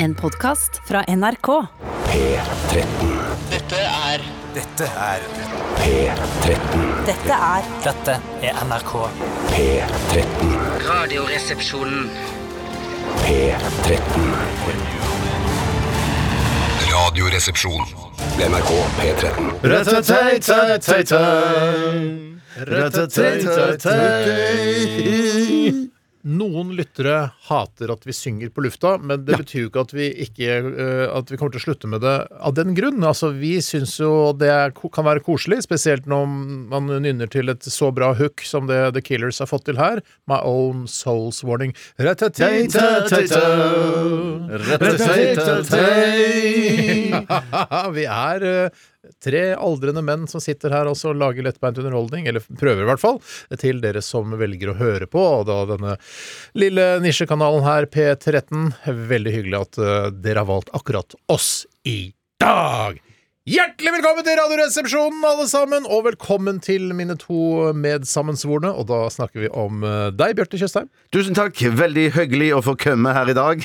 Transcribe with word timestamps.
En 0.00 0.14
podkast 0.14 0.80
fra 0.88 1.04
NRK. 1.16 1.66
P13. 2.06 2.84
Dette 3.50 3.76
er 3.76 4.22
Dette 4.54 4.84
er 4.84 5.18
P13. 5.78 6.84
Dette 7.06 7.38
er 7.38 7.62
Dette 7.82 8.14
er 8.42 8.52
NRK. 8.68 8.92
P13. 9.50 10.54
Radioresepsjonen. 10.86 12.10
P13. 13.24 13.98
Radioresepsjon. 16.92 17.84
NRK 18.38 18.70
P13. 19.02 19.58
Noen 26.28 26.74
lyttere 26.76 27.30
hater 27.48 27.88
at 27.94 28.02
vi 28.04 28.12
synger 28.12 28.50
på 28.52 28.60
lufta, 28.66 28.96
men 29.00 29.22
det 29.24 29.38
betyr 29.40 29.62
jo 29.62 29.70
ikke 29.70 29.84
at 29.86 29.94
vi 29.96 30.08
ikke 30.26 30.48
eh, 30.68 31.04
At 31.08 31.30
vi 31.32 31.38
kommer 31.40 31.54
til 31.54 31.62
å 31.62 31.64
slutte 31.64 31.88
med 31.88 32.02
det 32.04 32.16
av 32.36 32.52
den 32.56 32.74
grunn. 32.76 33.00
Altså, 33.06 33.30
Vi 33.32 33.54
syns 33.64 33.94
jo 34.00 34.34
det 34.36 34.50
kan 34.92 35.06
være 35.06 35.24
koselig, 35.24 35.62
spesielt 35.64 36.08
når 36.10 36.26
man 36.74 36.90
nynner 37.02 37.30
til 37.32 37.48
et 37.52 37.64
så 37.64 37.90
bra 37.94 38.12
hook 38.18 38.44
som 38.44 38.68
det 38.68 38.80
The 38.96 39.04
Killers 39.04 39.40
har 39.40 39.48
fått 39.48 39.64
til 39.70 39.80
her. 39.80 40.02
My 40.28 40.40
Own 40.44 40.84
Soul's 40.90 41.40
Warning. 41.46 41.72
Vi 47.98 48.04
er 48.04 48.46
tre 49.22 49.42
aldrende 49.54 50.02
menn 50.04 50.26
som 50.30 50.42
sitter 50.42 50.74
her 50.74 50.90
også 50.90 51.12
og 51.12 51.20
lager 51.20 51.46
lettbeint 51.46 51.78
underholdning, 51.80 52.28
eller 52.28 52.44
prøver 52.60 52.84
i 52.84 52.88
hvert 52.88 53.02
fall, 53.02 53.20
til 53.60 53.82
dere 53.84 54.02
som 54.04 54.34
velger 54.40 54.72
å 54.72 54.78
høre 54.78 55.10
på. 55.10 55.24
Og 55.40 55.48
da 55.48 55.60
denne 55.70 55.96
lille 56.58 56.88
nisjekanalen 57.04 57.66
her, 57.66 57.88
P13. 57.90 58.72
Veldig 59.08 59.34
hyggelig 59.34 59.60
at 59.62 59.82
eh, 59.82 60.08
dere 60.14 60.44
har 60.44 60.50
valgt 60.50 60.72
akkurat 60.76 61.18
oss 61.32 61.66
i 61.88 62.00
dag! 62.42 62.98
Hjertelig 63.48 63.92
velkommen 63.94 64.24
til 64.26 64.34
Radioresepsjonen, 64.36 65.22
alle 65.24 65.44
sammen, 65.48 65.86
og 65.88 66.02
velkommen 66.04 66.58
til 66.60 66.90
mine 66.92 67.14
to 67.16 67.70
medsammensvorne. 67.72 68.68
Og 68.76 68.84
da 68.90 68.98
snakker 69.14 69.40
vi 69.46 69.48
om 69.56 69.78
eh, 69.88 70.10
deg, 70.12 70.34
Bjarte 70.36 70.58
Tjøstheim. 70.60 70.90
Tusen 71.14 71.32
takk. 71.38 71.56
Veldig 71.78 72.04
hyggelig 72.12 72.50
å 72.52 72.60
få 72.66 72.74
komme 72.76 73.14
her 73.16 73.30
i 73.32 73.36
dag. 73.38 73.62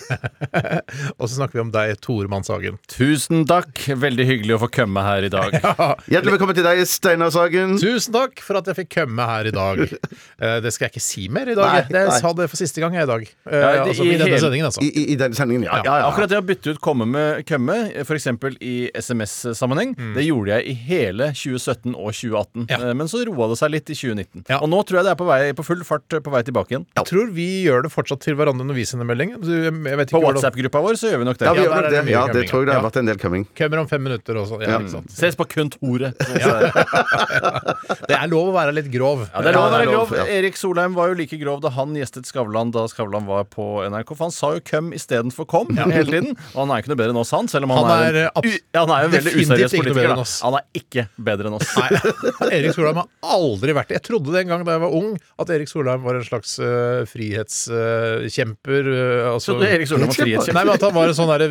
Og 1.19 1.25
så 1.25 1.33
snakker 1.33 1.58
vi 1.59 1.63
om 1.66 1.73
deg, 1.73 1.97
Tore 2.05 2.31
Mannshagen. 2.31 2.77
Tusen 2.93 3.43
takk. 3.49 3.73
Veldig 4.05 4.27
hyggelig 4.30 4.55
å 4.55 4.61
få 4.61 4.69
komme 4.71 5.03
her 5.03 5.27
i 5.27 5.31
dag. 5.33 5.58
Hjertelig 6.13 6.36
velkommen 6.38 6.55
til 6.61 6.67
deg, 6.69 6.80
Steinar 6.88 7.33
Sagen. 7.36 7.75
Tusen 7.81 8.15
takk 8.15 8.39
for 8.45 8.61
at 8.61 8.71
jeg 8.71 8.80
fikk 8.86 8.93
komme 9.02 9.27
her 9.33 9.52
i 9.52 9.55
dag. 9.58 9.83
Eh, 10.43 10.58
Det 10.63 10.71
skal 10.73 10.88
jeg 10.88 10.91
ikke 10.95 11.02
si 11.03 11.21
mer 11.31 11.47
i 11.47 11.53
dag. 11.55 11.69
Nei, 11.69 11.81
nei. 11.93 11.99
Jeg 12.08 12.15
sa 12.23 12.31
det 12.36 12.47
for 12.52 12.59
siste 12.59 12.81
gang 12.81 12.95
jeg 12.97 13.05
i 13.05 13.09
dag. 13.09 13.21
Eh, 13.47 13.53
Ja, 13.53 13.67
det- 13.83 13.93
altså, 13.93 14.03
i 14.03 14.13
I 14.15 14.17
denne 14.19 14.39
sendingen, 14.41 14.65
altså. 14.67 14.81
I, 14.83 14.89
i, 14.89 15.03
I 15.13 15.15
denne 15.19 15.38
sendingen, 15.38 15.63
ja. 15.67 15.77
ja, 15.86 15.93
ja. 16.02 16.08
Akkurat 16.09 16.31
det 16.31 16.39
å 16.41 16.43
bytte 16.47 16.73
ut 16.73 16.81
komme 16.83 17.05
med 17.08 17.43
kømme, 17.47 17.77
f.eks. 18.03 18.27
i 18.59 18.73
SMS-sammenheng, 18.99 19.71
det 20.16 20.23
gjorde 20.25 20.47
jeg 20.57 20.67
i 20.69 20.73
hele 20.88 21.27
2017 21.33 21.93
og 21.95 22.11
2018. 22.13 22.66
Ja. 22.69 22.77
Eh, 22.89 22.93
Men 22.93 23.07
så 23.07 23.23
roa 23.25 23.47
det 23.49 23.57
seg 23.59 23.71
litt 23.73 23.89
i 23.89 23.95
2019. 23.95 24.45
Ja. 24.49 24.59
Og 24.61 24.69
nå 24.69 24.80
tror 24.85 24.99
jeg 25.02 25.05
det 25.05 25.11
er 25.13 25.19
på, 25.19 25.25
vei, 25.27 25.53
på 25.57 25.63
full 25.65 25.83
fart 25.83 26.13
eh, 26.13 26.19
på 26.23 26.31
vei 26.33 26.43
tilbake 26.43 26.71
igjen. 26.75 26.85
Jeg 26.95 27.05
tror 27.09 27.31
vi 27.33 27.47
gjør 27.65 27.83
det 27.88 27.91
fortsatt 27.93 28.21
til 28.21 28.35
hverandre 28.35 28.65
når 28.65 28.75
vi 28.75 28.85
sender 28.85 29.05
melding. 29.09 29.35
Ikke 29.39 30.07
På 30.13 30.21
WhatsApp-gruppa 30.23 30.81
vår 30.85 30.95
så 30.99 31.11
gjør 31.13 31.19
vi 31.23 31.25
nok 31.30 31.38
det. 31.41 31.45
Ja, 31.47 31.53
vi 31.53 31.63
Ja, 31.63 31.69
gjør 31.69 31.81
det 31.89 31.91
det. 31.93 32.11
Ja, 32.11 32.23
det 32.27 32.45
tror 32.49 32.59
jeg 32.63 32.67
det 32.67 32.73
har 32.75 32.81
Ja. 32.83 32.88
vært 32.89 32.97
en 32.99 33.05
del 33.11 33.17
coming. 33.17 33.47
Kommer 33.57 33.80
om 33.80 33.88
fem 33.88 34.03
minutter 34.03 34.33
også. 34.35 34.61
Ja, 34.61 34.80
Ja. 34.80 35.02
Ses 35.09 35.35
på 35.35 35.45
kontoret. 35.47 36.13
Det 38.08 38.15
er 38.17 38.27
lov 38.31 38.49
å 38.52 38.53
være 38.55 38.73
litt 38.75 38.89
grov. 38.91 39.23
Ja, 39.33 39.41
det 39.41 39.52
er 39.52 39.55
lov 39.58 39.67
å 39.67 39.71
være 39.73 39.87
grov. 39.89 40.11
ja. 40.17 40.25
Erik 40.37 40.58
Solheim 40.59 40.93
var 40.97 41.11
jo 41.11 41.17
like 41.19 41.37
grov 41.39 41.61
da 41.63 41.69
han 41.75 41.93
gjestet 41.97 42.27
Skavlan 42.30 42.71
da 42.73 42.85
Skavlan 42.91 43.25
var 43.30 43.45
på 43.45 43.67
NRK. 43.87 44.09
For 44.15 44.25
han 44.27 44.31
sa 44.35 44.52
jo 44.55 44.59
'køm' 44.59 44.91
istedenfor 44.93 45.45
'kom' 45.47 45.71
hele 45.91 46.05
tiden. 46.05 46.37
Og 46.55 46.67
han 46.67 46.71
er 46.71 46.81
ikke 46.83 46.89
noe 46.93 46.99
bedre 46.99 47.09
enn 47.15 47.17
oss, 47.21 47.31
han. 47.31 47.47
Selv 47.47 47.63
om 47.65 47.69
han, 47.71 47.83
Han 47.83 48.03
er, 48.03 48.13
er, 48.27 48.59
ja, 48.73 48.85
han 48.85 48.89
er 48.89 49.05
en 49.05 49.11
veldig 49.11 49.33
useriøs 49.39 49.62
bedre 49.64 49.94
politiker. 49.94 50.14
Da. 50.19 50.25
Han 50.44 50.58
er 50.59 50.80
ikke 50.80 51.06
bedre 51.30 51.50
enn 51.50 51.58
oss. 51.58 51.72
Nei, 51.80 51.89
Erik 52.58 52.75
Solheim 52.75 53.00
har 53.02 53.33
aldri 53.36 53.75
vært 53.78 53.92
det. 53.92 53.98
Jeg 53.99 54.05
trodde 54.10 54.36
det 54.36 54.43
en 54.43 54.54
gang 54.54 54.65
da 54.67 54.77
jeg 54.77 54.83
var 54.83 54.95
ung, 54.99 55.10
at 55.43 55.54
Erik 55.55 55.71
Solheim 55.71 56.05
var 56.05 56.20
en 56.20 56.27
slags 56.27 56.55
uh, 56.61 57.02
frihetskjemper. 57.10 58.89
Uh, 58.89 59.33
altså, 59.33 59.54
Trodde 59.54 59.73
Erik 59.77 59.92
Solheim 59.92 60.11
var 60.11 60.20
frihetskjemper. 60.20 60.60
Nei, 60.60 60.65
men 60.70 60.73
At 60.76 60.87
han 60.87 60.95
var 60.95 61.11
en 61.11 61.17
sånn 61.17 61.32
der, 61.33 61.45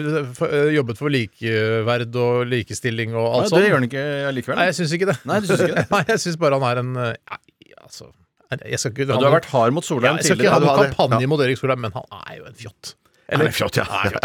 eh, 0.48 0.72
jobbet 0.76 1.00
for 1.00 1.12
likeverd 1.12 2.18
og 2.22 2.42
likestilling 2.50 3.14
og 3.16 3.28
alt 3.28 3.52
sånt. 3.52 3.60
det 3.60 3.68
gjør 3.70 3.78
han 3.80 3.88
ikke 3.90 4.08
likevel. 4.38 4.60
Nei, 4.60 4.70
jeg 4.70 4.80
syns 4.80 4.96
ikke 4.98 5.12
det. 5.12 5.18
Nei, 5.28 5.38
du 5.42 5.50
synes 5.50 5.66
ikke 5.66 5.78
det? 5.80 5.86
Nei, 5.96 6.02
jeg 6.12 6.24
syns 6.26 6.40
bare 6.42 6.58
han 6.58 6.68
er 6.70 6.82
en 6.82 6.96
uh, 6.98 7.12
ja, 7.22 7.38
altså, 7.82 8.10
ikke 8.52 9.06
han, 9.08 9.16
du 9.16 9.24
har 9.24 9.32
vært 9.32 9.48
hard 9.48 9.72
mot 9.72 9.86
ja, 9.86 9.94
tidligere. 9.94 10.18
Jeg 10.18 10.26
skal 10.28 10.42
ikke 10.42 10.52
ha 10.52 10.60
noen 10.60 10.96
kampanje 10.98 11.30
mot 11.30 11.40
Erik 11.40 11.60
Solheim, 11.60 11.86
men 11.86 11.94
han 11.96 12.18
er 12.26 12.34
jo 12.36 12.50
en 12.50 12.58
fjott. 12.58 12.96
Han 13.32 13.46
er 13.46 13.52
fjott, 13.56 13.76
ja. 13.80 13.84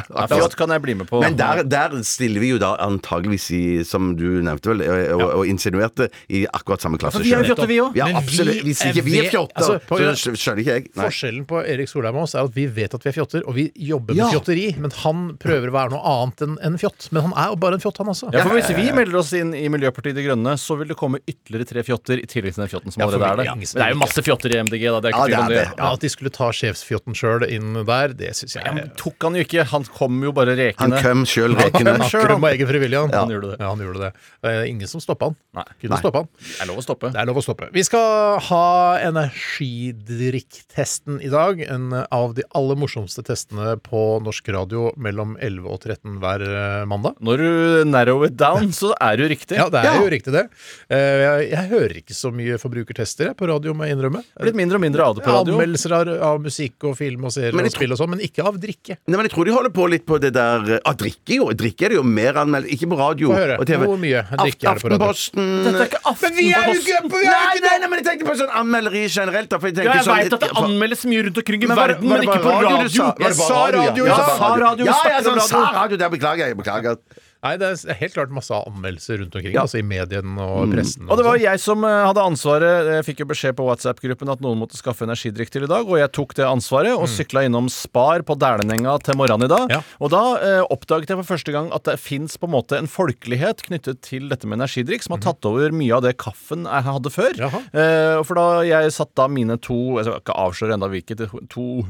Ja, 0.10 0.26
Fjott 0.32 0.56
kan 0.60 0.70
jeg 0.74 0.82
bli 0.84 0.94
med 1.00 1.08
på. 1.10 1.20
Men 1.24 1.36
der, 1.40 1.64
der 1.68 1.96
stiller 2.08 2.40
vi 2.44 2.50
jo 2.54 2.58
da 2.62 2.74
antageligvis 2.84 3.46
i, 3.56 3.62
som 3.88 4.14
du 4.20 4.26
nevnte 4.46 4.72
vel, 4.74 4.82
og, 4.88 5.22
og, 5.22 5.26
og 5.40 5.48
insinuerte, 5.52 6.10
i 6.30 6.46
akkurat 6.48 6.82
samme 6.84 7.00
klasse. 7.02 7.18
for 7.20 7.24
vi 7.28 7.34
er 7.34 7.44
jo 7.44 7.56
selv. 7.56 7.68
vi 7.72 7.80
òg. 7.84 7.96
Ja, 8.00 8.08
absolutt. 8.20 8.62
Hvis 8.68 8.82
ikke 8.88 9.04
vi 9.08 9.18
er 9.22 9.30
fjotter, 9.32 9.56
altså, 9.62 9.80
på- 9.88 10.00
så 10.18 10.34
skjønner 10.36 10.62
ikke 10.64 10.76
jeg. 10.78 10.88
Nei. 10.96 11.06
Forskjellen 11.08 11.46
på 11.50 11.62
Erik 11.64 11.90
Solheim 11.92 12.16
og 12.20 12.24
oss 12.28 12.36
er 12.36 12.44
at 12.48 12.56
vi 12.58 12.66
vet 12.68 12.94
at 12.98 13.04
vi 13.06 13.10
er 13.12 13.16
fjotter, 13.18 13.44
og 13.48 13.56
vi 13.58 13.68
jobber 13.76 14.14
med 14.16 14.24
Ja. 14.24 14.30
fjotteri. 14.34 14.68
Men 14.78 14.92
han 15.04 15.38
prøver 15.40 15.70
å 15.72 15.76
være 15.78 15.92
noe 15.96 16.04
annet 16.14 16.42
enn 16.48 16.58
en 16.64 16.78
fjott. 16.82 17.10
Men 17.12 17.24
han 17.30 17.34
er 17.38 17.50
jo 17.54 17.56
bare 17.64 17.74
en 17.80 17.84
fjott, 17.84 17.98
han 17.98 18.08
også. 18.14 18.32
Ja, 18.34 18.44
for 18.44 18.56
Hvis 18.58 18.72
vi 18.76 18.92
melder 18.92 19.20
oss 19.22 19.34
inn 19.38 19.54
i 19.54 19.68
Miljøpartiet 19.70 20.16
De 20.18 20.24
Grønne, 20.26 20.58
så 20.58 20.78
vil 20.80 20.88
det 20.88 20.98
komme 20.98 21.20
ytterligere 21.28 21.68
tre 21.70 21.84
fjotter 21.84 22.20
i 22.22 22.26
tillegg 22.26 22.54
til 22.58 22.64
den 22.66 22.72
fjotten 22.72 22.92
som 22.94 23.02
Ja, 23.02 23.08
allerede 23.08 23.32
er 23.32 23.36
der. 23.38 23.44
ja, 23.52 23.56
Men 23.56 23.66
det 23.68 23.84
er 23.86 23.94
jo 23.94 24.00
masse 24.02 24.24
fjotter 24.26 24.56
i 24.56 24.60
MDG, 24.64 24.84
da. 24.92 25.00
Det 25.00 25.12
er 25.12 25.18
ikke 25.18 25.30
ja, 25.30 25.42
det 25.48 25.58
er 25.58 25.66
det. 25.66 25.78
Ja, 25.78 25.92
At 25.94 26.00
de 26.02 26.10
skulle 26.10 26.32
ta 26.34 26.50
sjefsfjotten 26.52 27.14
sjøl 27.18 27.46
inn 27.50 27.74
der, 27.86 28.14
det 28.18 28.34
syns 28.36 28.56
jeg 28.58 28.64
Ja, 28.66 28.74
tok 28.98 29.24
han 29.28 29.34
jo 29.38 29.42
ikke. 29.46 29.62
Han 29.72 29.84
kom 29.98 30.14
jo 30.26 30.32
bare 30.36 30.56
Han 30.80 30.92
kom 31.02 31.20
sjøl 31.30 31.54
rekende. 31.58 31.92
Han 31.98 32.04
kom 32.04 32.08
Akkurat 32.08 32.40
med 32.44 32.50
egen 32.58 32.68
frivillig, 32.70 32.98
han. 33.00 33.12
Han 33.14 33.32
gjorde 33.34 33.50
det. 33.54 33.58
Ja, 33.62 33.68
han 33.74 33.82
gjorde 33.86 34.02
det. 34.06 34.12
Det 34.44 34.50
er 34.54 34.58
ingen 34.70 34.90
som 34.92 35.00
stoppa 35.04 35.24
han. 35.32 35.36
Nei. 35.58 35.66
Kunne 35.82 36.00
stoppe 36.02 36.18
han. 36.24 36.30
Det 36.42 36.62
er 36.64 36.68
lov 36.72 36.78
å 36.82 36.86
stoppe. 36.86 37.08
Det 37.14 37.20
er 37.22 37.28
lov 37.30 37.38
å 37.42 37.46
stoppe. 37.46 37.66
Vi 37.76 37.84
skal 37.88 38.08
ha 38.50 38.66
energidrikktesten 39.08 41.16
i 41.22 41.30
dag. 41.34 41.54
En 41.68 41.86
av 41.94 42.30
de 42.38 42.44
aller 42.58 42.78
morsomste 42.80 43.22
testene 43.28 43.76
på 43.84 44.02
norsk 44.24 44.46
radio 44.56 44.82
mellom 44.98 45.36
11 45.44 45.68
og 45.74 45.80
13 45.84 46.18
hver 46.22 46.42
eh, 46.48 46.84
mandag. 46.90 47.14
Når 47.24 47.36
du 47.44 47.50
narrow 47.90 48.24
it 48.28 48.36
down, 48.40 48.66
så 48.76 48.90
er 49.02 49.12
det 49.18 49.22
jo 49.28 49.32
riktig. 49.34 49.56
Ja, 49.60 49.68
det 49.74 49.80
er 49.84 49.88
Ja. 49.88 49.94
jo 50.04 50.10
riktig, 50.14 50.32
det. 50.36 50.46
Eh, 50.90 51.06
Jeg, 51.28 51.50
jeg 51.52 51.66
hører 51.72 51.94
ikke 52.02 52.16
så 52.16 52.30
mye 52.34 52.58
forbrukertester 52.62 53.26
jeg, 53.32 53.36
på 53.40 53.48
radio, 53.50 53.74
må 53.74 53.84
jeg 53.88 53.94
innrømme. 53.98 54.22
Blitt 54.40 54.56
mindre 54.58 54.76
og 54.80 54.84
mindre 54.84 55.02
av 55.08 55.16
det 55.18 55.24
på 55.26 55.32
radio. 55.34 55.54
Anmeldelser 55.58 55.92
av, 55.98 56.04
av 56.32 56.38
musikk 56.44 56.76
og 56.88 56.94
film 57.00 57.22
og 57.28 57.32
serier 57.36 57.56
og 57.58 57.72
spill 57.74 57.92
og 57.96 58.00
sånn, 58.00 58.12
men 58.16 58.22
ikke 58.24 58.42
av 58.48 58.56
drikke. 58.62 58.87
Nei, 58.96 59.18
men 59.18 59.26
jeg 59.28 59.32
tror 59.34 59.46
de 59.46 59.52
holder 59.52 59.74
på 59.76 59.88
litt 59.92 60.06
på 60.08 60.20
det 60.24 60.32
der 60.34 60.80
ah, 60.86 60.94
Drikke 60.94 61.36
jo. 61.36 61.50
Drikke 61.52 61.86
er 61.86 61.90
det 61.90 61.98
jo 62.00 62.04
mer 62.08 62.38
anmeldt. 62.40 62.70
Ikke 62.72 62.88
på 62.88 62.98
radio 63.00 63.28
Få 63.34 63.36
høre. 63.36 63.58
og 63.60 63.66
TV. 63.68 63.84
Hvor 63.84 64.00
mye 64.00 64.22
drikke 64.32 64.70
er 64.70 64.80
det 64.80 64.84
på 64.86 64.92
radio? 64.94 65.10
Aftenposten 65.10 65.64
Dette 65.68 65.82
er 65.84 65.90
ikke 65.92 66.02
Aftenposten. 66.12 67.10
Nei, 67.28 67.60
nei, 67.66 67.76
nei, 67.84 67.88
men 67.92 68.00
jeg 68.00 68.06
tenker 68.08 68.30
på 68.30 68.38
sånn 68.40 68.54
anmelderi 68.62 69.04
generelt. 69.12 69.50
Da, 69.52 69.60
for 69.60 69.68
jeg 69.72 69.76
tenker 69.80 69.92
Ja, 69.92 69.98
jeg 70.00 70.08
sånn, 70.08 70.22
veit 70.24 70.38
at 70.38 70.46
det 70.48 70.52
anmeldes 70.64 71.06
mye 71.12 71.26
rundt 71.28 71.38
omkring 71.44 71.64
i 71.64 71.68
Men 71.68 71.78
var 71.78 71.88
det- 71.88 71.98
verden, 71.98 72.10
var 72.10 72.18
men 72.18 72.26
det 72.26 72.30
ikke 72.32 72.44
på 72.44 72.52
radio. 72.56 72.70
radio 72.70 72.88
du 72.88 72.96
sa? 72.98 73.04
Var 73.04 73.14
det 73.18 73.28
Jeg 73.28 73.38
bare 73.38 73.48
sa 73.48 73.60
radio, 73.68 73.82
ja? 73.82 73.94
jeg 73.98 74.08
Ja, 74.08 74.16
sa 74.38 74.50
radio, 74.58 74.86
Ja, 74.86 74.94
sånn, 75.28 75.42
sa 75.48 75.64
radio. 75.82 75.98
Der 75.98 76.10
beklager 76.10 76.48
jeg. 76.48 76.58
Beklager. 76.58 76.98
Nei, 77.46 77.54
det 77.62 77.68
er 77.70 77.98
helt 78.00 78.16
klart 78.16 78.32
masse 78.34 78.56
anmeldelser 78.56 79.20
rundt 79.22 79.36
omkring, 79.38 79.54
altså 79.62 79.78
i 79.78 79.84
medien 79.86 80.40
og 80.42 80.72
pressen. 80.74 81.06
Og 81.06 81.20
det 81.20 81.26
var 81.28 81.38
sånn. 81.38 81.44
jeg 81.46 81.62
som 81.62 81.84
eh, 81.86 81.98
hadde 82.08 82.24
ansvaret. 82.32 82.90
Jeg 82.98 83.06
fikk 83.12 83.22
jo 83.22 83.28
beskjed 83.30 83.54
på 83.60 83.68
WhatsApp-gruppen 83.68 84.32
at 84.34 84.42
noen 84.44 84.58
måtte 84.62 84.80
skaffe 84.80 85.06
energidrikk 85.06 85.50
til 85.54 85.68
i 85.68 85.70
dag, 85.70 85.84
og 85.86 86.02
jeg 86.02 86.10
tok 86.18 86.34
det 86.40 86.48
ansvaret 86.48 86.98
og 86.98 87.06
sykla 87.12 87.46
innom 87.48 87.68
Spar 87.72 88.20
på 88.26 88.34
Dælenenga 88.42 88.94
til 89.06 89.14
morgenen 89.20 89.46
i 89.46 89.52
dag. 89.54 89.66
Ja. 89.78 89.82
Og 90.02 90.10
da 90.14 90.24
eh, 90.42 90.64
oppdaget 90.66 91.10
jeg 91.14 91.20
for 91.22 91.30
første 91.36 91.52
gang 91.54 91.70
at 91.76 91.86
det 91.88 92.00
fins 92.02 92.40
på 92.42 92.50
en 92.50 92.56
måte 92.56 92.74
en 92.82 92.90
folkelighet 92.90 93.62
knyttet 93.68 94.02
til 94.08 94.24
dette 94.32 94.46
med 94.50 94.58
energidrikk, 94.58 95.02
som 95.06 95.14
har 95.18 95.24
tatt 95.28 95.42
over 95.50 95.68
mye 95.76 95.94
av 95.94 96.02
det 96.08 96.16
kaffen 96.22 96.66
jeg 96.66 96.88
hadde 96.90 97.14
før. 97.14 97.34
Eh, 97.48 98.18
for 98.26 98.34
da 98.40 98.48
jeg 98.66 98.94
satt 98.96 99.14
da 99.18 99.26
mine 99.32 99.56
to 99.62 99.76
Jeg 99.98 100.06
skal 100.08 100.20
ikke 100.20 100.36
avsløre 100.42 100.76
enda 100.76 100.88
hvilket 100.92 101.22
to 101.52 101.66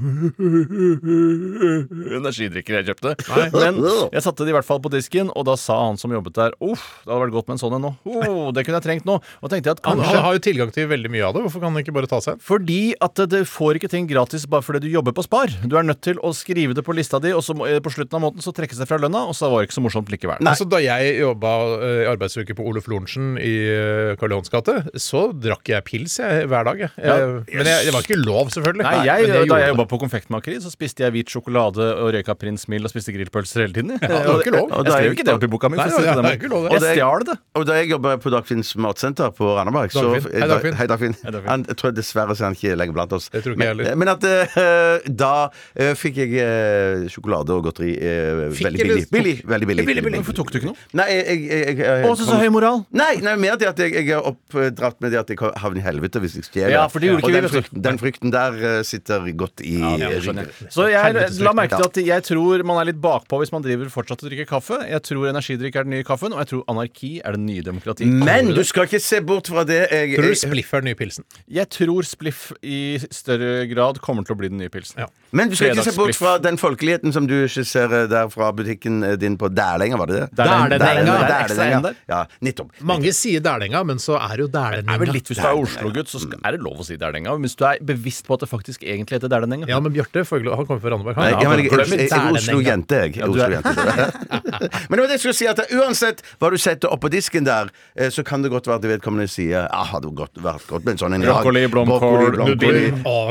energidrikker 2.20 2.74
jeg 2.80 2.88
kjøpte. 2.92 3.16
Men 3.56 3.80
jeg 4.14 4.24
satte 4.26 4.46
de 4.46 4.52
i 4.52 4.56
hvert 4.56 4.68
fall 4.68 4.82
på 4.84 4.92
disken, 4.94 5.32
og 5.38 5.46
da 5.48 5.56
sa 5.60 5.78
han 5.86 6.00
som 6.02 6.12
jobbet 6.14 6.36
der 6.38 6.56
Uff, 6.64 6.84
det 7.06 7.12
hadde 7.14 7.22
vært 7.28 7.36
godt 7.38 7.48
med 7.52 7.58
en 7.58 7.62
sånn 7.62 7.76
en 7.78 7.86
nå. 7.88 7.92
Oh, 8.10 8.50
det 8.56 8.64
kunne 8.66 8.80
jeg 8.80 8.86
trengt 8.88 9.08
nå. 9.08 9.20
Og 9.42 9.52
tenkte 9.52 9.70
jeg 9.72 9.78
at 9.78 9.84
kanskje 9.86 10.10
han 10.16 10.24
har 10.26 10.38
jo 10.38 10.42
tilgang 10.48 10.72
til 10.74 10.88
veldig 10.90 11.12
mye 11.14 11.26
av 11.28 11.36
det. 11.38 11.44
Hvorfor 11.46 11.62
kan 11.64 11.76
han 11.76 11.84
ikke 11.84 11.94
bare 11.96 12.10
ta 12.10 12.20
seg 12.24 12.36
en? 12.38 12.44
fordi 12.48 12.80
at 13.04 13.22
du 13.30 13.38
får 13.48 13.78
ikke 13.80 13.90
ting 13.92 14.08
gratis 14.10 14.46
bare 14.50 14.66
fordi 14.66 14.84
du 14.88 14.90
jobber 14.92 15.14
på 15.16 15.24
Spar. 15.26 15.52
Du 15.68 15.76
er 15.78 15.86
nødt 15.86 16.02
til 16.06 16.20
å 16.26 16.32
skrive 16.36 16.74
det 16.78 16.84
på 16.88 16.96
lista 16.98 17.20
di, 17.24 17.32
og 17.36 17.44
så 17.46 17.54
eh, 17.68 17.78
på 17.84 17.92
slutten 17.94 18.18
av 18.18 18.24
måneden 18.24 18.44
så 18.46 18.54
trekkes 18.56 18.80
det 18.82 18.88
fra 18.90 18.98
lønna, 19.02 19.26
og 19.30 19.36
så 19.38 19.50
var 19.52 19.62
det 19.62 19.70
ikke 19.70 19.78
så 19.78 19.84
morsomt 19.86 20.10
likevel. 20.14 20.40
Nei. 20.42 20.54
Altså, 20.56 20.68
da 20.70 20.80
jeg 20.84 21.14
jobba 21.22 21.52
uh, 21.78 21.86
i 22.04 22.08
arbeidsuke 22.10 22.56
på 22.58 22.66
Oluf 22.68 22.88
Lorentzen 22.92 23.36
i 23.42 23.54
uh, 23.68 24.14
Karl 24.20 24.34
Johans 24.36 24.52
gate, 24.54 24.78
så 25.02 25.28
drakk 25.36 25.70
jeg 25.72 25.86
pils 25.88 26.18
jeg, 26.22 26.48
hver 26.52 26.68
dag. 26.70 26.82
Jeg. 26.88 26.92
Eh, 26.98 27.36
Men 27.58 27.70
jeg, 27.72 27.88
det 27.90 27.94
var 27.96 28.06
ikke 28.08 28.20
lov, 28.20 28.50
selvfølgelig. 28.56 28.86
Nei, 28.88 28.96
jeg, 29.08 29.28
men 29.28 29.52
Da 29.52 29.60
jeg 29.62 29.68
det. 29.68 29.72
jobba 29.76 29.86
på 29.92 30.00
konfektmakeri, 30.06 30.58
så 30.64 30.72
spiste 30.74 31.06
jeg 31.06 31.16
hvit 31.16 31.34
sjokolade 31.34 31.84
og 31.98 32.12
røyka 32.16 32.36
Prins 32.40 32.68
Mild 32.72 32.88
og 32.88 32.94
spiste 32.94 33.14
grillpølser 33.16 33.66
hele 33.68 33.76
tiden. 33.78 33.96
Ja, 34.02 34.24
det 34.24 34.32
var 34.32 34.44
ikke 34.44 34.56
lov. 34.56 34.72
Jeg 34.78 34.94
skrev 34.96 35.18
ikke 35.18 35.27
det 35.28 35.48
i 35.48 35.52
boka 35.52 35.70
mi. 35.70 35.78
Nei, 35.78 35.88
for 35.92 36.00
å 36.00 36.04
si 36.04 36.08
det 36.08 36.24
det 36.24 36.32
er 36.32 36.38
ikke 36.40 36.52
lov, 36.52 36.68
det. 36.68 36.78
Jeg 36.78 36.98
stjal 36.98 37.26
det. 37.28 37.36
Og 37.60 37.66
da 37.68 37.78
jeg 37.80 37.90
jobba 37.92 38.14
på 38.24 38.32
Dagfinns 38.34 38.72
matsenter 38.84 39.32
på 39.38 39.50
Randaberg 39.58 39.92
så 39.94 40.04
Dagfinn. 40.08 40.34
Hei, 40.38 40.48
Dagfinn. 40.52 40.78
Hei, 40.80 40.88
Dagfinn. 40.92 41.16
Dagfinn. 41.24 41.50
Han, 41.52 41.66
jeg 41.68 41.78
tror 41.82 41.96
dessverre 41.98 42.36
så 42.38 42.46
er 42.46 42.50
han 42.52 42.58
ikke 42.58 42.78
lenger 42.80 42.98
blant 42.98 43.16
oss. 43.18 43.28
Det 43.34 43.44
tror 43.46 43.56
ikke 43.56 43.68
jeg 43.68 43.76
men, 43.78 43.86
heller. 43.86 44.00
men 44.04 44.12
at 44.14 44.28
eh, 44.32 45.08
da 45.24 45.32
eh, 45.76 45.94
fikk 46.00 46.22
jeg 46.24 46.38
eh, 46.44 47.06
sjokolade 47.12 47.56
og 47.58 47.68
godteri 47.68 47.94
eh, 47.98 48.44
Fikk 48.56 48.68
veldig 48.70 48.84
eller 48.86 48.96
billig. 48.96 49.08
billig. 49.18 49.36
Veldig 49.54 49.70
billig. 49.72 49.86
Billig, 49.92 50.04
billig. 50.08 50.22
Hvorfor 50.24 50.38
tok 50.42 50.52
du 50.54 50.60
ikke 50.62 50.72
noe? 50.72 50.80
Nei, 50.98 51.08
jeg, 51.14 51.26
jeg, 51.28 51.62
jeg, 51.68 51.80
jeg, 51.84 52.08
Å, 52.08 52.14
så 52.20 52.28
så 52.30 52.40
høy 52.42 52.48
moral. 52.54 52.84
Nei, 52.98 53.12
nei, 53.26 53.36
mer 53.42 53.58
det 53.60 53.70
at 53.72 53.82
jeg, 53.84 53.94
jeg 53.98 54.16
er 54.18 54.28
oppdratt 54.32 55.02
med 55.04 55.14
det 55.16 55.22
at 55.22 55.34
jeg 55.34 55.40
havner 55.64 55.82
i 55.82 55.86
helvete 55.86 56.22
hvis 56.24 56.38
jeg 56.40 56.48
stjeler. 56.48 56.76
Ja, 56.78 56.86
for 56.92 57.04
det 57.04 57.12
gjorde 57.12 57.26
Og 57.26 57.30
ikke 57.30 57.34
vi, 57.34 57.38
den 57.38 57.48
vet 57.48 57.52
du. 57.52 57.58
frykten, 57.58 57.84
den 57.88 58.02
frykten 58.02 58.34
der 58.36 58.58
eh, 58.72 58.80
sitter 58.88 59.28
godt 59.38 59.64
i 59.66 59.76
jeg. 60.02 60.48
Så 60.74 60.88
jeg 60.92 61.28
la 61.44 61.54
merke 61.58 61.80
til 61.80 61.88
at 61.90 62.00
jeg 62.14 62.26
tror 62.28 62.64
man 62.68 62.82
er 62.82 62.90
litt 62.92 63.00
bakpå 63.04 63.42
hvis 63.42 63.52
man 63.54 63.66
driver 63.66 63.90
fortsatt 63.94 64.24
og 64.24 64.30
drikker 64.32 64.48
kaffe. 64.50 64.80
Jeg 64.88 65.04
tror 65.18 65.32
energidrikk 65.32 65.78
er 65.80 65.88
den 65.88 65.96
nye 65.98 66.06
kaffen, 66.08 66.34
og 66.36 66.42
jeg 66.44 66.52
tror 66.52 66.64
anarki 66.72 67.12
er 67.26 67.38
den 67.38 67.46
nye 67.50 67.64
demokrati. 67.66 68.08
Men 68.08 68.52
du 68.54 68.64
skal 68.68 68.88
ikke 68.88 69.02
se 69.04 69.22
bort 69.26 69.50
fra 69.52 69.66
det 69.68 69.80
jeg, 69.92 70.16
Tror 70.18 70.30
du 70.32 70.40
Spliff 70.40 70.74
er 70.74 70.84
den 70.84 70.92
nye 70.92 71.00
pilsen? 71.00 71.26
Jeg 71.60 71.70
tror 71.74 72.08
spliff 72.08 72.52
i 72.62 72.98
større 73.12 73.66
grad 73.72 74.02
kommer 74.04 74.28
til 74.28 74.36
å 74.36 74.40
bli 74.40 74.52
den 74.54 74.62
nye 74.62 74.72
pilsen. 74.74 75.02
Ja. 75.04 75.10
Men 75.36 75.52
du 75.52 75.58
skal 75.60 75.74
ikke 75.74 75.88
se 75.90 75.96
bort 75.98 76.18
fra 76.18 76.38
den 76.42 76.60
folkeligheten 76.62 77.14
som 77.16 77.28
du 77.30 77.36
skisserer 77.52 78.08
der 78.12 78.30
fra 78.32 78.52
butikken 78.56 79.02
din 79.20 79.38
på 79.40 79.50
Dælenga, 79.52 80.00
var 80.00 80.12
det 80.12 80.22
det? 80.22 80.28
Dælenga. 80.40 81.94
Ja, 82.08 82.22
nettopp. 82.44 82.72
Mange 82.88 83.12
sier 83.16 83.44
Dælenga, 83.44 83.84
men 83.88 84.02
så 84.04 84.20
er 84.22 84.44
jo 84.46 84.50
er 84.58 85.02
vel 85.02 85.12
litt 85.16 85.32
Hvis 85.32 85.42
du 85.42 85.48
er 85.48 85.58
Oslo-gutt, 85.58 86.12
så 86.12 86.22
skal, 86.24 86.40
er 86.46 86.56
det 86.56 86.64
lov 86.64 86.84
å 86.84 86.88
si 86.88 86.98
Dælenga. 87.00 87.36
Hvis 87.44 87.58
du 87.60 87.66
er 87.68 87.82
bevisst 87.84 88.28
på 88.28 88.38
at 88.38 88.46
det 88.46 88.52
faktisk 88.52 88.86
egentlig 88.86 89.20
heter 89.20 89.32
Dælenenga 89.32 89.70
Ja, 89.70 89.82
men 89.84 89.94
Bjarte 89.96 90.24
han 90.28 90.66
kommer 90.68 90.80
fra 90.84 90.94
Randaberg. 90.94 91.18
Jeg, 91.18 92.08
er 92.08 92.32
Oslo-jente, 92.38 93.02
jeg. 93.08 93.18
Men 94.90 95.00
det 95.02 95.07
var 95.08 95.14
det 95.14 95.18
jeg 95.18 95.24
skulle 95.24 95.38
si, 95.40 95.48
at 95.48 95.60
uansett 95.80 96.22
hva 96.42 96.52
du 96.52 96.58
setter 96.62 96.92
oppå 96.94 97.10
disken 97.12 97.48
der, 97.48 97.72
eh, 97.96 98.10
så 98.14 98.24
kan 98.28 98.44
det 98.44 98.52
godt 98.52 98.68
være 98.68 98.82
at 98.82 98.88
vedkommende 98.92 99.30
sier 99.32 99.68
ah, 99.72 99.86
hadde 99.94 100.12
godt, 100.16 100.36
vært 100.44 100.68
godt 100.70 100.86
med 100.88 100.96
en 100.96 101.02
sånn 101.02 101.16
en 101.18 101.24
i 101.24 101.28
dag. 101.28 101.40
Brokkoli, 101.40 101.64
blomkål, 101.72 102.38
nudler. 102.44 102.88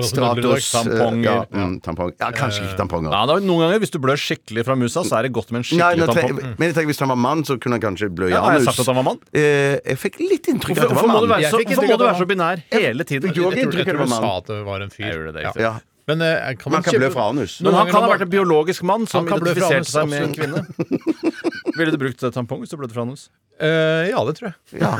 Stratos, 0.06 0.70
eh, 0.74 0.80
tamponger. 0.80 1.26
Ja, 1.26 1.36
mm, 1.52 1.76
tampong. 1.84 2.12
ja, 2.18 2.30
kanskje 2.36 2.64
ikke 2.66 2.78
tamponger. 2.80 3.12
Ja, 3.12 3.24
da, 3.28 3.38
noen 3.44 3.66
ganger 3.66 3.82
hvis 3.84 3.92
du 3.94 4.00
blør 4.02 4.20
skikkelig 4.20 4.64
fra 4.68 4.76
musa, 4.78 5.04
så 5.06 5.18
er 5.20 5.28
det 5.28 5.32
godt 5.36 5.52
med 5.52 5.62
en 5.62 5.68
skikkelig 5.68 5.98
Nei, 6.00 6.06
tampong. 6.12 6.36
tampong. 6.36 6.54
men 6.58 6.68
jeg 6.70 6.78
tenker 6.78 6.92
hvis 6.94 7.02
han 7.04 7.12
var 7.12 7.20
mann, 7.26 7.44
så 7.46 7.58
kunne 7.60 7.78
han 7.78 7.84
kanskje 7.84 8.10
blø 8.12 8.30
Ja, 8.32 8.42
har 8.46 8.58
jeg 8.58 8.66
sagt 8.68 8.80
at 8.84 8.90
han 8.92 9.00
var 9.02 9.08
mann? 9.10 9.20
Eh, 9.32 9.76
jeg 9.82 10.00
fikk 10.00 10.20
litt 10.22 10.48
inntrykk 10.52 10.78
av 10.78 10.84
at 10.86 10.96
hvorfor 10.96 11.12
må 11.12 11.20
det 11.20 11.28
du 11.28 11.34
var 11.34 11.44
Jeg 11.44 11.52
fikk 11.52 11.74
hvorfor 11.74 11.90
må 11.92 11.98
du 12.00 12.06
være 12.06 12.20
så 12.22 12.30
binær 12.30 12.64
hele 12.72 13.04
tiden? 13.04 13.34
Jeg 13.36 13.86
jeg 13.86 13.98
mann. 14.00 14.08
sa 14.08 14.36
at 14.38 14.46
det 14.50 14.62
var 14.64 14.80
en 14.80 14.90
fyr. 14.90 15.06
Jeg 15.06 15.14
gjorde 15.16 15.32
det, 15.36 15.42
Ja. 15.42 15.52
riktig. 15.52 15.62
Ja. 15.62 15.74
Men 16.06 16.22
eh, 16.22 16.54
kan 16.54 16.70
Man 16.70 16.78
man 16.78 16.84
kan 16.86 16.94
blø 16.94 17.08
kjøpe 17.08 17.14
fra 17.16 17.24
anus. 17.32 17.56
Men 17.66 17.74
han 17.74 17.88
kan 17.90 18.04
ha 18.04 18.10
vært 18.12 18.26
en 18.26 18.30
biologisk 18.30 18.84
mann 18.86 19.08
som 19.10 19.24
Han 19.24 19.32
kan 19.32 19.42
blø 19.42 19.54
fra 19.56 19.70
identifiserte 19.72 20.04
anus, 20.06 20.12
seg 20.12 20.12
med 20.12 20.22
en 20.22 20.34
kvinne. 20.36 20.62
Ville 21.78 21.92
du 21.94 21.98
brukt 22.00 22.22
tampong 22.36 22.62
hvis 22.62 22.70
du 22.72 22.78
blødde 22.78 22.94
fra 22.94 23.02
anus? 23.08 23.26
Eh, 23.58 24.10
ja, 24.12 24.20
det 24.28 24.36
tror 24.38 24.52
jeg. 24.52 24.82
Ja. 24.84 24.92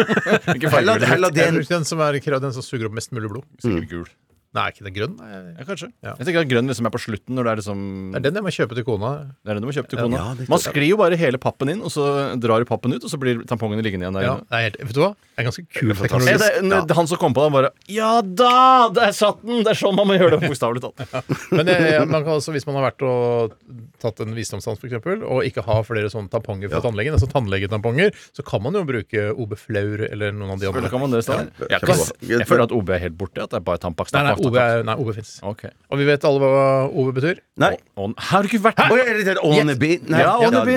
Ikke 0.56 0.72
Heller, 0.74 0.98
farge, 0.98 1.12
heller 1.14 1.32
Jeg 1.40 1.48
enn 1.48 1.60
bruker 1.62 1.78
den 1.78 1.88
som 1.88 2.02
er 2.04 2.20
den 2.44 2.56
som 2.56 2.66
suger 2.66 2.90
opp 2.90 2.98
mest 2.98 3.14
mulig 3.16 3.32
blod. 3.32 3.46
sikkert 3.64 3.88
gul. 3.94 4.10
Nei, 4.50 4.62
er 4.66 4.72
ikke 4.74 4.82
den 4.88 4.94
grønn? 4.96 5.12
Nei, 5.20 5.28
Ja, 5.60 5.64
kanskje. 5.68 5.88
Ja. 6.02 6.12
Jeg 6.18 6.26
tenker 6.26 6.40
at 6.42 6.48
grønn 6.50 6.66
liksom 6.66 6.86
er 6.88 6.90
på 6.90 6.98
slutten 6.98 7.36
når 7.38 7.46
det 7.46 7.50
er 7.52 7.58
liksom 7.60 7.82
Det 8.10 8.18
er 8.18 8.24
den 8.24 8.38
jeg 8.40 8.42
må 8.42 8.50
kjøpe 8.56 8.74
til 8.74 8.84
kona. 8.88 9.10
Det 9.46 9.52
er 9.52 9.54
den 9.54 9.62
du 9.62 9.68
må 9.68 9.74
kjøpe 9.76 9.90
til 9.92 10.00
kona. 10.00 10.16
Ja, 10.18 10.34
det 10.34 10.48
Man 10.50 10.58
sklir 10.64 10.88
jo 10.90 10.96
bare 10.98 11.18
hele 11.20 11.38
pappen 11.38 11.70
inn, 11.70 11.84
og 11.86 11.92
så 11.94 12.06
drar 12.42 12.58
du 12.58 12.66
pappen 12.66 12.90
ut, 12.96 13.04
og 13.06 13.12
så 13.12 13.20
blir 13.22 13.44
tampongene 13.46 13.84
liggende 13.86 14.08
igjen 14.08 14.18
der 14.18 14.26
Ja, 14.26 14.32
inne. 14.40 14.48
det 14.50 14.58
er 14.58 14.64
helt, 14.66 14.78
vet 14.90 14.96
du 14.98 15.02
hva? 15.04 15.10
Det 15.14 15.38
er 15.44 15.46
ganske 15.46 15.64
kul 15.70 15.94
teknologi. 15.94 16.34
det, 16.42 16.80
det, 16.90 16.96
han 16.98 17.06
som 17.12 17.20
kom 17.22 17.36
på 17.38 17.44
det, 17.46 17.52
bare 17.54 17.70
Ja 17.94 18.10
da! 18.26 18.88
Der 18.98 19.14
satt 19.14 19.38
den! 19.46 19.62
Det 19.62 19.70
er 19.76 19.78
sånn 19.78 19.94
man 19.94 20.10
må 20.10 20.18
gjøre 20.18 20.34
det, 20.40 20.50
bokstavelig 20.50 20.82
talt. 20.82 20.98
Men 21.56 21.70
eh, 21.70 22.02
man 22.10 22.26
kan 22.26 22.34
også, 22.40 22.50
hvis 22.56 22.66
man 22.66 22.80
har 22.80 22.88
vært 22.90 23.06
og 23.06 23.54
tatt 24.02 24.18
en 24.26 24.34
visdomsdans, 24.34 24.82
f.eks., 24.82 24.98
og 25.30 25.46
ikke 25.46 25.62
har 25.66 25.86
flere 25.86 26.10
sånne 26.10 26.26
tamponger 26.32 26.72
fra 26.74 26.82
tannlegen, 26.84 27.14
altså 27.14 27.30
tannlegetamponger, 27.30 28.10
så 28.34 28.42
kan 28.50 28.62
man 28.66 28.74
jo 28.74 28.82
bruke 28.88 29.28
OB 29.30 29.54
Flaur 29.60 30.04
eller 30.10 30.34
noen 30.34 30.56
av 30.56 30.60
de 30.62 30.68
andre. 30.74 30.90
Kan 30.90 31.04
man 31.06 31.14
det, 31.14 31.22
Steiner? 31.22 31.54
Ja, 31.68 31.78
Jeg, 31.78 31.86
kan- 31.86 32.28
jeg 32.34 32.46
føler 32.50 32.66
at 32.66 32.74
OB 32.74 32.90
er 32.98 33.02
helt 33.06 33.16
borte. 33.20 33.44
At 33.46 33.54
det 33.54 33.60
er 33.60 33.64
bare 33.70 33.78
Tampax. 33.80 34.12
Nei, 34.16 34.22
nei, 34.26 34.34
OB, 34.40 34.56
er, 34.56 34.82
nei, 34.88 34.96
OB 35.00 35.12
fins. 35.16 35.32
Ok. 35.46 35.66
Og 35.90 36.00
vi 36.00 36.06
vet 36.08 36.24
alle 36.28 36.40
hva 36.40 36.64
OB 36.88 37.12
betyr. 37.18 37.40
Nei. 37.60 37.74
Og, 38.00 38.14
har 38.30 38.42
du 38.42 38.48
ikke 38.48 38.62
vært 38.64 38.80
er 38.80 39.10
det 39.18 39.24
det 39.28 39.36
Åneby? 39.44 39.90
Nei. 40.08 40.20
Ja. 40.22 40.36
Åneby. 40.40 40.76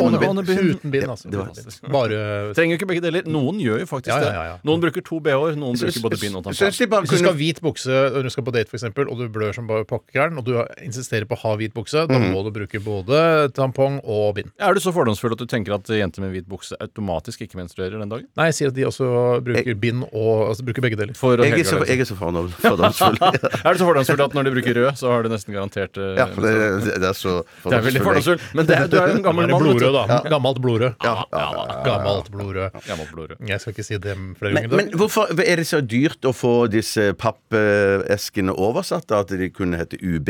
Uten 0.73 0.91
bin, 0.91 1.05
altså. 1.09 1.29
det 1.31 1.39
var- 1.39 1.91
Bare 1.93 2.53
Trenger 2.53 2.75
jo 2.75 2.79
ikke 2.79 2.89
begge 2.91 3.03
deler. 3.05 3.23
Noen 3.29 3.59
gjør 3.61 3.79
jo 3.83 3.87
faktisk 3.89 4.11
Ja, 4.13 4.19
ja, 4.19 4.31
ja, 4.33 4.43
ja. 4.43 4.55
det. 4.57 4.65
Noen 4.67 4.81
bruker 4.83 5.01
to 5.05 5.19
bh-er, 5.23 5.55
noen 5.59 5.77
bruker 5.79 6.01
både 6.03 6.19
bind 6.19 6.35
og 6.35 6.43
tampong. 6.43 6.73
Hvis 6.73 7.09
du 7.09 7.17
skal 7.17 7.31
ha 7.31 7.37
hvit 7.39 7.61
bukse 7.63 7.89
når 8.13 8.23
du 8.27 8.29
skal 8.33 8.43
på 8.43 8.53
date, 8.53 8.73
eksempel, 8.73 9.09
og 9.09 9.17
du 9.21 9.29
blør 9.29 9.53
som 9.55 9.67
bare 9.67 9.85
pokkeren, 9.87 10.37
og 10.37 10.45
du 10.45 10.53
insisterer 10.83 11.25
på 11.29 11.37
å 11.37 11.41
ha 11.45 11.55
hvit 11.61 11.73
bukse, 11.73 12.05
da 12.09 12.19
må 12.19 12.43
du 12.43 12.51
bruke 12.51 12.81
både 12.83 13.51
tampong 13.55 13.99
og 14.03 14.35
bind. 14.35 14.51
Er 14.59 14.73
du 14.73 14.79
så 14.83 14.93
fordomsfull 14.95 15.35
at 15.37 15.39
du 15.39 15.45
tenker 15.45 15.75
at 15.77 15.87
jenter 15.87 16.21
med 16.25 16.33
hvit 16.35 16.47
bukse 16.49 16.75
automatisk 16.83 17.45
ikke 17.45 17.59
menstruerer 17.61 17.99
den 17.99 18.09
dagen? 18.11 18.27
Nei, 18.35 18.49
jeg 18.51 18.59
sier 18.59 18.73
at 18.73 18.77
de 18.77 18.87
også 18.89 19.07
bruker 19.45 19.75
bind 19.79 20.03
og 20.11 20.49
altså, 20.49 20.65
bruker 20.67 20.81
begge 20.85 20.99
deler. 20.99 21.13
For 21.17 21.37
Jeg 21.37 21.59
er 21.59 21.69
så, 21.69 21.83
jeg 21.87 21.99
er 22.03 22.09
så 22.09 22.17
fordomsfull. 22.17 23.17
Er 23.63 23.73
du 23.75 23.79
så 23.81 23.85
fordomsfull 23.87 24.21
at 24.25 24.33
når 24.37 24.47
de 24.47 24.51
bruker 24.55 24.73
rød, 24.79 24.97
så 24.99 25.11
har 25.13 25.23
du 25.23 25.29
nesten 25.33 25.53
garantert 25.55 25.97
uh, 26.01 26.13
Ja, 26.17 26.25
for 26.33 26.41
det, 26.47 26.53
det 27.01 27.07
er 27.09 27.17
så 27.17 27.33
Det 27.63 27.75
er 27.77 27.85
veldig 27.85 28.01
fordomsfull. 28.05 28.41
Men 28.57 28.65
det, 28.69 28.79
du 28.91 28.97
er 28.99 29.07
jo 29.13 29.17
en 29.19 29.23
gammel 29.25 29.47
mann. 29.51 29.63
blodrød, 29.63 29.93
da. 29.97 30.19
Gammelt 30.33 30.61
blodrød. 30.63 30.93
Ja, 31.03 31.15
ja, 31.31 31.45
ja. 31.53 31.77
Gammelt 31.87 32.31
blodrød. 32.33 32.79
Gammelt 32.87 33.11
blodrød. 33.13 33.37
Jeg 33.49 33.61
skal 33.63 33.75
ikke 33.75 33.87
si 33.87 33.97
det 33.97 34.15
flere 34.39 34.53
Men, 34.53 34.67
ganger. 34.69 34.75
men 34.83 34.91
hvorfor 34.99 35.33
er 35.45 35.61
det 35.61 35.67
så 35.69 35.81
dyrt 35.81 36.25
å 36.25 36.33
få 36.35 36.53
disse 36.73 37.11
pappeskene 37.19 38.53
oversatt? 38.55 39.07
da? 39.09 39.21
At 39.23 39.33
de 39.33 39.49
kunne 39.53 39.77
hete 39.81 39.99
UB? 40.01 40.29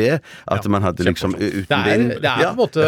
At 0.51 0.67
man 0.71 0.83
hadde 0.85 1.05
liksom 1.07 1.35
uten 1.37 1.65
det 1.69 1.77
er, 1.77 1.83
bind? 1.97 2.09
det 2.23 2.29
er 2.29 2.41
Ja. 2.43 2.53
på 2.53 2.53
en 2.53 2.63
måte 2.63 2.81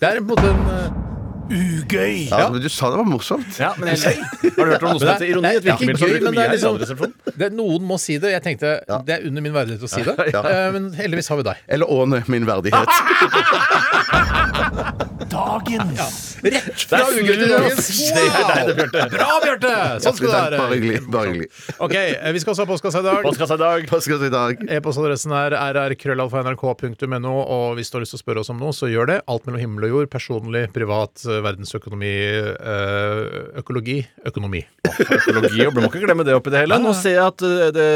Det 0.00 0.02
er 0.08 0.20
på 0.20 0.22
en 0.22 0.30
måte 0.30 0.48
en 0.50 0.62
uh, 0.68 1.13
Ugøy! 1.50 2.28
Ja, 2.30 2.46
men 2.50 2.62
Du 2.64 2.68
sa 2.72 2.88
det 2.90 2.98
var 3.00 3.04
morsomt. 3.08 3.58
Ja, 3.60 3.72
men 3.78 3.90
jeg 3.92 4.16
Har 4.16 4.64
du 4.64 4.70
hørt 4.72 4.82
om 4.82 4.94
noe 4.94 5.00
som 5.02 5.08
heter 5.10 5.24
er- 5.26 5.32
ironi? 5.34 5.50
Et 5.58 5.64
virkemiddel 5.66 5.98
som 6.00 6.08
bruker 6.08 6.30
mye 6.32 6.40
er 6.40 6.48
her 6.48 6.56
i 6.56 6.62
Radioresepsjonen? 6.64 7.14
det, 7.42 7.48
Noen 7.52 7.82
må 7.90 7.98
si 8.00 8.16
det. 8.18 8.30
Jeg 8.32 8.42
tenkte 8.46 8.72
det 9.06 9.14
er 9.18 9.26
under 9.28 9.42
min 9.44 9.52
verdighet 9.52 9.82
å 9.84 9.90
si 9.92 10.02
det, 10.06 10.14
Eh, 10.34 10.70
men 10.72 10.90
heldigvis 10.96 11.28
har 11.28 11.36
vi 11.36 11.42
deg. 11.50 11.56
Eller 11.68 11.86
Åne, 11.90 12.22
min 12.32 12.46
verdighet. 12.48 12.88
Dagens! 15.34 16.20
Rett 16.44 16.82
fra 16.86 17.00
ugøy 17.10 17.32
til 17.38 17.50
dagens! 17.50 17.86
Det 18.14 18.22
er 18.22 18.48
deg, 18.48 18.68
det, 18.68 18.74
Bjarte. 18.78 19.04
Bra, 19.14 19.28
Bjarte! 19.42 19.72
Sånn 20.04 20.16
skal 20.18 20.28
det 20.28 20.34
Bare 20.34 20.58
være. 20.58 20.76
hyggelig. 20.76 20.98
Bare 21.10 21.32
hyggelig. 21.32 21.48
Ok, 21.82 21.94
eh, 21.96 22.28
Vi 22.36 22.42
skal 22.42 22.54
også 22.54 22.64
ha 22.66 22.68
postkassa 22.70 23.00
i 23.02 23.06
dag. 23.06 23.20
Postkassa 23.24 23.56
i 23.58 23.62
dag. 23.62 23.88
Si 24.04 24.14
i 24.14 24.32
dag? 24.34 24.64
E-postadressen 24.76 25.34
er 25.38 25.56
rrkrøllalfa.nrk.no, 25.74 27.34
og 27.56 27.78
hvis 27.78 27.90
du 27.90 27.98
har 27.98 28.04
lyst 28.04 28.14
til 28.14 28.20
å 28.20 28.24
spørre 28.24 28.44
oss 28.44 28.52
om 28.52 28.60
noe, 28.60 28.74
så 28.76 28.90
gjør 28.90 29.10
det. 29.14 29.18
Alt 29.30 29.48
mellom 29.48 29.62
himmel 29.62 29.88
og 29.88 29.94
jord. 29.94 30.10
Personlig, 30.12 30.66
privat, 30.76 31.24
eh, 31.24 31.40
verdensøkonomi, 31.44 32.12
eh, 32.54 33.22
økologi, 33.62 33.98
økonomi. 34.28 34.62
Økologi, 34.84 35.64
og 35.66 35.74
Man 35.74 35.86
må 35.86 35.90
ikke 35.90 36.04
glemme 36.04 36.26
det 36.28 36.36
oppi 36.36 36.52
det 36.54 36.64
hele. 36.66 36.78
Nå 36.82 36.94
ser 36.98 37.16
jeg 37.16 37.24
at 37.24 37.46
det, 37.74 37.88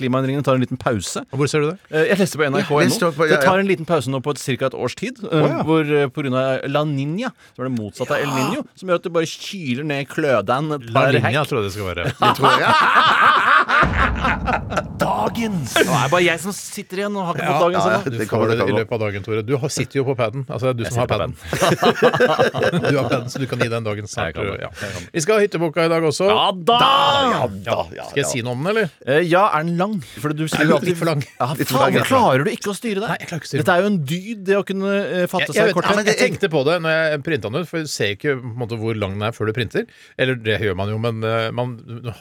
klimaendringene 0.00 0.46
tar 0.46 0.56
en 0.58 0.64
liten 0.64 0.80
pause. 0.80 1.22
Og 1.30 1.38
hvor 1.42 1.50
ser 1.50 1.62
du 1.66 1.70
det? 1.72 1.78
Jeg 2.10 2.18
leste 2.22 2.40
på 2.40 2.48
nrk.no. 2.48 3.12
Det 3.28 3.42
tar 3.44 3.60
en 3.60 3.68
liten 3.68 3.86
pause 3.86 4.10
nå 4.10 4.22
på 4.24 4.34
ca. 4.34 4.66
et 4.72 4.74
års 4.74 4.96
tid. 4.98 5.20
ja. 5.30 5.62
Hvor 5.84 6.08
pga. 6.10 6.22
grunn 6.24 6.34
av 6.40 6.64
La 6.70 6.82
Niña, 6.88 7.30
som 7.54 7.64
er 7.64 7.68
det 7.68 7.74
motsatte 7.78 8.16
av 8.16 8.20
El 8.24 8.32
Niño, 8.32 8.64
som 8.74 8.88
gjør 8.88 9.00
at 9.00 9.02
det 9.08 9.12
bare 9.12 9.26
kyler 9.28 9.84
ned 9.84 10.08
klødene 10.08 10.78
et 10.80 10.90
La 10.94 11.10
linja, 11.10 11.28
hekk. 11.28 11.48
tror 11.48 11.60
jeg 11.60 11.64
det 11.68 11.74
skal 11.76 11.86
være. 11.90 12.04
Det 12.20 12.30
tror 12.38 12.50
jeg. 12.60 13.93
Dagens! 15.04 15.74
Nå 15.84 15.92
er 15.94 16.04
det 16.06 16.10
bare 16.12 16.22
jeg 16.24 16.40
som 16.42 16.54
sitter 16.54 17.00
igjen 17.02 17.16
og 17.18 17.26
har 17.28 17.38
ikke 17.38 17.48
fått 17.48 17.64
dagens 17.64 17.84
ja, 17.84 17.90
ja. 17.90 17.98
ennå. 18.00 18.12
Du 18.14 18.28
får 18.30 18.44
det 18.50 18.56
det 18.60 18.66
i 18.70 18.74
løpet 18.76 18.94
av 18.96 19.00
dagen, 19.04 19.24
Tore. 19.26 19.42
Du 19.46 19.54
har- 19.60 19.72
sitter 19.74 19.98
jo 20.00 20.04
på 20.08 20.14
paden. 20.18 20.44
Altså, 20.48 20.70
det 20.70 20.72
er 20.72 20.78
du 20.78 20.84
som 20.86 21.00
har 21.02 21.08
sitter 21.08 21.18
paden. 21.18 21.32
du 22.92 22.98
har 22.98 23.08
paden, 23.10 23.28
så 23.32 23.42
du 23.42 23.46
kan 23.50 23.62
gi 23.64 23.68
den 23.72 23.86
dagen 23.88 24.08
snart. 24.10 24.30
Jeg 24.30 24.36
kan 24.38 24.50
det. 24.52 24.60
Ja. 24.64 24.70
Det. 24.80 24.90
Vi 25.16 25.24
skal 25.24 25.38
ha 25.38 25.44
hytteboka 25.44 25.86
i 25.86 25.90
dag 25.92 26.06
også. 26.10 26.28
Ja 26.30 26.46
da! 26.54 26.78
Ja, 27.64 27.78
Skal 28.10 28.20
jeg 28.22 28.28
si 28.30 28.42
noe 28.46 28.54
om 28.56 28.62
den, 28.64 28.70
eller? 28.74 28.92
Eh, 29.06 29.22
Ja, 29.24 29.46
er 29.56 29.64
den 29.66 29.76
lang? 29.80 29.96
For 30.20 30.34
du 30.36 30.44
skriver 30.48 30.74
jo 30.74 30.78
alltid 30.78 30.92
Litt 30.94 31.00
for 31.00 31.10
lang. 31.10 31.24
Ja, 31.40 31.48
Litt 31.58 31.70
for 31.72 31.80
lang, 31.80 31.90
faen, 31.90 31.98
ja. 31.98 32.04
klarer 32.08 32.44
du 32.46 32.50
ikke 32.54 32.70
å 32.72 32.76
styre 32.76 33.02
deg? 33.02 33.08
Nei, 33.10 33.18
jeg 33.24 33.30
klarer 33.32 33.42
ikke 33.42 33.48
å 33.48 33.52
styre 33.52 33.64
Dette 33.64 33.74
er 33.74 33.84
jo 33.84 33.90
en 33.90 33.98
dyd, 34.12 34.44
det 34.46 34.58
å 34.60 34.64
kunne 34.68 34.92
eh, 34.94 35.24
fatte 35.30 35.48
Jeg, 35.48 35.54
jeg, 35.54 35.58
seg 35.58 35.70
vet, 35.70 35.76
kort. 35.78 35.88
ja, 35.90 35.96
men 35.98 36.10
jeg 36.12 36.20
tenkte 36.20 36.50
på 36.52 36.62
det 36.68 36.76
når 36.84 36.94
jeg 36.98 37.22
printa 37.26 37.50
den 37.50 37.64
ut, 37.64 37.68
for 37.70 37.84
du 37.84 37.90
ser 37.90 38.14
ikke 38.14 38.36
på 38.38 38.52
en 38.52 38.58
måte, 38.64 38.78
hvor 38.80 38.98
lang 39.00 39.16
den 39.18 39.26
er 39.26 39.34
før 39.36 39.50
du 39.50 39.54
printer. 39.56 39.86
Eller 40.20 40.38
det 40.38 40.58
gjør 40.62 40.76
man 40.78 40.92
jo, 40.92 40.98
men 41.02 41.24
eh, 41.26 41.48
man, 41.56 41.74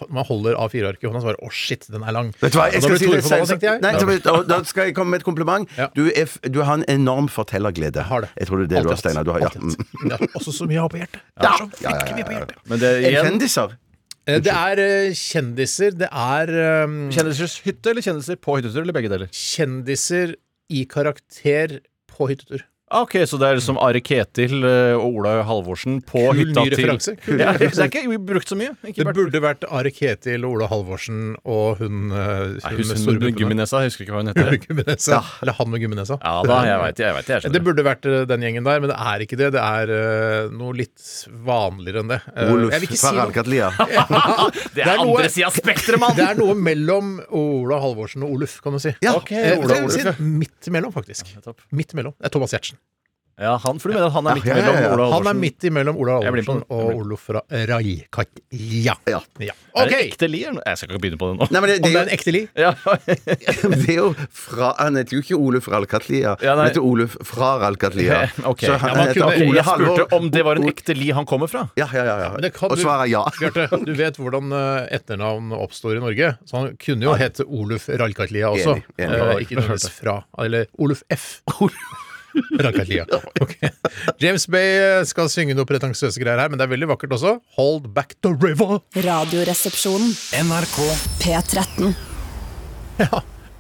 man 0.10 0.28
holder 0.30 0.58
A4-arket 0.64 1.06
i 1.06 1.12
hånda 1.12 1.22
og 1.22 1.28
svarer 1.28 1.42
Å, 1.44 1.52
shit, 1.54 1.83
den 1.92 2.04
er 2.04 2.12
lang. 2.16 2.32
Vet 2.42 2.54
du 2.54 2.58
hva, 2.60 2.68
jeg 2.74 2.84
skal 2.84 2.98
si 3.02 3.10
det 3.12 3.24
selv. 3.26 3.46
tenkte 3.50 3.68
jeg. 3.70 3.82
Nei, 3.84 3.94
så, 4.00 4.32
og 4.34 4.48
da 4.50 4.60
skal 4.70 4.90
jeg 4.90 4.96
komme 4.96 5.12
med 5.16 5.24
et 5.24 5.28
kompliment. 5.28 5.70
Ja. 5.78 5.88
Du, 5.96 6.06
er, 6.10 6.32
du 6.50 6.62
har 6.64 6.80
en 6.80 6.86
enorm 6.90 7.28
fortellerglede. 7.32 8.00
Jeg 8.00 8.10
har 8.10 8.26
det. 8.26 8.30
Jeg 8.40 8.48
tror 8.50 8.64
det 8.64 8.66
er 8.70 8.74
det 8.76 8.84
du 8.88 8.92
har, 8.94 9.00
Steinar. 9.02 9.24
Du 9.28 9.32
har, 9.36 9.40
ja. 9.46 9.52
Mm. 9.60 10.10
Ja, 10.14 10.18
også 10.40 10.52
så 10.56 10.68
mye 10.70 10.78
jeg 10.80 10.84
har 10.86 10.94
på 10.94 11.02
hjertet. 11.02 11.22
Ja, 11.24 11.42
Det 11.42 11.50
er 11.50 11.58
så 11.58 11.70
ja, 11.70 11.90
ja, 11.90 11.96
fryktelig 12.00 12.18
mye 12.20 12.28
på 12.30 12.36
hjertet. 12.38 12.62
Men 12.72 12.84
det 12.84 12.92
Er 12.94 13.08
igjen 13.12 13.30
kjendiser? 13.32 13.78
Eh, 14.24 14.40
Det 14.40 14.54
er 14.56 14.80
eh, 14.88 15.14
kjendiser, 15.20 15.96
det 16.00 16.10
er 16.12 16.54
um... 16.88 17.00
Kjendisers 17.12 17.58
hytte 17.66 17.92
eller 17.92 18.06
kjendiser 18.06 18.40
på 18.40 18.56
hyttetur, 18.60 18.82
eller 18.86 18.96
begge 18.96 19.12
deler? 19.12 19.28
kjendiser 19.36 20.36
i 20.72 20.86
karakter 20.90 21.80
på 22.14 22.30
hyttetur. 22.32 22.64
Ok, 22.94 23.16
så 23.30 23.40
det 23.42 23.48
er 23.50 23.58
liksom 23.58 23.78
Are 23.82 24.00
Ketil 24.06 24.64
eh, 24.70 24.94
og 24.98 25.18
Ola 25.20 25.32
Halvorsen 25.48 26.00
på 26.06 26.22
Kul 26.30 26.40
hytta 26.44 26.64
ny 26.66 26.74
til. 26.76 26.92
Kul 27.24 27.38
ny 27.38 27.44
Ja, 27.44 27.54
det 27.58 27.70
referanse. 27.70 27.88
er 27.88 28.08
ikke 28.08 28.20
brukt 28.30 28.52
så 28.52 28.58
mye. 28.60 28.74
Ikke 28.86 29.02
Det 29.02 29.08
vært- 29.10 29.20
burde 29.20 29.42
vært 29.44 29.66
Are 29.70 29.92
Ketil, 29.94 30.46
og 30.46 30.58
Ola 30.60 30.68
Halvorsen 30.72 31.22
og 31.44 31.82
hun, 31.82 32.12
hun, 32.12 32.14
Nei, 32.14 32.74
hun 32.76 32.84
husker 32.94 33.20
med. 33.20 33.36
Gumminesa? 33.40 33.82
Jeg 33.84 33.92
husker 33.94 34.06
ikke 34.06 34.14
hva 34.18 34.24
hun 34.24 34.32
heter. 34.34 35.00
Ja. 35.14 35.22
Eller 35.42 35.58
han 35.58 35.70
med 35.74 35.82
gumminesa. 35.84 36.16
Ja 36.24 36.36
da, 36.48 36.60
jeg 36.68 36.80
vet, 36.84 37.00
jeg, 37.04 37.16
vet, 37.18 37.30
jeg 37.34 37.52
Det 37.54 37.62
burde 37.66 37.84
vært 37.86 38.06
eh, 38.10 38.24
den 38.30 38.46
gjengen 38.46 38.68
der, 38.68 38.80
men 38.84 38.92
det 38.94 38.98
er 39.00 39.24
ikke 39.26 39.38
det. 39.42 39.50
Det 39.58 39.62
er 39.64 39.92
uh, 39.94 40.54
noe 40.54 40.74
litt 40.78 41.02
vanligere 41.46 42.04
enn 42.04 42.12
det. 42.14 42.20
Uh, 42.30 42.54
Oluf 42.54 42.74
jeg 42.76 42.84
vil 42.84 42.90
ikke 42.90 43.02
si 43.02 43.12
noe. 43.18 43.72
Det 44.76 44.84
er 44.86 44.94
andre 45.00 45.28
sida 45.32 45.50
av 45.50 45.58
spekteret, 45.58 46.00
mann! 46.02 46.16
Det 46.18 46.26
er 46.26 46.38
noe 46.40 46.56
mellom 46.58 47.16
Ola 47.36 47.80
Halvorsen 47.84 48.24
og 48.26 48.36
Oluf, 48.38 48.58
kan 48.64 48.76
du 48.78 48.82
si. 48.84 48.94
Ja, 49.04 49.16
okay, 49.20 49.54
Eh, 49.54 49.60
Ola 49.60 49.82
Oluf. 49.84 50.20
Midt 50.24 50.70
imellom, 50.72 50.94
faktisk. 50.96 51.34
Midt 51.76 51.94
imellom. 51.96 52.16
Det 52.20 52.30
er 52.30 52.34
Thomas 52.34 52.54
Giertsen. 52.56 52.80
Ja, 53.42 53.56
han, 53.64 53.80
for 53.82 53.90
du 53.90 53.96
mener 53.96 54.08
at 54.12 54.14
han 54.14 54.28
er 54.30 54.36
midt 54.38 54.46
Ja, 54.46 54.56
ja, 54.62 54.72
mellom. 54.78 54.94
Ola 54.94 55.06
Han 55.16 55.28
er 55.32 55.38
midt 55.42 55.64
imellom 55.66 55.98
Ola 55.98 56.20
Halvorsen 56.22 56.60
og 56.70 56.90
Olof 57.00 57.24
fra 57.32 57.42
Ja, 57.50 57.80
Ja. 59.10 59.22
Ja. 59.42 59.56
Er 59.74 59.88
OK! 59.88 59.90
det 59.90 60.00
ekte 60.06 60.28
li? 60.30 60.44
eller 60.46 60.60
noe? 60.60 60.66
Jeg 60.70 60.78
skal 60.78 60.92
ikke 60.94 61.02
begynne 61.02 61.18
på 61.18 61.30
det 61.32 61.40
nå. 61.40 61.48
Nei, 61.50 61.62
men 61.64 61.70
det, 61.72 61.78
Om 61.82 61.88
det 61.90 61.98
er 61.98 62.04
en 62.04 62.12
ekte 62.14 62.34
li? 62.36 62.42
Ja, 62.62 62.72
det 63.74 63.90
er 63.90 63.98
jo 63.98 64.12
fra 64.30 64.70
Han 64.78 65.00
heter 65.02 65.18
jo 65.18 65.24
ikke 65.24 65.40
Oluf 65.42 65.68
Ralkatlia, 65.74 66.36
Ja, 66.46 66.54
nei. 66.54 66.60
han 66.62 66.70
heter 66.70 66.86
Oluf 66.86 67.18
fra 67.26 67.50
Ralkatlia. 67.64 68.20
ok. 68.46 68.62
Så 68.68 68.78
han 68.78 68.94
Ja, 68.94 69.00
man 69.00 69.08
heter 69.10 69.22
kunne- 69.24 69.50
Ole 69.50 69.58
jeg 69.58 69.66
spurte 69.72 70.08
om 70.20 70.30
det 70.38 70.46
var 70.46 70.62
en 70.62 70.70
ekte 70.70 70.94
li 71.00 71.10
han 71.18 71.26
kommer 71.26 71.50
fra. 71.50 71.66
Ja, 71.82 71.90
ja, 71.92 72.06
ja. 72.06 72.18
ja. 72.28 72.30
Det 72.46 72.54
kan 72.54 72.70
Og 72.70 72.78
du- 72.78 72.84
svaret 72.86 73.08
er 73.08 73.12
ja. 73.16 73.26
Bjarte, 73.42 73.82
du 73.90 73.94
vet 73.98 74.22
hvordan 74.22 74.54
eh, 74.62 74.94
etternavn 75.00 75.52
oppstår 75.58 75.98
i 75.98 76.06
Norge. 76.06 76.36
Så 76.46 76.62
han 76.62 76.78
kunne 76.78 77.10
jo 77.10 77.18
hete 77.18 77.50
Oluf 77.50 77.90
Ralkatlia 77.90 78.54
også. 78.54 78.78
Enig, 78.78 79.10
enig. 79.10 79.20
Eh, 79.26 79.42
ikke 79.48 79.58
nødvendigvis 79.58 79.90
fra. 79.98 80.20
Eller 80.38 80.70
Oluf 80.78 81.02
F. 81.10 81.42
Raikatlia. 82.64 83.06
Okay. 83.44 83.70
James 84.22 84.48
Bay 84.50 84.78
eh, 84.80 85.02
skal 85.10 85.30
synge 85.32 85.58
noe 85.58 85.68
pretensiøse 85.70 86.22
greier 86.22 86.42
her, 86.42 86.52
men 86.52 86.62
det 86.62 86.68
er 86.68 86.74
veldig 86.74 86.90
vakkert 86.94 87.18
også. 87.20 87.38
Hold 87.60 87.92
back 87.96 88.18
the 88.26 88.34
river. 88.34 88.80
Radioresepsjonen. 88.96 90.16
NRK 90.46 90.80
P13. 91.24 91.94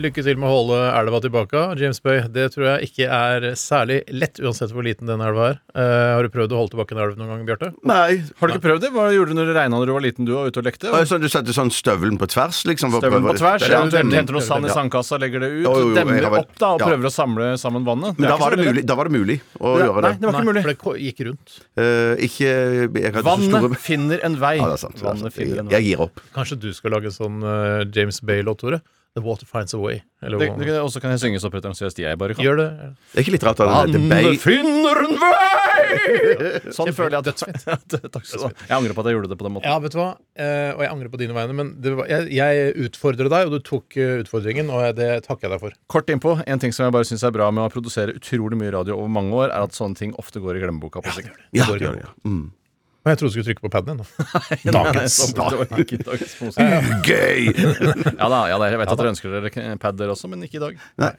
Lykke 0.02 0.24
til 0.26 0.40
med 0.42 0.50
å 0.50 0.54
holde 0.56 0.78
elva 0.98 1.20
tilbake, 1.22 1.60
James 1.78 2.00
Bay. 2.02 2.24
Det 2.34 2.48
tror 2.56 2.64
jeg 2.66 2.88
ikke 2.88 3.06
er 3.14 3.44
særlig 3.62 4.00
lett, 4.10 4.40
uansett 4.42 4.72
hvor 4.74 4.82
liten 4.84 5.06
den 5.06 5.22
elva 5.22 5.52
er. 5.52 5.60
Uh, 5.70 6.16
har 6.18 6.26
du 6.26 6.32
prøvd 6.34 6.56
å 6.56 6.62
holde 6.64 6.74
tilbake 6.74 6.96
en 6.96 7.02
elv 7.04 7.20
noen 7.20 7.30
gang, 7.30 7.44
Bjarte? 7.46 7.70
Nei. 7.86 8.16
Har 8.40 8.50
du 8.50 8.56
ikke 8.56 8.64
prøvd 8.64 8.82
det? 8.88 8.90
Hva 8.96 9.04
gjorde 9.14 9.36
du 9.36 9.38
når 9.38 9.52
det 9.52 9.56
regna 9.60 9.78
da 9.84 9.86
du 9.86 9.92
var 9.94 10.02
liten 10.04 10.26
du 10.26 10.32
var 10.34 10.50
ute 10.50 10.64
og 10.64 10.66
lekte? 10.66 10.90
Og 10.90 11.06
Sånn, 11.12 11.22
du 11.22 11.30
setter 11.30 11.54
sånn 11.54 11.70
støvelen 11.76 12.18
på 12.18 12.26
tvers, 12.34 12.64
liksom? 12.72 12.96
Støvelen 12.98 13.28
på 13.30 13.36
tvers, 13.38 13.68
Ja, 13.70 13.84
du 13.86 14.00
henter 14.00 14.34
noe 14.34 14.42
sand 14.48 14.66
i 14.66 14.74
sandkassa, 14.74 15.20
legger 15.22 15.46
det 15.46 15.52
ut, 15.54 15.62
Jo, 15.68 15.76
jo, 15.78 15.86
jo, 15.92 15.94
demmer 16.00 16.26
vært- 16.26 16.40
opp 16.42 16.58
da 16.64 16.72
og 16.74 16.82
ja. 16.82 16.90
prøver 16.90 17.12
å 17.12 17.14
samle 17.14 17.52
sammen 17.62 17.86
vannet. 17.86 18.18
Men 18.18 18.34
da 18.34 18.40
var, 18.42 18.58
det 18.58 18.66
mulig, 18.66 18.86
da 18.90 18.98
var 18.98 19.12
det 19.12 19.14
mulig 19.20 19.38
å 19.62 19.76
Ja, 19.78 19.86
gjøre 19.92 20.02
nei, 20.08 20.12
det. 20.16 20.20
det 20.24 20.32
var 20.32 20.40
ikke 20.40 20.50
mulig. 20.50 20.66
For 20.66 20.74
det 20.74 21.06
gikk 21.06 21.24
rundt. 21.30 21.56
Uh, 21.78 22.16
ikke 22.18 23.22
Vannet 23.30 23.54
store 23.54 23.80
finner 23.86 24.26
en 24.26 24.42
vei. 24.42 24.56
Ja, 24.58 24.74
det 24.74 24.80
er 24.80 24.84
sant. 24.88 24.98
det 24.98 25.06
er 25.06 25.06
sant. 25.06 25.22
Vannet 25.22 25.38
finner 25.38 25.62
en 25.62 25.70
vei. 25.70 25.78
jeg 25.78 25.92
gir 25.94 26.04
opp. 26.10 26.26
Kanskje 26.34 26.58
du 26.66 26.70
skal 26.74 26.98
lage 26.98 27.14
sånn 27.14 27.46
eh, 27.46 27.86
James 27.94 28.18
Bay-låt, 28.26 28.58
Tore? 28.66 28.82
The 29.14 29.22
water 29.22 29.46
finds 29.46 29.74
a 29.76 29.78
way. 29.78 30.00
Eller 30.24 30.40
Det, 30.42 30.48
det, 30.66 30.80
og 30.82 30.90
så 30.90 30.98
kan 31.02 31.12
jeg 31.14 31.20
synge 31.22 31.40
så 31.42 31.52
pretensiøst 31.54 32.00
jeg 32.02 32.18
bare 32.18 32.34
kan. 32.34 32.42
Gjør 32.42 32.58
det. 32.58 32.70
Det 33.14 33.20
er 33.20 33.22
ikke 33.22 33.34
litt 33.36 33.44
rart 33.46 33.60
at 33.62 33.98
Bay 34.10 34.32
finner 34.42 35.04
en 35.04 35.20
vei! 35.22 35.42
Sånn 36.74 36.90
føler 36.98 37.14
jeg 37.14 37.22
at 37.22 37.28
Dødsfint. 37.28 37.62
Takk 38.16 38.26
skal 38.26 38.42
du 38.42 38.46
ha. 38.48 38.50
Jeg 38.66 38.74
angrer 38.80 38.96
på 38.98 39.04
at 39.04 39.10
jeg 39.12 39.18
gjorde 39.20 39.30
det 39.30 39.38
på 39.38 39.46
den 39.46 39.54
måten. 39.60 39.70
Ja, 39.70 39.76
vet 39.84 39.94
du 39.94 40.00
hva? 40.00 40.08
Eh, 40.34 40.72
og 40.74 40.82
jeg 40.82 40.92
angrer 40.96 41.14
på 41.14 41.20
dine 41.22 41.38
vegne, 41.38 41.58
men 41.60 41.70
det 41.84 41.94
var, 42.00 42.10
jeg, 42.10 42.32
jeg 42.40 42.74
utfordret 42.88 43.30
deg, 43.36 43.52
og 43.52 43.54
du 43.54 43.60
tok 43.70 44.00
eh, 44.02 44.16
utfordringen, 44.24 44.74
og 44.74 44.88
det 44.98 45.12
takker 45.28 45.46
jeg 45.46 45.54
deg 45.54 45.64
for. 45.68 45.78
Kort 45.94 46.10
innpå, 46.10 46.34
En 46.50 46.64
ting 46.66 46.74
som 46.74 46.88
jeg 46.88 46.98
bare 46.98 47.06
syns 47.12 47.28
er 47.30 47.36
bra 47.38 47.52
med 47.54 47.68
å 47.68 47.70
produsere 47.74 48.18
utrolig 48.18 48.58
mye 48.64 48.74
radio 48.74 48.98
over 48.98 49.14
mange 49.14 49.38
år, 49.44 49.54
er 49.54 49.70
at 49.70 49.78
sånne 49.78 50.00
ting 50.00 50.18
ofte 50.18 50.42
går 50.42 50.58
i 50.58 50.66
glemmeboka. 50.66 51.06
på 51.06 51.14
sikt. 51.20 51.38
Ja, 51.54 51.68
gjør 51.68 51.78
det 51.78 51.84
ikke 51.84 51.92
gjør 51.92 52.00
det, 52.02 52.08
ja. 52.10 52.14
Mm. 52.34 52.44
Og 53.04 53.10
jeg 53.12 53.18
trodde 53.20 53.30
du 53.30 53.36
skulle 53.36 53.48
trykke 53.50 53.64
på 53.66 53.72
paden 53.74 53.98
din. 54.00 54.00
da. 54.00 54.06
Dagens. 54.78 55.18
Gøy! 57.04 57.50
Ja 58.24 58.30
da, 58.32 58.40
ja 58.48 58.58
da, 58.62 58.68
jeg 58.72 58.80
vet 58.80 58.92
at 58.94 59.00
dere 59.00 59.12
ønsker 59.12 59.34
dere 59.34 59.78
pad 59.82 59.98
dere 60.00 60.14
også, 60.16 60.30
men 60.32 60.46
ikke 60.46 60.60
i 60.60 60.64
dag. 60.64 60.78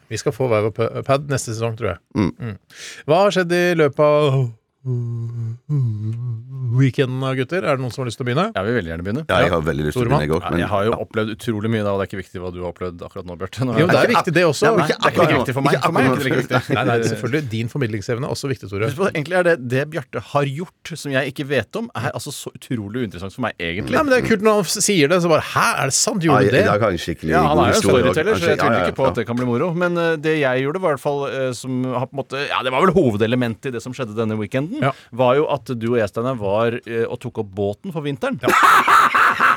Vi 0.08 0.16
skal 0.20 0.32
få 0.32 0.48
hver 0.48 0.64
vår 0.70 1.02
pad 1.04 1.26
neste 1.28 1.52
sesong, 1.52 1.76
tror 1.76 1.92
jeg. 1.94 2.00
Mm. 2.16 2.54
Hva 3.10 3.18
har 3.26 3.34
skjedd 3.36 3.52
i 3.52 3.64
løpet 3.82 4.00
av 4.00 4.38
weekenden, 6.74 7.24
gutter? 7.38 7.64
Er 7.64 7.78
det 7.78 7.82
noen 7.82 7.92
som 7.94 8.02
har 8.02 8.08
lyst 8.10 8.18
til 8.20 8.26
å 8.26 8.28
begynne? 8.28 8.46
Jeg 8.52 8.66
vil 8.66 8.74
veldig 8.76 8.90
gjerne 8.92 9.04
begynne. 9.06 9.22
Ja, 9.30 9.38
jeg 9.40 9.52
har 9.54 9.62
veldig 9.64 9.84
lyst 9.86 9.96
til 9.96 10.04
å 10.04 10.08
begynne, 10.10 10.26
jeg 10.26 10.34
òg. 10.36 10.44
Men... 10.50 10.60
jeg 10.60 10.70
har 10.74 10.82
jo 10.84 10.92
opplevd 11.04 11.28
utrolig 11.34 11.68
mye, 11.72 11.84
da, 11.86 11.90
og 11.94 11.98
det 12.00 12.04
er 12.04 12.10
ikke 12.10 12.20
viktig 12.20 12.42
hva 12.42 12.50
du 12.52 12.58
har 12.60 12.68
opplevd 12.74 13.04
akkurat 13.06 13.26
nå, 13.28 13.36
Bjarte. 13.40 13.58
Jo, 13.64 13.86
det 13.88 14.00
er 14.00 14.12
viktig, 14.12 14.34
det 14.36 14.44
også. 14.48 14.64
Nei, 14.74 14.84
Nei, 14.84 14.88
det 14.90 14.96
er 15.08 15.12
ikke 15.14 15.38
viktig 15.38 15.54
for 15.56 15.64
meg. 15.64 15.78
For 15.80 15.96
meg 15.96 16.02
er 16.04 16.12
ikke 16.18 16.40
viktig. 16.42 16.60
Nei, 16.76 16.84
nei, 16.90 16.96
selvfølgelig. 17.14 17.42
Din 17.54 17.72
formidlingsevne 17.72 18.28
er 18.28 18.34
også 18.36 18.50
viktig, 18.52 18.66
Tore. 18.72 18.90
Egentlig 19.08 19.36
er 19.40 19.44
det 19.48 19.56
det 19.72 19.84
Bjarte 19.94 20.24
har 20.34 20.44
gjort, 20.50 20.92
som 20.92 21.14
jeg 21.14 21.32
ikke 21.32 21.48
vet 21.48 21.80
om, 21.80 21.88
er 21.96 22.10
altså 22.12 22.34
så 22.34 22.52
utrolig 22.52 23.06
uinteressant 23.06 23.36
for 23.36 23.46
meg, 23.46 23.56
egentlig. 23.56 23.96
Nei, 23.96 24.04
men 24.04 24.14
Det 24.14 24.20
er 24.20 24.28
kult 24.28 24.44
når 24.44 24.60
han 24.60 24.84
sier 24.84 25.12
det, 25.12 25.20
så 25.24 25.32
bare 25.32 25.46
Hæ, 25.54 25.66
er 25.80 25.92
det 25.92 25.96
sant? 25.96 26.24
Gjorde 26.24 26.44
du 26.44 26.56
det? 26.58 26.64
Ja, 27.32 27.42
han 27.48 27.62
er 27.64 27.72
jo 27.72 27.80
storyteller, 27.80 28.38
så 28.40 28.52
jeg 28.52 28.60
tviler 28.60 28.88
ikke 28.88 28.98
på 29.00 29.08
at 29.08 29.20
det 29.20 29.26
kan 29.28 29.38
bli 29.38 29.48
moro. 29.48 29.72
Men 29.78 29.96
eh, 30.00 30.14
det 30.20 30.36
jeg 30.40 30.64
gjorde, 30.66 30.82
var 30.84 30.94
i 30.94 30.98
hvert 30.98 31.04
fall 31.04 31.24
eh, 31.30 31.50
som 31.56 31.82
har 31.94 32.08
på 32.10 32.16
en 32.16 32.20
måte 32.20 32.44
Ja, 32.50 32.60
det 32.66 32.72
var 32.74 32.84
vel 32.84 32.94
hovedelementet 32.96 33.70
i 33.70 33.74
det 33.76 33.82
som 33.84 33.94
skjedde 33.96 34.16
denne 34.18 34.36
weekenden. 34.40 34.73
Ja. 34.82 34.92
Var 35.14 35.38
jo 35.38 35.46
at 35.52 35.72
du 35.78 35.88
og 35.92 35.98
jeg, 36.00 36.10
Steinar, 36.10 36.38
var 36.40 36.78
eh, 36.82 37.04
og 37.04 37.18
tok 37.22 37.42
opp 37.44 37.52
båten 37.54 37.94
for 37.94 38.06
vinteren. 38.06 38.40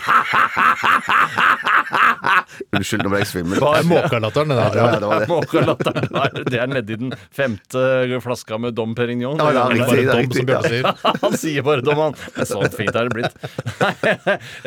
Unnskyld, 2.77 3.03
nå 3.05 3.09
ble 3.11 3.19
jeg 3.21 3.27
svimmel. 3.29 3.59
Det 3.61 3.67
er 3.79 3.85
måkalatteren, 3.87 4.49
det 4.51 4.57
der. 4.57 4.63
Ja, 4.77 4.83
ja, 4.87 4.91
det 5.01 5.07
var 5.09 5.15
det. 5.21 5.27
Måkalatteren 5.33 6.07
der, 6.13 6.29
det 6.51 6.59
er 6.63 6.67
nedi 6.71 6.93
den 6.99 7.11
femte 7.35 7.81
flaska 8.23 8.53
med 8.61 8.71
Dom 8.77 8.91
Perignon. 8.97 9.37
Ja, 9.39 9.43
ja, 9.55 9.63
Det 9.69 9.73
er 9.77 9.77
riktig, 9.77 9.87
bare 9.87 9.97
det 9.97 10.03
er 10.03 10.07
dom, 10.11 10.19
riktig, 10.23 10.41
som 10.41 10.49
ja. 10.49 10.53
sier. 10.67 10.83
Han 11.23 11.33
sier 11.41 11.61
bare 11.67 11.81
dom, 11.85 11.99
han. 12.01 12.13
Så 12.47 12.57
fint 12.75 12.95
er 12.97 13.03
det 13.07 13.13
blitt. 13.15 13.33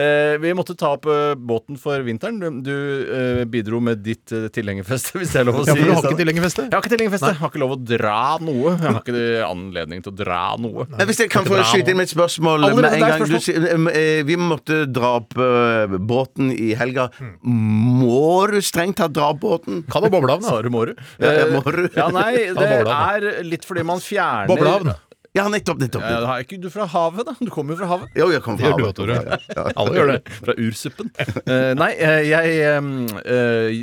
Eh, 0.00 0.34
Vi 0.42 0.50
måtte 0.56 0.74
ta 0.78 0.88
opp 0.96 1.04
eh, 1.10 1.34
båten 1.36 1.76
for 1.80 1.96
vinteren. 2.06 2.36
Du- 2.40 2.48
Du 2.70 2.70
eh, 2.70 3.44
bidro 3.50 3.80
med 3.82 3.98
ditt 4.04 4.26
tilhengerfeste, 4.54 5.18
hvis 5.18 5.32
det 5.34 5.40
er 5.40 5.44
lov 5.48 5.56
å 5.60 5.62
Ja, 5.66 5.72
si. 5.74 5.78
for 5.80 5.86
du 5.86 5.90
har 5.96 6.02
ikke 6.04 6.18
tilhengerfeste? 6.20 6.62
Jeg 6.68 6.74
har 6.76 6.80
ikke 6.84 6.92
tilhengerfeste. 6.94 7.28
Jeg 7.32 7.38
har 7.40 7.48
ikke 7.52 7.62
lov 7.62 7.72
å 7.74 7.76
dra 7.88 8.20
noe. 8.44 8.68
Jeg 8.76 8.90
har 8.94 9.00
ikke 9.00 9.20
anledning 9.48 10.00
til 10.04 10.12
å 10.12 10.14
dra 10.20 10.42
noe. 10.60 10.80
Nei. 10.92 11.04
Hvis 11.10 11.20
jeg 11.24 11.30
kan 11.32 11.44
få 11.48 11.54
skyte 11.70 11.88
inn 11.92 11.98
med 12.00 12.06
et 12.08 12.12
spørsmål 12.14 12.58
Allerede 12.68 12.82
med 12.82 12.92
en 12.94 13.00
gang. 13.10 13.20
Du, 13.26 13.30
vi 14.30 14.36
måtte 14.40 14.76
dra 14.90 15.12
opp 15.30 15.38
uh, 15.38 15.98
båten 15.98 16.50
i 16.52 16.74
helga. 16.74 17.08
Må 17.42 18.46
du 18.50 18.60
strengt 18.64 18.98
tatt 19.00 19.14
dra 19.14 19.30
opp 19.34 19.40
båten? 19.40 19.82
Kan 19.90 20.02
ha 20.06 20.10
boblehavn, 20.10 20.42
da. 20.42 20.56
du? 20.90 20.94
Ja, 21.18 21.32
ja, 21.32 21.46
Eh, 21.46 21.54
Mårud. 21.54 21.90
Ja, 21.96 22.08
nei, 22.14 22.34
det 22.58 22.70
er 22.86 23.28
litt 23.46 23.64
fordi 23.68 23.84
man 23.86 24.02
fjerner 24.02 24.50
Boblehavn. 24.50 24.94
Ja, 25.32 25.44
nettopp. 25.46 25.78
nettopp. 25.78 26.02
Ja, 26.02 26.22
er 26.34 26.42
ikke 26.42 26.56
du 26.58 26.66
fra 26.74 26.88
havet, 26.90 27.22
da? 27.28 27.36
Du 27.38 27.50
kommer 27.54 27.76
jo 27.76 27.78
fra 27.78 27.86
havet. 27.92 28.10
Jo, 28.18 28.26
jeg 28.34 28.42
kom 28.42 28.56
Det 28.58 28.64
fra 28.66 28.72
gjør 28.72 28.80
du 28.80 28.82
havet. 28.82 28.96
Tore. 28.98 29.14
Ja, 29.14 29.36
ja, 29.38 29.62
ja. 29.62 29.74
Alle 29.78 29.94
gjør 29.94 30.08
det. 30.10 30.16
Fra 30.40 30.54
ursuppen. 30.58 31.10
Uh, 31.46 31.70
nei, 31.78 31.90
eh, 32.02 32.22
jeg 32.26 32.56
eh, 32.66 32.88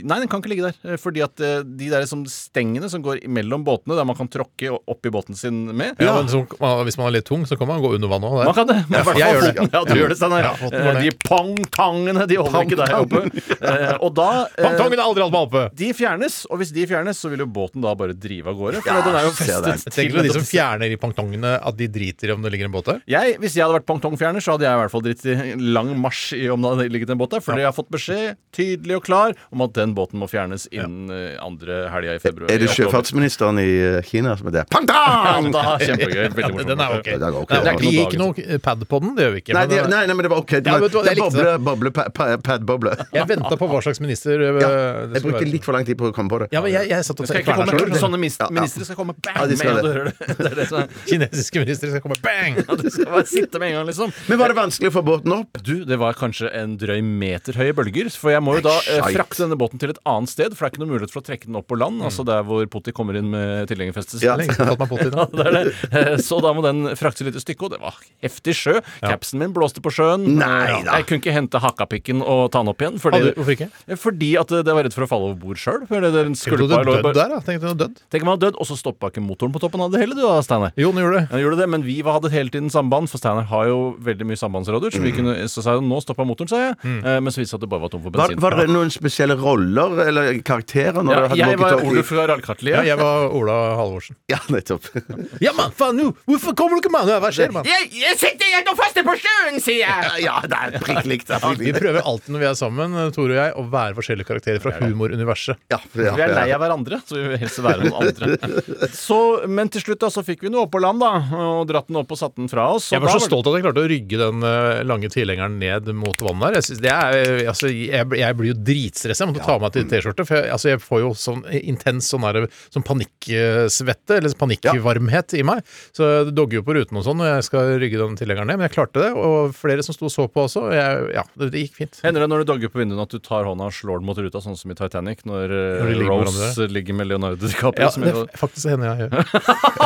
Nei, 0.07 0.17
den 0.19 0.27
kan 0.27 0.41
ikke 0.43 0.51
ligge 0.51 0.67
der. 0.67 0.97
Fordi 0.99 1.23
at 1.23 1.39
de 1.39 1.87
der 1.93 2.03
som 2.09 2.25
stengene 2.27 2.89
som 2.91 3.03
går 3.05 3.21
mellom 3.31 3.63
båtene, 3.67 3.95
der 3.95 4.07
man 4.07 4.17
kan 4.19 4.27
tråkke 4.31 4.73
opp 4.75 5.07
i 5.07 5.13
båten 5.13 5.37
sin 5.39 5.61
med 5.77 6.01
Ja, 6.03 6.17
men 6.19 6.27
så, 6.31 6.41
hvis 6.83 6.99
man 6.99 7.07
er 7.09 7.15
litt 7.17 7.27
tung, 7.29 7.45
så 7.47 7.55
kan 7.59 7.69
man 7.71 7.79
gå 7.83 7.93
under 7.95 8.11
vannet 8.11 8.27
òg. 8.33 8.43
Man 8.49 8.57
kan 8.57 8.67
det. 8.67 8.77
Men 8.89 8.99
i 8.99 9.07
hvert 9.07 9.21
jeg 9.21 9.37
gjør 9.37 9.47
det. 9.47 9.67
Ja, 9.77 9.83
du 9.87 9.93
gjør 10.01 10.11
det, 10.11 10.19
Steinar. 10.19 10.49
Ned. 10.67 10.99
de 11.05 11.13
pangtangene, 11.23 12.27
de 12.27 12.39
holder 12.41 12.67
ikke 12.67 12.79
der 12.81 12.95
oppe. 12.99 13.23
Eh, 13.57 13.95
Og 14.03 14.11
da 14.17 14.27
Pangtangene 14.57 14.99
har 14.99 15.07
aldri 15.07 15.23
hatt 15.23 15.33
meg 15.33 15.47
oppe! 15.47 15.63
De 15.79 15.93
fjernes, 15.95 16.41
og 16.51 16.59
hvis 16.61 16.75
de 16.75 16.85
fjernes, 16.89 17.17
så 17.23 17.31
vil 17.31 17.45
jo 17.45 17.49
båten 17.49 17.83
da 17.83 17.95
bare 17.97 18.15
drive 18.17 18.51
av 18.51 18.59
gårde. 18.59 18.83
For 18.83 18.91
Ja, 18.91 18.99
den 19.07 19.15
er 19.15 19.27
jo 19.29 19.33
festet 19.37 19.63
til 19.63 19.75
festet 19.77 19.95
Tenk 19.97 20.15
på 20.17 20.27
de 20.27 20.35
som 20.35 20.45
fjerner 20.47 20.91
de 20.91 20.99
pangtongene, 21.37 21.59
at 21.67 21.77
de 21.77 21.87
driter 21.87 22.29
i 22.29 22.33
om 22.33 22.41
det 22.41 22.51
ligger 22.51 22.65
en 22.67 22.71
båt 22.73 22.85
der. 22.85 23.01
jeg, 23.07 23.37
Hvis 23.39 23.55
jeg 23.55 23.63
hadde 23.65 23.77
vært 23.79 23.87
pongtongfjerner, 23.87 24.41
så 24.43 24.55
hadde 24.55 24.65
jeg 24.65 24.73
i 24.73 24.81
hvert 24.81 24.91
fall 24.93 25.03
dritt 25.05 25.25
i 25.25 25.35
lang 25.61 25.93
marsj 25.99 26.33
i 26.37 26.49
om 26.49 26.61
det 26.61 26.71
hadde 26.73 26.89
ligget 26.93 27.09
en 27.13 27.17
båt 27.19 27.31
der. 27.35 27.41
Fordi 27.43 27.61
jeg 27.63 27.67
har 27.69 27.75
fått 27.75 27.89
beskjed, 27.93 28.37
tydelig 28.55 28.97
og 28.97 29.03
klar, 29.05 29.35
om 29.51 29.61
at 29.65 29.73
den 29.77 29.93
båten 29.97 30.19
må 30.21 30.27
fjernes 30.29 30.67
innen 30.71 31.11
ja. 31.11 31.37
andre 31.45 31.87
helga 31.93 32.17
i 32.17 32.21
februar. 32.23 32.51
Er 32.51 32.61
det 32.61 32.69
i 32.69 32.75
sjøfartsministeren 32.75 33.61
i 33.61 33.67
eh, 33.77 33.99
Kina 34.07 34.35
som 34.37 34.49
heter 34.49 34.67
Pang 34.71 34.87
Ja, 34.97 35.37
da, 35.53 35.77
kjempegøy. 35.81 36.29
Veldig 36.33 36.53
morsomt. 36.55 36.71
Den 36.71 36.83
er 36.83 36.97
ok. 36.97 37.07
Ja, 37.11 37.19
det 37.21 37.27
er 37.29 37.39
ok. 37.41 37.51
Nei, 37.53 37.61
Det 37.63 37.73
er 37.73 37.81
vi 37.81 37.93
gir 37.93 38.07
ikke 38.07 38.21
noe 38.21 38.59
pad 38.63 38.85
på 38.89 39.01
den, 39.03 39.13
det 39.17 39.27
gjør 39.27 39.35
vi 39.35 39.43
ikke. 39.43 39.55
Nei, 39.57 39.65
men, 39.65 39.73
det, 39.73 39.79
eh, 39.83 39.89
nei, 39.93 40.01
nei, 40.09 40.17
men 40.17 40.27
det 40.27 40.33
var 40.33 40.43
ok. 40.43 40.53
Det 40.57 40.71
Ja, 40.71 40.77
var, 40.77 40.91
du 40.93 40.97
det 41.03 41.13
er 41.13 41.21
boble, 41.21 41.53
boble, 41.67 41.93
pa- 41.95 42.07
pa- 42.13 42.37
pad-boble. 42.43 42.95
Jeg 43.13 43.29
venta 43.29 43.59
på 43.59 43.69
hva 43.69 43.81
slags 43.85 44.01
minister 44.03 44.41
eh, 44.41 44.61
Ja, 44.63 44.71
jeg 45.13 45.23
brukte 45.25 45.45
litt 45.47 45.67
for 45.67 45.77
lang 45.77 45.87
tid 45.87 45.99
på 45.99 46.09
å 46.09 46.15
komme 46.15 46.31
på 46.31 46.41
det. 46.43 46.49
Ja, 46.55 46.63
men 46.63 46.73
jeg, 46.73 46.89
jeg 46.91 47.07
satt 47.07 47.19
og 47.21 47.27
Det 47.27 47.31
skal 47.31 47.43
ikke 47.43 47.57
tenkte 47.57 47.77
komme 47.77 48.01
Sånne 48.07 48.19
Ja, 48.27 48.47
ja. 48.47 48.49
ministre 48.53 48.87
skal 48.87 48.97
komme 48.99 49.15
bang 49.17 49.37
Ja, 49.37 49.45
de 49.49 49.57
skal 49.59 49.77
med 49.77 49.83
det. 49.83 49.87
du 49.87 49.97
hører 49.97 50.09
det. 50.11 51.17
det, 51.21 51.26
kinesiske 51.27 51.61
ministre 51.63 51.89
skal 51.91 52.03
komme 52.03 52.17
bang! 52.23 52.57
Ja, 52.63 52.75
det 52.79 52.91
skal 52.93 53.09
bare 53.11 53.25
sitte 53.29 53.59
med 53.61 53.69
en 53.71 53.75
gang, 53.79 53.87
liksom. 53.89 54.13
Men 54.29 54.39
var 54.41 54.51
det 54.53 54.57
vanskelig 54.57 54.91
å 54.91 54.95
få 54.97 55.03
båten 55.07 55.33
opp? 55.35 55.59
Du, 55.63 55.73
det 55.87 55.97
var 56.01 56.13
kanskje 56.17 56.49
en 56.55 56.77
drøy 56.79 57.01
meter 57.05 57.57
høye 57.59 57.75
bølger. 57.77 58.09
For 58.13 58.31
jeg 58.33 58.43
må 58.45 58.57
jo 58.57 58.63
da 58.67 58.75
eh, 58.89 59.01
frakte 59.13 59.43
denne 59.45 59.57
båten 59.59 59.81
til 59.81 59.93
et 59.93 59.99
annet 60.07 60.31
sted, 60.31 60.55
for 60.55 60.65
det 60.65 60.69
er 60.69 60.75
ikke 60.75 60.83
noe 60.85 60.91
mulighet 60.95 61.13
for 61.13 61.21
å 61.23 61.27
trekke 61.27 61.49
den 61.49 61.59
opp 61.59 61.67
på 61.71 61.77
land. 61.79 62.01
Altså 62.07 62.25
der 62.27 62.43
hvor 62.47 62.65
Potti 62.71 62.93
kommer 62.95 63.17
inn 63.19 63.29
med 63.33 63.67
tilhengerfestet. 63.71 64.23
Ja. 64.25 64.37
Ja. 64.77 65.63
Eh, 65.91 66.17
Så 66.23 66.39
da 66.43 66.51
må 66.55 66.61
den 66.65 66.91
fraktes 66.97 67.21
et 67.23 67.29
lite 67.31 67.41
stykke, 67.43 67.67
og 67.67 67.73
det 67.75 67.79
var 67.81 67.95
heftig 68.23 68.53
sjø. 68.57 68.77
Capsen 69.03 69.39
min 69.41 69.53
blåste 69.55 69.81
på 69.83 69.91
sjøen. 69.93 70.25
Nei 70.37 70.55
Eh, 70.67 70.83
da. 70.83 70.97
Jeg 70.99 71.05
kunne 71.07 71.21
ikke 71.21 71.33
hente 71.35 71.59
hakkapikken 71.63 72.21
og 72.23 72.49
ta 72.53 72.59
den 72.63 72.71
opp 72.71 72.81
igjen. 72.83 72.97
Fordi, 73.01 73.19
Hadde- 73.21 73.35
Hvorfor 73.37 73.53
ikke? 73.55 73.97
fordi 74.01 74.29
at 74.41 74.51
det 74.67 74.73
var 74.75 74.83
redd 74.87 74.95
for 74.95 75.05
å 75.05 75.09
falle 75.09 75.29
over 75.29 75.37
bord 75.39 75.59
sjøl. 75.61 75.83
Tenkte 75.87 76.57
du 76.57 76.67
hadde 76.67 76.97
dødd 77.03 77.15
der, 77.15 77.33
da? 77.33 77.39
Du? 77.39 78.01
Tenk 78.11 78.23
om 78.23 78.27
du 78.27 78.31
hadde 78.33 78.45
dødd, 78.47 78.59
og 78.61 78.67
så 78.69 78.77
stoppa 78.79 79.09
ikke 79.11 79.23
motoren 79.23 79.53
på 79.55 79.61
toppen 79.63 79.81
av 79.85 79.91
det 79.93 80.01
hele, 80.03 80.15
du 80.17 80.21
da, 80.23 80.37
Steinar. 80.45 80.73
Jo, 80.79 80.91
nå 80.95 81.03
gjorde 81.05 81.16
det. 81.16 81.16
Han 81.31 81.41
gjorde 81.43 81.59
det, 81.61 81.69
men 81.69 81.83
vi 81.85 82.01
var- 82.05 82.17
hadde 82.17 82.31
hele 82.33 82.49
tiden 82.53 82.69
samband, 82.73 83.09
for 83.11 83.21
Steinar 83.21 83.47
har 83.49 83.67
jo 83.67 83.79
veldig 84.01 84.25
mye 84.27 84.39
sambandsradioer. 84.39 84.93
Så 84.95 85.01
vi 85.03 85.11
kunne, 85.15 85.35
så 85.51 85.63
sa 85.63 85.75
jeg 85.77 85.85
nå 85.85 86.01
stoppa 86.03 86.25
motoren, 86.27 86.49
sa 86.49 86.57
jeg. 86.67 86.75
Mm. 86.83 87.01
Men 87.23 87.31
så 87.33 87.41
viste 87.41 87.47
det 87.47 87.53
seg 87.53 87.59
at 87.61 87.65
det 87.65 87.69
bare 87.69 87.81
var 87.85 87.89
tom 87.93 88.03
for 88.03 88.11
bensin. 88.15 88.39
var 88.41 88.57
det 88.57 88.67
noen 88.69 88.91
spesielle 88.93 89.37
roller 89.39 90.07
eller 90.07 90.39
karakterer? 90.45 91.01
Når 91.03 91.13
ja, 91.13 91.27
hadde 91.27 91.37
jeg 91.37 91.59
var 91.59 91.73
Ole 91.87 92.03
fra 92.03 92.25
Oluf 92.27 92.63
Ja, 92.67 92.81
jeg 92.83 92.97
var 92.97 93.29
Ola 93.33 93.57
Halvorsen. 93.79 94.15
Ja, 94.33 94.39
nettopp. 94.51 94.87
Ja, 95.45 95.53
mann, 95.57 95.71
faen, 95.77 95.97
nå! 95.97 96.11
Hvorfor 96.27 96.55
kommer 96.57 96.77
du 96.77 96.83
ikke, 96.83 96.91
mann? 96.93 97.07
Hva 97.07 97.31
skjer, 97.33 97.51
mann? 97.55 97.67
Jeg, 97.67 97.89
sitter 98.19 98.49
igjen 98.49 98.67
og 98.71 98.77
faster 98.79 99.05
på 99.07 99.15
sjøen, 99.21 99.59
sier 99.63 99.83
jeg! 99.85 100.23
Ja, 100.27 100.39
det 100.43 100.57
er 100.57 100.79
prikk 100.83 101.07
likt. 101.07 101.29
det 101.29 101.39
Vi 101.61 101.73
prøver 101.75 102.01
alltid 102.03 102.33
når 102.35 102.43
vi 102.43 102.49
er 102.49 102.57
sammen, 102.59 102.95
Tore 103.15 103.35
og 103.35 103.39
jeg, 103.39 103.53
å 103.57 103.65
være 103.71 103.97
forskjellige 103.97 104.27
karakterer 104.27 104.63
fra 104.63 104.73
humoruniverset. 104.81 105.59
Ja, 105.71 105.79
ja, 105.95 106.15
Vi 106.17 106.25
er 106.25 106.33
lei 106.35 106.47
av 106.55 106.63
hverandre, 106.63 106.99
så 107.07 107.17
vi 107.19 107.25
vil 107.31 107.41
helst 107.41 107.61
være 107.63 107.87
noen 107.87 108.07
andre. 108.07 108.91
Så, 108.95 109.19
men 109.49 109.71
til 109.73 109.83
slutt 109.85 110.03
da, 110.03 110.11
så 110.13 110.23
fikk 110.25 110.45
vi 110.45 110.51
noe 110.53 110.65
opp 110.67 110.73
på 110.75 110.81
land, 110.83 111.01
da, 111.03 111.06
og 111.37 111.67
dratt 111.69 111.89
den 111.89 111.99
opp 112.01 112.11
og 112.13 112.19
satt 112.19 112.35
den 112.37 112.49
fra 112.51 112.67
oss. 112.75 112.89
Jeg 112.93 113.03
var 113.03 113.13
så 113.13 113.23
stolt 113.23 113.47
at 113.49 113.57
jeg 113.57 113.65
klarte 113.65 113.83
å 113.83 113.89
rygge 113.89 114.19
den 114.21 114.45
eh, 114.47 114.81
lange 114.87 115.09
tilhengeren 115.13 115.57
ned 115.61 115.89
mot 115.97 116.21
vannet 116.23 116.47
der. 116.47 116.57
Jeg, 116.59 116.67
synes 116.69 116.83
er, 116.87 117.17
eh, 117.17 117.49
altså, 117.51 117.71
jeg, 117.71 118.07
jeg 118.21 118.37
blir 118.39 118.51
jo 118.51 118.57
dritstressa. 118.69 119.25
Jeg 119.25 119.31
måtte 119.31 119.45
ta 119.45 119.55
av 119.57 119.65
meg 119.65 119.75
til 119.75 119.87
T-skjorte. 119.91 120.27
For 120.27 120.39
jeg, 120.39 120.51
altså, 120.55 120.71
jeg 120.73 120.83
får 120.83 121.03
jo 121.03 121.11
sånn 121.17 121.43
intens 121.61 122.11
sånn, 122.13 122.27
der, 122.27 122.47
sånn 122.73 122.85
panikksvette, 122.87 124.19
eller 124.19 124.37
panikkvarmhet 124.39 125.37
i 125.37 125.45
meg. 125.47 125.63
Så 125.95 126.09
det 126.29 126.35
dogger 126.37 126.61
jo 126.61 126.65
på 126.67 126.77
ruten 126.77 126.99
og 126.99 127.07
sånn 127.07 127.21
når 127.21 127.31
jeg 127.35 127.47
skal 127.49 127.73
rygge 127.81 128.01
den 128.01 128.17
tilhengeren 128.19 128.51
ned. 128.51 128.61
Men 128.61 128.69
jeg 128.69 128.77
klarte 128.77 129.03
det, 129.03 129.11
og 129.17 129.53
flere 129.57 129.85
som 129.85 129.95
sto 129.97 130.07
og 130.07 130.13
så 130.13 130.27
på 130.31 130.45
også. 130.47 130.67
og 130.69 130.75
Jeg, 130.75 131.07
ja, 131.17 131.25
det, 131.39 131.51
det 131.53 131.65
gikk 131.65 131.79
fint. 131.81 131.99
Hender 132.05 132.23
det 132.23 132.31
når 132.31 132.43
du 132.43 132.51
dogger 132.53 132.73
på 132.73 132.81
vinduene 132.81 133.07
at 133.07 133.13
du 133.13 133.19
tar 133.23 133.47
hånda 133.47 133.69
og 133.69 133.75
slår 133.75 134.01
den 134.01 134.09
mot 134.09 134.19
ruta, 134.21 134.41
sånn 134.43 134.57
som 134.59 134.71
i 134.73 134.77
Titanic, 134.77 135.23
når, 135.27 135.51
eh, 135.51 135.81
Når 135.81 135.93
ligger 135.93 136.03
med 136.03 136.27
Rose 136.27 136.37
hverandre. 136.37 136.67
ligger 136.77 136.99
med 136.99 137.11
Leonardo 137.11 137.41
DiCaprio? 137.41 137.87
Ja, 137.87 137.91
som 137.93 138.05
det, 138.05 138.13
faktisk 138.39 138.71
hender 138.71 138.93
jeg 138.93 139.07
gjør. 139.07 139.11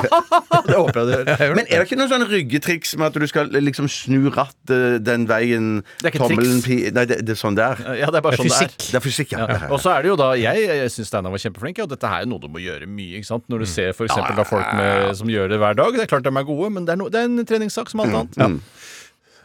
det 0.68 0.78
håper 0.78 1.02
jeg 1.02 1.11
det. 1.12 1.38
Men 1.58 1.66
er 1.68 1.82
det 1.82 1.86
ikke 1.88 1.98
noe 2.00 2.10
sånn 2.12 2.26
ryggetriks 2.30 2.96
med 2.98 3.08
at 3.12 3.20
du 3.22 3.28
skal 3.30 3.52
liksom 3.54 3.90
snu 3.92 4.30
rattet 4.34 5.04
den 5.06 5.28
veien 5.30 5.70
Det 6.02 6.10
er 6.10 6.14
ikke 6.14 6.22
tommelen 6.26 6.62
triks. 6.64 6.68
pi- 6.68 6.94
Nei, 6.96 7.06
det, 7.10 7.20
det 7.28 7.36
er 7.36 7.40
sånn 7.42 7.58
der. 7.60 7.82
Ja, 8.00 8.10
det 8.14 8.22
er 8.22 8.26
bare 8.26 8.38
Det 8.40 8.46
er 8.46 8.50
sånn 8.50 8.52
fysikk. 8.52 8.78
det 8.78 8.88
er. 8.88 8.92
Det 8.92 9.00
er 9.02 9.06
fysikk, 9.08 9.36
ja. 9.36 9.46
Ja. 9.52 9.60
Og 9.72 9.82
så 9.84 9.94
er 9.96 10.06
det 10.06 10.12
jo 10.14 10.18
da 10.22 10.32
Jeg, 10.40 10.66
jeg 10.70 10.92
syns 10.96 11.12
Steinar 11.12 11.34
var 11.36 11.44
kjempeflink, 11.44 11.84
og 11.86 11.90
dette 11.94 12.12
her 12.14 12.26
er 12.26 12.30
noe 12.32 12.42
du 12.44 12.48
må 12.52 12.62
gjøre 12.64 12.88
mye. 12.90 13.20
ikke 13.22 13.30
sant? 13.32 13.46
Når 13.52 13.66
du 13.66 13.70
ser 13.72 13.92
for 13.98 14.08
eksempel 14.10 14.38
da 14.40 14.48
folk 14.48 14.72
med, 14.80 15.12
som 15.20 15.28
gjør 15.32 15.52
det 15.54 15.60
hver 15.62 15.76
dag. 15.82 15.94
Det 15.98 16.06
er 16.08 16.12
klart 16.16 16.28
de 16.28 16.34
er 16.34 16.48
gode, 16.48 16.72
men 16.78 16.86
det 16.88 16.96
er, 16.96 17.02
no, 17.04 17.10
det 17.12 17.20
er 17.22 17.30
en 17.30 17.46
treningssak 17.46 17.90
som 17.92 18.04
alt 18.06 18.38
annet. 18.40 18.62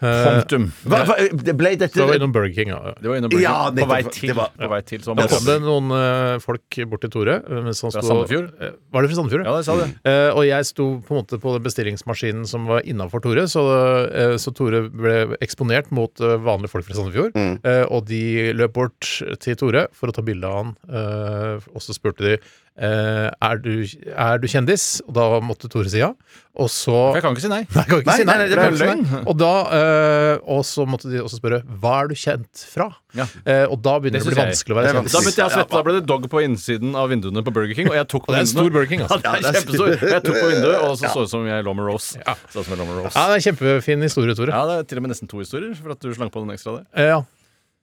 Punktum. 0.00 0.66
Hva, 0.84 0.98
hva, 1.08 1.14
det 1.32 1.54
ble 1.56 1.70
dette 1.80 1.96
Så 1.96 2.04
var 2.06 2.18
innom 2.18 2.32
Burger 2.34 2.52
King. 2.52 2.68
Ja. 2.68 2.92
Det 3.00 3.08
var 3.08 3.16
innom 3.16 3.30
Burger 3.32 3.42
Ja, 3.46 3.54
King. 3.70 3.78
på 3.80 3.86
vei 3.88 4.00
til. 4.04 4.28
Det 4.28 4.36
var- 4.36 4.50
på 4.58 4.68
vei 4.68 4.80
til 4.84 4.98
Da 5.00 5.26
kom 5.26 5.44
det 5.46 5.56
noen 5.64 5.90
eh, 5.96 6.38
folk 6.44 6.78
bort 6.90 7.00
til 7.00 7.10
Tore. 7.10 7.36
eh, 7.40 7.62
mens 7.64 7.80
han 7.80 7.90
Fra 7.94 8.02
sto- 8.02 8.08
Sandefjord? 8.12 8.50
Eh, 8.60 8.70
Var 8.92 9.02
det 9.02 9.10
fra 9.10 9.16
Sandefjord? 9.16 9.44
Ja, 9.46 9.56
det 9.56 9.64
sa 9.64 9.76
det. 9.80 9.88
Eh, 10.04 10.30
og 10.36 10.44
jeg 10.44 10.66
sto 10.66 10.86
på 11.00 11.16
en 11.16 11.22
måte 11.22 11.40
på 11.40 11.52
den 11.56 11.64
bestillingsmaskinen 11.64 12.46
som 12.46 12.66
var 12.66 12.82
innafor 12.82 13.22
Tore, 13.24 13.46
så, 13.48 13.64
eh, 14.12 14.36
så 14.36 14.52
Tore 14.54 14.88
ble 14.90 15.36
eksponert 15.40 15.90
mot 15.90 16.12
eh, 16.20 16.36
vanlige 16.36 16.70
folk 16.70 16.84
fra 16.84 16.94
Sandefjord. 16.94 17.32
Eh, 17.64 17.84
og 17.90 18.06
de 18.06 18.52
løp 18.52 18.72
bort 18.74 19.00
til 19.40 19.56
Tore 19.56 19.88
for 19.92 20.08
å 20.08 20.12
ta 20.14 20.20
bilde 20.22 20.44
av 20.44 20.56
han, 20.64 20.76
eh, 20.92 21.60
og 21.74 21.80
så 21.80 21.94
spurte 21.96 22.18
de 22.20 22.38
eh, 22.78 23.28
er, 23.30 23.62
du, 23.62 23.86
er 24.12 24.42
du 24.42 24.48
kjendis? 24.50 25.00
Og 25.08 25.14
da 25.16 25.28
måtte 25.44 25.70
Tore 25.72 25.90
si 25.92 26.02
ja. 26.02 26.12
Og 26.56 26.70
så 26.72 26.92
For 26.92 27.18
jeg 27.18 27.24
kan 27.26 27.34
ikke 27.36 27.42
si 27.44 27.48
nei. 27.52 27.58
Nei, 27.68 27.82
ikke 27.84 27.96
Nei, 28.06 28.14
si 28.16 28.24
nei. 28.24 28.34
nei, 28.40 28.44
det 28.48 28.56
er 28.56 28.76
løgn. 28.80 29.02
Og, 29.28 29.34
da, 29.36 29.50
eh, 29.76 30.44
og 30.54 30.62
så 30.64 30.86
måtte 30.88 31.10
de 31.12 31.20
også 31.20 31.36
spørre 31.36 31.58
hva 31.82 31.92
er 32.02 32.08
du 32.08 32.14
kjent 32.16 32.62
fra? 32.72 32.86
Ja. 33.16 33.26
Uh, 33.44 33.72
og 33.72 33.78
da 33.84 33.94
begynner 34.00 34.20
det, 34.20 34.24
å 34.24 34.28
bli 34.28 34.36
jeg. 34.36 34.48
vanskelig 34.52 34.74
å 34.74 34.78
være 34.78 34.92
kjendis. 34.92 35.12
Da 35.12 35.20
begynte 35.24 35.40
jeg 35.42 35.48
å 35.48 35.52
svette. 35.54 35.72
Da 35.72 35.82
ble 35.86 35.94
det 35.96 36.02
dog 36.08 36.24
på 36.32 36.42
innsiden 36.44 36.96
av 37.00 37.12
vinduene 37.12 37.44
på 37.44 37.52
Burger 37.56 37.76
King. 37.76 37.88
Og 37.92 37.96
jeg 37.96 38.08
tok 38.12 38.24
på 38.26 38.32
Og 38.32 38.36
det 38.36 38.40
er 38.40 38.46
en 38.46 38.50
stor 38.50 38.68
Burger 38.72 38.90
King, 38.92 39.02
altså. 39.04 39.20
Ja, 39.20 39.32
det 39.36 39.52
er 39.52 39.58
kjempestor. 39.60 39.92
Jeg 40.12 40.24
tok 40.26 40.36
på 40.40 40.50
vinduet, 40.52 40.76
og 40.80 40.96
så 41.00 41.12
så 41.12 41.24
ut 41.24 41.32
som 41.32 41.48
jeg 41.48 41.64
lå 41.68 41.76
med 41.76 41.88
Rose. 41.88 42.20
Ja. 42.20 42.36
Så 42.52 42.60
ut 42.60 42.68
som 42.68 42.74
jeg 42.76 42.80
lå 42.82 42.88
med 42.88 43.00
Rose. 43.02 43.12
Ja, 43.16 43.24
det 43.28 43.36
er 43.36 43.40
en 43.42 43.46
kjempefin 43.50 44.04
historie, 44.08 44.36
Tore. 44.36 44.52
Ja, 44.56 44.64
det 44.68 44.76
er 44.82 44.88
til 44.92 45.00
og 45.00 45.06
med 45.06 45.12
nesten 45.14 45.32
to 45.32 45.40
historier, 45.44 45.72
for 45.80 45.96
at 45.96 46.04
du 46.04 46.12
slang 46.16 46.32
på 46.32 46.44
den 46.44 46.52
ekstra 46.56 46.78
der. 46.80 46.86
Eh, 46.96 47.12
ja. 47.12 47.20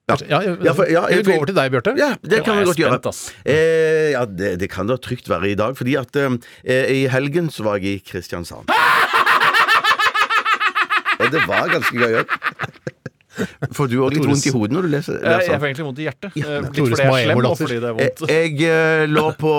Ja, 0.04 0.16
ja, 0.28 0.38
Ja, 0.60 0.72
for- 0.76 0.84
ja, 0.84 1.06
jeg 1.08 1.16
vi 1.16 1.22
vil 1.22 1.32
gå 1.32 1.36
over 1.38 1.46
til 1.48 1.54
deg, 1.56 1.70
Bjarte. 1.72 1.92
Ja, 1.96 2.10
det 2.20 2.42
kan 2.44 2.58
vi 2.58 2.64
godt 2.68 2.76
gjøre. 2.76 2.98
spent. 3.00 3.32
Eh, 3.48 4.10
ja, 4.12 4.24
det, 4.28 4.50
det 4.60 4.68
kan 4.70 4.86
da 4.86 4.96
trygt 5.00 5.28
være 5.32 5.48
i 5.48 5.54
dag, 5.56 5.76
fordi 5.78 5.94
at 5.96 6.14
eh, 6.20 6.36
i 6.92 7.06
helgen 7.08 7.48
så 7.50 7.64
var 7.64 7.78
jeg 7.80 7.84
i 7.96 8.02
Kristiansand. 8.04 8.68
Og 11.20 11.30
det 11.32 11.40
var 11.48 11.68
ganske 11.72 11.96
gøy. 11.96 12.24
Får 13.74 13.88
du 13.90 13.96
òg 14.04 14.14
litt 14.14 14.26
vondt 14.28 14.46
i 14.46 14.52
hodet 14.54 14.74
når 14.76 14.86
du 14.86 14.90
leser? 14.94 15.18
Jeg, 15.24 15.44
jeg 15.48 15.60
får 15.60 15.68
egentlig 15.70 15.86
vondt 15.88 16.00
i 16.02 16.06
hjertet. 16.08 16.36
Ja, 16.38 16.44
Eh, 16.54 16.60
Litt 16.64 16.76
fordi 16.76 17.00
jeg 17.00 17.08
er 17.08 17.24
slem, 17.24 17.40
og 17.44 17.56
fordi 17.58 17.78
det 17.80 17.88
er 17.88 17.94
Eh, 17.94 17.98
vondt. 17.98 18.24
Jeg 18.30 18.58
jeg 18.64 19.08
lå 19.10 19.24
på 19.40 19.52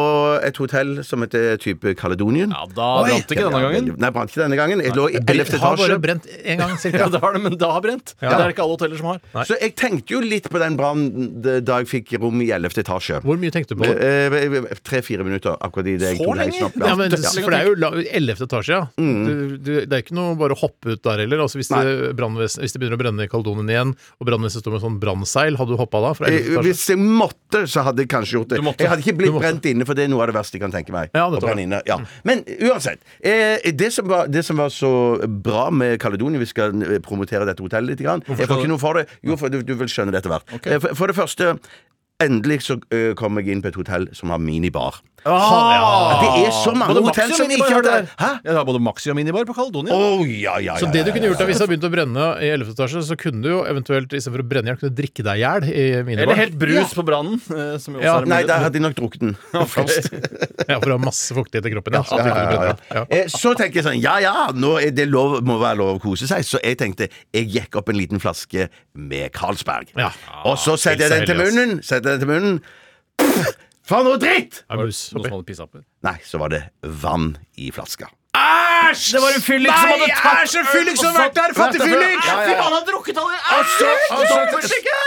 et 0.48 0.58
hotell 0.62 0.91
som 1.03 1.22
heter 1.25 1.58
type 1.62 1.96
Caledonian. 2.00 2.51
Ja, 2.55 2.65
da 2.75 2.88
brant 3.03 3.27
det 3.27 3.36
ikke 3.38 3.48
denne 3.50 3.62
gangen. 3.65 3.89
Nei, 4.00 4.10
brant 4.15 4.32
ikke 4.32 4.44
denne 4.46 4.58
gangen. 4.60 4.82
Jeg 4.86 4.94
lå 4.96 5.08
i 5.10 5.20
11. 5.20 5.41
etasje. 5.46 5.60
har 5.65 5.77
bare 5.82 6.00
brent 6.05 6.27
én 6.46 6.58
gang, 6.62 6.70
Ja, 6.75 6.82
cirka. 6.82 7.10
det 7.12 7.22
har 7.24 7.34
det, 7.36 7.41
men 7.44 7.58
da 7.58 7.72
har 7.75 7.82
brent. 7.84 8.13
Det 8.20 8.29
er 8.32 8.38
det 8.46 8.53
ikke 8.55 8.63
alle 8.65 8.76
hoteller 8.78 8.97
som 9.02 9.10
har. 9.12 9.19
Så 9.49 9.58
jeg 9.62 9.76
tenkte 9.76 10.15
jo 10.15 10.21
litt 10.23 10.47
på 10.52 10.60
den 10.62 10.78
brannen 10.78 11.41
da 11.65 11.80
jeg 11.82 11.88
fikk 11.91 12.15
rom 12.21 12.41
i 12.41 12.49
11. 12.56 12.80
etasje. 12.86 13.19
Hvor 13.26 13.38
mye 13.41 13.52
tenkte 13.54 13.76
du 13.76 13.82
på 13.84 13.89
det? 13.91 14.80
Tre-fire 14.86 15.23
minutter, 15.28 15.56
akkurat 15.62 15.88
i 15.88 15.97
det 15.97 16.13
jeg 16.13 16.17
Så 16.19 16.26
tok 16.26 16.36
lenge? 16.39 16.52
heisen 16.54 16.67
opp. 16.69 16.78
Ja, 16.86 16.95
men, 16.95 17.12
for 17.12 17.52
det 17.52 17.60
er 17.60 17.67
jo 17.69 17.76
la- 17.82 17.91
11. 18.21 18.45
etasje, 18.47 18.71
ja. 18.76 18.84
Du, 18.97 19.58
du, 19.58 19.71
det 19.86 19.91
er 19.93 20.04
ikke 20.06 20.15
noe 20.17 20.36
bare 20.39 20.56
å 20.56 20.60
hoppe 20.60 20.95
ut 20.95 21.02
der 21.06 21.23
heller. 21.26 21.43
Altså, 21.45 21.60
hvis, 21.60 21.69
det, 21.69 22.15
hvis 22.15 22.73
det 22.76 22.80
begynner 22.82 22.97
å 22.97 23.02
brenne 23.02 23.26
i 23.26 23.32
Caledonien 23.65 23.73
igjen, 23.75 23.93
og 24.21 24.28
brannvesenet 24.30 24.63
står 24.63 24.73
med 24.75 24.82
sånn 24.84 24.99
brannseil, 25.01 25.58
hadde 25.60 25.73
du 25.73 25.78
hoppa 25.80 26.01
da? 26.04 26.12
Fra 26.17 26.28
11. 26.30 26.36
Eh, 26.36 26.51
etasje? 26.54 26.63
Hvis 26.67 26.84
jeg 26.91 26.99
måtte, 27.01 27.62
så 27.71 27.84
hadde 27.86 28.04
jeg 28.04 28.10
kanskje 28.12 28.38
gjort 28.38 28.49
det. 28.49 28.60
Du 28.62 28.65
måtte. 28.65 28.84
Jeg 28.86 28.89
hadde 28.91 29.01
ikke 29.06 29.15
Du 29.15 29.21
blitt 29.23 29.34
måtte. 29.34 29.45
brent 29.47 29.65
inne, 29.71 29.86
for 29.86 29.93
det 29.97 30.04
er 30.06 30.12
noe 30.13 30.21
av 30.25 30.28
det 30.32 30.36
verste 30.38 30.58
jeg 30.58 30.62
kan 30.65 30.71
tenke 30.75 30.91
meg. 30.95 31.10
Ja, 31.15 31.30
det 31.30 31.38
Å 31.38 31.41
tror 31.41 31.49
brenne 31.49 31.65
inne, 31.65 31.82
ja. 31.88 31.97
Men 32.23 32.43
uansett. 32.69 32.99
Eh, 33.21 33.71
det, 33.71 33.91
som 33.93 34.08
var, 34.08 34.28
det 34.28 34.45
som 34.45 34.58
var 34.58 34.69
så 34.69 34.91
bra 35.28 35.69
med 35.71 35.99
Caledonia 35.99 36.39
Vi 36.39 36.45
skal 36.45 36.75
eh, 36.84 36.99
promotere 36.99 37.45
dette 37.45 37.63
hotellet 37.63 37.95
litt. 37.95 38.04
Grann. 38.06 38.21
Jeg 38.28 38.38
får 38.38 38.45
skal 38.45 38.60
ikke 38.63 38.73
noe 38.75 38.82
for 38.82 38.93
det. 39.01 39.08
Jo, 39.23 39.36
for 39.39 39.49
du, 39.49 39.62
du 39.65 39.73
vil 39.75 39.88
skjønne 39.89 40.12
det 40.12 40.21
etter 40.23 40.30
hvert. 40.36 40.56
Eh, 40.65 40.80
For, 40.80 40.93
for 40.95 41.08
det 41.08 41.15
første 41.17 41.56
Endelig 42.23 42.62
så 42.63 42.78
eh, 42.95 43.12
kom 43.19 43.36
jeg 43.41 43.49
inn 43.51 43.62
på 43.62 43.67
et 43.67 43.75
hotell 43.75 44.06
som 44.15 44.30
har 44.32 44.39
minibar. 44.39 45.01
Ah, 45.25 46.21
Det 46.21 46.45
er 46.45 46.51
så 46.53 46.71
mange 46.77 46.93
Både 46.93 47.07
hotell 47.07 47.31
som 47.33 47.49
ikke 47.49 47.69
har 47.71 47.81
det. 47.85 47.93
Hæ? 48.19 48.27
Ja, 48.45 48.53
har 48.59 48.65
både 48.67 48.81
Maxi 48.83 49.09
og 49.09 49.15
minibar 49.17 49.45
på 49.49 49.55
Caledonia. 49.57 49.95
Oh, 49.95 50.21
ja, 50.21 50.57
ja, 50.61 50.75
ja, 50.75 50.75
Så 50.77 50.89
det 50.93 51.01
du 51.07 51.11
kunne 51.15 51.31
gjort 51.31 51.39
da, 51.41 51.47
hvis 51.49 51.57
det 51.57 51.65
hadde 51.65 51.73
begynt 51.73 51.88
å 51.89 51.91
brenne 51.95 52.27
i 52.45 52.51
11. 52.53 52.73
etasje, 52.75 53.01
så 53.09 53.17
kunne 53.17 53.41
du 53.41 53.49
jo 53.49 53.63
eventuelt 53.65 54.13
istedenfor 54.13 54.43
å 54.43 54.47
brenne 54.51 54.69
i 54.69 54.73
hjel, 54.73 54.79
kunne 54.83 54.97
drikke 54.99 55.25
deg 55.25 55.41
i 55.41 55.43
hjel 55.43 55.65
i 55.65 56.15
Eller 56.21 56.39
helt 56.41 56.59
brus 56.61 56.93
på 56.93 57.05
brannen. 57.07 57.41
eh, 57.49 58.21
Nei, 58.29 58.43
der 58.45 58.63
hadde 58.67 58.77
jeg 58.77 58.85
nok 58.85 58.97
drukket 59.01 59.25
den. 59.25 59.35
Ja, 60.69 60.79
for 60.79 60.93
å 60.93 60.95
ha 60.97 61.01
masse 61.01 61.33
fuktighet 61.38 61.65
i 61.69 61.73
kroppen. 61.73 61.97
Ja, 61.97 62.03
så 62.05 62.17
Ja, 62.21 62.29
ja, 62.29 62.45
ja, 62.45 62.63
ja. 62.69 62.77
Ja. 63.01 63.05
Eh, 63.09 63.25
Så 63.33 63.53
tenker 63.57 63.81
jeg 63.81 63.85
sånn, 63.89 63.99
ja 64.01 64.15
ja, 64.21 64.35
nå 64.53 64.75
er 64.81 64.93
det 64.95 65.09
lov, 65.09 65.39
må 65.45 65.57
være 65.61 65.77
lov 65.81 65.97
å 65.97 66.01
kose 66.05 66.29
seg. 66.29 66.45
Så 66.45 66.61
jeg 66.63 66.77
tenkte, 66.81 67.09
jeg 67.33 67.49
gikk 67.53 67.77
opp 67.81 67.89
en 67.89 67.97
liten 67.99 68.21
flaske 68.21 68.69
med 68.93 69.33
Carlsberg. 69.35 69.89
Ja. 69.97 70.11
Og 70.45 70.57
så 70.61 70.77
setter 70.77 71.09
jeg 71.09 71.25
den 71.25 71.29
til 71.33 71.41
munnen. 71.41 71.77
Setter 71.85 72.15
den 72.15 72.23
til 72.25 72.29
munnen. 72.33 72.59
Pff, 73.15 73.53
For 73.86 74.02
noe 74.06 74.17
dritt! 74.21 74.63
Er 74.65 74.80
det 74.82 74.88
Noe 74.88 74.98
som 74.98 75.21
hadde 75.21 75.45
pissa 75.45 75.67
på. 75.69 75.84
Nei, 76.08 76.15
så 76.26 76.39
var 76.41 76.50
det 76.54 76.63
vann 77.04 77.36
i 77.62 77.67
flaska. 77.74 78.10
Æsj! 78.36 79.12
Det 79.15 79.21
var 79.24 79.32
en 79.36 79.43
fyllik 79.43 79.71
som 79.76 79.91
hadde 79.91 80.08
tatt 80.21 80.41
Æsj, 80.45 80.56
en 80.60 80.67
fyllik 80.71 80.98
som 81.00 81.10
har 81.15 81.26
vært 81.26 81.38
der! 81.39 81.54
Fattig 81.58 81.82
fyllik! 81.82 82.19
Ja, 82.26 82.36
ja, 82.41 82.56
ja. 82.56 82.65
han 82.65 82.86
drukket 82.89 83.19
alle 83.21 83.36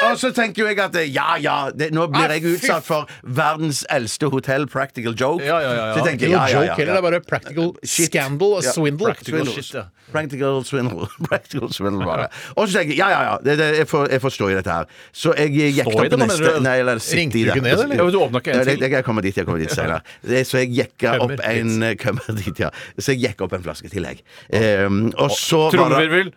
Og 0.09 0.19
så, 0.19 0.31
tenker 0.37 0.63
jo 0.63 0.69
jeg 0.71 0.79
at 0.83 0.97
eh, 0.99 1.09
ja 1.13 1.37
ja, 1.43 1.57
det, 1.75 1.91
nå 1.95 2.07
blir 2.13 2.35
jeg 2.37 2.45
utsatt 2.55 2.87
for 2.87 3.09
verdens 3.23 3.85
eldste 3.93 4.31
hotell, 4.33 4.67
practical 4.71 5.15
joke. 5.19 5.45
Ja, 5.45 5.59
ja, 5.61 5.73
ja, 5.73 5.75
ja. 5.75 5.93
Så 5.93 6.03
jeg 6.03 6.07
tenker, 6.13 6.33
ja, 6.33 6.45
ja, 6.49 6.63
joke 6.63 6.83
ja, 6.83 6.89
det 6.89 6.97
er 6.99 7.05
bare 7.09 7.21
practical 7.25 7.73
Shit. 7.85 8.09
scandal 8.11 8.59
og 8.59 8.65
Ja, 8.67 8.73
swindle. 8.75 9.13
Practical 9.13 9.45
Swindle. 9.45 9.63
shit, 9.63 9.75
ja. 9.75 9.85
Practical 10.13 10.63
swindle. 10.65 11.09
Practical 11.29 11.73
swindle 11.75 12.07
bare. 12.09 12.29
Og 12.57 12.69
så 12.69 12.79
tenker 12.81 12.95
jeg 12.95 12.99
ja, 13.03 13.09
ja, 13.13 13.21
ja, 13.33 13.37
det, 13.45 13.59
det, 13.61 13.69
jeg, 13.83 13.89
får, 13.91 14.07
jeg 14.15 14.23
forstår 14.25 14.55
i 14.55 14.59
dette 14.59 14.77
her. 14.79 14.89
Så 15.13 15.35
jeg 15.37 15.75
jekka 15.77 15.95
opp 15.99 16.19
neste? 16.23 16.55
Nei, 16.65 16.77
eller 16.85 17.03
sitte 17.03 17.19
Ringte 17.21 17.41
i 17.41 17.45
du 17.45 17.51
det. 17.51 17.57
ikke 17.59 17.67
ned, 17.67 17.85
eller? 17.85 18.13
Du 18.15 18.21
åpna 18.23 18.43
ikke 18.45 18.55
en 18.57 18.65
til? 18.71 18.87
Jeg 18.99 19.05
kommer 19.05 19.27
dit, 19.27 19.37
jeg 19.37 19.49
kommer 19.49 19.61
dit 19.61 19.75
senere. 19.75 20.01
Så 20.49 20.63
jeg 20.63 20.73
jekka 20.79 21.19
opp 21.25 21.35
en 21.45 21.75
kømmer 22.01 22.39
dit, 22.41 22.63
ja. 22.65 22.71
Så 22.99 23.13
jeg 23.13 23.18
jekka 23.21 23.47
opp 23.47 23.57
en 23.59 23.65
flaske 23.65 23.91
til, 23.93 24.07
jeg. 24.09 24.23
Um, 24.87 25.09
og 25.17 25.33
så 25.37 25.67
var 25.67 25.73
det 25.73 25.81
Trommevirvel. 25.81 26.33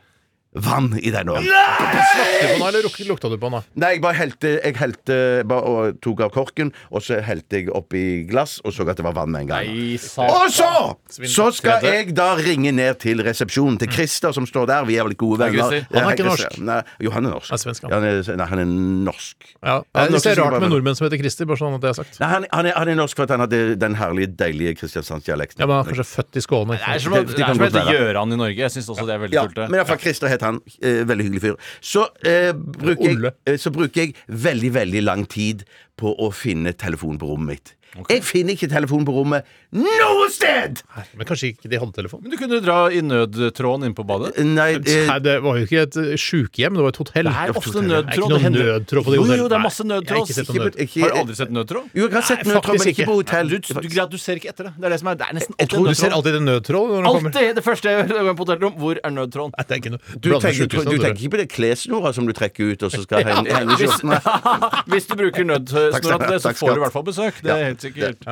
Vann 0.54 0.90
i 1.00 1.12
den 1.14 1.30
òg. 1.32 1.46
Smakte 1.46 2.42
du 2.42 2.48
på 2.48 2.58
den, 2.58 2.68
eller 2.68 2.84
luk- 2.84 3.08
lukta 3.08 3.30
du 3.32 3.38
på 3.40 3.48
den? 3.48 3.54
da? 3.56 3.62
Nei, 3.80 3.92
jeg 3.96 4.02
bare 4.04 4.18
helte, 4.18 4.50
jeg 4.60 4.76
helte 4.82 5.18
bare, 5.48 5.64
og 5.72 6.00
tok 6.04 6.20
av 6.26 6.32
korken, 6.36 6.74
og 6.92 7.02
så 7.06 7.22
helte 7.24 7.62
jeg 7.62 7.70
oppi 7.72 8.02
glass 8.28 8.58
og 8.66 8.74
så 8.76 8.84
at 8.92 8.98
det 9.00 9.06
var 9.06 9.14
vann 9.16 9.32
med 9.32 9.46
en 9.46 9.52
gang. 9.54 9.70
Nei, 9.72 9.96
Og 10.28 10.52
så! 10.52 10.72
Så 11.08 11.46
skal 11.56 11.80
Tredje. 11.80 11.94
jeg 11.96 12.16
da 12.18 12.34
ringe 12.36 12.72
ned 12.76 13.00
til 13.00 13.24
resepsjonen 13.24 13.80
til 13.80 13.92
Christer, 13.92 14.34
som 14.36 14.46
står 14.46 14.68
der. 14.68 14.86
Vi 14.90 14.98
er 15.00 15.08
vel 15.08 15.16
gode 15.16 15.40
venner. 15.40 15.72
Christer. 15.72 15.88
Han 15.92 16.02
er 16.02 16.04
Hei, 16.04 16.14
ikke 16.18 16.28
Christer. 16.28 16.50
norsk. 16.52 16.66
Nei, 16.68 16.82
jo, 17.08 17.12
han 17.16 17.26
er 17.26 17.30
norsk. 17.38 17.50
Han 17.50 17.56
er 17.60 17.64
svensk, 17.64 17.82
han. 17.88 17.92
Ja, 17.92 17.96
han 17.96 18.06
er, 18.12 18.36
nei, 18.42 18.48
han 18.52 18.60
er 18.60 18.66
norsk. 19.08 19.38
Ja. 19.64 19.78
Det 20.12 20.26
er 20.34 20.42
rart 20.44 20.60
med 20.62 20.70
nordmenn 20.76 20.96
som 21.00 21.08
heter 21.08 21.22
Christer, 21.24 21.46
bare 21.48 21.62
sånn 21.64 21.76
at 21.80 21.82
det 21.88 21.90
er 21.94 21.98
sagt. 22.02 22.20
Nei, 22.20 22.28
han, 22.36 22.46
han, 22.52 22.66
er, 22.68 22.76
han 22.76 22.92
er 22.92 23.00
norsk 23.00 23.16
for 23.16 23.24
at 23.30 23.36
han 23.38 23.46
hadde 23.46 23.62
den 23.80 23.96
herlige, 23.96 24.34
deilige 24.36 24.76
kristiansandsdialekten. 24.84 25.64
Ja, 25.64 25.68
men 25.72 25.80
han 25.80 25.88
er 25.88 25.96
kanskje 25.96 26.08
født 26.12 26.36
i 26.36 26.44
Skåne. 26.44 26.76
Det 26.82 26.92
er 26.92 27.00
som, 27.08 27.14
å- 27.16 27.24
det 27.24 27.36
det 27.40 27.46
er 27.48 27.54
som 27.56 27.64
å 27.64 27.70
hete. 27.72 27.86
Gjøran 27.96 28.34
i 28.36 28.40
Norge. 28.44 28.60
Jeg 28.66 28.72
syns 28.76 28.90
også 28.92 29.06
det 29.08 29.16
er 29.16 29.22
veldig 29.26 29.38
Ja, 29.40 29.46
tullete. 29.48 29.70
men 29.72 29.80
iallfall 29.82 30.02
Christer 30.04 30.28
het 30.32 30.41
han. 30.46 30.62
Eh, 30.82 31.04
veldig 31.08 31.28
hyggelig 31.28 31.44
fyr. 31.44 31.60
Så, 31.82 32.08
eh, 32.26 32.52
bruker 32.54 33.10
jeg, 33.10 33.34
eh, 33.46 33.58
så 33.62 33.72
bruker 33.74 34.06
jeg 34.06 34.16
veldig, 34.28 34.74
veldig 34.74 35.04
lang 35.04 35.26
tid 35.26 35.66
på 35.98 36.16
å 36.18 36.32
finne 36.34 36.74
telefonen 36.74 37.20
på 37.22 37.30
rommet 37.30 37.56
mitt. 37.56 37.76
Jeg 38.10 38.24
finner 38.24 38.56
ikke 38.56 38.70
telefonen 38.72 39.06
på 39.08 39.14
rommet 39.16 39.48
noe 39.76 40.28
sted! 40.32 40.80
Men 41.16 41.28
kanskje 41.28 41.52
ikke 41.52 41.70
de 41.72 41.80
hadde 41.80 41.96
telefon? 41.96 42.22
Men 42.24 42.34
du 42.34 42.38
kunne 42.40 42.60
dra 42.64 42.78
i 42.92 43.02
nødtråden 43.04 43.88
inn 43.88 43.96
på 43.96 44.04
badet. 44.08 44.34
Nei, 44.44 44.74
eh, 44.80 45.08
Nei, 45.08 45.18
det 45.24 45.38
var 45.44 45.60
jo 45.60 45.68
ikke 45.68 45.84
et 45.86 45.96
sykehjem, 46.20 46.42
sjukehjem, 46.42 46.78
det 46.78 46.84
var 46.86 46.94
et 46.94 47.00
hotell. 47.02 47.30
Det 47.30 47.36
er 47.42 47.54
ofte 47.62 47.84
nødtråd. 47.84 47.92
Det 47.92 48.12
er 48.12 48.20
ikke 48.20 48.30
noen 48.32 48.56
noe 48.56 48.66
nødtråd 48.72 49.06
på 49.06 49.12
de 49.14 49.18
Jo, 49.20 49.26
jo, 49.26 49.30
det 49.32 49.44
er 49.44 49.50
Nei, 49.52 49.64
masse 49.66 49.84
jeg 49.84 49.88
har 49.88 50.02
nødtråd. 50.02 50.22
ikke 50.22 50.38
sett 50.38 50.52
nød. 50.52 50.80
Har 51.02 51.12
du 51.12 51.20
aldri 51.22 51.36
sett 51.42 51.54
nødtråd? 51.58 51.90
Jo, 51.92 52.04
jeg 52.08 52.16
har 52.16 52.28
sett 52.28 52.44
Nei, 52.46 52.54
nødtråd, 52.56 52.80
men 52.82 52.92
ikke 52.94 53.08
på 53.12 53.18
hotell. 53.20 53.52
Du, 53.52 53.58
du, 53.60 54.06
du 54.12 54.18
ser 54.22 54.42
ikke 54.42 54.52
etter 54.54 54.70
det. 54.70 54.74
Det 54.78 54.88
er 54.88 54.96
det 54.96 55.00
som 55.02 55.12
er 55.12 55.20
Det 55.22 55.28
er 55.28 55.38
nesten 55.40 55.56
Jeg 55.60 55.72
tror 55.72 55.88
Du 55.88 56.00
ser 56.02 56.16
alltid 56.18 56.40
en 56.42 56.48
nødtråd 56.52 56.92
når 56.92 57.02
du 57.02 57.10
kommer. 57.12 57.32
Alltid! 57.32 57.56
Det 57.60 57.66
første 57.68 57.96
jeg 57.96 58.08
går 58.12 58.36
på 58.40 58.46
hotellrom, 58.48 58.76
hvor 58.82 59.02
er 59.04 59.16
nødtråden? 59.16 59.56
Nei, 59.58 59.68
det 59.68 59.78
er 59.78 59.84
ikke 59.84 59.94
noe 59.96 60.20
Du 60.20 60.30
tenker, 60.40 60.68
du 60.68 60.78
du. 60.80 60.98
tenker 60.98 61.22
ikke 61.22 61.34
på 61.36 61.42
det 61.44 61.48
klessnora 61.52 62.14
som 62.16 62.28
du 62.28 62.34
trekker 62.36 62.72
ut, 62.72 62.88
og 62.88 62.92
så 62.96 63.04
skal 63.04 63.24
henge 63.28 63.76
Hvis, 63.76 63.96
skjorten? 64.00 64.16
hvis 64.92 65.10
du 65.12 65.16
bruker 65.20 65.48
nødsnora 65.48 66.20
til 66.26 66.36
det, 66.36 66.42
så 66.44 66.56
får 66.56 66.76
du 66.76 66.82
i 66.82 66.86
hvert 66.86 66.96
fall 66.96 67.08
besøk. 67.08 67.42
Det 67.44 67.52
er 67.56 67.64
helt 67.72 67.81
sikkert. 67.82 68.26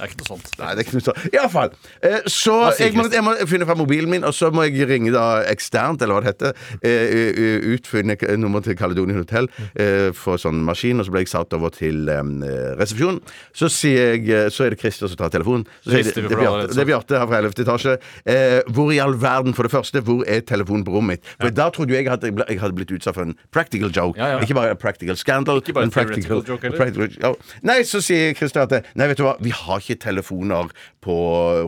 Det 0.00 0.06
er 0.06 0.10
ikke 0.14 0.20
noe 0.22 0.30
sånt. 0.30 0.50
Nei, 0.58 0.70
det 0.74 0.80
er 0.80 0.86
ikke 0.88 0.96
noe 0.96 1.04
sånt. 1.04 1.24
Iallfall. 1.36 1.72
Eh, 2.08 2.20
så 2.30 2.54
sier 2.72 2.88
jeg 2.88 2.96
må, 2.96 3.04
jeg 3.12 3.24
må 3.26 3.34
finne 3.50 3.66
fram 3.68 3.78
mobilen 3.82 4.08
min, 4.10 4.24
og 4.24 4.32
så 4.36 4.48
må 4.54 4.64
jeg 4.64 4.88
ringe 4.88 5.12
da 5.12 5.42
eksternt, 5.50 6.00
eller 6.02 6.16
hva 6.16 6.22
det 6.24 6.32
heter, 6.32 6.56
eh, 6.80 7.74
ut, 7.74 7.90
k- 8.18 8.36
nummer 8.40 8.60
til 8.64 8.76
Caledonian 8.78 9.20
Hotel 9.20 9.48
eh, 9.76 10.10
for 10.16 10.40
sånn 10.40 10.62
maskin, 10.64 11.00
og 11.02 11.06
så 11.08 11.12
ble 11.12 11.22
jeg 11.24 11.30
satt 11.34 11.52
over 11.56 11.70
til 11.74 12.08
eh, 12.08 12.22
resepsjonen. 12.80 13.20
Så 13.56 13.68
sier 13.72 14.14
jeg 14.16 14.28
eh, 14.30 14.48
Så 14.50 14.64
er 14.66 14.74
det 14.74 14.80
Christer 14.80 15.08
som 15.10 15.16
tar 15.20 15.30
telefonen. 15.34 15.66
Så 15.84 15.90
sier 15.92 16.00
jeg, 16.00 16.06
rister 16.08 16.24
vi 16.24 16.28
det, 16.32 16.38
er 16.38 16.42
Bjarte, 16.46 16.74
det 16.74 16.82
er 16.84 16.88
Bjarte 16.90 17.20
her 17.20 17.28
fra 17.30 17.40
11. 17.42 17.54
etasje. 17.66 17.96
Eh, 18.24 18.58
hvor 18.72 18.92
i 18.94 18.98
all 19.04 19.14
verden, 19.20 19.54
for 19.56 19.66
det 19.68 19.72
første, 19.74 20.00
hvor 20.06 20.24
er 20.26 20.40
telefonen 20.48 20.84
på 20.86 20.94
rommet 20.96 21.18
mitt? 21.20 21.30
For 21.40 21.50
da 21.54 21.68
trodde 21.74 21.94
jeg 21.96 22.08
at 22.12 22.22
jeg, 22.26 22.34
ble, 22.36 22.44
jeg 22.48 22.60
hadde 22.62 22.76
blitt 22.78 22.92
utsatt 22.96 23.16
for 23.18 23.26
en 23.28 23.36
practical 23.54 23.90
joke. 23.94 24.18
Ja, 24.20 24.36
ja. 24.36 24.40
Ikke 24.44 24.56
bare 24.58 24.74
en 24.74 24.80
practical 24.80 25.16
scandal, 25.20 25.60
Ikke 25.62 25.74
bare 25.76 25.88
men 25.88 25.92
en 25.92 25.96
theoretical 25.96 26.42
joke, 26.46 26.62
heller. 26.66 26.78
practical- 26.78 27.16
ja. 27.20 27.32
Nei, 27.66 27.80
så 27.88 28.00
sier 28.04 28.34
Christer 28.38 28.62
at 28.66 28.74
Nei, 28.94 29.06
vet 29.10 29.18
du 29.18 29.24
hva, 29.26 29.34
vi 29.42 29.50
har 29.54 29.80
ikke 29.82 29.89
telefoner 29.96 30.70
på 31.00 31.14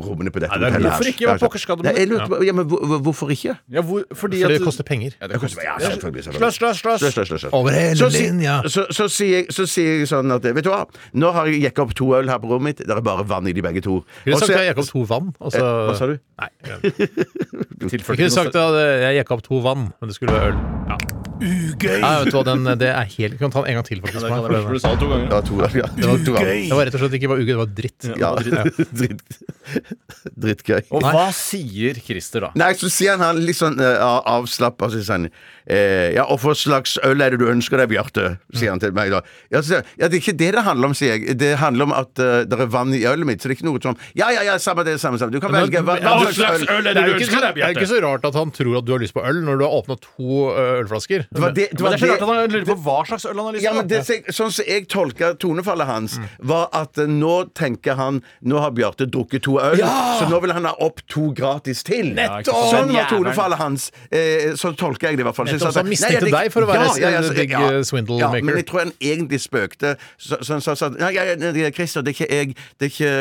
rommene 0.04 0.30
på 0.30 0.40
dette 0.40 0.50
Nei, 0.52 0.58
det 0.58 0.66
er 0.68 0.72
hotellet. 0.72 0.92
hvorfor 0.92 1.08
ikke? 1.12 1.26
Hva 1.26 1.38
pokker 1.40 1.58
skal 1.58 1.76
det 1.76 1.84
med 1.84 1.92
Nei, 1.94 2.00
jeg 2.00 2.08
lurte 2.10 2.28
på- 2.28 2.44
ja, 2.46 2.52
men 2.52 2.66
hvor- 2.68 2.84
hvor- 2.86 3.00
hvorfor 3.02 3.30
ikke? 3.32 3.56
Ja, 3.70 3.80
hvor, 3.82 4.04
fordi 4.14 4.40
For 4.42 4.48
at 4.52 4.58
det 4.58 4.62
koster 4.64 4.84
penger. 4.84 5.12
Ja, 5.20 5.26
det 5.26 5.40
koster 5.40 5.62
Ja, 5.62 5.78
selvfølgelig. 5.78 6.22
Sløss, 6.22 6.56
sløss. 6.80 7.00
Sløss. 7.30 7.44
Over 7.52 7.70
hele 7.70 7.96
Så 7.96 8.10
si- 8.10 8.22
linja. 8.28 8.62
Så, 8.68 8.86
så, 8.90 9.08
sier 9.08 9.36
jeg, 9.36 9.46
så 9.50 9.66
sier 9.66 9.98
jeg 9.98 10.08
sånn 10.08 10.30
at 10.34 10.42
Vet 10.42 10.64
du 10.64 10.70
hva, 10.70 10.86
nå 11.14 11.32
har 11.32 11.46
jeg 11.46 11.62
jekka 11.62 11.82
opp 11.82 11.94
to 11.94 12.12
øl 12.14 12.28
her 12.28 12.38
på 12.38 12.48
rommet 12.50 12.62
mitt. 12.62 12.76
Det 12.86 12.90
er 12.90 13.00
bare 13.00 13.24
vann 13.24 13.46
i 13.46 13.52
de 13.52 13.62
begge 13.62 13.80
to. 13.82 14.04
Kunne 14.24 14.34
Og 14.34 14.38
sagt 14.40 14.50
så- 14.52 14.54
at 14.58 14.60
jeg 14.66 14.74
gikk 14.76 14.82
opp 14.82 14.90
to 14.92 15.04
vann. 15.04 15.34
Altså, 15.40 15.58
Eh, 15.62 15.88
hva 15.88 15.96
sa 15.96 16.06
du? 16.06 16.18
Nei. 16.38 16.48
Jeg 16.64 16.82
Tilførte 17.90 18.16
kunne 18.16 18.30
sagt 18.30 18.54
at 18.54 18.74
jeg 19.02 19.24
gikk 19.24 19.30
opp 19.32 19.42
to 19.42 19.60
vann, 19.60 19.92
men 20.00 20.08
det 20.08 20.14
skulle 20.14 20.32
være 20.32 20.52
øl. 20.52 20.58
Ja. 20.88 20.96
Ugøy. 21.42 21.98
Nei, 22.02 22.12
vet 22.22 22.30
du 22.30 22.36
hva, 22.38 22.44
den, 22.46 22.68
det 22.78 22.90
er 22.92 23.08
helt 23.16 23.34
Jeg 23.34 23.40
kan 23.40 23.52
ta 23.54 23.62
den 23.64 23.72
en 23.72 23.78
gang 23.80 23.86
til, 23.88 24.02
faktisk. 24.04 24.22
Det 24.22 24.32
for 24.32 24.56
for 24.62 24.76
du 24.78 24.82
sa 24.82 24.92
det 24.94 25.00
to 25.02 25.08
ganger. 25.10 25.28
Ja, 25.32 25.40
to. 25.48 25.58
Ja. 25.82 25.88
Det 25.96 26.08
var 26.08 26.22
to 26.26 26.36
ganger. 26.36 26.52
Ugøy. 26.52 26.68
Det 26.68 26.78
var 26.78 26.88
rett 26.88 26.98
og 26.98 27.04
slett 27.04 27.16
ikke 27.18 27.32
bare 27.32 27.42
uge, 27.42 27.50
det 27.52 27.60
var 27.62 27.72
dritt. 27.82 28.10
Ja, 28.22 28.32
dritt. 28.38 29.38
Drittgøy. 30.42 30.80
Og 30.94 31.02
hva 31.04 31.28
sier 31.34 31.98
Christer 32.02 32.46
da? 32.46 32.50
Nei, 32.58 32.72
så 32.78 32.90
sier 32.92 33.16
han, 33.16 33.24
han 33.24 33.40
litt 33.42 33.58
sånn 33.58 33.78
uh, 33.80 34.20
avslappa, 34.36 34.88
så 34.92 35.00
sier 35.00 35.16
han 35.16 35.26
eh, 35.66 36.12
Ja, 36.16 36.26
og 36.30 36.40
hva 36.42 36.54
slags 36.58 36.96
øl 37.06 37.22
er 37.24 37.34
det 37.34 37.40
du 37.42 37.46
ønsker 37.50 37.80
deg, 37.80 37.90
Bjarte? 37.92 38.36
sier 38.54 38.72
han 38.72 38.82
til 38.82 38.94
meg 38.96 39.12
da. 39.14 39.22
Ja, 39.52 39.62
så, 39.64 39.80
ja, 39.98 40.08
det 40.08 40.18
er 40.18 40.20
ikke 40.20 40.36
det 40.38 40.50
det 40.56 40.64
handler 40.66 40.90
om, 40.90 40.96
sier 40.98 41.16
jeg. 41.16 41.36
Det 41.40 41.52
handler 41.62 41.88
om 41.88 41.94
at 41.96 42.22
uh, 42.22 42.42
det 42.46 42.58
er 42.58 42.70
vann 42.72 42.94
i 42.94 43.02
ølet 43.08 43.28
mitt, 43.28 43.42
så 43.42 43.50
det 43.50 43.56
er 43.56 43.60
ikke 43.60 43.68
noe 43.70 43.82
sånn 43.82 43.98
Ja, 44.18 44.30
ja, 44.34 44.44
ja, 44.46 44.58
samme 44.62 44.84
det, 44.86 44.98
samme, 45.02 45.20
samme. 45.22 45.34
Du 45.34 45.40
kan 45.42 45.54
velge 45.54 45.82
hva, 45.86 45.98
hva 46.02 46.30
slags 46.30 46.66
øl. 46.66 46.86
er 46.86 46.98
Det 46.98 47.04
er 47.04 47.14
ønsker 47.16 47.38
deg, 47.38 47.56
Bjarte? 47.58 47.62
det 47.62 47.68
er 47.70 47.78
ikke 47.78 47.92
så 47.94 48.02
rart 48.04 48.28
at 48.28 48.38
han 48.38 48.54
tror 48.54 48.78
at 48.82 48.88
du 48.88 48.94
har 48.94 49.02
lyst 49.02 49.16
på 49.16 49.24
øl 49.26 49.42
når 49.46 49.62
du 49.62 49.66
har 49.66 49.78
åpna 49.80 49.98
to 50.02 50.42
ølflasker. 50.82 51.26
Det 51.32 51.40
var 51.40 51.54
det, 51.56 51.68
det, 51.70 51.80
Men 51.80 51.84
var 51.84 51.90
det 51.90 51.96
er 51.96 51.98
så 51.98 52.06
det, 52.06 52.12
rart 52.12 52.22
at 52.22 52.28
han 52.28 52.52
lurer 52.52 52.66
på 52.68 52.76
hva 52.84 52.96
slags 53.08 53.24
øl 53.28 53.38
han 53.40 53.46
har 53.46 53.56
lyst 53.56 53.64
ja, 53.64 53.72
men 53.76 53.88
det, 53.88 54.00
Sånn 54.36 54.52
som 54.52 54.68
jeg 54.68 54.86
tolka 54.92 55.32
tonefallet 55.40 55.88
hans, 55.88 56.16
var 56.38 56.68
at 56.76 56.98
eh, 57.00 57.08
nå 57.10 57.32
tenker 57.56 57.96
han 57.98 58.20
Nå 58.44 58.60
har 58.62 58.74
Bjarte 58.76 59.06
drukket 59.08 59.44
to 59.46 59.56
øl, 59.62 59.80
så 59.80 60.28
nå 60.30 60.40
vil 60.44 60.52
han 60.56 60.66
ha 60.68 60.74
opp 60.84 61.00
to 61.10 61.30
gratis 61.36 61.82
til. 61.86 62.12
Nettopp! 62.16 62.68
Sånn 62.72 62.92
var 62.94 63.08
tonefallet 63.10 63.60
hans. 63.60 63.88
Eh, 64.12 64.52
sånn 64.58 64.76
tolker 64.78 65.10
jeg 65.10 65.20
det 65.20 65.24
i 65.24 65.26
hvert 65.28 65.36
fall. 65.38 65.48
Så 65.48 65.56
jeg 65.56 65.60
Nettopp, 65.62 65.72
sa 65.72 65.78
så 65.78 65.82
han 65.84 65.90
mistenkte 65.92 66.24
det- 66.26 66.32
deg 66.34 66.52
for 66.54 66.66
å 66.66 66.70
være 66.70 66.86
en 66.88 67.28
big, 67.36 67.50
ja, 67.50 67.62
eh, 67.68 67.82
swindle 67.86 68.18
ja, 68.20 68.30
maker. 68.32 68.46
Men 68.48 68.60
jeg 68.60 68.66
tror 68.70 68.82
han 68.84 68.92
egentlig 69.00 69.40
spøkte. 69.44 69.94
Så 70.18 70.40
så 70.42 70.56
han 70.56 70.64
sa 70.64 70.74
sånn 70.78 70.98
Nei, 71.00 71.12
ja, 71.16 71.24
ja, 71.30 71.36
nei, 71.40 71.70
Christer, 71.74 72.02
det 72.02 72.12
er 72.12 72.18
ikke 72.18 72.30
jeg 72.30 72.56
Det 72.78 72.86
er 72.86 72.92
ikke, 72.92 73.12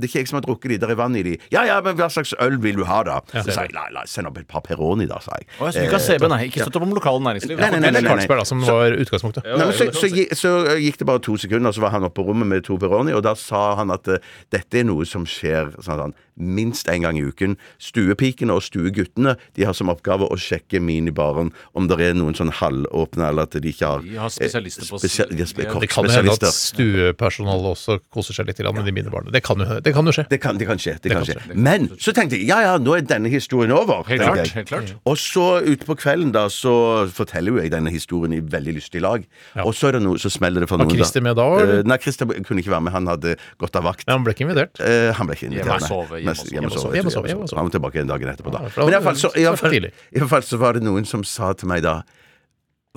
det 0.00 0.04
er 0.04 0.10
ikke 0.10 0.20
jeg 0.20 0.28
som 0.30 0.38
har 0.40 0.44
drukket 0.46 0.74
de, 0.74 0.78
det 0.82 0.90
er 0.90 0.98
vann 0.98 1.16
i 1.16 1.22
de. 1.26 1.36
Ja 1.54 1.64
ja, 1.68 1.80
men 1.84 1.96
hva 1.98 2.08
slags 2.12 2.34
øl 2.40 2.58
vil 2.62 2.76
du 2.80 2.84
ha, 2.88 3.02
da? 3.06 3.20
Så 3.32 3.52
sa 3.52 3.66
jeg 3.66 3.74
la, 3.76 3.86
la, 3.94 4.04
send 4.10 4.26
opp 4.30 4.38
et 4.40 4.48
par 4.50 4.64
Peroni, 4.66 5.06
da, 5.10 5.20
sa 5.22 5.36
jeg. 5.38 5.46
Å, 5.60 5.70
jeg 5.74 5.88
ikke 5.88 5.98
har 5.98 6.04
CB, 6.06 6.28
nei. 6.32 6.40
Ikke 6.48 6.64
støtt 6.66 6.76
opp 6.80 6.86
om 6.88 6.94
lokale 6.96 7.22
næringsliv. 7.26 7.59
Nei, 7.60 7.70
nei, 7.70 7.80
nei, 7.80 7.90
nei, 7.92 8.02
nei. 8.02 8.10
Carlsberg, 8.10 8.40
da, 8.42 8.46
som 8.48 8.62
var 8.66 8.96
utgangspunktet. 8.96 9.44
Nei, 9.46 9.66
men 9.68 9.76
så, 9.76 9.86
så, 9.96 10.10
gi- 10.10 10.28
så 10.36 10.52
gikk 10.80 10.98
det 11.02 11.06
bare 11.10 11.22
to 11.24 11.36
sekunder, 11.40 11.74
så 11.76 11.84
var 11.84 11.94
han 11.94 12.06
oppe 12.08 12.18
på 12.20 12.26
rommet 12.30 12.48
med 12.50 12.64
to 12.66 12.78
Peroni, 12.80 13.12
og 13.16 13.22
da 13.26 13.34
sa 13.38 13.74
han 13.80 13.92
at 13.94 14.08
uh, 14.08 14.18
dette 14.52 14.80
er 14.80 14.88
noe 14.88 15.06
som 15.08 15.26
skjer 15.28 15.74
sånn, 15.78 16.00
sånn, 16.04 16.16
minst 16.40 16.88
en 16.88 17.02
gang 17.02 17.18
i 17.18 17.22
uken. 17.22 17.56
Stuepikene 17.78 18.50
og 18.56 18.62
stueguttene 18.64 19.36
de 19.56 19.64
har 19.68 19.74
som 19.76 19.88
oppgave 19.92 20.26
å 20.30 20.36
sjekke 20.40 20.80
minibaren 20.82 21.52
om 21.76 21.86
det 21.90 22.00
er 22.00 22.14
noen 22.18 22.34
sånn 22.36 22.50
halvåpne, 22.52 23.28
eller 23.30 23.42
at 23.48 23.50
de 23.60 23.68
ikke 23.72 23.86
har 23.86 24.00
De 24.02 24.16
har 24.16 24.28
spesialister 24.32 24.86
på- 24.90 24.98
spesial, 25.00 25.28
de 25.30 25.44
spe- 25.46 25.64
Ja, 25.64 25.78
Det 25.78 25.88
kan 25.90 26.04
jo 26.04 26.10
hende 26.10 26.32
at 26.32 26.44
stuepersonalet 26.54 27.70
også 27.74 27.98
koser 28.12 28.34
seg 28.36 28.46
litt 28.50 28.58
med 28.60 28.84
de 28.84 28.92
minibarene. 28.92 29.32
Det 29.32 29.42
kan 29.42 29.58
jo, 29.58 29.80
det 29.80 29.92
kan 29.94 30.04
jo 30.06 30.12
skje. 30.12 30.26
Det 30.30 30.40
kan, 30.40 30.56
det 30.58 30.66
kan 30.68 30.78
skje. 30.78 30.96
Det 31.00 31.10
kan 31.12 31.24
kan 31.24 31.34
skje. 31.34 31.54
Men 31.54 31.88
så 32.00 32.12
tenkte 32.16 32.38
jeg 32.38 32.46
ja 32.48 32.60
ja, 32.64 32.78
nå 32.78 32.96
er 32.96 33.02
denne 33.06 33.30
historien 33.32 33.72
over. 33.72 34.04
Helt 34.08 34.22
klart, 34.22 34.52
helt 34.56 34.68
klart. 34.68 34.94
Og 35.06 35.16
så 35.20 35.60
utpå 35.64 35.96
kvelden 36.00 36.32
da, 36.32 36.46
så 36.48 37.06
forteller 37.12 37.54
jo 37.56 37.60
jeg 37.62 37.70
denne 37.72 37.90
historien 37.92 38.32
i 38.36 38.40
veldig 38.40 38.74
lystig 38.78 39.00
lag. 39.04 39.24
Og 39.64 39.74
så 39.74 39.88
er 39.90 39.98
det 39.98 40.02
noe, 40.02 40.16
så 40.20 40.30
smeller 40.32 40.60
det 40.64 40.68
for 40.70 40.78
noen. 40.80 40.88
Var. 40.90 40.96
Christer 41.00 41.20
med 41.24 41.36
da, 41.36 41.46
Eh, 41.50 41.62
eller? 41.62 41.82
nei, 41.84 41.96
Christer 41.98 42.26
kunne 42.26 42.60
ikke 42.62 42.70
være 42.72 42.82
med. 42.82 42.92
Han 42.92 43.06
hadde 43.06 43.36
gått 43.58 43.76
av 43.76 43.84
vakt. 43.84 44.04
Men 44.06 44.18
han 44.18 44.24
ble 44.24 44.34
ikke 44.34 44.46
invitert. 44.48 44.80
Eh, 44.80 45.12
han 45.12 45.26
ble 45.26 45.34
ikke 45.36 45.50
invitert. 45.50 45.90
Nei. 46.24 46.29
Hjemme 46.34 46.46
og 46.46 46.46
sove, 46.46 46.54
hjemme 46.54 46.70
og 46.70 46.74
sove, 46.74 46.94
hjemme 46.96 47.10
og 47.10 47.14
sove, 47.14 47.30
hjemme 47.30 47.44
og 47.46 47.50
sove. 47.50 47.58
Han 47.60 47.68
var 47.68 47.74
tilbake 47.76 48.04
dagen 48.08 48.32
etterpå, 48.32 48.52
da. 48.54 48.62
Men 48.76 48.94
iallfall 48.94 49.18
så, 49.20 49.30
i 49.36 49.46
hvert 49.46 49.60
fall, 49.60 49.76
i 49.76 50.20
alle 50.20 50.30
fall 50.30 50.46
så 50.46 50.60
var 50.60 50.78
det 50.78 50.84
noen 50.86 51.08
som 51.08 51.24
sa 51.26 51.52
til 51.56 51.70
meg 51.70 51.84
da 51.86 52.00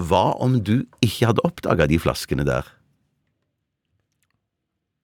Hva 0.02 0.24
om 0.42 0.58
du 0.66 0.86
ikke 1.06 1.30
hadde 1.30 1.44
oppdaga 1.46 1.88
de 1.90 2.00
flaskene 2.02 2.46
der? 2.48 2.70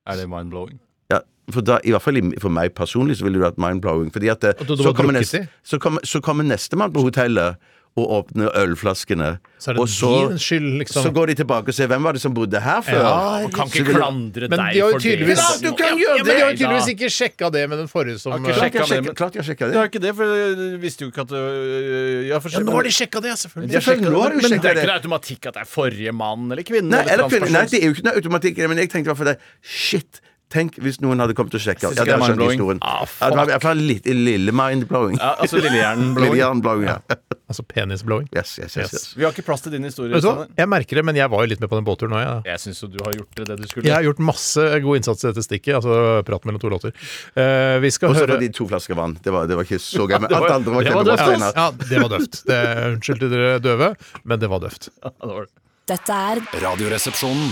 Er 0.10 0.18
det 0.18 0.30
mind-blowing? 0.30 0.80
Ja, 1.13 1.20
for 1.54 1.65
da, 1.65 1.78
i 1.86 1.94
hvert 1.94 2.02
fall 2.06 2.18
for 2.42 2.54
meg 2.54 2.74
personlig 2.78 3.20
så 3.20 3.28
ville 3.28 3.38
det 3.38 3.46
vært 3.46 3.62
mind-blowing. 3.62 4.10
Fordi 4.13 4.32
at 4.34 4.48
eh, 4.50 4.63
du 4.65 4.74
så, 4.80 4.94
kommer 4.98 5.13
neste, 5.20 5.44
i? 5.46 5.52
så, 5.62 5.78
kommer, 5.82 6.06
så 6.06 6.22
kommer 6.26 6.48
nestemann 6.48 6.94
på 6.96 7.04
hotellet 7.06 7.62
og 7.99 8.12
åpner 8.19 8.49
ølflaskene. 8.63 9.27
Så 9.59 9.71
er 9.71 9.75
det 9.75 9.81
og 9.83 9.89
så, 9.91 10.09
din 10.29 10.39
skyld, 10.39 10.67
liksom. 10.79 11.03
så 11.03 11.12
går 11.12 11.27
de 11.31 11.35
tilbake 11.41 11.67
og 11.73 11.75
ser 11.75 11.89
hvem 11.91 12.05
var 12.07 12.15
det 12.15 12.21
som 12.23 12.33
bodde 12.33 12.62
her 12.63 12.79
før. 12.85 12.99
Ja, 13.03 13.15
Man 13.43 13.51
kan 13.51 13.67
ikke 13.67 13.83
klandre 13.91 14.47
Men 14.47 14.55
deg 14.62 14.73
de 14.77 14.79
har 14.79 14.93
jo 14.93 14.95
for 14.95 15.03
tydeligvis 15.03 15.41
det. 15.41 15.49
Ja, 15.49 15.57
du 15.65 15.75
kan 15.81 15.99
gjøre 15.99 16.15
Ja, 16.15 16.23
men 16.23 16.29
de 16.29 16.38
har 16.39 16.51
jo 16.53 16.57
tydeligvis 16.62 16.89
ikke 16.93 17.09
sjekka 17.17 17.49
det 17.57 17.63
med 17.69 17.81
den 17.83 17.89
forrige 17.91 18.19
som 18.23 18.31
Har 18.31 18.39
Klart 18.39 18.49
jeg 18.49 18.62
sjekka 18.63 18.79
sjekka- 18.79 18.95
det, 18.95 19.03
men- 19.09 19.17
klart 19.19 19.35
jeg 19.35 19.43
sjekka 19.49 19.65
Jeg 19.65 19.71
det. 19.73 19.79
har 19.81 19.91
ikke 19.91 20.03
det, 20.07 20.13
for 20.15 20.25
de 20.63 20.69
visste 20.85 21.03
jo 21.03 21.12
ikke 21.12 21.21
at 21.27 21.31
øh, 21.35 22.27
ja, 22.29 22.39
for 22.39 22.49
Ja, 22.55 22.59
nå 22.63 22.71
har 22.79 22.83
de 22.88 22.95
sjekka 22.95 23.19
det, 23.27 23.35
selvfølgelig. 23.43 23.73
Ja, 23.73 23.79
sjekket, 23.89 24.07
nå 24.09 24.21
har 24.23 24.29
de 24.29 24.35
Men 24.39 24.49
det 24.49 24.63
er 24.63 24.79
ikke 24.79 24.88
noe 24.88 24.99
automatikk 25.01 25.45
at 25.51 25.53
det 25.59 25.62
er 25.65 25.69
forrige 25.75 26.13
mann 26.15 26.47
eller 26.51 26.63
kvinne. 26.63 26.89
Nei, 26.95 27.03
eller 27.03 27.13
eller, 27.25 27.29
kvinne- 27.35 27.51
nei, 27.51 27.65
det 27.67 27.83
er 27.83 27.85
jo 27.89 27.93
ikke 27.97 28.07
noe 28.07 28.15
automatikk 28.23 28.63
men 28.69 28.77
jeg 28.77 28.89
tenkte 28.95 29.07
i 29.09 29.12
hvert 29.12 29.17
fall 29.23 29.31
det. 29.33 29.39
Shit! 29.62 30.21
Tenk 30.49 30.79
hvis 30.81 30.97
noen 31.03 31.19
hadde 31.21 31.35
kommet 31.38 31.53
og 31.53 31.62
sjekka. 31.62 31.91
Ja, 31.93 32.03
det 32.07 32.15
er 32.15 32.23
skjønt 32.25 32.41
historien. 32.41 32.79
Ah, 32.81 33.03
Ja, 33.19 33.27
det 33.29 33.38
var 33.38 33.49
i 33.49 33.51
hvert 33.53 33.65
fall 33.67 33.81
litt 33.85 34.07
lille 34.09 34.53
mind-blowing. 34.55 35.19
Ja, 35.21 35.35
altså 35.43 35.59
Lillehjernen-blowing. 35.62 36.31
Lillehjernen-blowing, 36.33 36.88
ja. 36.93 37.19
Altså 37.49 37.65
penis-blowing. 37.69 38.27
Yes, 38.33 38.55
yes, 38.62 38.75
yes, 38.77 38.93
yes. 38.93 39.05
Vi 39.17 39.25
har 39.25 39.33
ikke 39.33 39.45
plass 39.45 39.62
til 39.65 39.73
din 39.75 39.85
historie. 39.85 40.09
Vet 40.13 40.25
du 40.25 40.29
hva? 40.29 40.47
Jeg 40.57 40.69
merker 40.69 40.99
det, 40.99 41.03
men 41.05 41.17
jeg 41.17 41.29
var 41.33 41.45
jo 41.45 41.51
litt 41.53 41.62
med 41.62 41.69
på 41.69 41.77
den 41.77 41.85
båtturen 41.85 42.13
òg, 42.17 42.21
jeg. 42.25 42.41
Jeg 42.49 42.63
syns 42.65 42.81
jo 42.81 42.89
du 42.93 42.97
har 43.05 43.13
gjort 43.19 43.41
det 43.45 43.57
du 43.62 43.67
skulle. 43.69 43.85
Jeg 43.89 43.95
har 43.99 44.05
gjort 44.09 44.21
masse 44.25 44.65
god 44.88 44.99
innsats 45.01 45.25
i 45.25 45.29
dette 45.29 45.45
stikket. 45.45 45.77
Altså 45.79 45.99
prat 46.25 46.49
mellom 46.49 46.62
to 46.65 46.73
låter. 46.73 46.97
Uh, 47.38 47.77
vi 47.85 47.93
skal 47.93 48.09
Og 48.09 48.17
så 48.17 48.25
høre 48.25 48.35
var 48.39 48.43
de 48.45 48.51
to 48.57 48.69
flasker 48.73 48.97
vann. 48.97 49.17
Det 49.21 49.33
var, 49.33 49.45
det 49.49 49.57
var 49.57 49.69
ikke 49.69 49.81
så 49.85 50.09
gøy. 50.09 50.17
Men 50.25 50.33
alt 50.39 50.49
andre 50.57 50.75
var 50.79 50.89
det 50.89 50.97
var 50.97 51.05
kjempebra. 51.05 51.29
døvt, 51.29 51.62
ja, 51.62 51.69
det 51.93 52.03
var 52.05 52.13
døvt. 52.17 52.41
Det, 52.49 52.59
unnskyld 52.97 53.23
til 53.25 53.33
dere 53.38 53.55
døve, 53.69 53.93
men 54.25 54.41
det 54.45 54.49
var 54.53 54.65
døvt. 54.65 54.89
Ja, 55.05 55.13
det 55.13 55.33
var 55.38 55.45
det. 55.49 55.53
Dette 55.89 56.21
er 56.33 56.43
Radioresepsjonen. 56.65 57.49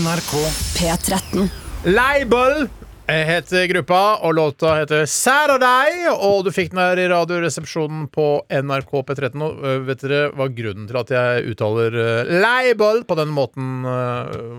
NRK 0.00 0.36
P13. 0.76 1.67
Label! 1.84 2.68
Heter 3.08 3.64
gruppa, 3.70 4.18
og 4.20 4.34
låta 4.36 4.74
heter 4.76 5.06
Saturday. 5.08 6.02
Og 6.12 6.42
du 6.44 6.50
fikk 6.52 6.74
den 6.74 6.80
her 6.82 7.00
i 7.00 7.06
Radioresepsjonen 7.08 8.02
på 8.12 8.24
NRK 8.52 8.90
P13. 9.08 9.44
Og 9.46 9.86
vet 9.86 10.02
dere 10.04 10.26
hva 10.36 10.48
grunnen 10.52 10.84
til 10.90 10.98
at 11.00 11.12
jeg 11.14 11.54
uttaler 11.54 11.96
label 12.42 13.00
på 13.08 13.16
den 13.16 13.32
måten, 13.32 13.78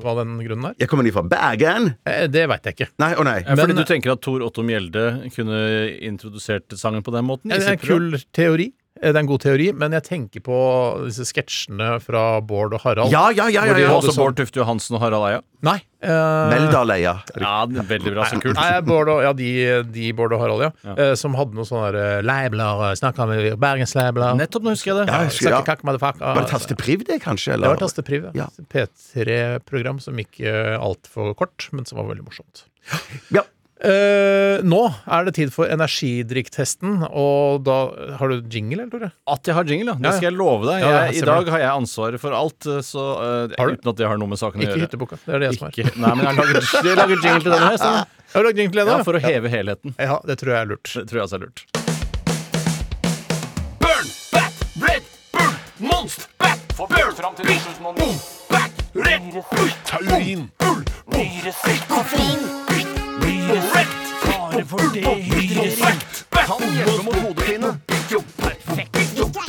hva 0.02 0.16
den 0.24 0.40
grunnen 0.42 0.72
er? 0.72 0.80
Jeg 0.82 0.90
kommer 0.90 1.06
de 1.06 1.14
fra 1.14 1.26
Bergen? 1.30 1.92
Eh, 2.10 2.26
Det 2.32 2.48
veit 2.50 2.66
jeg 2.72 2.80
ikke. 2.80 2.90
Nei, 3.04 3.12
å 3.14 3.28
nei. 3.28 3.38
Ja, 3.44 3.54
fordi 3.54 3.76
Men- 3.76 3.84
du 3.84 3.94
tenker 3.94 4.12
at 4.16 4.22
Tor 4.26 4.42
Otto 4.42 4.64
Mjelde 4.66 5.06
kunne 5.36 5.62
introdusert 6.02 6.74
sangen 6.74 7.04
på 7.06 7.14
den 7.14 7.26
måten? 7.30 7.50
Det 7.54 7.62
er 7.62 7.74
en 7.74 7.78
kul 7.78 8.18
teori. 8.34 8.72
Eh, 9.02 9.12
Det 9.12 9.16
er 9.16 9.20
en 9.24 9.28
god 9.30 9.40
teori, 9.46 9.70
men 9.74 9.92
jeg 9.96 10.04
tenker 10.04 10.42
på 10.44 10.58
disse 11.06 11.24
sketsjene 11.30 12.02
fra 12.04 12.42
Bård 12.42 12.74
og 12.76 12.82
Harald. 12.84 13.12
Ja, 13.14 13.30
ja, 13.32 13.48
ja. 13.48 13.64
ja, 13.70 13.78
ja. 13.80 13.94
også 13.96 14.12
Bård 14.18 14.36
Tufte 14.36 14.60
Johansen 14.60 14.98
og 14.98 15.02
Harald 15.06 15.24
Eia? 15.30 15.40
Nei. 15.64 15.78
eh, 16.04 16.50
Meldaleia. 16.54 17.14
Ja, 17.40 17.66
det 17.68 17.80
er 17.82 17.88
veldig 17.90 18.14
bra, 18.16 18.26
så 18.28 18.40
kult. 18.44 18.56
Nei, 18.60 18.82
Bård 18.88 19.10
og, 19.12 19.22
ja, 19.24 19.32
de, 19.36 19.50
de 19.92 20.12
Bård 20.16 20.36
og 20.36 20.44
Harald, 20.44 20.66
ja. 20.68 20.72
Ja. 20.88 20.96
Eh, 21.10 21.14
som 21.20 21.36
hadde 21.40 21.56
noen 21.58 21.68
sånne 21.68 22.04
leibler. 22.28 22.84
eh. 22.90 22.96
Snakka 23.00 23.28
med 23.32 23.48
bergensleibler. 23.60 24.36
Nettopp, 24.40 24.64
nå 24.68 24.76
husker 24.76 24.94
jeg 24.94 25.02
det. 25.02 25.08
Ja, 25.14 25.22
jeg 25.24 25.32
husker, 25.34 25.56
ja. 25.58 25.62
Kakk. 25.68 25.84
Var 25.88 26.00
det 26.42 26.50
Tastepriv, 26.52 27.06
det, 27.08 27.22
kanskje? 27.24 27.56
Det 27.60 27.68
var 27.72 27.80
Tastepriv. 27.80 28.30
Ja. 28.36 28.48
P3-program 28.72 30.00
som 30.04 30.20
gikk 30.20 30.42
uh, 30.44 30.76
altfor 30.80 31.34
kort, 31.40 31.70
men 31.76 31.88
som 31.88 32.00
var 32.02 32.12
veldig 32.12 32.28
morsomt. 32.28 32.66
Ja. 33.36 33.44
Eh, 33.80 34.60
nå 34.68 34.80
er 35.08 35.24
det 35.24 35.32
tid 35.38 35.54
for 35.56 35.70
energidrikktesten, 35.72 36.98
og 37.15 37.62
da 37.63 37.78
Har 38.20 38.28
du 38.28 38.42
jingle, 38.52 38.82
eller, 38.84 38.89
Tore? 38.92 39.08
At 39.32 39.48
jeg 39.48 39.56
har 39.56 39.63
jingle, 39.72 39.94
ja. 39.94 39.96
Det 39.96 40.04
Ja, 40.04 40.10
ja. 40.12 40.18
skal 40.18 40.28
jeg 40.28 40.36
love 40.36 40.65
deg. 40.68 40.82
Jeg, 40.82 40.89
ja, 40.89 41.06
Jeg, 41.08 41.15
I 41.15 41.26
dag 41.30 41.52
har 41.54 41.60
jeg 41.63 41.70
ansvaret 41.78 42.20
for 42.20 42.36
alt, 42.36 42.68
så 42.84 43.06
uh, 43.15 43.56
Har 43.56 43.72
du? 43.72 43.78
uten 43.80 43.89
at 43.94 43.96
det 44.02 44.10
har 44.12 44.20
noe 44.20 44.28
med 44.34 44.42
saken 44.42 44.60
å 44.60 44.65
gjøre. 44.68 44.76
Ikke 44.76 44.84
hytteboka. 44.89 45.15
Det 45.24 45.32
er 45.38 45.39
det 45.39 45.48
jeg 45.54 45.60
som 45.62 45.68
er. 45.70 45.72
Ikke, 45.80 45.96
nei, 45.96 46.12
men 46.12 46.26
jeg 46.26 46.28
har 46.28 46.36
laget, 46.44 46.68
jeg 46.84 46.98
har 47.00 47.13
jingle 47.15 47.39
til 47.46 47.54
denne 47.56 47.70
her. 47.70 47.78
Sånn. 47.80 48.15
Har 48.36 48.44
du 48.44 48.48
lagd 48.50 48.60
jingle 48.62 48.84
Ja, 48.86 48.98
for 49.08 49.18
å 49.18 49.22
heve 49.24 49.50
helheten. 49.50 49.96
Ja, 49.98 50.20
det 50.28 50.36
tror 50.44 50.52
jeg 50.54 50.60
er 50.62 50.70
lurt. 50.70 50.92
Det 51.00 51.06
tror 51.10 51.18
jeg 51.18 51.24
også 51.24 51.39
er 51.39 51.46
lurt. 51.48 51.63
Burn, 53.80 54.12
bat, 54.36 54.54
red, 54.84 55.08
burn, 55.34 55.56
monst, 55.88 56.28
bat, 56.38 56.60
burn, 56.78 57.15
fram 57.18 57.34
til 57.39 57.48
2009. 57.56 58.12
Bat, 58.52 58.84
red, 59.08 59.32
burn, 59.50 59.74
taurin, 59.89 60.46
burn, 60.62 60.84
nyresekk, 61.15 61.88
koffein, 63.50 63.88
for 64.22 64.58
det 64.58 64.68
for 64.68 64.78
dehydrering, 64.78 66.02
kan 66.32 66.62
hjelpe 66.76 67.04
mot 67.04 67.16
hodepine. 67.16 67.80
Perfekt. 68.38 69.49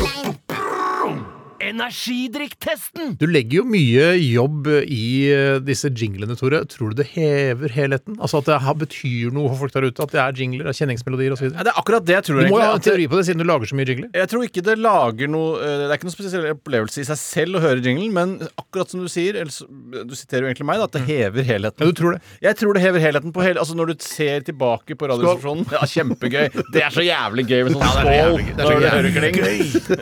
Energidrikktesten. 1.60 3.14
Du 3.20 3.26
legger 3.28 3.60
jo 3.60 3.64
mye 3.68 4.12
jobb 4.16 4.68
i 4.82 5.28
eh, 5.30 5.58
disse 5.64 5.90
jinglene, 5.92 6.36
Tore. 6.38 6.62
Tror 6.70 6.92
du 6.92 7.00
det 7.02 7.10
hever 7.12 7.72
helheten? 7.74 8.16
Altså 8.20 8.40
at 8.40 8.48
det 8.48 8.74
betyr 8.80 9.34
noe 9.34 9.50
for 9.52 9.64
folk 9.64 9.74
der 9.76 9.88
ute? 9.90 10.06
At 10.06 10.14
det 10.14 10.22
er 10.22 10.40
jingler, 10.40 10.66
det 10.66 10.74
er 10.74 10.78
kjenningsmelodier 10.80 11.36
osv.? 11.36 11.50
Ja, 11.50 11.66
det 11.66 11.74
er 11.74 11.80
akkurat 11.82 12.06
det 12.08 12.16
jeg 12.16 12.26
tror. 12.30 12.40
Du 12.40 12.54
må 12.54 12.60
jo 12.60 12.68
ha 12.68 12.78
en 12.78 12.84
teori 12.84 13.06
på 13.10 13.20
det, 13.20 13.26
siden 13.28 13.44
du 13.44 13.48
lager 13.48 13.70
så 13.70 13.78
mye 13.78 13.88
jingler. 13.90 14.10
Jeg 14.16 14.32
tror 14.32 14.46
ikke 14.48 14.64
det 14.66 14.76
lager 14.80 15.32
noe 15.32 15.60
eh, 15.60 15.76
Det 15.84 15.90
er 15.90 15.96
ikke 16.00 16.08
noen 16.08 16.16
spesiell 16.16 16.48
opplevelse 16.54 17.04
i 17.04 17.08
seg 17.10 17.20
selv 17.20 17.60
å 17.60 17.64
høre 17.64 17.84
jinglen, 17.84 18.10
men 18.16 18.36
akkurat 18.50 18.92
som 18.92 19.04
du 19.04 19.10
sier, 19.12 19.38
eller 19.42 20.04
du 20.08 20.16
siterer 20.16 20.46
jo 20.48 20.52
egentlig 20.52 20.68
meg, 20.70 20.80
da, 20.80 20.88
at 20.88 20.96
det 20.96 21.04
hever 21.08 21.48
helheten. 21.52 21.84
Ja, 21.84 21.92
du 21.92 22.00
tror 22.00 22.16
det? 22.16 22.22
Jeg 22.48 22.60
tror 22.60 22.76
det 22.76 22.84
hever 22.86 23.04
helheten 23.04 23.36
på 23.36 23.44
hele 23.44 23.60
Altså 23.60 23.76
når 23.76 23.92
du 23.92 24.04
ser 24.04 24.44
tilbake 24.46 24.96
på 24.96 25.08
Radioresepsjonen. 25.10 25.66
Ja, 25.74 25.84
kjempegøy. 25.90 26.48
Det 26.72 26.84
er 26.86 26.94
så 26.94 27.04
jævlig 27.04 27.44
gøy 27.50 27.66
med 27.66 27.76
sånn 27.76 27.84
skål. 27.90 28.08
det 28.08 28.16
er 28.16 28.64
så 28.64 28.70
når 28.70 28.80
du 28.80 28.88
hører 28.88 29.10
jævlig 29.10 29.32
gøy. 29.36 29.58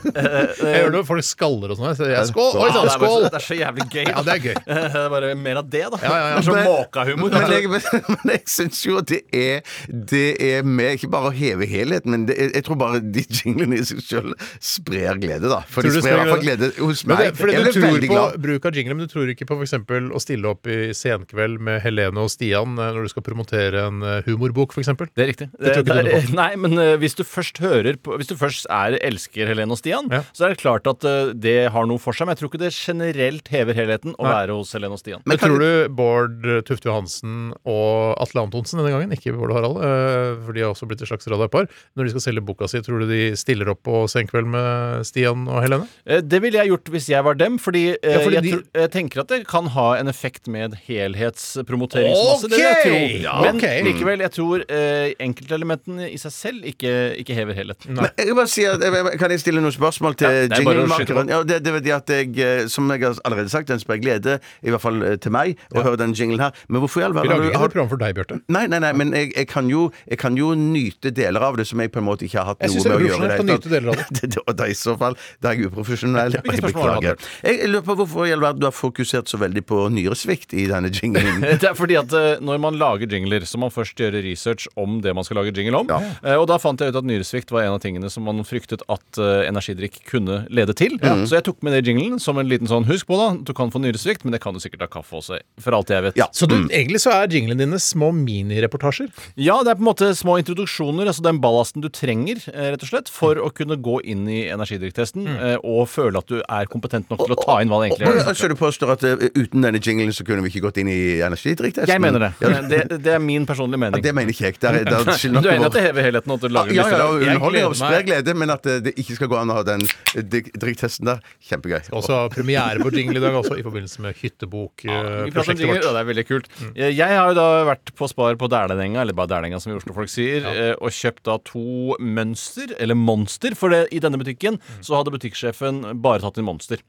Jeg 0.69 0.85
hører 0.85 1.07
folk 1.09 1.19
folk 1.19 1.27
skaller 1.49 1.73
og 1.73 1.79
sånn. 1.81 1.97
så 1.97 2.09
jeg- 2.09 2.27
Skål! 2.29 2.53
Oi 2.59 2.69
Ja, 2.69 2.73
det, 2.73 2.79
er 2.79 2.85
bare, 2.85 2.99
skål! 2.99 3.23
så- 3.23 3.31
det 3.31 3.39
er 3.39 3.47
så 3.49 3.57
jævlig 3.59 3.85
gøy. 3.89 4.07
Ja, 4.09 4.23
det 4.23 4.33
er 4.35 4.41
gøy. 4.45 4.55
Det 4.69 4.95
er 4.99 5.09
bare 5.11 5.35
mer 5.35 5.57
av 5.63 5.69
det, 5.71 5.83
da. 5.91 5.99
Ja, 6.03 6.09
ja, 6.09 6.29
ja. 6.29 6.37
Det 6.39 6.39
er 6.39 6.49
så 6.49 6.57
måkahumor. 6.69 7.31
Men 7.31 7.51
jeg, 7.51 7.69
men 7.69 8.33
jeg 8.35 8.43
syns 8.47 8.81
jo 8.87 8.99
at 8.99 9.07
det 9.07 9.23
er 9.33 9.63
Det 9.89 10.37
er 10.43 10.63
med 10.63 10.99
ikke 10.99 11.11
bare 11.11 11.31
å 11.31 11.35
heve 11.35 11.67
helheten, 11.69 12.11
men 12.11 12.27
det 12.29 12.37
er, 12.39 12.51
jeg 12.55 12.65
tror 12.67 12.77
bare 12.81 13.01
de 13.01 13.23
jinglene 13.25 13.79
i 13.79 13.85
seg 13.87 14.01
sjøl 14.05 14.35
sprer 14.61 15.19
glede, 15.21 15.49
da. 15.51 15.61
For 15.69 15.83
Tror 15.83 15.93
de 15.97 16.03
sprer 16.03 16.15
i 16.15 16.19
hvert 16.21 16.33
fall 16.35 16.45
glede 16.45 16.71
hos 16.79 17.05
meg. 17.09 17.19
det, 17.19 17.37
fordi 17.39 17.53
jeg 17.57 17.65
du 17.65 17.73
tror 17.81 17.99
på 17.99 18.11
glad. 18.13 18.39
bruk 18.43 18.67
av 18.69 18.73
jingler, 18.79 18.97
men 18.99 19.07
du 19.07 19.13
tror 19.13 19.33
ikke 19.33 19.47
på 19.49 19.59
f.eks. 19.61 19.75
å 20.19 20.21
stille 20.23 20.51
opp 20.53 20.67
i 20.71 20.79
Senkveld 20.97 21.61
med 21.65 21.81
Helene 21.85 22.19
og 22.25 22.31
Stian 22.33 22.77
eh, 22.79 22.93
når 22.95 23.09
du 23.09 23.13
skal 23.15 23.23
promotere 23.27 23.87
en 23.89 24.03
eh, 24.03 24.23
humorbok, 24.29 24.75
f.eks. 24.77 24.93
Det 25.15 25.25
er 25.25 25.31
riktig. 25.33 25.51
Det 25.59 25.85
Det 25.89 25.97
er- 25.97 26.33
nei, 26.35 26.51
men 26.57 26.77
eh, 26.79 26.97
hvis 27.01 27.15
du 27.19 27.25
først 27.25 27.59
hører 27.63 27.97
på 28.03 28.17
Hvis 28.19 28.29
du 28.31 28.37
først 28.37 28.67
er 28.71 28.99
elsker 29.05 29.47
Helene 29.49 29.73
og 29.75 29.79
Stian, 29.81 30.09
Ja. 30.11 30.23
så 30.35 30.47
er 30.47 30.55
det 30.55 30.59
klart 30.63 30.87
at 30.91 31.05
det 31.39 31.71
har 31.75 31.87
noe 31.87 31.99
for 32.03 32.13
seg. 32.17 32.27
Men 32.27 32.35
jeg 32.37 32.41
tror 32.43 32.51
ikke 32.53 32.61
det 32.65 32.73
generelt 32.75 33.49
hever 33.53 33.75
helheten 33.79 34.15
å 34.19 34.27
være 34.27 34.57
hos 34.59 34.73
Helene 34.75 34.97
og 34.97 35.01
Stian. 35.03 35.23
Men 35.29 35.39
tror 35.39 35.59
du 35.63 35.89
Bård 35.95 36.43
Tufte 36.67 36.89
Johansen 36.91 37.53
og 37.69 38.17
Atle 38.23 38.43
Antonsen 38.47 38.81
denne 38.81 38.91
gangen, 38.95 39.13
ikke 39.15 39.35
Bård 39.39 39.53
og 39.55 39.59
Harald, 39.61 39.79
eh, 39.85 40.45
for 40.47 40.53
de 40.57 40.65
har 40.67 40.73
også 40.75 40.89
blitt 40.91 41.03
et 41.05 41.09
slags 41.13 41.29
radarpar, 41.31 41.69
når 41.97 42.05
de 42.09 42.15
skal 42.15 42.25
selge 42.29 42.45
boka 42.49 42.69
si, 42.69 42.81
tror 42.85 43.01
du 43.05 43.07
de 43.11 43.21
stiller 43.39 43.71
opp 43.73 43.83
på 43.87 44.05
Senkveld 44.11 44.49
med 44.51 45.07
Stian 45.09 45.47
og 45.49 45.63
Helene? 45.65 45.89
Eh, 46.07 46.21
Det 46.21 46.41
ville 46.43 46.59
jeg 46.59 46.69
gjort 46.73 46.91
hvis 46.95 47.09
jeg 47.13 47.25
var 47.25 47.35
dem, 47.39 47.59
fordi, 47.59 47.85
eh, 48.03 48.13
Ja, 48.17 48.19
fordi 48.25 48.35
jeg, 48.39 48.43
de- 48.43 48.53
tror- 48.57 48.83
jeg 48.83 48.91
tenker 48.97 49.21
at 49.21 49.29
det 49.29 49.47
kan 49.49 49.67
ha 49.79 49.89
en 49.99 50.09
effekt 50.09 50.49
med 50.49 50.75
helhetspromoteringsmasse. 50.89 52.49
Det 52.49 52.57
vil 52.57 52.65
jeg 52.65 52.77
Ok! 52.77 52.83
tro. 52.85 53.23
Ja, 53.23 53.41
Men 53.43 53.57
okay. 53.57 53.83
likevel, 53.87 54.23
jeg 54.25 54.33
tror 54.35 54.65
eh, 54.69 55.15
enkeltelementene 55.23 56.09
i 56.13 56.17
seg 56.21 56.33
selv 56.35 56.65
ikke, 56.69 56.93
ikke 57.23 57.35
hever 57.37 57.55
helheten. 57.59 57.95
Men 57.99 58.11
jeg 58.19 58.35
bare 58.37 58.51
si 58.51 58.65
at, 58.69 58.81
Kan 59.19 59.31
jeg 59.35 59.41
stille 59.43 59.63
noen 59.63 59.75
spørsmål 59.75 60.17
til 60.19 60.29
Ja, 60.29 60.47
det 60.49 60.59
er 60.59 60.63
jinglemakeren? 60.63 61.28
Ja, 61.29 61.43
det, 61.45 61.59
det 61.65 61.75
er 61.75 61.81
det 61.85 61.93
at 61.99 62.09
jeg, 62.13 62.31
eh, 62.41 62.67
som 62.73 62.89
jeg 62.91 63.03
har 63.05 63.19
allerede 63.29 63.51
sagt, 63.53 63.69
den 63.69 63.81
sprer 63.83 64.01
glede, 64.01 64.39
i 64.65 64.73
hvert 64.73 64.81
fall 64.83 65.03
eh, 65.05 65.17
til 65.21 65.33
meg, 65.35 65.59
å 65.77 65.83
høre 65.85 65.99
den 66.01 66.15
jinglen 66.17 66.41
her. 66.41 66.57
Men 66.69 66.81
hvorfor 66.83 67.03
i 67.03 67.07
all 67.07 67.13
Vi 67.17 67.23
lager 67.29 67.35
har 67.35 67.45
ikke 67.45 67.53
du- 67.53 67.59
noe 67.59 67.69
program 67.75 67.89
for 67.93 68.01
deg, 68.03 68.15
Bjarte. 68.17 68.41
Nei, 68.49 68.65
nei, 68.73 68.79
nei, 68.83 68.93
men 68.97 69.13
jeg, 69.13 69.33
jeg, 69.37 69.49
kan 69.51 69.69
jo, 69.71 69.89
jeg 70.09 70.19
kan 70.23 70.37
jo 70.41 70.55
nyte 70.59 71.13
deler 71.15 71.45
av 71.45 71.59
det 71.61 71.67
som 71.69 71.81
jeg 71.85 71.93
på 71.93 72.01
en 72.03 72.07
måte 72.09 72.25
ikke 72.27 72.41
har 72.41 72.55
hatt 72.55 72.63
noe 72.65 72.69
det 72.69 72.75
med 72.75 72.97
å 72.97 73.05
gjøre. 73.05 73.09
Jeg 73.09 73.13
syns 73.13 73.21
det 73.21 73.29
er 73.29 73.37
det 73.37 73.45
å 73.45 73.53
nyte 73.53 73.73
deler 73.75 73.93
av 73.93 73.97
det. 74.03 74.21
det. 74.23 74.31
Da, 74.39 74.55
da 74.63 74.69
I 74.73 74.77
så 74.79 74.97
fall 75.01 75.19
da 75.41 75.53
er 75.53 75.59
jeg 75.61 75.71
uprofesjonell. 75.73 76.39
og 76.39 76.49
Jeg 76.55 76.65
beklager. 76.65 77.29
Jeg, 77.45 77.69
lurer 77.69 77.87
på 77.91 77.99
hvorfor 78.03 78.27
i 78.29 78.33
all 78.37 78.45
verden 78.47 78.61
du 78.65 78.67
har 78.71 78.77
fokusert 78.77 79.29
så 79.29 79.41
veldig 79.43 79.65
på 79.69 79.83
nyresvikt 79.93 80.55
i 80.57 80.67
denne 80.71 80.91
jinglen. 80.95 81.43
Det 81.63 81.69
er 81.71 81.77
fordi 81.79 81.97
at 82.01 82.13
eh, 82.17 82.41
når 82.45 82.61
man 82.63 82.79
lager 82.81 83.11
jingler, 83.11 83.45
så 83.49 83.59
må 83.61 83.69
man 83.69 83.75
først 83.75 83.99
gjøre 84.01 84.23
research 84.25 84.69
om 84.79 85.01
det 85.05 85.13
man 85.17 85.27
skal 85.27 85.41
lage 85.43 85.53
jingle 85.57 85.83
om. 85.83 85.89
Ja. 85.93 86.37
og 86.39 86.47
da 86.49 86.57
fant 86.63 86.81
jeg 86.81 86.93
ut 86.95 86.97
at 87.03 87.07
nyresvikt 87.09 87.51
var 87.53 87.67
en 87.67 87.75
av 87.77 87.81
tingene 87.83 88.09
som 88.13 88.25
man 88.25 88.41
fryktet 88.47 88.81
at 88.89 89.19
energidrikk 89.49 89.99
kunne 90.09 90.45
lede 90.55 90.73
til. 90.79 90.95
Så 91.27 91.35
jeg 91.39 91.45
tok 91.45 91.63
med 91.63 91.73
det 91.73 91.81
i 91.87 91.91
jinglen 91.93 92.21
som 92.21 92.39
en 92.39 92.47
liten 92.49 92.67
sånn 92.69 92.85
Husk 92.89 93.07
på, 93.09 93.17
da, 93.19 93.35
du 93.43 93.53
kan 93.53 93.71
få 93.71 93.81
nyresvikt, 93.83 94.25
men 94.25 94.33
det 94.33 94.41
kan 94.41 94.55
du 94.55 94.61
sikkert 94.61 94.81
ha 94.81 94.87
kaffe 94.87 95.17
også, 95.19 95.39
for 95.61 95.73
alt 95.75 95.89
jeg 95.91 96.03
vet. 96.03 96.17
Ja. 96.17 96.27
Så 96.33 96.47
du, 96.49 96.55
egentlig 96.69 97.01
så 97.03 97.11
er 97.13 97.27
jinglene 97.29 97.59
dine 97.65 97.79
små 97.83 98.13
minireportasjer. 98.15 99.09
Ja, 99.37 99.59
det 99.65 99.73
er 99.73 99.79
på 99.79 99.85
en 99.85 99.89
måte 99.91 100.09
små 100.17 100.39
introduksjoner, 100.41 101.07
altså 101.11 101.25
den 101.27 101.41
ballasten 101.43 101.83
du 101.85 101.89
trenger, 101.93 102.39
eh, 102.53 102.71
rett 102.75 102.83
og 102.83 102.89
slett, 102.93 103.09
for 103.13 103.37
å 103.43 103.51
kunne 103.55 103.77
gå 103.77 103.99
inn 104.05 104.27
i 104.31 104.45
energidrikktesten 104.53 105.27
mm. 105.27 105.65
og 105.65 105.89
føle 105.91 106.19
at 106.23 106.29
du 106.31 106.39
er 106.43 106.67
kompetent 106.71 107.11
nok 107.11 107.25
til 107.27 107.35
å 107.37 107.39
ta 107.43 107.59
inn 107.63 107.69
hva 107.73 107.81
det 107.83 107.91
egentlig 107.91 108.09
er. 108.09 108.29
og- 108.29 108.37
Så 108.39 108.49
du 108.49 108.55
påstår 108.59 108.93
at 108.93 109.05
eh, 109.05 109.29
uten 109.35 109.63
denne 109.63 109.81
jinglen 109.83 110.13
så 110.15 110.25
kunne 110.27 110.43
vi 110.45 110.51
ikke 110.53 110.65
gått 110.69 110.79
inn 110.83 110.89
i 110.93 111.19
energidrikktesten? 111.25 111.89
Jeg 111.91 112.01
mener 112.01 112.29
det. 112.29 112.33
Ja, 112.41 112.61
det. 112.63 112.83
Det 113.05 113.13
er 113.15 113.19
min 113.23 113.47
personlige 113.47 113.81
mening. 113.81 113.99
ja, 113.99 114.03
det 114.09 114.15
mener 114.15 114.33
ikke 114.33 114.49
jeg. 114.51 114.59
Der, 114.61 114.85
der, 114.85 115.05
der, 115.09 115.41
Du 115.41 115.49
er 115.49 115.57
enig 115.59 115.67
at 115.71 115.77
det 115.79 115.83
hever 115.89 116.03
helheten 116.09 116.35
at 116.37 116.41
du 116.41 116.49
lager 116.49 116.75
ja, 116.77 116.89
ja, 116.89 116.99
ja, 116.99 117.09
underholdning 117.09 117.65
og 117.69 117.75
gleder 117.75 117.79
sprer 117.81 117.99
meg. 117.99 118.07
glede, 118.11 118.35
men 118.39 118.51
at 118.55 118.67
eh, 118.67 118.81
det 118.85 118.95
ikke 118.99 119.17
skal 119.19 119.29
gå 119.33 119.39
an 119.41 119.51
å 119.55 119.59
ha 119.61 119.65
den 119.67 119.83
eh, 120.15 120.23
drik- 120.23 120.53
drikktesten 120.59 121.08
der. 121.09 121.23
Kjempegøy. 121.49 121.81
Også 121.99 122.19
premiere 122.35 122.83
på 122.83 122.93
jingle 122.95 123.21
i 123.21 123.25
dag, 123.25 123.37
også 123.39 123.59
i 123.59 123.65
forbindelse 123.67 124.05
med 124.05 124.15
Vi 124.17 124.27
hyttebokprosjektet 124.27 125.65
ja, 125.65 125.71
vårt. 125.73 125.89
og 125.89 125.97
det 125.97 126.03
er 126.03 126.11
veldig 126.13 126.27
kult. 126.29 126.51
Jeg 126.77 126.97
jeg 126.99 127.17
har 127.17 127.33
jo 127.33 127.39
da 127.39 127.49
vært 127.69 127.95
på 127.99 128.09
Spar 128.11 128.37
på 128.41 128.51
Dælenenga, 128.53 129.03
eller 129.03 129.17
bare 129.17 129.31
Dælenenga 129.33 129.61
som 129.63 129.75
Oslo-folk 129.77 130.13
sier, 130.13 130.45
ja. 130.45 130.75
og 130.77 130.93
kjøpt 130.95 131.25
da 131.29 131.39
to 131.47 131.97
mønster, 132.03 132.75
eller 132.79 132.99
monster, 132.99 133.57
for 133.59 133.75
det, 133.75 133.87
i 133.95 134.03
denne 134.03 134.21
butikken 134.21 134.61
så 134.81 134.99
hadde 134.99 135.15
butikksjefen 135.15 135.83
bare 136.03 136.23
tatt 136.25 136.41
inn 136.41 136.49
monster. 136.49 136.83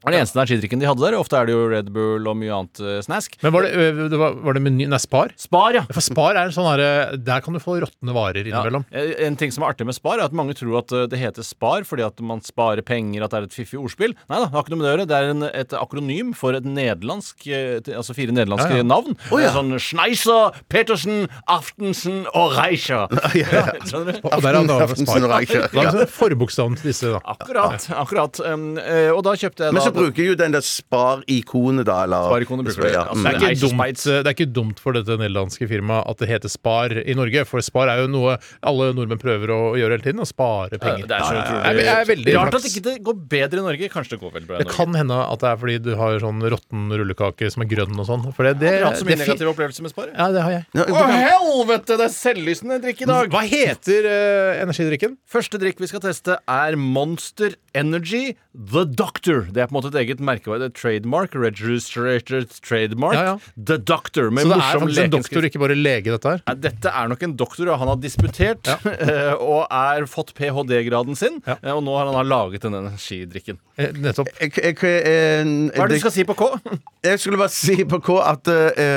Det 0.00 0.06
var 0.08 0.14
den 0.16 0.20
eneste 0.24 0.38
energidrikken 0.40 0.80
de 0.80 0.86
hadde 0.88 1.02
der. 1.04 1.14
Ofte 1.20 1.36
er 1.36 1.44
det 1.50 1.52
jo 1.52 1.64
Red 1.68 1.90
Bull 1.92 2.24
og 2.30 2.36
mye 2.40 2.52
annet 2.56 2.80
eh, 2.80 3.00
snask. 3.04 3.34
Men 3.44 3.52
var 3.52 3.66
det, 3.66 3.72
ø, 3.76 4.08
det 4.08 4.16
var, 4.20 4.36
var 4.46 4.56
det 4.56 4.62
meny? 4.64 4.86
Nei, 4.88 4.96
Spar? 5.02 5.34
Spar, 5.36 5.74
ja! 5.76 5.82
For 5.92 6.00
Spar 6.00 6.38
er 6.40 6.48
en 6.48 6.54
sånn 6.56 6.64
herre 6.70 7.18
Der 7.20 7.42
kan 7.44 7.52
du 7.52 7.60
få 7.60 7.76
råtne 7.84 8.14
varer 8.16 8.40
Ja. 8.48 8.48
innimellom. 8.62 8.86
Eh, 8.90 9.12
En 9.26 9.36
ting 9.36 9.52
som 9.52 9.62
er 9.66 9.74
artig 9.74 9.84
med 9.84 9.94
Spar, 9.98 10.16
er 10.18 10.24
at 10.30 10.32
mange 10.32 10.56
tror 10.56 10.78
at 10.80 10.94
eh, 10.96 11.04
det 11.12 11.20
heter 11.20 11.44
Spar 11.44 11.84
fordi 11.84 12.06
at 12.06 12.18
man 12.24 12.40
sparer 12.40 12.80
penger, 12.80 13.22
at 13.26 13.34
det 13.34 13.42
er 13.42 13.48
et 13.50 13.56
fiffig 13.58 13.76
ordspill. 13.80 14.16
Nei 14.32 14.40
da, 14.40 14.46
det 14.48 14.56
har 14.56 14.64
ikke 14.64 14.72
noe 14.72 14.80
med 14.80 14.86
det 14.88 14.90
å 14.90 14.94
gjøre. 14.96 15.08
Det 15.12 15.18
er 15.20 15.30
en, 15.34 15.44
et 15.62 15.76
akronym 15.76 16.32
for 16.34 16.56
et 16.56 16.64
nederlandsk 16.64 17.46
eh, 17.52 17.76
t- 17.84 17.92
Altså 18.00 18.16
fire 18.16 18.32
nederlandske 18.32 18.78
Ja, 18.78 18.80
ja. 18.80 18.88
navn. 18.88 19.18
Det 19.28 19.42
er 19.44 19.52
Sånn 19.54 19.76
Schneiser, 19.84 20.56
Petersen, 20.72 21.26
Aftensen 21.46 22.22
og 22.32 22.56
Reicher. 22.56 23.04
Skjønner 23.84 24.16
du? 24.16 24.24
Og 24.24 24.40
der 24.42 24.56
er 24.56 24.64
det 24.64 24.76
Aftensen 24.80 25.06
Spar. 25.08 25.24
og 25.28 25.32
Reicher. 25.36 25.68
Da 25.74 25.84
er 25.90 25.98
det 26.04 26.08
forbokstaven 26.14 26.76
til 26.80 26.90
disse, 26.92 27.12
da. 27.12 27.20
Akkurat. 27.36 27.84
akkurat 27.92 28.40
um, 28.48 28.66
eh, 28.80 29.10
Og 29.12 29.22
da 29.26 29.36
kjøpte 29.36 29.66
jeg 29.68 29.74
Men 29.76 29.80
da 29.82 29.89
så 29.90 29.96
bruker 29.96 30.22
jeg 30.22 30.32
jo 30.32 30.38
den 30.40 30.54
der 30.56 30.64
spar-ikonet, 30.66 31.88
da. 31.88 32.00
Eller, 32.06 32.28
Spar-ikonet 32.30 32.68
bruker 32.70 32.86
du. 32.86 32.90
ja. 32.92 33.04
altså. 33.06 33.20
Mm. 33.20 33.26
Det 33.26 33.34
er, 33.34 33.54
ikke 33.56 33.66
dumt, 33.66 34.04
det 34.06 34.20
er 34.20 34.36
ikke 34.36 34.48
dumt 34.60 34.82
for 34.82 34.98
dette 34.98 35.18
nederlandske 35.20 35.70
firmaet 35.70 36.10
at 36.10 36.22
det 36.22 36.30
heter 36.30 36.52
Spar 36.52 36.94
i 37.00 37.16
Norge. 37.18 37.44
For 37.48 37.64
Spar 37.64 37.92
er 37.92 38.04
jo 38.04 38.10
noe 38.12 38.36
alle 38.66 38.90
nordmenn 38.96 39.20
prøver 39.22 39.54
å 39.54 39.60
gjøre 39.80 39.98
hele 39.98 40.06
tiden, 40.06 40.22
å 40.22 40.28
spare 40.28 40.80
penger. 40.80 41.08
Det 41.10 41.18
er 41.18 41.40
Jeg 41.40 41.88
jeg 41.90 41.94
er 41.96 42.08
veldig 42.08 42.36
Rart 42.36 42.54
at 42.54 42.60
at 42.60 42.68
ikke 42.70 42.84
det 42.86 42.96
går 43.06 43.18
bedre 43.30 43.62
i 43.62 43.66
Norge. 43.66 43.90
Kanskje 43.92 44.16
det 44.16 44.20
går 44.22 44.34
veldig 44.38 44.48
bra 44.48 44.58
i 44.58 44.62
Norge. 44.62 44.70
Det 44.70 44.76
kan 44.76 44.98
hende 44.98 45.20
at 45.24 45.42
det 45.42 45.50
er 45.50 45.60
fordi 45.64 45.78
du 45.82 45.90
har 45.98 46.20
sånn 46.22 46.44
råtten 46.54 46.94
rullekake 47.00 47.50
som 47.52 47.64
er 47.64 47.70
grønn 47.70 47.96
og 47.96 48.08
sånn. 48.08 48.26
For 48.36 48.46
det, 48.46 48.56
det, 48.62 48.74
Har 48.76 48.84
du 48.84 48.88
hatt 48.90 49.02
så 49.02 49.08
mye 49.08 49.18
negativ 49.20 49.50
opplevelse 49.50 49.70
negative 49.70 49.70
opplevelser 49.70 49.82
med 49.82 49.90
Spar? 49.92 50.10
Ja, 50.12 50.28
det 50.34 50.42
har 50.44 50.52
jeg. 50.52 50.64
Ja, 50.76 50.84
Å, 50.84 51.04
helvete! 51.10 51.96
Det 51.96 52.06
er 52.06 52.12
selvlysende 52.14 52.78
drikk 52.82 53.02
i 53.04 53.08
dag! 53.08 53.32
Hva 53.32 53.42
heter 53.46 54.08
uh, 54.08 54.62
energidrikken? 54.64 55.16
Første 55.30 55.60
drikk 55.60 55.80
vi 55.80 55.88
skal 55.90 56.02
teste, 56.04 56.36
er 56.44 56.76
Monster 56.76 57.56
Energy 57.74 58.36
The 58.52 58.84
Doctor. 58.84 59.46
Det 59.48 59.62
er 59.62 59.66
på 59.70 59.72
en 59.74 59.78
måte 59.78 59.79
et 59.88 59.96
eget 60.02 60.20
merkevare. 60.20 60.60
Det 60.60 60.68
er 60.70 60.76
trademark. 60.80 61.34
Registrated 61.34 62.52
trademark. 62.66 63.14
Ja, 63.16 63.24
ja. 63.24 63.36
The 63.56 63.78
Doctor. 63.78 64.30
Med 64.30 64.44
Så 64.44 64.48
det 64.52 64.58
er 64.60 64.80
faktisk 64.82 65.04
en 65.04 65.10
doktor, 65.14 65.46
ikke 65.48 65.62
bare 65.62 65.76
lege, 65.78 66.10
dette 66.12 66.28
her. 66.34 66.42
Ja, 66.46 66.54
Dette 66.54 66.92
er 66.92 67.08
nok 67.08 67.22
en 67.22 67.36
doktor, 67.40 67.70
og 67.72 67.78
han 67.80 67.88
har 67.88 67.96
disputert 68.02 68.68
eh, 68.70 69.32
og 69.40 69.66
er 69.70 70.06
fått 70.10 70.34
ph.d.-graden 70.36 71.16
sin. 71.16 71.40
Ja. 71.46 71.56
eh, 71.62 71.72
Og 71.72 71.82
nå 71.86 71.96
har 71.96 72.10
han 72.12 72.28
laget 72.28 72.62
denne 72.66 72.82
energidrikken. 72.84 73.58
Eh, 73.80 73.92
nettopp. 73.96 74.28
Jeg, 74.40 74.52
jeg, 74.58 74.76
jeg, 74.76 75.74
Hva 75.74 75.84
er 75.86 75.92
det 75.94 76.00
du 76.00 76.04
skal 76.04 76.14
si 76.14 76.26
på 76.28 76.36
K? 76.38 76.50
Jeg 77.00 77.16
skulle 77.16 77.38
bare 77.40 77.48
si 77.48 77.78
på 77.88 77.96
K 78.04 78.10
at 78.20 78.48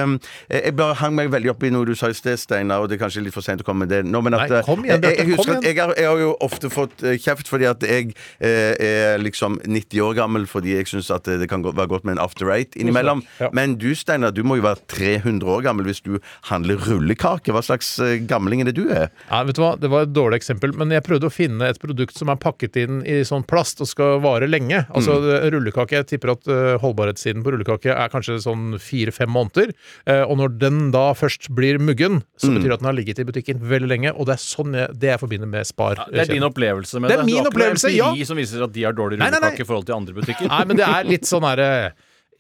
um, 0.03 0.17
Jeg 0.51 0.73
bare 0.75 0.95
hang 0.99 1.13
meg 1.15 1.29
veldig 1.31 1.53
opp 1.53 1.61
i 1.63 1.69
noe 1.71 1.87
du 1.87 1.93
sa 1.95 2.09
i 2.11 2.15
sted, 2.17 2.35
Steinar, 2.41 2.81
og 2.83 2.89
det 2.91 2.97
er 2.97 3.03
kanskje 3.05 3.21
litt 3.23 3.31
for 3.35 3.45
sent 3.45 3.63
å 3.63 3.67
komme 3.67 3.85
med 3.85 3.93
det 3.93 4.01
nå, 4.03 4.19
men 4.25 4.35
at 4.35 4.51
Nei, 4.51 4.59
kom 4.67 4.83
igjen, 4.83 4.99
jeg, 4.99 5.15
jeg 5.21 5.29
Bjarte, 5.29 5.37
kom 5.37 5.39
husker 5.39 5.53
at 5.61 5.67
jeg 5.69 5.77
har, 5.79 5.93
jeg 6.01 6.09
har 6.09 6.19
jo 6.19 6.33
ofte 6.43 6.71
fått 6.73 7.05
kjeft 7.23 7.47
fordi 7.47 7.69
at 7.69 7.85
jeg 7.87 8.11
eh, 8.43 8.73
er 8.83 9.23
liksom 9.23 9.55
90 9.63 10.03
år 10.03 10.17
gammel 10.19 10.49
fordi 10.51 10.72
jeg 10.77 10.87
syns 10.91 11.09
at 11.13 11.23
det 11.23 11.47
kan 11.49 11.63
være 11.63 11.87
godt 11.87 12.03
med 12.05 12.17
en 12.17 12.23
after 12.23 12.49
eight 12.51 12.75
innimellom. 12.75 13.23
Ja. 13.39 13.49
Men 13.53 13.75
du, 13.77 13.93
Steinar, 13.95 14.31
du 14.33 14.43
må 14.43 14.57
jo 14.57 14.63
være 14.65 14.79
300 14.87 15.43
år 15.49 15.63
gammel 15.63 15.85
hvis 15.85 16.01
du 16.03 16.19
handler 16.49 16.77
rullekake. 16.77 17.51
Hva 17.53 17.61
slags 17.63 17.99
eh, 17.99 18.17
gamling 18.29 18.61
er 18.61 18.65
det 18.71 18.75
du 18.77 18.89
er? 18.89 19.09
Ja, 19.29 19.43
vet 19.43 19.55
du 19.55 19.61
hva? 19.63 19.73
Det 19.79 19.89
var 19.89 20.07
et 20.07 20.13
dårlig 20.13 20.41
eksempel, 20.41 20.73
men 20.77 20.89
jeg 20.91 21.03
prøvde 21.05 21.29
å 21.29 21.33
finne 21.33 21.69
et 21.69 21.79
produkt 21.81 22.15
som 22.17 22.29
er 22.29 22.35
pakket 22.41 22.75
inn 22.83 23.01
i 23.05 23.21
sånn 23.27 23.45
plast 23.47 23.81
og 23.83 23.87
skal 23.87 24.19
vare 24.23 24.47
lenge. 24.49 24.85
Altså 24.93 25.19
Mm. 25.23 25.51
rullekake, 25.53 25.91
Jeg 25.93 26.07
tipper 26.07 26.31
at 26.33 26.47
holdbarhetssiden 26.81 27.43
på 27.45 27.51
rullekake 27.53 27.91
er 27.93 28.09
kanskje 28.09 28.39
sånn 28.43 28.77
fire-fem 28.81 29.29
måneder. 29.29 29.71
Eh, 30.07 30.23
og 30.23 30.37
når 30.39 30.57
den 30.59 30.91
da 30.91 31.13
først 31.13 31.49
blir 31.55 31.77
muggen, 31.79 32.23
så 32.37 32.49
Mm. 32.49 32.55
betyr 32.57 32.63
det 32.69 32.73
at 32.73 32.79
den 32.79 32.85
har 32.89 32.93
ligget 32.97 33.19
i 33.19 33.23
butikken 33.23 33.59
veldig 33.61 33.87
lenge. 33.89 34.13
Og 34.17 34.25
det 34.25 34.33
er 34.33 34.41
sånn 34.41 34.73
jeg, 34.73 34.89
det 34.99 35.09
jeg 35.13 35.19
forbinder 35.19 35.47
med 35.47 35.65
Spar. 35.67 35.95
Det 36.11 36.19
er 36.29 36.33
din 36.33 36.43
opplevelse 36.43 36.99
med 36.99 37.09
Det 37.09 37.17
det. 37.17 37.23
er 37.23 37.25
min 37.25 37.45
opplevelse, 37.45 37.93
ja. 37.95 38.13
som 38.25 38.37
viser 38.37 38.63
at 38.63 38.71
de 38.73 38.83
har 38.83 38.93
dårlig 38.93 39.17
Nei, 39.19 39.29
nei, 39.29 39.39
nei. 39.39 39.49
rullekake 39.51 39.61
i 39.61 39.63
forhold 39.69 39.85
til 39.85 39.95
andre 39.95 40.13
butikker. 40.13 40.47
Nei, 40.47 40.62
men 40.67 40.79
det 40.79 40.87
er 40.87 41.07
litt 41.07 41.29
sånn 41.29 41.45
herre 41.47 41.69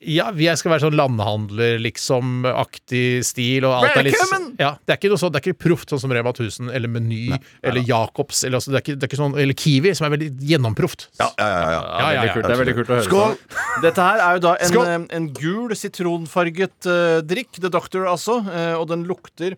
ja, 0.03 0.29
vi 0.35 0.47
skal 0.57 0.73
være 0.73 0.83
sånn 0.85 0.97
landhandler, 0.97 1.77
liksom, 1.81 2.43
aktig 2.47 3.23
stil, 3.25 3.67
og 3.67 3.75
alt 3.77 3.99
er 3.99 4.07
litt 4.09 4.17
Ja, 4.59 4.73
Det 4.83 4.95
er 4.95 4.99
ikke 4.99 5.11
noe 5.13 5.21
sånn, 5.21 5.33
det 5.33 5.39
er 5.39 5.47
ikke 5.47 5.61
proft, 5.67 5.93
sånn 5.93 6.01
som 6.03 6.13
Rema 6.13 6.33
1000 6.33 6.71
eller 6.75 6.91
Meny 6.91 7.21
eller 7.33 7.85
Jacobs 7.87 8.43
eller, 8.43 8.59
altså, 8.59 8.73
det 8.73 8.79
er 8.81 8.85
ikke, 8.85 8.97
det 8.97 9.07
er 9.07 9.11
ikke 9.11 9.21
sånn, 9.21 9.37
eller 9.45 9.57
Kiwi, 9.63 9.93
som 9.97 10.07
er 10.07 10.15
veldig 10.17 10.29
gjennomproft. 10.49 11.07
Ja, 11.21 11.29
ja, 11.39 11.47
ja. 12.17 12.27
Det 12.35 12.51
er 12.51 12.61
veldig 12.65 12.75
kult 12.79 12.91
å 12.91 12.97
høre 12.97 13.07
Skål! 13.07 13.39
Dette 13.85 14.09
her 14.09 14.25
er 14.25 14.37
jo 14.37 14.43
da 14.49 14.53
en, 14.67 14.77
eh, 14.83 14.99
en 15.19 15.31
gul 15.37 15.73
sitronfarget 15.77 16.89
uh, 16.89 17.17
drikk, 17.25 17.55
The 17.59 17.71
Doctor 17.73 18.09
altså, 18.11 18.41
uh, 18.43 18.75
og 18.81 18.89
den 18.91 19.07
lukter 19.09 19.57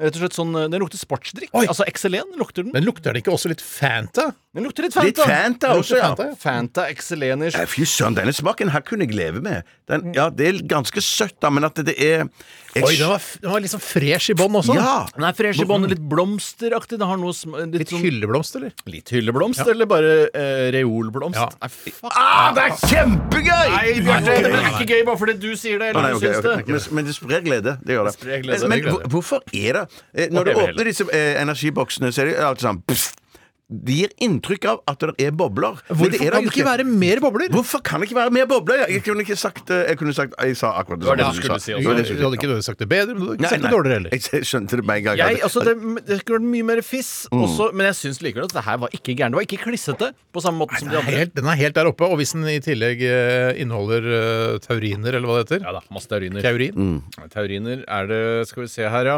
rett 0.00 0.16
og 0.16 0.22
slett 0.22 0.36
sånn 0.36 0.54
eh, 0.56 0.68
Den 0.72 0.82
lukter 0.82 1.00
sportsdrikk. 1.00 1.52
Oi. 1.52 1.66
Altså 1.66 1.86
Excelen 1.88 2.32
lukter 2.40 2.66
den. 2.66 2.72
Men 2.76 2.86
lukter 2.86 3.12
det 3.12 3.24
ikke 3.24 3.34
også 3.34 3.52
litt 3.52 3.64
Fanta? 3.64 4.30
Den 4.52 4.66
lukter 4.66 4.86
litt 4.86 4.96
Litt 5.00 5.20
Fanta. 5.20 5.28
Fanta 5.28 5.74
også, 5.78 5.98
ja. 5.98 6.10
Fanta, 6.12 6.28
ja. 6.30 6.38
Fanta 6.40 6.88
Excelenish. 6.92 7.56
Nei, 7.56 7.68
Fy 7.70 7.86
søren, 7.88 8.16
denne 8.18 8.34
smaken 8.36 8.72
her 8.74 8.84
kunne 8.84 9.08
jeg 9.08 9.16
leve 9.16 9.40
med. 9.44 9.68
Den, 9.88 10.12
ja, 10.16 10.28
det 10.32 10.48
er 10.48 10.60
ganske 10.68 11.04
søtt, 11.04 11.38
da, 11.42 11.52
men 11.52 11.68
at 11.68 11.80
det 11.84 11.96
er 11.96 12.26
jeg, 12.72 12.86
Oi, 12.86 12.94
den 12.96 13.10
var, 13.10 13.24
den 13.42 13.50
var 13.52 13.60
liksom 13.60 13.80
fresh 13.84 14.32
i 14.32 14.34
bånn 14.36 14.54
også. 14.56 14.72
Ja! 14.78 14.92
Den 15.12 15.26
er 15.28 15.34
fresh 15.36 15.60
i 15.60 15.66
bånn, 15.68 15.84
litt 15.90 16.00
blomsteraktig. 16.08 16.96
Det 17.02 17.08
har 17.08 17.18
noe 17.20 17.34
sm 17.36 17.58
litt, 17.66 17.82
Litt 17.82 17.92
sånn, 17.92 18.00
hylleblomst, 18.00 18.56
eller? 18.56 18.72
litt 18.88 19.12
hylleblomst, 19.12 19.60
eller 19.68 19.88
bare 19.90 20.14
eh, 20.30 20.68
reolblomst. 20.78 21.36
Ja. 21.36 21.50
Nei, 21.60 21.68
fuck. 21.68 22.08
Ah, 22.08 22.48
det 22.56 22.64
er 22.64 22.78
kjempegøy! 22.80 23.74
Nei, 23.74 23.82
Bjarte, 24.06 24.38
det 24.46 24.52
blir 24.54 24.70
ikke 24.70 24.86
gøy 24.88 25.04
bare 25.10 25.20
fordi 25.20 25.36
du 25.42 25.50
sier 25.52 25.82
det, 25.82 25.90
eller 25.92 26.06
nei, 26.06 26.14
du 26.14 26.22
syns 26.22 26.38
okay, 26.38 26.54
okay. 26.54 26.64
det. 26.64 26.78
Men, 26.78 26.96
men 26.96 27.10
det 27.10 27.16
sprer 27.18 27.44
glede. 27.44 27.76
Det 27.84 27.98
gjør 27.98 28.08
det. 28.08 28.16
det, 28.22 28.40
glede, 28.46 28.72
men 28.72 28.78
det 28.78 28.86
glede. 28.86 29.02
Men, 29.02 29.12
hvorfor 29.16 29.44
er 29.52 29.78
det 29.78 29.81
eh, 30.14 30.28
Når 30.32 30.44
du 30.44 30.52
åpner 30.66 30.84
disse 30.92 31.08
eh, 31.12 31.34
energiboksene, 31.42 32.12
så 32.12 32.22
er 32.26 32.32
det 32.32 32.38
alltid 32.52 32.68
sånn 32.68 32.82
pff, 32.86 33.10
Det 33.72 33.94
gir 33.96 34.10
inntrykk 34.20 34.64
av 34.68 34.80
at 34.90 35.00
det 35.00 35.24
er 35.24 35.30
bobler. 35.32 35.78
Hvorfor 35.88 36.10
det 36.12 36.18
er 36.20 36.34
kan 36.34 36.44
det 36.44 36.50
ikke 36.52 36.64
være 36.66 36.84
mer 36.84 37.20
bobler? 37.24 37.48
Hvorfor 37.54 37.80
kan 37.80 38.02
det 38.02 38.10
ikke 38.10 38.18
være 38.18 38.32
mer 38.36 38.44
bobler? 38.50 38.82
Jeg 38.92 39.00
kunne 39.06 39.22
ikke 39.24 39.36
sagt 39.40 39.70
eh, 39.72 39.86
Jeg 39.88 39.96
kunne 39.96 40.12
sagt 40.12 40.34
Jeg 40.44 40.58
sa 40.60 40.74
akkurat 40.76 41.00
det 41.00 41.06
samme 41.08 41.16
du 41.22 41.62
si 41.62 41.72
du, 41.72 42.18
Du 42.18 42.24
hadde 42.26 42.36
ikke 42.36 42.58
sagt 42.66 42.82
det 42.82 42.88
bedre, 42.90 43.14
men 43.16 43.22
du 43.22 43.30
hadde 43.30 43.38
ikke 43.38 43.46
Nei, 43.46 43.52
sagt 43.54 43.64
det 43.64 43.70
dårligere 43.72 43.96
heller. 43.96 44.12
Jeg 44.12 44.44
skjønte 44.50 44.76
det 44.76 44.84
med 44.90 45.00
en 45.00 45.06
gang. 45.06 45.22
Jeg, 45.22 45.38
altså 45.46 45.62
det, 45.64 45.72
det 46.10 46.18
skulle 46.20 46.36
vært 46.42 46.50
mye 46.52 46.66
mer 46.68 46.82
fiss, 46.84 47.12
Mm. 47.32 47.46
også, 47.46 47.70
men 47.72 47.86
jeg 47.88 47.96
syns 47.96 48.20
likevel 48.26 48.44
at 48.50 48.52
det 48.58 48.64
her 48.66 48.76
var 48.82 48.92
ikke 48.98 49.14
gærent. 49.16 49.32
Det 49.32 49.40
var 49.40 49.46
ikke 49.48 49.60
klissete 49.64 50.10
på 50.36 50.42
samme 50.44 50.60
måte 50.60 50.76
som 50.82 50.90
de 50.92 50.98
andre. 51.00 51.14
helt, 51.22 51.32
den 51.38 51.48
er 51.48 51.56
helt 51.62 51.78
der 51.78 51.88
oppe, 51.88 52.04
og 52.12 52.20
hvis 52.20 52.34
den 52.36 52.44
i 52.52 52.58
tillegg 52.60 53.00
eh, 53.08 53.54
inneholder 53.62 54.10
uh, 54.10 54.58
tauriner, 54.66 55.16
eller 55.16 55.30
hva 55.30 55.38
det 55.40 55.46
heter 55.48 55.64
Ja 55.64 55.72
da, 55.78 55.80
masse 55.96 56.12
tauriner. 56.12 56.44
Taurin. 56.44 56.76
Mm. 56.76 57.24
Tauriner 57.32 57.86
er 57.88 58.12
det 58.12 58.20
Skal 58.52 58.66
vi 58.66 58.68
se 58.74 58.84
her, 58.84 59.08
ja. 59.14 59.16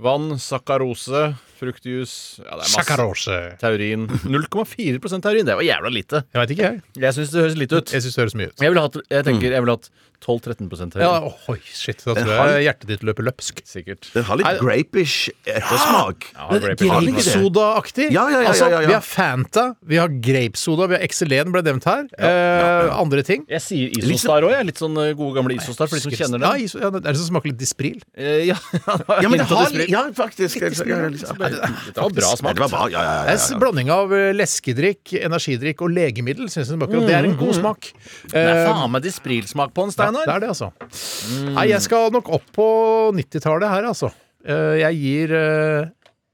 Vann, 0.00 0.30
sakkarose, 0.40 1.22
fruktjus 1.60 2.12
ja, 2.40 2.44
det 2.46 2.52
er 2.54 2.60
masse. 2.62 2.72
Saccharose. 2.78 3.38
Taurin. 3.60 4.06
0,4% 4.34 5.24
taurin. 5.26 5.44
Det 5.48 5.56
var 5.58 5.66
jævla 5.66 5.92
lite. 5.92 6.22
Jeg 6.32 6.40
veit 6.40 6.54
ikke, 6.56 6.70
jeg. 6.70 7.02
Jeg 7.04 7.16
syns 7.18 7.34
det 7.34 7.42
høres 7.44 7.58
lite 7.60 7.80
ut. 7.82 7.92
Jeg 7.92 8.04
syns 8.06 8.16
det 8.16 8.22
høres 8.24 8.36
mye 8.40 8.52
ut. 8.52 8.62
Jeg 8.64 8.72
ville 8.72 8.84
hatt, 8.86 8.96
jeg 9.12 9.26
tenker, 9.28 9.56
jeg 9.58 9.66
vil 9.66 9.72
hatt 9.74 9.90
12-13 10.20 10.68
taurin. 10.92 11.00
Ja, 11.00 11.32
oi, 11.48 11.58
shit. 11.64 12.02
Da 12.04 12.12
tror 12.14 12.50
jeg 12.52 12.64
hjertet 12.66 12.88
ditt 12.90 13.04
løper 13.08 13.24
løpsk. 13.24 13.62
Sikkert. 13.64 14.10
Den 14.14 14.24
har 14.28 14.36
litt 14.36 14.46
Nei, 14.46 14.54
grapish 14.60 15.30
ettersmak. 15.48 16.26
Ja, 16.34 16.48
grape- 16.50 16.76
den 16.76 17.08
ikke 17.08 17.22
det? 17.24 17.34
Grapesoda-aktig. 17.34 18.06
Ja, 18.12 18.26
ja, 18.28 18.40
ja, 18.44 18.48
altså, 18.52 18.68
ja, 18.70 18.80
ja. 18.84 18.88
Vi 18.90 18.96
har 18.98 19.04
Fanta, 19.06 19.64
vi 19.80 19.96
har 20.00 20.08
grapesoda, 20.12 20.86
vi 20.90 20.98
har 20.98 21.04
Excelen 21.06 21.52
ble 21.54 21.62
nevnt 21.66 21.84
her. 21.88 22.04
Eh, 22.18 22.90
andre 23.00 23.22
ting. 23.26 23.46
Jeg 23.48 23.64
sier 23.64 23.96
Isostar 23.96 24.44
òg, 24.46 24.52
jeg. 24.58 24.68
Litt 24.70 24.82
sånn 24.82 24.96
eh, 25.00 25.12
gode 25.18 25.38
gamle 25.40 25.56
Isostar 25.56 25.88
for 25.90 25.96
de 25.96 26.04
som 26.04 26.12
kjenner 26.12 26.44
Ja, 26.44 26.52
ja, 26.60 26.90
det 26.92 27.00
er 27.04 27.12
det 27.12 27.16
som 27.22 27.30
smaker 27.32 27.52
litt 27.52 27.60
Dispril. 27.60 28.00
Eh, 28.16 28.44
Ja, 28.50 28.56
Ja, 29.24 29.28
men 29.28 29.38
det 29.40 29.48
har 29.48 29.72
Ja, 29.88 30.04
faktisk. 30.16 30.60
Jeg- 30.60 30.76
Ja, 30.86 31.00
var 31.96 32.10
bra. 32.10 32.34
Det 32.36 32.58
var 32.60 32.68
bra. 32.68 32.88
Ja, 32.90 33.02
ja, 33.02 33.02
ja, 33.02 33.24
Det 33.24 33.32
er 33.32 33.36
ja, 33.36 33.46
en 33.46 33.52
ja. 33.54 33.58
blanding 33.58 33.90
av 33.94 34.12
eh, 34.12 34.30
leskedrikk, 34.36 35.14
energidrikk 35.20 35.82
og 35.82 35.90
legemiddel. 35.96 36.48
Synes 36.50 36.68
jeg 36.68 36.76
smaker, 36.78 37.00
og 37.00 37.06
Det 37.08 37.14
er 37.16 37.24
en 37.28 37.36
god 37.40 37.54
smak. 37.58 37.90
Det 38.30 38.34
er 38.36 38.48
Eh, 38.50 38.66
faen 38.66 38.90
meg 38.90 39.02
Dispril-smak 39.04 39.72
på 39.74 39.84
den, 39.86 39.94
ja, 39.96 40.09
Steinar. 40.10 40.26
det 40.26 40.34
er 40.34 40.40
det, 40.40 40.50
altså. 40.52 41.52
Nei, 41.54 41.66
jeg 41.70 41.80
skal 41.86 42.10
nok 42.12 42.28
opp 42.36 42.50
på 42.56 42.68
90-tallet 43.16 43.68
her, 43.70 43.88
altså. 43.94 44.10
Eh, 44.44 44.78
Jeg 44.82 44.96
gir 45.02 45.36
uh, 45.36 45.90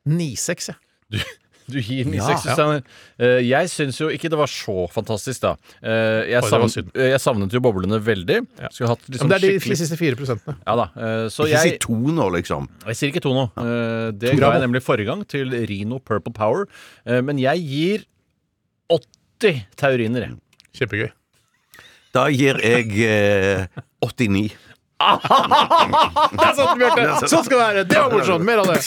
9-6, 0.09 0.71
jeg. 0.73 1.25
Du 1.67 1.81
gir 1.83 2.05
den 2.07 2.13
i 2.15 2.19
Ja. 2.21 2.27
seks, 2.31 2.45
Steinar. 2.55 2.83
Eh, 3.19 3.41
jeg 3.43 3.67
syns 3.73 3.97
jo 3.99 4.07
ikke 4.15 4.29
det 4.31 4.39
var 4.39 4.47
så 4.47 4.85
fantastisk, 4.95 5.41
da. 5.43 5.57
Eh, 5.83 6.29
jeg, 6.31 6.45
Oi, 6.47 6.51
savn, 6.53 6.91
eh, 6.95 7.09
jeg 7.11 7.19
savnet 7.25 7.51
jo 7.57 7.59
boblene 7.65 7.99
veldig. 8.07 8.37
Ja. 8.63 8.71
Hatt 8.87 9.03
liksom 9.11 9.27
Men 9.27 9.33
det 9.33 9.39
er 9.41 9.43
de 9.49 9.51
skikkelig 9.59 9.79
siste 9.81 9.99
fire 9.99 10.15
prosentene. 10.21 10.55
Ja 10.63 10.77
da. 10.79 10.87
eh, 10.95 11.25
så 11.35 11.49
Ikke 11.49 11.65
si 11.65 11.73
jeg 11.73 11.81
to 11.83 11.99
nå, 12.15 12.29
liksom. 12.39 12.69
Jeg 12.87 13.01
sier 13.01 13.11
ikke 13.11 13.25
to 13.27 13.35
nå. 13.35 13.49
Eh, 13.59 14.13
det 14.15 14.37
To 14.37 14.45
ga 14.45 14.53
jeg 14.55 14.63
nemlig 14.69 14.85
forrige 14.87 15.11
gang 15.11 15.27
til 15.27 15.51
Rino 15.67 15.99
Purple 15.99 16.33
Power. 16.39 16.69
Eh, 17.05 17.19
men 17.27 17.43
jeg 17.43 17.67
gir 17.67 18.07
80 18.95 19.65
tauriner, 19.83 20.29
jeg. 20.29 20.39
Kjempegøy. 20.79 21.11
Da 22.17 22.29
gir 22.33 22.57
jeg 22.65 22.95
eh, 23.05 23.67
89. 24.01 24.55
Der 24.97 26.53
satt 26.57 26.71
den, 26.71 26.79
Bjarte! 26.81 27.03
Sånn 27.29 27.45
skal 27.45 27.59
det 27.59 27.61
være! 27.61 27.83
Det 27.91 27.99
var 28.01 28.15
morsomt! 28.15 28.47
Mer 28.49 28.63
av 28.63 28.71
det. 28.73 28.79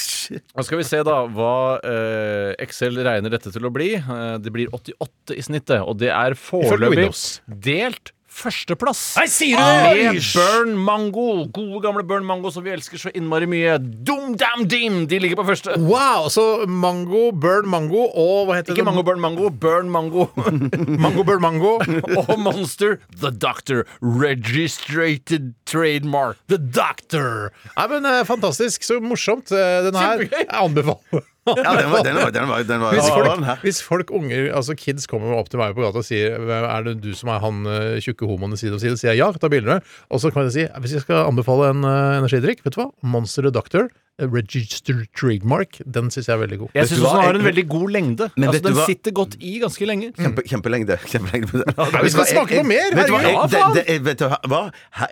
Nå 0.58 0.66
skal 0.66 0.80
vi 0.82 0.86
se 0.88 1.02
da 1.06 1.18
hva 1.30 1.52
eh, 1.86 2.56
Excel 2.66 2.98
regner 3.06 3.36
dette 3.36 3.54
til 3.54 3.68
å 3.70 3.72
bli. 3.74 3.92
Eh, 4.00 4.32
det 4.42 4.54
blir 4.56 4.74
88 4.74 5.38
i 5.38 5.46
snittet, 5.46 5.84
og 5.84 6.00
det 6.02 6.10
er 6.16 6.34
foreløpig 6.40 7.04
Windows. 7.04 7.28
delt 7.46 8.14
førsteplass. 8.30 9.02
Nei, 9.20 9.26
sier 9.32 9.58
du 9.58 9.64
det? 9.64 10.04
Med 10.14 10.28
Burn 10.38 10.74
Mango. 10.86 11.26
Gode, 11.56 11.82
gamle 11.84 12.04
Burn 12.08 12.26
Mango 12.28 12.52
som 12.54 12.64
vi 12.66 12.72
elsker 12.74 13.02
så 13.02 13.12
innmari 13.18 13.48
mye. 13.50 13.78
Dum 13.80 14.36
Dam 14.40 14.66
Dim! 14.70 15.02
De 15.10 15.20
ligger 15.20 15.40
på 15.42 15.48
første. 15.50 15.76
Wow! 15.82 16.30
Så 16.32 16.46
mango, 16.70 17.30
burn 17.34 17.68
mango 17.70 18.06
og 18.10 18.48
hva 18.50 18.60
heter 18.60 18.74
Ikke 18.76 18.84
det? 18.84 18.88
Mango 18.90 19.04
Burn 19.08 19.22
Mango, 19.24 19.50
Burn 19.50 19.90
Mango. 19.92 20.28
Mango, 21.04 21.24
burn 21.28 21.42
mango. 21.44 21.74
og 22.22 22.34
Monster 22.40 23.00
The 23.20 23.32
Doctor. 23.32 23.86
Registrated 24.02 25.54
trademark. 25.66 26.38
The 26.48 26.58
Doctor. 26.60 27.52
Nei, 27.76 27.88
men 27.92 28.06
eh, 28.10 28.22
Fantastisk. 28.30 28.84
Så 28.86 29.00
morsomt. 29.04 29.52
Eh, 29.52 29.84
Den 29.90 29.98
her 30.00 30.24
Kjempegøy. 30.24 30.40
jeg 30.46 30.50
anbefaler. 30.64 31.28
Ja, 31.66 31.74
den 31.78 31.92
var, 31.92 32.04
den 32.06 32.20
var, 32.20 32.34
den 32.36 32.50
var, 32.50 32.66
den 32.68 32.84
var, 32.84 32.98
Hvis 32.98 33.10
folk, 33.14 33.64
hvis 33.64 33.82
folk 33.86 34.14
unger, 34.16 34.50
altså 34.56 34.76
kids 34.78 35.10
kommer 35.10 35.36
opp 35.38 35.52
til 35.52 35.62
meg 35.62 35.76
på 35.78 35.84
gata 35.86 36.02
og 36.02 36.08
sier 36.08 36.38
Er 36.60 36.86
det 36.88 36.98
du 37.04 37.12
som 37.18 37.32
er 37.34 37.42
han 37.44 37.64
eh, 37.70 37.98
tjukke 38.04 38.30
homoen 38.30 38.58
side 38.60 38.76
om 38.76 38.82
side, 38.82 38.98
sier 39.00 39.14
jeg 39.14 39.24
ja, 39.24 39.32
ta 39.36 39.50
bilder. 39.52 39.84
Og 40.10 40.22
så 40.24 40.32
kan 40.34 40.48
jeg 40.48 40.56
si 40.56 40.68
hvis 40.84 40.98
jeg 40.98 41.06
skal 41.06 41.26
anbefale 41.28 41.72
en 41.74 41.88
eh, 41.88 42.20
energidrikk, 42.22 42.64
vet 42.66 42.78
du 42.78 42.84
hva? 42.84 42.92
Monster 43.16 43.50
Doctor. 43.54 43.90
Registered 44.20 45.08
trademark, 45.18 45.80
den 45.86 46.10
syns 46.14 46.28
jeg 46.30 46.36
er 46.36 46.42
veldig 46.44 46.60
god. 46.64 46.74
Jeg 46.78 46.90
syns 46.92 47.02
den 47.04 47.22
har 47.24 47.40
en 47.40 47.46
veldig 47.46 47.66
god 47.70 47.90
lengde. 47.96 48.30
Men 48.36 48.50
altså, 48.50 48.64
den 48.68 48.78
hva? 48.78 48.86
sitter 48.90 49.16
godt 49.16 49.38
i 49.40 49.56
ganske 49.64 49.88
lenge. 49.90 50.12
Kjempe, 50.20 50.46
kjempelengde. 50.50 50.98
kjempelengde. 51.12 51.64
vi 52.04 52.14
skal 52.14 52.30
smake 52.34 52.60
noe 52.60 52.68
mer, 52.70 52.96
Vet 53.00 53.10
du 53.10 53.16
hva? 53.16 53.22
Jeg, 53.26 53.36
Ja, 53.40 53.46
det, 53.48 53.64
det, 53.80 53.86
jeg- 53.94 54.06
vet 54.08 54.24
du 54.24 54.28
hva? 54.54 54.62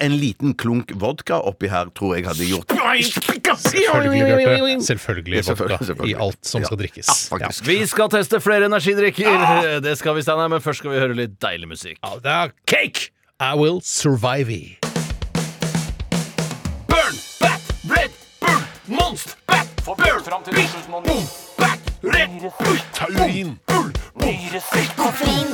En 0.08 0.17
liten 0.20 0.56
klunk 0.60 0.93
vodka 1.00 1.39
oppi 1.39 1.72
her 1.72 1.91
tror 1.98 2.17
jeg 2.17 2.28
hadde 2.28 2.48
gjort 2.50 2.72
Selvfølgelig, 2.78 4.24
Bjarte. 4.38 4.88
Selvfølgelig 4.88 5.43
Selvfølgelig, 5.48 5.88
vodka 5.89 6.10
i 6.10 6.15
alt 6.28 6.41
som 6.46 6.65
skal 6.65 6.82
drikkes. 6.82 7.13
Ja, 7.39 7.52
Vi 7.67 7.80
skal 7.88 8.10
teste 8.13 8.41
flere 8.43 8.70
energidrikker. 8.70 9.80
Det 9.84 9.98
skal 10.00 10.17
vi, 10.17 10.26
Steinar, 10.26 10.52
men 10.52 10.63
først 10.63 10.84
skal 10.84 10.93
vi 10.96 11.00
høre 11.02 11.17
litt 11.17 11.38
deilig 11.43 11.72
musikk. 11.76 12.02
Ja, 12.04 12.17
det 12.24 12.34
er 12.39 12.54
cake! 12.67 13.12
I 13.39 13.54
will 13.54 13.82
survive 13.82 14.76
fram 20.29 20.43
til 20.43 20.53
2009. 20.53 21.11
Bat, 21.57 21.79
taurin, 22.93 23.59
nyresekk, 24.21 24.91
koffein, 24.97 25.49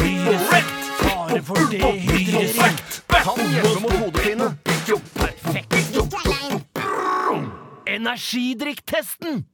nyresekk, 0.00 0.68
fare 1.00 1.42
for 1.42 1.56
dehydrering, 1.72 2.78
kan 3.08 3.40
hjelpe 3.52 3.80
mot 3.80 3.92
hodepine. 3.92 4.48
Perfekt. 5.14 5.74
Energidrikktesten! 7.86 9.44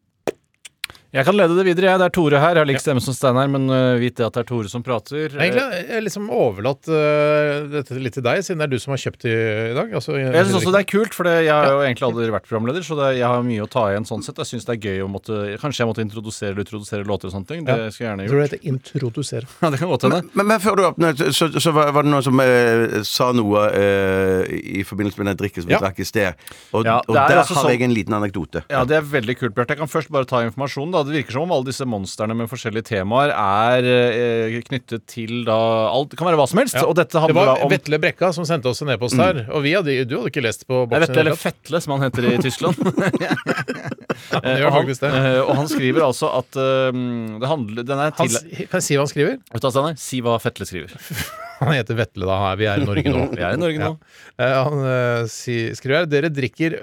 Jeg 1.13 1.27
kan 1.29 1.37
lede 1.37 1.53
det 1.59 1.65
videre. 1.67 1.91
jeg. 1.91 1.99
Det 2.01 2.05
er 2.07 2.13
Tore 2.17 2.39
her. 2.41 2.55
Jeg 2.57 2.63
har 2.63 2.69
lik 2.71 2.81
stemme 2.81 3.01
som 3.05 3.13
Steinar, 3.13 3.49
men 3.53 3.67
uh, 3.69 3.99
vit 4.01 4.15
det 4.17 4.25
at 4.25 4.33
det 4.33 4.41
er 4.43 4.47
Tore 4.49 4.71
som 4.73 4.81
prater. 4.81 5.27
Egentlig 5.29 5.61
har 5.61 5.75
jeg 5.93 6.05
liksom 6.07 6.31
overlatt 6.33 6.89
uh, 6.89 7.67
dette 7.69 7.99
litt 8.01 8.15
til 8.17 8.25
deg, 8.25 8.41
siden 8.47 8.63
det 8.63 8.65
er 8.65 8.73
du 8.73 8.79
som 8.81 8.95
har 8.95 9.01
kjøpt 9.03 9.27
det 9.27 9.35
i 9.35 9.75
dag. 9.77 9.93
Altså, 9.93 10.15
Jeg 10.17 10.47
syns 10.49 10.57
også 10.63 10.73
det 10.73 10.81
er 10.81 10.89
kult, 10.89 11.13
for 11.19 11.29
jeg 11.29 11.51
har 11.53 11.69
jo 11.69 11.83
egentlig 11.85 12.07
aldri 12.09 12.31
vært 12.33 12.47
programleder, 12.49 12.87
så 12.87 12.97
det, 12.97 13.11
jeg 13.19 13.29
har 13.29 13.45
mye 13.45 13.67
å 13.67 13.69
ta 13.69 13.83
igjen 13.93 14.09
sånn 14.09 14.25
sett. 14.25 14.41
Jeg 14.41 14.51
syns 14.55 14.65
det 14.71 14.77
er 14.79 14.89
gøy 14.89 15.03
å 15.05 15.11
måtte 15.13 15.37
Kanskje 15.61 15.83
jeg 15.85 15.91
måtte 15.93 16.03
introdusere 16.07 16.55
eller 16.55 16.65
utrodusere 16.65 17.05
låter 17.05 17.29
og 17.29 17.35
sånne 17.37 17.49
ting. 17.53 17.69
Det 17.69 17.77
skulle 17.93 18.09
jeg 18.09 18.09
gjerne 18.09 18.25
gjort. 18.25 18.33
tror 18.33 18.41
du 18.41 18.43
det 18.43 18.49
heter 18.49 18.73
introdusere. 18.73 19.51
Ja, 19.63 19.71
det 19.77 19.83
kan 19.83 19.93
godt 19.93 20.09
hende. 20.09 20.23
Men, 20.33 20.49
men 20.49 20.65
før 20.65 20.81
du 20.81 20.83
åpner, 20.89 21.21
så, 21.37 21.51
så 21.61 21.75
var, 21.77 21.93
var 21.95 22.09
det 22.09 22.15
noen 22.15 22.25
som 22.25 22.41
eh, 22.41 22.97
sa 23.07 23.29
noe 23.37 23.67
eh, 23.77 24.49
i 24.81 24.87
forbindelse 24.89 25.21
med 25.21 25.29
den 25.35 25.39
drikken 25.45 25.67
som 25.67 25.69
vi 25.71 25.77
Ja. 25.77 25.83
drakk 25.85 26.01
i 26.01 26.09
sted. 26.09 26.41
Og, 26.73 26.89
Ja, 26.89 26.97
og 27.05 27.15
er 27.21 27.29
der 27.37 27.43
altså 27.45 27.61
har 27.61 27.69
sånn- 27.69 27.77
jeg 27.77 27.85
en 27.85 27.95
liten 28.01 28.17
anekdote. 28.17 28.65
Ja, 28.73 28.83
det 28.89 28.97
er 28.97 29.05
veldig 29.13 29.37
kult, 29.45 29.55
Bjarte. 29.55 29.77
Jeg 29.77 29.85
kan 29.85 29.93
først 29.93 30.09
bare 30.13 30.25
ta 30.29 30.41
informasjonen. 30.49 30.93
da 30.97 31.02
Det 31.09 31.15
virker 31.19 31.37
som 31.37 31.45
om 31.47 31.53
alle 31.57 31.69
disse 31.69 31.87
monstrene 31.89 32.37
med 32.39 32.51
forskjellige 32.51 32.87
temaer 32.93 33.33
er 33.35 33.89
eh, 33.93 34.57
knyttet 34.69 35.07
til 35.11 35.43
da 35.49 35.57
alt 35.93 36.11
Det 36.13 36.19
kan 36.21 36.29
være 36.31 36.41
hva 36.41 36.49
som 36.51 36.61
helst. 36.63 36.79
Og 36.83 36.95
dette 36.99 37.13
Det 37.17 37.23
handler 37.25 37.39
var 37.41 37.53
da 37.53 37.67
om 37.67 37.73
Vetle 37.73 37.99
Brekka 38.03 38.33
som 38.37 38.47
sendte 38.49 38.71
oss 38.73 38.83
en 38.85 38.93
e-post 38.95 39.19
her. 39.21 39.45
Og 39.53 39.63
vi 39.67 39.75
hadde, 39.77 39.99
du 40.09 40.17
hadde 40.21 40.33
ikke 40.33 40.45
lest 40.45 40.67
på 40.69 40.85
boksen? 40.87 41.07
Vetle 41.09 41.25
eller. 41.27 41.39
Fetle, 41.43 41.81
som 41.85 41.97
han 41.97 42.07
heter 42.09 42.31
i 42.33 42.37
Tyskland. 42.43 42.77
Det 44.33 44.41
Eh, 44.43 44.59
gjør 44.63 44.69
og, 44.71 44.75
faktisk 44.79 45.03
det. 45.03 45.09
eh, 45.19 45.39
og 45.43 45.51
han 45.59 45.69
skriver 45.69 46.05
altså 46.07 46.29
at 46.39 46.57
um, 46.95 47.39
det 47.43 47.49
handler 47.51 47.85
Den 47.89 48.01
er 48.01 48.13
Han, 48.17 48.29
til... 48.29 48.37
s- 48.37 48.69
kan 48.71 48.79
jeg 48.81 48.85
si 48.87 48.97
hva 48.97 49.05
han 49.05 49.11
skriver? 49.11 49.39
Vet 49.53 49.63
du 49.63 49.67
hva, 49.67 49.73
Steinar? 49.75 49.97
Si 50.01 50.21
hva 50.25 50.37
Fetle 50.43 50.69
skriver. 50.69 50.95
Han 51.63 51.77
heter 51.77 51.95
Vetle, 51.95 52.27
da. 52.27 52.37
Vi 52.59 52.67
er 52.67 52.81
i 52.83 52.87
Norge 52.89 53.11
nå. 53.13 53.21
Vi 53.37 53.43
er 53.47 53.55
i 53.55 53.59
Norge 53.61 53.79
nå. 53.79 53.91
Ja. 54.41 54.65
Han 54.67 55.29
si, 55.31 55.55
skriver 55.79 56.01
her 56.01 56.09
Dere 56.11 56.31
drikker 56.35 56.75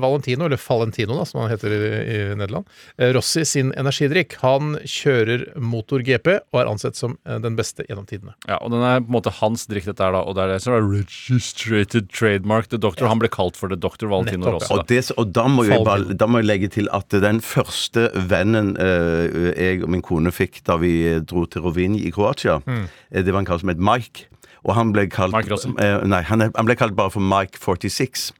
Valentino, 0.00 0.46
eller 0.48 0.56
Valentino, 0.64 1.18
da, 1.18 1.26
som 1.28 1.42
han 1.42 1.50
heter 1.52 1.74
i, 1.76 1.80
i 1.84 2.20
Nederland. 2.32 2.64
Rossis 3.12 3.42
Rossi 3.52 3.53
sin 3.54 3.70
energidrikk. 3.78 4.36
Han 4.42 4.74
kjører 4.88 5.46
motor-GP 5.60 6.30
og 6.52 6.60
er 6.60 6.70
ansett 6.70 6.98
som 6.98 7.16
eh, 7.24 7.38
den 7.42 7.56
beste 7.58 7.86
gjennom 7.88 8.06
tidene. 8.10 8.34
Ja, 8.48 8.58
og 8.60 8.74
den 8.74 8.84
er 8.84 9.00
på 9.02 9.08
en 9.10 9.16
måte 9.16 9.32
hans 9.40 9.66
drikk, 9.70 9.88
dette 9.90 10.04
er 10.06 10.14
da. 10.16 10.24
Og 10.26 10.36
det 10.36 10.44
er 10.44 10.52
det 10.54 10.60
som 10.64 10.76
er 10.76 10.84
registrated 10.84 12.10
trademark. 12.14 12.68
The 12.72 12.80
Doctor. 12.82 13.08
Han 13.10 13.22
ble 13.22 13.30
kalt 13.32 13.58
for 13.60 13.72
The 13.72 13.78
Doctor 13.80 14.10
Valentino 14.12 14.46
Nettopp, 14.46 14.66
Da. 14.68 14.78
Og, 14.78 14.86
det, 14.90 15.00
og 15.20 15.32
da, 15.36 15.46
må 15.50 15.66
jeg 15.68 15.82
bare, 15.86 16.18
da 16.18 16.28
må 16.30 16.40
jeg 16.42 16.50
legge 16.50 16.70
til 16.76 16.90
at 16.94 17.14
den 17.24 17.40
første 17.44 18.08
vennen 18.30 18.74
eh, 18.80 19.50
jeg 19.54 19.82
og 19.84 19.90
min 19.94 20.04
kone 20.04 20.32
fikk 20.34 20.62
da 20.68 20.78
vi 20.80 20.94
dro 21.24 21.44
til 21.50 21.66
Rovinj 21.66 22.00
i 22.04 22.12
Kroatia, 22.14 22.60
mm. 22.64 22.86
det 23.24 23.30
var 23.32 23.42
en 23.42 23.48
kar 23.48 23.60
som 23.62 23.72
het 23.72 23.82
Mike. 23.82 24.28
Og 24.64 24.72
han 24.78 24.94
ble 24.94 25.06
kalt 25.12 25.36
eh, 25.36 25.98
Nei, 26.08 26.22
han, 26.24 26.44
er- 26.44 26.54
han 26.56 26.68
ble 26.68 26.76
kalt 26.80 26.96
bare 26.96 27.12
for 27.12 27.24
Mike 27.24 27.60
46. 27.60 28.30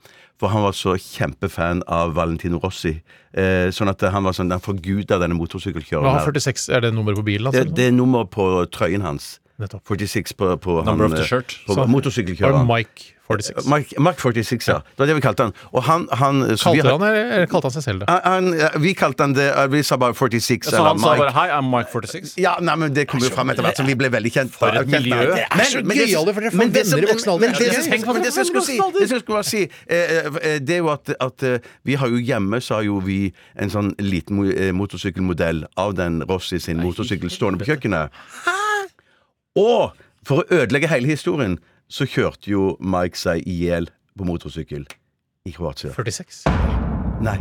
For 0.42 0.50
han 0.50 0.64
var 0.66 0.74
så 0.74 0.96
kjempefan 0.98 1.82
av 1.86 2.14
Valentino 2.16 2.58
Rossi. 2.62 2.96
Eh, 3.32 3.70
sånn 3.74 3.88
at 3.92 4.02
han 4.10 4.26
var 4.26 4.34
sånn, 4.34 4.50
han 4.50 4.62
forguda 4.62 5.20
denne 5.22 5.36
motorsykkelkjøreren. 5.38 6.04
Hva 6.08 6.16
har 6.18 6.24
her. 6.26 6.32
46? 6.34 6.68
Er 6.74 6.80
det 6.84 6.92
nummeret 6.96 7.20
på 7.22 7.26
bilen? 7.28 7.52
Det, 7.54 7.62
Altså? 7.64 7.74
det 7.78 7.86
er 7.86 7.94
nummer 7.94 8.26
på 8.26 8.48
trøyen 8.74 9.02
hans. 9.06 9.38
Nettopp. 9.62 9.84
46 9.86 10.34
på, 10.34 10.48
på 10.58 10.80
Number 10.82 11.06
han, 11.06 11.12
of 11.12 11.18
the 11.18 11.22
eh, 11.22 11.28
shirt. 11.30 11.58
På 11.68 11.86
motorsykkelkjøreren. 11.86 12.66
Mike 12.66 13.13
46? 13.28 13.66
Mark, 13.72 13.92
Mark 13.98 14.18
46, 14.20 14.66
ja. 14.68 14.74
Det 14.84 14.98
var 15.00 15.06
det 15.08 15.14
vi 15.16 15.20
kalte 15.24 15.42
han. 15.46 15.52
Og 15.72 15.82
han, 15.86 16.02
han 16.12 16.42
så 16.60 16.72
vi 16.74 16.80
Kalte 16.82 16.90
har- 16.90 16.98
han 16.98 17.14
det, 17.14 17.22
eller 17.36 17.46
kalte 17.48 17.70
han 17.70 17.72
seg 17.72 17.82
selv 17.86 18.00
det? 18.04 18.08
han, 18.24 18.50
vi 18.82 18.92
kalte 18.94 19.22
han 19.24 19.32
det 19.32 19.46
Vi 19.72 19.80
sa 19.82 19.96
bare 19.96 20.12
46 20.14 20.68
Så 20.68 20.76
eller 20.76 20.88
han 20.90 20.98
sa 20.98 21.12
Mike. 21.14 21.18
bare 21.24 21.32
'Hei, 21.32 21.48
I'm 21.56 21.70
Mike 21.72 21.88
46'? 21.90 22.34
ja, 22.36 22.52
nei, 22.60 22.74
men 22.76 22.92
Det 22.94 23.06
kom 23.08 23.20
jo 23.20 23.30
fram 23.32 23.48
etter 23.50 23.62
hvert 23.64 23.76
som 23.80 23.86
vi 23.86 23.94
ble 23.94 24.10
veldig 24.12 24.32
kjent. 24.32 24.52
For 24.52 24.68
et 24.68 24.86
miljø. 24.86 25.16
Det 25.34 25.46
er 25.50 25.64
så 25.64 25.80
gøyale, 25.80 26.34
for 26.34 26.40
dere 26.40 26.50
får 26.52 26.58
men 26.58 26.70
det 26.72 26.84
venner 26.84 27.02
i 27.08 27.12
voksen 27.12 27.30
alder. 27.32 27.40
men 27.40 27.50
Ja, 27.50 27.58
det 27.58 27.64
det 27.64 27.64
er 27.64 28.12
men 28.12 28.22
det 28.22 28.32
som 28.34 28.42
jeg 28.42 28.46
skulle 28.52 28.66
si, 28.66 28.76
det 28.76 29.08
som 29.08 29.16
jeg 29.16 29.22
skulle 29.24 29.38
bare 29.40 29.44
si 29.44 29.62
eh, 29.88 30.54
eh, 30.54 30.58
Det 30.60 30.70
er 30.70 30.78
jo 30.84 30.88
at, 30.92 31.14
at 31.20 31.42
eh, 31.42 31.58
vi 31.84 31.94
har 31.94 32.08
jo 32.08 32.16
hjemme 32.20 32.60
så 32.60 32.74
har 32.74 32.82
jo 32.82 32.98
vi 33.00 33.32
en 33.56 33.70
sånn 33.70 33.94
liten 33.98 34.36
mo- 34.36 34.52
eh, 34.52 34.72
motorsykkelmodell 34.72 35.64
av 35.76 35.94
den 35.94 36.20
Rossi 36.28 36.58
sin 36.60 36.76
motorsykkel 36.82 37.30
stående 37.30 37.58
på 37.58 37.64
kjøkkenet. 37.72 38.10
Og 39.56 39.92
for 40.26 40.42
å 40.42 40.46
ødelegge 40.50 40.88
hele 40.90 41.06
historien, 41.06 41.58
så 41.94 42.06
kjørte 42.10 42.50
jo 42.50 42.72
Mike 42.82 43.18
seg 43.20 43.46
i 43.46 43.54
hjel 43.60 43.86
på 44.18 44.26
motorsykkel 44.26 44.88
i 45.46 45.54
Kroatia. 45.54 45.94
46. 45.94 46.93
Nei, 47.24 47.36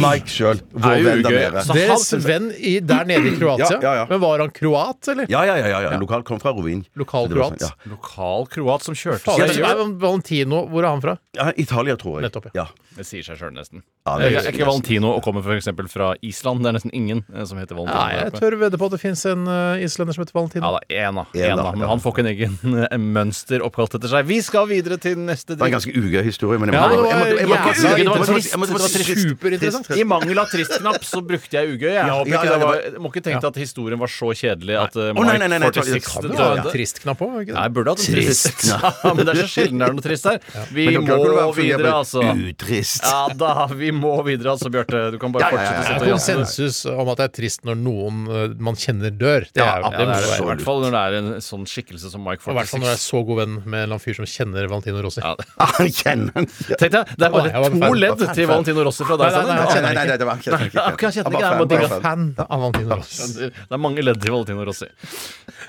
Mike 0.00 0.28
sjøl. 0.30 0.60
Vår 0.74 0.92
Er 0.92 1.04
venn 1.06 1.22
der 1.24 1.30
ugøy. 1.30 1.38
nede. 1.40 1.62
Så 1.64 1.76
Deres 1.78 2.10
venn 2.26 2.50
i, 2.58 2.74
der 2.84 3.08
nede 3.08 3.30
i 3.32 3.36
Kroatia. 3.40 3.68
Ja, 3.70 3.80
ja, 3.80 3.94
ja. 4.02 4.06
Men 4.10 4.20
var 4.22 4.42
han 4.44 4.50
kroat, 4.54 5.08
eller? 5.14 5.30
Ja, 5.32 5.44
ja, 5.48 5.56
ja. 5.60 5.66
ja, 5.72 5.80
ja. 5.88 5.98
Lokal 6.00 6.22
kom 6.28 6.40
fra 6.42 6.52
Rovin. 6.56 6.84
Lokal 7.00 7.28
Det 7.30 7.38
var 7.38 7.54
kroat. 7.54 7.64
sånn, 7.64 7.86
ja. 7.86 7.94
Lokal 7.94 8.46
kroat 8.52 8.84
som 8.86 8.94
kjørte 8.98 9.24
Fader, 9.24 9.54
seg 9.54 9.64
er 9.64 9.82
Valentino, 10.04 10.66
hvor 10.70 10.84
er 10.84 10.92
han 10.92 11.00
fra? 11.04 11.16
Ja, 11.38 11.50
Italia, 11.56 11.96
tror 12.00 12.20
jeg. 12.20 12.28
Nettopp, 12.28 12.50
ja. 12.56 12.68
Det 12.96 13.06
sier 13.06 13.22
seg 13.24 13.38
sjøl, 13.38 13.52
nesten. 13.54 13.84
Ja, 14.08 14.16
Er 14.16 14.32
det 14.32 14.38
er 14.40 14.54
ikke 14.54 14.66
Valentino 14.66 15.10
og 15.14 15.20
kommer 15.22 15.44
f.eks. 15.44 15.68
fra 15.92 16.10
Island? 16.26 16.62
Det 16.64 16.70
er 16.70 16.74
nesten 16.78 16.92
ingen 16.96 17.20
eh, 17.30 17.44
som 17.46 17.58
heter 17.60 17.76
Valentino. 17.78 18.00
Nei, 18.00 18.16
jeg 18.16 18.32
tør 18.40 18.56
vedde 18.58 18.78
på 18.80 18.88
at 18.88 18.94
det 18.96 19.00
fins 19.02 19.22
en 19.30 19.44
uh, 19.46 19.76
islender 19.84 20.16
som 20.16 20.24
heter 20.24 20.34
Valentino. 20.34 20.64
Ja 20.66 20.72
da, 20.74 20.80
én 20.88 21.20
da. 21.20 21.24
En 21.36 21.44
En 21.52 21.60
da, 21.60 21.66
da. 21.68 21.72
Men 21.76 21.84
ja. 21.86 21.90
han 21.92 22.02
får 22.02 22.14
ikke 22.16 22.24
en 22.24 22.30
egen 22.32 22.56
eh, 22.88 22.96
mønster 22.98 23.62
oppkalt 23.64 23.94
etter 24.00 24.10
seg. 24.10 24.26
Vi 24.26 24.40
skal 24.42 24.66
videre 24.72 24.98
til 25.00 25.20
neste 25.20 25.54
Det 25.54 25.60
var 25.62 25.70
en 25.70 25.76
ganske 25.76 25.94
ugøy 25.94 26.24
historie, 26.26 26.58
men 26.58 26.72
jeg 26.72 26.80
Ja, 26.80 26.88
må- 26.88 26.96
det 26.96 27.04
var 27.04 27.06
jeg 27.06 27.46
må- 27.46 27.54
jeg 27.54 27.70
Det. 27.70 28.89
Superinteressant. 28.90 29.90
I 29.96 30.04
mangel 30.08 30.38
av 30.42 30.48
tristknapp 30.50 31.04
så 31.06 31.20
brukte 31.26 31.56
jeg 31.58 31.74
ugøy. 31.76 31.90
Jeg 31.94 32.10
håper 32.10 32.30
ja, 32.30 32.40
ikke 32.40 32.50
ja, 32.50 32.56
det 32.58 32.68
var, 32.68 33.00
må 33.04 33.10
ikke 33.12 33.22
tenke 33.26 33.50
at 33.50 33.58
historien 33.60 34.00
var 34.00 34.10
så 34.12 34.30
kjedelig 34.36 34.76
at 34.80 34.96
uh, 34.98 35.10
Å, 35.10 35.24
nei, 35.26 35.36
nei, 35.40 35.48
nei, 35.48 35.58
nei, 35.58 35.68
Mike 35.70 35.80
det 35.80 36.00
46 36.00 36.10
kan 36.10 36.26
jo 36.28 36.32
døde. 36.36 36.64
en 36.64 36.70
trist-knapp 36.74 37.24
òg, 37.26 37.34
ikke 37.44 37.52
det? 37.52 37.56
Nei, 37.60 37.66
burde 37.76 37.94
hatt 37.94 38.04
en 38.04 38.14
trist. 38.14 38.64
Ja, 38.70 39.12
men 39.14 39.22
det 39.26 39.32
er 39.34 39.40
så 39.42 39.48
sjelden 39.50 39.80
det 39.80 39.86
er 39.88 39.94
noe 39.96 40.04
trist 40.04 40.26
her. 40.30 40.38
Vi 40.74 40.86
må 40.98 41.16
være 41.20 41.46
videre, 41.56 41.92
altså. 42.00 42.22
Utrist. 42.50 43.04
Ja 43.06 43.26
da, 43.40 43.66
vi 43.72 43.90
må 43.94 44.12
videre, 44.26 44.54
altså, 44.54 44.70
Bjarte. 44.72 45.02
Du 45.14 45.18
kan 45.22 45.32
bare 45.34 45.48
Ja, 45.48 45.50
ja, 45.50 45.62
ja, 45.62 45.70
fortsette 45.70 45.80
å 45.80 45.80
Det 45.80 45.86
sitte 45.86 45.94
er 45.94 46.06
og 46.06 46.12
jazze. 46.14 46.36
konsensus 46.36 46.80
om 47.04 47.10
at 47.12 47.20
det 47.20 47.26
er 47.28 47.34
trist 47.40 47.64
når 47.68 47.78
noen 47.80 48.20
uh, 48.28 48.40
man 48.60 48.78
kjenner, 48.78 49.10
dør. 49.14 49.46
Det 49.50 49.62
er, 49.64 49.80
jo- 49.80 49.90
Ja, 49.90 49.92
det 49.96 50.06
må 50.06 50.18
det 50.20 50.40
I 50.40 50.46
hvert 50.50 50.64
fall 50.66 50.82
når 50.84 50.96
det 50.96 51.02
er 51.06 51.18
en 51.20 51.30
sånn 51.44 51.66
skikkelse 51.70 52.10
som 52.12 52.24
Mike 52.26 52.44
Og 52.46 52.52
I 52.54 52.58
hvert 52.60 52.70
fall 52.70 52.82
når 52.84 52.90
du 52.90 52.94
er 52.96 53.02
så 53.02 53.22
god 53.26 53.40
venn 53.42 53.54
med 53.60 53.66
en 53.66 53.74
eller 53.84 53.94
annen 53.96 54.04
fyr 54.04 54.18
som 54.20 54.28
kjenner 54.30 54.68
Valentino 54.70 55.02
Rossi. 55.04 55.22
Ja, 55.24 55.34
Han 55.80 55.90
kjenner 55.94 56.36
han. 56.36 56.48
Tenk 56.80 56.92
deg, 56.94 57.14
det 57.20 57.28
er 57.28 57.34
bare 57.34 57.70
to 57.74 57.92
ledd 58.00 58.24
til 58.36 58.48
Valentino 58.50 58.79
Rossi 58.86 59.06
fra 59.08 59.16
deg. 59.20 59.34
Nei, 59.34 59.42
nei, 59.44 59.56
nei, 59.56 59.66
Steinar. 59.70 59.82
Nei, 59.82 59.94
nei, 59.94 60.06
nei, 60.10 60.16
det 60.20 60.26
var 60.28 60.40
ikke 60.40 60.50
det. 60.56 60.82
akkurat 60.82 61.16
kjenner 61.16 61.34
ikke, 61.36 61.42
jeg 61.44 61.60
bare 61.60 61.70
digger 61.72 61.92
fan. 61.94 62.24
Fan 62.36 62.46
av 62.46 62.64
Valentino 62.64 62.98
Rossi. 63.00 63.48
Det 63.50 63.76
er 63.76 63.82
mange 63.86 64.04
ledd 64.06 64.20
til 64.24 64.34
Valentino 64.34 64.66
Rossi. 64.68 64.88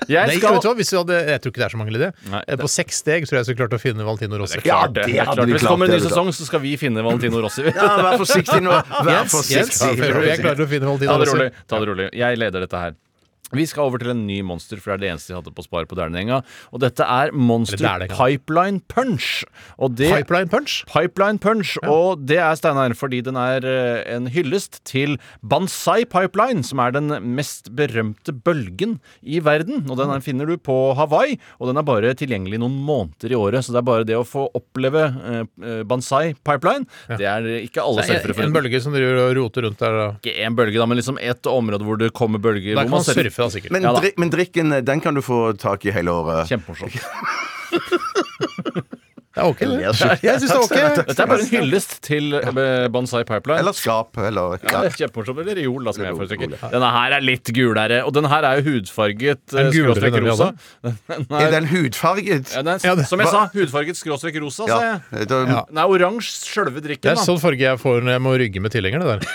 Jeg 0.08 0.38
skal 0.38 0.56
vet 0.56 0.64
du 0.64 0.68
hva? 0.70 0.74
Hvis 0.80 0.92
du 0.92 0.96
hadde, 0.98 1.18
jeg 1.32 1.42
tror 1.44 1.52
ikke 1.54 1.62
det 1.62 1.66
er 1.68 1.74
så 1.74 1.80
mange 1.82 1.94
ledd. 1.96 2.06
Eh, 2.42 2.56
På 2.62 2.70
seks 2.72 3.02
steg 3.04 3.26
tror 3.28 3.38
jeg 3.38 3.42
jeg 3.42 3.50
skulle 3.50 3.60
klart 3.64 3.76
å 3.78 3.82
finne 3.82 4.06
Valentino 4.08 4.40
Rossi. 4.42 4.58
Det 4.58 4.64
er 4.64 4.68
klart, 4.70 4.94
det. 4.96 5.06
det 5.06 5.18
det 5.18 5.26
klart. 5.28 5.44
Hvis 5.52 5.62
det 5.66 5.72
kommer 5.72 5.90
en 5.90 5.96
ny 5.96 6.02
sesong, 6.06 6.32
så 6.36 6.48
skal 6.48 6.64
vi 6.64 6.74
finne 6.80 7.04
Valentino 7.06 7.42
Rossi. 7.44 7.66
Ja, 7.72 7.94
vær 8.04 8.18
forsiktig 8.20 8.60
nå. 8.62 8.74
Vær 9.06 9.24
forsiktig. 9.30 9.94
jeg 10.28 10.42
klarer 10.42 10.64
å 10.64 10.68
finne 10.70 10.88
Valentino 10.90 11.18
Rossi. 11.22 11.48
ta 11.66 11.80
det 11.82 11.88
rolig 11.88 12.10
Jeg 12.16 12.38
leder 12.40 12.66
dette 12.66 12.84
her. 12.86 12.94
Vi 13.52 13.66
skal 13.68 13.88
over 13.90 14.00
til 14.00 14.12
en 14.14 14.24
ny 14.26 14.38
monster, 14.46 14.80
for 14.80 14.92
det 14.92 14.96
er 14.96 15.02
det 15.02 15.10
eneste 15.12 15.32
de 15.32 15.36
hadde 15.38 15.52
på 15.54 15.64
Spar 15.66 15.84
på 15.88 15.96
Dernenga. 15.98 16.40
Og 16.72 16.80
dette 16.82 17.04
er 17.04 17.32
Monster 17.36 17.76
Eller 17.80 18.06
det 18.08 18.16
Pipeline 18.16 18.80
Punch. 18.88 19.44
Det 19.92 20.08
Pipeline 20.12 20.48
Punch. 20.52 20.78
Pipeline 20.88 21.40
Punch, 21.42 21.74
og 21.84 22.24
det 22.28 22.38
er 22.40 22.56
Steinar 22.58 22.94
fordi 22.96 23.20
den 23.24 23.36
er 23.40 23.64
eh, 23.68 24.02
en 24.14 24.28
hyllest 24.32 24.80
til 24.88 25.18
Banzai 25.42 26.06
Pipeline, 26.08 26.64
som 26.64 26.80
er 26.82 26.94
den 26.96 27.12
mest 27.36 27.70
berømte 27.76 28.32
bølgen 28.32 28.98
i 29.22 29.40
verden. 29.44 29.84
Og 29.90 30.00
den 30.00 30.24
finner 30.24 30.48
du 30.48 30.56
på 30.56 30.76
Hawaii, 30.98 31.36
og 31.60 31.70
den 31.70 31.80
er 31.80 31.86
bare 31.86 32.14
tilgjengelig 32.18 32.60
noen 32.62 32.78
måneder 32.86 33.32
i 33.34 33.38
året. 33.38 33.66
Så 33.66 33.74
det 33.74 33.82
er 33.82 33.88
bare 33.88 34.08
det 34.08 34.16
å 34.18 34.24
få 34.26 34.46
oppleve 34.56 35.04
eh, 35.12 35.44
eh, 35.62 35.82
Banzai 35.88 36.32
Pipeline. 36.40 36.88
Det 37.12 37.28
er 37.28 37.48
ikke 37.62 37.84
alle 37.84 38.02
Det 38.02 38.20
surfere 38.22 38.46
er 38.46 38.48
en 38.48 38.56
bølge 38.56 38.80
som 38.82 38.96
driver 38.96 39.22
og 39.26 39.36
roter 39.40 39.68
rundt 39.68 39.82
der. 39.82 39.98
da. 40.00 40.08
Ikke 40.22 40.36
én 40.40 40.56
bølge, 40.58 40.78
da, 40.80 40.88
men 40.88 41.00
liksom 41.00 41.20
et 41.20 41.52
område 41.52 41.86
hvor 41.86 42.00
det 42.00 42.12
kommer 42.16 42.42
bølger. 42.42 42.74
Der 42.76 42.88
kan 42.88 42.96
man 42.96 43.04
surfe, 43.06 43.41
sikkert. 43.50 43.72
Men, 43.72 43.82
Ja 43.82 43.92
da. 43.92 44.00
dri 44.00 44.12
men 44.16 44.30
drikken, 44.30 44.70
den 44.84 45.00
kan 45.00 45.14
du 45.14 45.22
få 45.22 45.52
tak 45.58 45.84
i 45.86 45.90
hele 45.90 46.10
året. 46.10 46.48
Kjempemorsomt. 46.48 47.00
Det 49.32 49.40
er 49.40 49.46
ok, 49.48 49.60
det. 49.64 49.76
Jeg 49.80 50.40
syns 50.42 50.50
det 50.50 50.56
er 50.58 50.64
ok. 50.66 50.72
Dette 51.08 51.22
er 51.24 51.28
bare 51.30 51.40
en 51.40 51.48
hyllest 51.48 51.94
til 52.04 52.34
eh, 52.36 52.88
Bonsai 52.92 53.22
Pipeline. 53.24 53.62
Eller 53.62 53.72
skap, 53.76 54.18
eller 54.20 54.58
Ja, 54.58 54.74
ja. 54.74 54.82
det 54.84 54.90
er 54.90 54.96
Kjempemorsomt. 54.98 55.40
Eller 55.40 55.56
reol, 55.62 55.86
da, 55.88 55.94
som 55.96 56.04
jeg 56.04 56.18
foretrekker. 56.18 56.52
Denne 56.74 56.90
her 56.92 57.16
er 57.16 57.24
litt 57.24 57.52
gulere, 57.56 58.02
og 58.04 58.12
den 58.18 58.28
her 58.28 58.44
er 58.50 58.60
jo 58.60 58.66
hudfarget 58.74 59.40
Den 59.54 59.70
eh, 59.70 59.72
gulere 59.72 59.96
skråstrek 59.96 60.18
vi 60.18 60.24
rosa. 60.28 60.50
Den 61.08 61.26
Er 61.32 61.46
er, 61.46 61.50
den 61.56 61.70
hudfarget? 61.72 62.52
ja, 62.52 62.60
den 62.60 62.72
er, 62.74 62.84
Ja, 62.84 62.94
det- 63.00 63.08
som 63.08 63.24
jeg 63.24 63.32
sa, 63.32 63.46
hudfarget 63.56 63.96
skråstrek 64.02 64.36
rosa, 64.44 64.68
sa 64.68 64.80
jeg. 64.84 65.28
Da, 65.32 65.42
Ja. 65.52 65.64
Den 65.72 65.80
er 65.80 65.96
oransje, 65.96 66.44
sjølve 66.52 66.84
Det 66.84 66.98
er 67.00 67.14
da 67.16 67.24
sånn 67.24 67.40
farge 67.40 67.64
jeg 67.64 67.80
får 67.80 68.04
når 68.04 68.18
jeg 68.18 68.22
må 68.28 68.36
rygge 68.36 68.60
med 68.60 68.72
tilhengerne 68.76 69.08
der. 69.08 69.24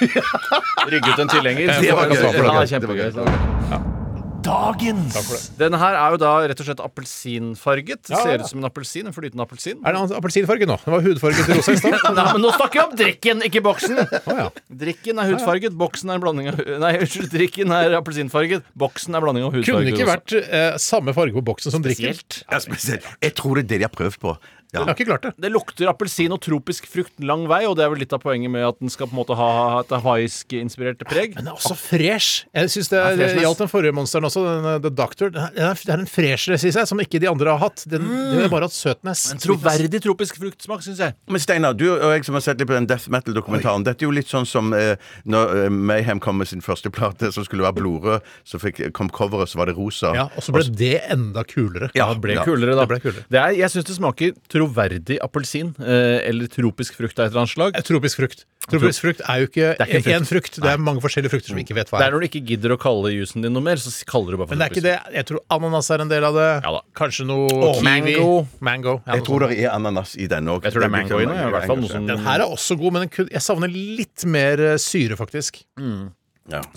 ut 0.87 1.19
en 1.19 1.27
tilhenger. 1.33 1.73
Det 1.81 1.93
var 1.93 2.07
gøy. 2.13 2.21
Ja, 2.21 2.31
Det 2.31 2.45
var 2.45 2.69
kjempegøy. 2.69 4.06
Dagens 4.45 5.15
Denne 5.57 5.79
her 5.81 5.95
er 5.97 6.13
jo 6.13 6.19
da 6.21 6.31
rett 6.49 6.59
og 6.61 6.67
slett 6.67 6.81
appelsinfarget. 6.83 8.09
Ja, 8.11 8.19
ser 8.21 8.35
ja. 8.35 8.43
ut 8.43 8.49
som 8.51 8.61
en 8.61 8.67
appelsin. 8.69 9.07
En 9.09 9.15
flytende 9.15 9.43
appelsin. 9.43 9.79
Er 9.81 9.95
det 9.95 10.01
an- 10.03 10.13
appelsinfarge 10.19 10.67
nå? 10.69 10.77
Det 10.83 10.93
var 10.93 11.05
hudfarget 11.05 11.49
rosa 11.51 11.73
i 11.73 11.79
stad. 11.81 11.97
Nei, 12.17 12.25
men 12.35 12.43
nå 12.45 12.51
snakker 12.55 12.79
vi 12.79 12.83
om 12.85 12.95
drikken, 13.01 13.43
ikke 13.47 13.63
boksen! 13.65 14.01
Oh, 14.27 14.41
ja. 14.43 14.47
Drikken 14.83 15.21
er 15.23 15.31
hudfarget, 15.33 15.77
boksen 15.79 16.13
er 16.13 16.19
en 16.19 16.23
blanding 16.23 16.51
av 16.51 16.61
Nei, 16.83 16.93
unnskyld, 17.01 17.29
drikken 17.33 17.73
er 17.75 17.97
appelsinfarget, 17.99 18.67
boksen 18.77 19.17
er 19.17 19.25
blanding 19.25 19.47
av 19.47 19.57
hudfarget. 19.57 19.89
Kunne 19.89 19.95
ikke 19.95 20.09
vært 20.11 20.37
eh, 20.43 20.69
samme 20.81 21.15
farge 21.17 21.35
på 21.39 21.45
boksen 21.51 21.73
som 21.73 21.85
drikken? 21.85 22.13
Spesielt. 22.13 22.43
ja, 22.45 22.61
spesielt. 22.63 23.09
Jeg 23.23 23.35
tror 23.39 23.57
det 23.59 23.65
er 23.67 23.71
det 23.73 23.81
de 23.83 23.89
har 23.89 23.95
prøvd 23.95 24.21
på. 24.23 24.37
Ja. 24.73 24.81
Jeg 24.81 24.83
har 24.83 24.95
ikke 24.97 25.07
klart 25.07 25.23
det. 25.23 25.31
Det 25.39 25.49
lukter 25.53 25.87
appelsin 25.87 26.33
og 26.35 26.41
tropisk 26.43 26.87
frukt 26.91 27.21
lang 27.23 27.45
vei, 27.47 27.61
og 27.69 27.77
det 27.79 27.85
er 27.85 27.91
vel 27.93 28.01
litt 28.03 28.11
av 28.15 28.19
poenget 28.19 28.51
med 28.51 28.65
at 28.67 28.79
den 28.81 28.91
skal 28.91 29.07
på 29.07 29.15
en 29.15 29.19
måte 29.21 29.37
ha 29.39 29.49
et 29.79 29.93
hawaiisk-inspirert 29.93 31.05
preg. 31.07 31.37
Men 31.37 31.47
det 31.47 31.53
er 31.53 31.59
også 31.59 31.77
fresh. 31.79 32.43
Jeg 32.51 32.73
synes 32.73 32.91
det, 32.91 33.03
det 33.21 33.29
gjaldt 33.39 33.61
den 33.63 33.71
forrige 33.71 33.95
monsteren 33.95 34.27
også, 34.27 34.43
den, 34.43 34.67
uh, 34.67 34.75
The 34.83 34.91
Doctor. 34.91 35.31
Det 35.31 35.45
er, 35.55 35.79
det 35.79 35.93
er 35.93 36.03
en 36.03 36.09
freshere, 36.11 36.59
synes 36.59 36.79
jeg, 36.81 36.89
som 36.91 36.99
ikke 37.03 37.21
de 37.23 37.29
andre 37.31 37.53
har 37.55 37.61
hatt. 37.63 37.85
Den, 37.87 38.09
Det 38.11 38.43
er 38.43 38.51
bare 38.51 38.67
hatt 38.67 38.75
søtness. 38.75 39.23
En 39.33 39.41
troverdig 39.43 40.01
tropisk 40.03 40.39
fruktsmak, 40.41 40.83
syns 40.85 40.99
jeg. 41.05 41.15
Men 41.31 41.43
Steinar, 41.43 41.77
du 41.77 41.87
og 41.93 42.11
jeg 42.11 42.27
som 42.27 42.35
har 42.35 42.43
sett 42.45 42.59
litt 42.59 42.67
på 42.69 42.75
den 42.75 42.89
death 42.89 43.07
metal-dokumentaren 43.13 43.85
Dette 43.87 44.03
er 44.03 44.09
jo 44.09 44.15
litt 44.15 44.27
sånn 44.27 44.45
som 44.49 44.73
eh, 44.75 44.97
når 45.29 45.55
eh, 45.63 45.69
Mayhem 45.71 46.19
kom 46.23 46.39
med 46.41 46.51
sin 46.51 46.63
første 46.65 46.91
plate, 46.93 47.31
som 47.31 47.47
skulle 47.47 47.63
være 47.63 47.79
blodrød, 47.79 48.27
så 48.47 48.59
fikk, 48.61 48.83
kom 48.97 49.07
coveret, 49.13 49.47
så 49.51 49.61
var 49.61 49.71
det 49.71 49.77
rosa. 49.79 50.11
Ja, 50.17 50.27
og 50.35 50.43
så 50.43 50.55
ble 50.55 50.65
det 50.75 50.97
enda 51.13 51.45
kulere. 51.47 51.91
Ja, 51.97 52.09
Det 52.11 52.23
ble 52.23 52.35
ja. 52.35 52.45
kulere, 52.47 52.75
da. 52.75 52.83
Det 52.83 52.91
ble 52.91 53.01
kulere. 53.05 53.25
Det 53.31 53.39
er, 53.41 53.55
jeg 53.63 53.71
syns 53.73 53.87
det 53.87 53.95
smaker 53.97 54.35
troverdig 54.57 55.17
appelsin. 55.23 55.73
Eh, 55.79 56.19
eller 56.27 56.51
tropisk 56.51 56.97
frukt 56.99 57.17
av 57.19 57.27
et 57.27 57.31
eller 57.31 57.45
annet 57.45 57.53
slag. 57.55 57.77
Eh, 57.77 57.85
Tropisk 57.87 58.19
frukt. 58.19 58.43
Tropisk 58.67 59.05
frukt 59.05 59.21
er 59.23 59.39
jo 59.39 59.47
ikke 59.47 59.67
Det 59.77 59.85
er 59.85 59.91
ikke 60.01 60.11
en 60.17 60.23
én 60.25 60.27
frukt. 60.27 60.57
Det 60.59 60.67
er 60.73 60.81
mange 60.83 60.99
forskjellige 60.99 61.31
frukter 61.31 61.53
som 61.53 61.59
vi 61.59 61.63
ikke 61.63 61.77
vet 61.77 61.87
hva 61.87 61.99
er. 61.99 62.03
Det 62.03 62.07
er 62.09 62.15
når 62.17 62.23
du 62.25 62.27
ikke 62.27 62.41
gidder 62.49 62.73
å 62.75 62.77
kalle 62.81 63.13
jusen 63.13 63.45
din 63.45 63.55
noe 63.55 63.63
mer, 63.63 63.79
så 63.79 63.93
kaller 64.09 64.35
du 64.35 64.41
bare 64.41 64.49
for 64.49 64.57
Men 64.57 64.59
det 64.59 64.67
er 64.67 64.75
ikke 64.75 64.83
det. 64.83 64.95
Jeg 65.15 65.29
tror 65.29 65.39
ananas 65.55 65.91
er 65.95 66.03
en 66.03 66.11
del 66.11 66.27
av 66.27 66.35
det. 66.35 66.49
Ja 66.65 66.73
da. 66.75 66.81
Kanskje 66.99 67.27
noe 67.29 67.47
oh, 67.47 67.77
kiwi. 67.77 67.85
mango. 67.87 68.35
Mango. 68.59 68.97
Ja, 69.05 69.15
Jeg 69.15 69.27
tror 69.29 69.47
det 69.47 69.59
er 69.61 69.71
ananas 69.71 70.17
i 70.19 70.27
den 70.27 70.51
òg. 70.51 70.67
Jeg 70.67 70.75
tror 70.75 70.83
det 70.83 70.89
er 70.91 70.95
mango 70.97 71.21
i 71.23 71.29
den, 71.31 72.07
Den 72.11 72.25
her 72.27 72.43
er 72.43 72.47
også 72.59 72.75
god, 72.81 72.97
men 72.97 73.07
den 73.07 73.13
kun, 73.15 73.31
jeg 73.31 73.45
savner 73.45 73.71
litt 73.71 74.27
mer 74.27 74.65
eh, 74.73 74.77
syre, 74.81 75.15
faktisk. 75.19 75.63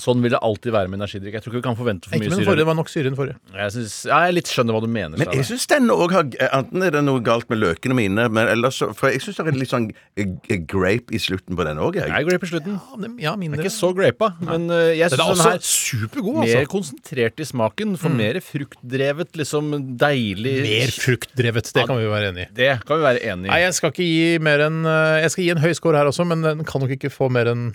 Sånn 0.03 0.19
vil 0.25 0.33
det 0.35 0.41
alltid 0.43 0.73
være 0.75 0.89
med 0.91 0.99
energidrikk. 0.99 1.35
Jeg 1.39 1.43
tror 1.45 1.53
ikke 1.55 1.61
vi 1.61 1.67
kan 1.69 1.77
forvente 1.79 2.09
for 2.11 2.17
Ikke 2.17 2.25
mye 2.27 2.31
med 2.31 2.39
den 2.41 2.47
syre. 2.49 2.57
det 2.59 2.67
var 2.67 2.75
nok 2.75 2.89
syre 2.91 3.07
i 3.07 3.09
den 3.11 3.17
forrige. 3.19 3.37
Jeg, 3.55 3.71
synes, 3.77 3.93
ja, 4.11 4.19
jeg 4.27 4.35
litt 4.35 4.49
skjønner 4.51 4.75
hva 4.75 4.81
du 4.83 4.89
mener. 4.91 5.15
Men 5.15 5.21
jeg 5.31 5.31
Steinar. 5.31 5.49
syns 5.51 5.67
den 5.71 5.91
òg 5.95 6.11
har 6.17 6.25
Enten 6.61 6.83
er 6.83 6.91
det 6.91 7.03
noe 7.07 7.21
galt 7.23 7.47
med 7.49 7.61
løkene 7.63 7.95
mine, 7.95 8.25
men 8.29 8.49
ellers 8.51 8.81
så 8.83 8.89
For 8.99 9.11
jeg 9.15 9.21
syns 9.23 9.37
det 9.39 9.47
er 9.47 9.59
litt 9.61 9.71
sånn 9.71 9.87
eh, 10.19 10.27
eh, 10.51 10.57
grape 10.67 11.15
i 11.15 11.21
slutten 11.23 11.55
på 11.55 11.65
den 11.69 11.79
òg, 11.79 11.95
jeg. 12.01 12.09
Jeg 12.11 12.19
er 12.19 12.29
grape 12.29 12.49
i 12.49 12.51
slutten. 12.51 12.81
Ja, 12.81 12.97
men- 12.99 13.19
Ja, 13.21 13.37
mindre. 13.37 13.63
Ikke 13.63 13.71
så 13.71 13.93
grapa, 13.95 14.33
men 14.41 14.67
eh, 14.71 14.97
jeg 14.99 15.11
Den 15.11 15.21
er 15.21 15.23
syns 15.23 15.39
den 15.39 15.47
også 15.47 15.51
her 15.51 15.63
supergod, 15.63 16.41
mer 16.43 16.57
altså. 16.57 16.71
konsentrert 16.75 17.39
i 17.41 17.45
smaken. 17.45 17.97
For 18.01 18.09
mer 18.11 18.41
fruktdrevet, 18.41 19.31
liksom 19.39 19.97
deilig 20.01 20.57
Mer 20.67 20.91
fruktdrevet, 20.95 21.73
det 21.73 21.87
kan 21.87 21.97
vi 21.97 22.05
jo 22.09 22.11
være 22.11 22.33
enig 22.33 22.49
i. 22.49 22.51
Det 22.55 22.73
kan 22.87 22.99
vi 22.99 23.03
være 23.07 23.23
enig 23.23 23.47
Nei, 23.51 23.61
jeg 23.63 23.75
skal 23.79 23.91
ikke 23.95 24.07
gi 24.09 24.39
mer 24.43 24.59
enn 24.67 24.83
eh, 24.85 25.21
Jeg 25.23 25.31
skal 25.31 25.45
gi 25.45 25.51
en 25.55 25.63
høy 25.63 25.73
score 25.79 25.97
her 26.01 26.11
også, 26.11 26.27
men 26.27 26.43
den 26.43 26.65
kan 26.67 26.81
nok 26.83 26.91
ikke 26.99 27.11
få 27.13 27.31
mer 27.31 27.47
enn 27.55 27.71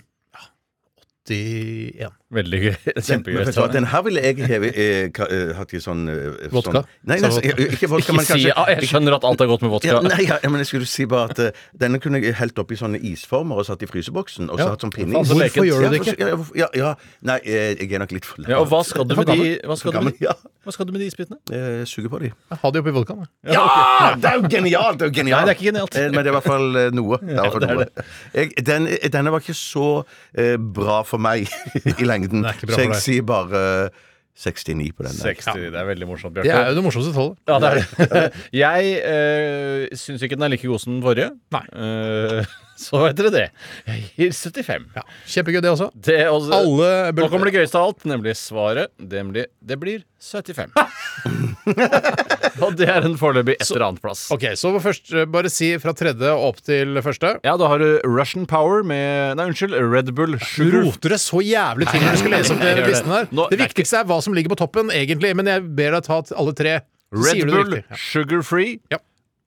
ja, 1.30 2.10
81. 2.25 2.25
Veldig 2.34 2.58
gøy. 2.58 2.72
Den, 2.74 2.92
men 2.96 3.04
Kjempegøy. 3.06 3.44
vet 3.46 3.74
den 3.76 3.84
her 3.86 4.02
ville 4.02 4.22
jeg 4.24 4.46
heve, 4.50 4.70
eh, 4.74 5.04
eh, 5.30 5.50
hatt 5.54 5.70
i 5.76 5.78
sånn 5.78 6.00
eh, 6.10 6.48
Vodka? 6.50 6.80
Sånn, 6.82 6.88
nei, 7.06 7.18
nei, 7.22 7.28
eh, 7.38 7.60
ikke 7.76 7.86
vodka, 7.92 8.00
Ikke 8.02 8.16
men 8.16 8.26
si 8.26 8.32
kanskje 8.32 8.48
ja, 8.50 8.64
Jeg 8.72 8.88
skjønner 8.90 9.14
at 9.14 9.26
alt 9.28 9.44
er 9.44 9.46
godt 9.52 9.62
med 9.62 9.70
vodka. 9.70 9.92
ja, 9.92 10.00
nei, 10.02 10.24
ja, 10.26 10.40
men 10.50 10.58
jeg 10.64 10.66
skulle 10.72 10.88
si 10.90 11.06
bare 11.06 11.30
at 11.30 11.38
uh, 11.38 11.60
denne 11.78 12.00
kunne 12.02 12.18
jeg 12.18 12.34
helt 12.34 12.58
oppi 12.58 12.74
sånne 12.80 12.98
isformer 12.98 13.60
og 13.62 13.68
satt 13.68 13.84
i 13.86 13.90
fryseboksen. 13.90 14.50
Og 14.50 14.58
så 14.58 14.64
Ja. 14.66 14.72
hatt 14.74 14.82
sånn 14.82 14.90
pinne. 14.96 15.22
Hvorfor 15.22 15.68
gjør 15.68 15.86
du 15.86 15.94
det 15.94 16.00
ikke? 16.02 16.16
Ja, 16.18 16.66
ja, 16.66 16.68
ja, 16.74 16.90
nei, 17.30 17.38
jeg 17.46 17.92
er 17.92 18.02
nok 18.02 18.16
litt 18.16 18.26
for 18.26 18.42
Ja, 18.50 18.58
og 18.58 18.66
hva 18.74 18.82
skal 18.84 19.06
du 19.06 19.14
med 19.14 19.30
de, 19.30 19.46
hva 19.62 19.78
skal 19.78 19.92
du 19.94 20.00
med, 20.08 20.18
hva 20.66 20.72
skal 20.74 20.90
du 20.90 20.92
med 20.96 21.00
de 21.04 21.06
isbitene? 21.12 21.38
Eh, 21.54 21.84
suge 21.86 22.10
på 22.10 22.18
de. 22.24 22.32
Ha 22.50 22.70
de 22.74 22.82
oppi 22.82 22.90
vodkaen. 22.90 23.22
da. 23.22 23.54
Ja! 23.54 24.16
Det 24.18 24.32
er 24.32 24.40
jo 24.42 24.50
genialt! 24.50 24.98
Det 24.98 25.06
er 25.06 25.14
jo 25.14 25.16
genialt. 25.20 25.46
Nei, 25.46 25.46
det 25.46 25.54
er 25.54 25.60
ikke 25.60 25.70
genialt. 25.70 25.94
Men 25.94 26.18
det 26.18 26.26
er 26.26 26.34
i 26.34 26.36
hvert 26.40 26.50
fall 26.50 26.66
noe. 26.98 27.20
Det 27.26 27.30
er 27.30 27.38
i 27.38 27.38
hvert 27.38 27.54
fall 27.54 27.62
det 27.62 27.70
er 27.70 27.78
noe. 27.78 28.06
Jeg, 28.34 28.52
den, 28.66 28.90
denne 29.14 29.30
var 29.30 29.46
ikke 29.46 29.54
så 29.54 29.86
eh, 30.34 30.56
bra 30.58 31.02
for 31.06 31.22
meg 31.22 31.46
i 32.00 32.02
lengden, 32.02 32.15
Den 32.24 32.44
er 32.44 32.52
så 32.64 32.80
jeg 32.86 33.00
sier 33.04 33.22
bare 33.22 33.88
69 34.36 34.92
på 34.96 35.02
den. 35.06 35.12
der. 35.16 35.34
60. 35.34 35.56
Det 35.56 35.80
er 35.80 35.84
veldig 35.84 36.06
morsomt, 36.08 36.36
Det 36.36 36.50
er 36.52 36.68
jo 36.68 36.76
det 36.76 36.84
morsomste 36.84 37.12
tallet. 37.12 37.36
Ja, 37.48 37.58
det 37.58 37.68
er 37.68 37.74
det. 38.12 38.32
Jeg 38.64 39.00
øh, 39.12 39.96
syns 39.96 40.22
ikke 40.22 40.36
den 40.36 40.42
er 40.42 40.48
like 40.52 40.68
god 40.68 40.78
som 40.78 40.92
den 40.92 41.02
forrige. 41.02 41.30
Nei. 41.56 41.64
Eh, 41.72 42.44
så 42.76 43.00
vet 43.04 43.16
dere 43.18 43.30
det. 43.34 43.44
Jeg 43.86 44.02
gir 44.16 44.32
75. 44.36 44.86
Ja. 44.96 45.02
Kjempegøy, 45.32 45.60
det 45.64 45.70
også. 45.72 45.88
Det 45.94 46.16
er 46.24 46.28
også, 46.32 46.52
Alle 46.56 46.90
Nå 47.16 47.28
kommer 47.32 47.48
det 47.50 47.56
gøyeste 47.56 47.78
av 47.80 47.90
alt, 47.90 48.04
nemlig 48.08 48.34
svaret. 48.38 48.92
Det 49.00 49.22
blir, 49.30 49.48
det 49.64 49.78
blir 49.80 50.02
75. 50.20 50.72
og 52.64 52.76
det 52.78 52.88
er 52.90 53.04
en 53.06 53.16
foreløpig 53.20 53.56
et 53.58 53.64
eller 53.70 53.86
annet 53.88 54.02
plass. 54.04 54.26
Ok, 54.34 54.44
så 54.58 54.72
først 54.82 55.12
eh, 55.14 55.26
bare 55.30 55.50
si 55.52 55.70
fra 55.82 55.94
tredje 55.96 56.32
opp 56.32 56.60
til 56.66 57.00
første. 57.04 57.34
Ja, 57.46 57.56
da 57.60 57.70
har 57.70 57.82
du 57.82 57.88
Russian 58.06 58.46
Power 58.50 58.84
med 58.86 59.36
Nei, 59.38 59.48
unnskyld, 59.50 59.76
Red 59.92 60.12
Bull 60.16 60.36
Du 60.38 60.76
roter 60.80 61.16
det 61.16 61.20
så 61.22 61.40
jævlig 61.44 61.88
til 61.90 62.04
når 62.04 62.16
du 62.16 62.22
skal 62.22 62.36
lese 62.36 62.54
opp 62.56 62.64
den 62.64 62.82
listen 62.86 63.14
her. 63.16 63.30
Nå- 63.32 63.48
Det 63.52 63.60
viktigste 63.60 64.02
er 64.02 64.08
hva 64.08 64.20
som 64.24 64.36
ligger 64.36 64.52
på 64.54 64.60
toppen, 64.62 64.92
egentlig, 64.94 65.32
men 65.38 65.48
jeg 65.50 65.64
ber 65.78 65.96
deg 65.98 66.06
ta 66.08 66.20
alle 66.36 66.54
tre. 66.56 66.78
Red 67.14 67.44
Bull 67.46 67.78
ja. 67.80 68.00
Sugar 68.00 68.42
Free 68.46 68.78
Ja. 68.92 68.98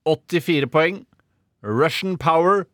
84 0.08 0.70
poeng. 0.72 1.04
Russian 1.62 2.16
Power 2.18 2.66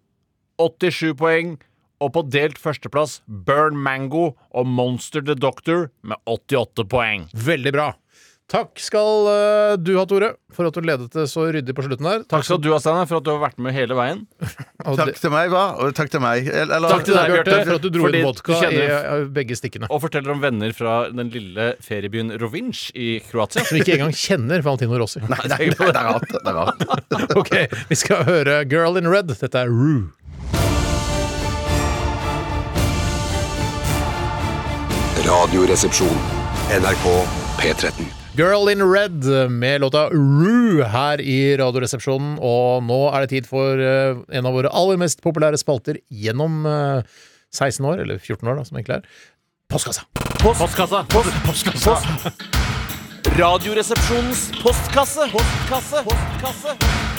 87 0.62 1.16
poeng. 1.20 1.56
Og 2.04 2.12
på 2.12 2.26
delt 2.28 2.58
førsteplass 2.60 3.22
Burn 3.26 3.78
Mango 3.80 4.34
og 4.52 4.68
Monster 4.68 5.24
the 5.24 5.36
Doctor 5.40 5.88
med 6.04 6.20
88 6.28 6.84
poeng. 6.92 7.30
Veldig 7.34 7.72
bra. 7.72 7.94
Takk 8.46 8.78
skal 8.78 9.26
uh, 9.26 9.72
du 9.82 9.96
ha, 9.98 10.04
Tore, 10.06 10.28
for 10.54 10.68
at 10.70 10.76
du 10.78 10.86
ledet 10.86 11.08
det 11.16 11.24
så 11.32 11.48
ryddig 11.50 11.74
på 11.74 11.82
slutten 11.88 12.06
her. 12.06 12.20
Takk 12.30 12.44
skal 12.46 12.60
du 12.62 12.68
ha, 12.76 12.78
Steinar, 12.84 13.08
for 13.10 13.18
at 13.18 13.26
du 13.26 13.32
har 13.32 13.40
vært 13.42 13.58
med 13.58 13.74
hele 13.74 13.96
veien. 13.98 14.20
Og 14.86 15.00
Takk 15.00 15.18
til 15.18 15.34
meg, 15.34 15.50
hva? 15.50 15.64
Og 15.82 15.96
takk 15.98 16.12
til 16.14 16.22
meg. 16.22 16.46
Eller, 16.54 16.86
Takk 16.92 17.08
til 17.08 17.18
deg, 17.18 17.32
Bjarte, 17.34 17.56
for 17.64 17.80
at 17.80 17.88
du 17.88 17.90
dro 17.96 18.12
inn 18.12 18.28
vodka 18.28 18.54
i 18.54 18.60
kjenner- 18.62 18.94
eh, 19.16 19.24
begge 19.34 19.58
stikkene. 19.58 19.90
Og 19.90 20.04
forteller 20.04 20.36
om 20.36 20.44
venner 20.44 20.76
fra 20.78 21.08
den 21.10 21.32
lille 21.34 21.72
feriebyen 21.82 22.36
Rovinj 22.38 22.92
i 22.94 23.16
Kroatia. 23.32 23.66
Som 23.66 23.80
ikke 23.82 23.96
engang 23.98 24.14
kjenner 24.14 24.62
Valentino 24.68 25.00
Rossi. 25.02 25.24
Nei, 25.26 25.42
nei, 25.50 25.72
nei, 25.72 25.90
det 25.90 25.90
er 25.90 26.12
rart. 26.12 26.30
Det 26.36 26.44
er 26.46 26.60
rart. 26.62 26.86
Ok, 27.42 27.56
vi 27.90 27.98
skal 27.98 28.22
høre 28.30 28.60
Girl 28.70 29.02
in 29.02 29.10
Red. 29.10 29.34
Dette 29.34 29.66
er 29.66 29.74
Rue. 29.74 30.12
Radioresepsjon. 35.26 36.18
NRK 36.70 37.06
P13. 37.58 38.06
Girl 38.38 38.70
in 38.70 38.84
Red 38.94 39.26
med 39.50 39.82
låta 39.82 40.10
Roo 40.10 40.84
her 40.86 41.22
i 41.22 41.58
Radioresepsjonen. 41.58 42.36
Og 42.46 42.84
nå 42.86 43.00
er 43.10 43.26
det 43.26 43.32
tid 43.34 43.50
for 43.50 43.82
eh, 43.82 44.20
en 44.38 44.46
av 44.46 44.54
våre 44.54 44.70
aller 44.70 45.00
mest 45.02 45.24
populære 45.26 45.58
spalter 45.58 45.98
gjennom 46.14 46.62
eh, 46.70 47.18
16 47.56 47.90
år, 47.90 48.04
eller 48.06 48.22
14 48.22 48.52
år, 48.52 48.60
da, 48.60 48.68
som 48.70 48.78
egentlig 48.78 49.00
er. 49.00 49.10
Postkassa. 49.74 50.06
Postkassa. 50.44 51.02
Postkassa. 51.10 51.98
Radioresepsjonens 53.40 54.52
postkasse. 54.62 55.32
Postkasse. 55.34 56.06
Postkasse. 56.06 57.15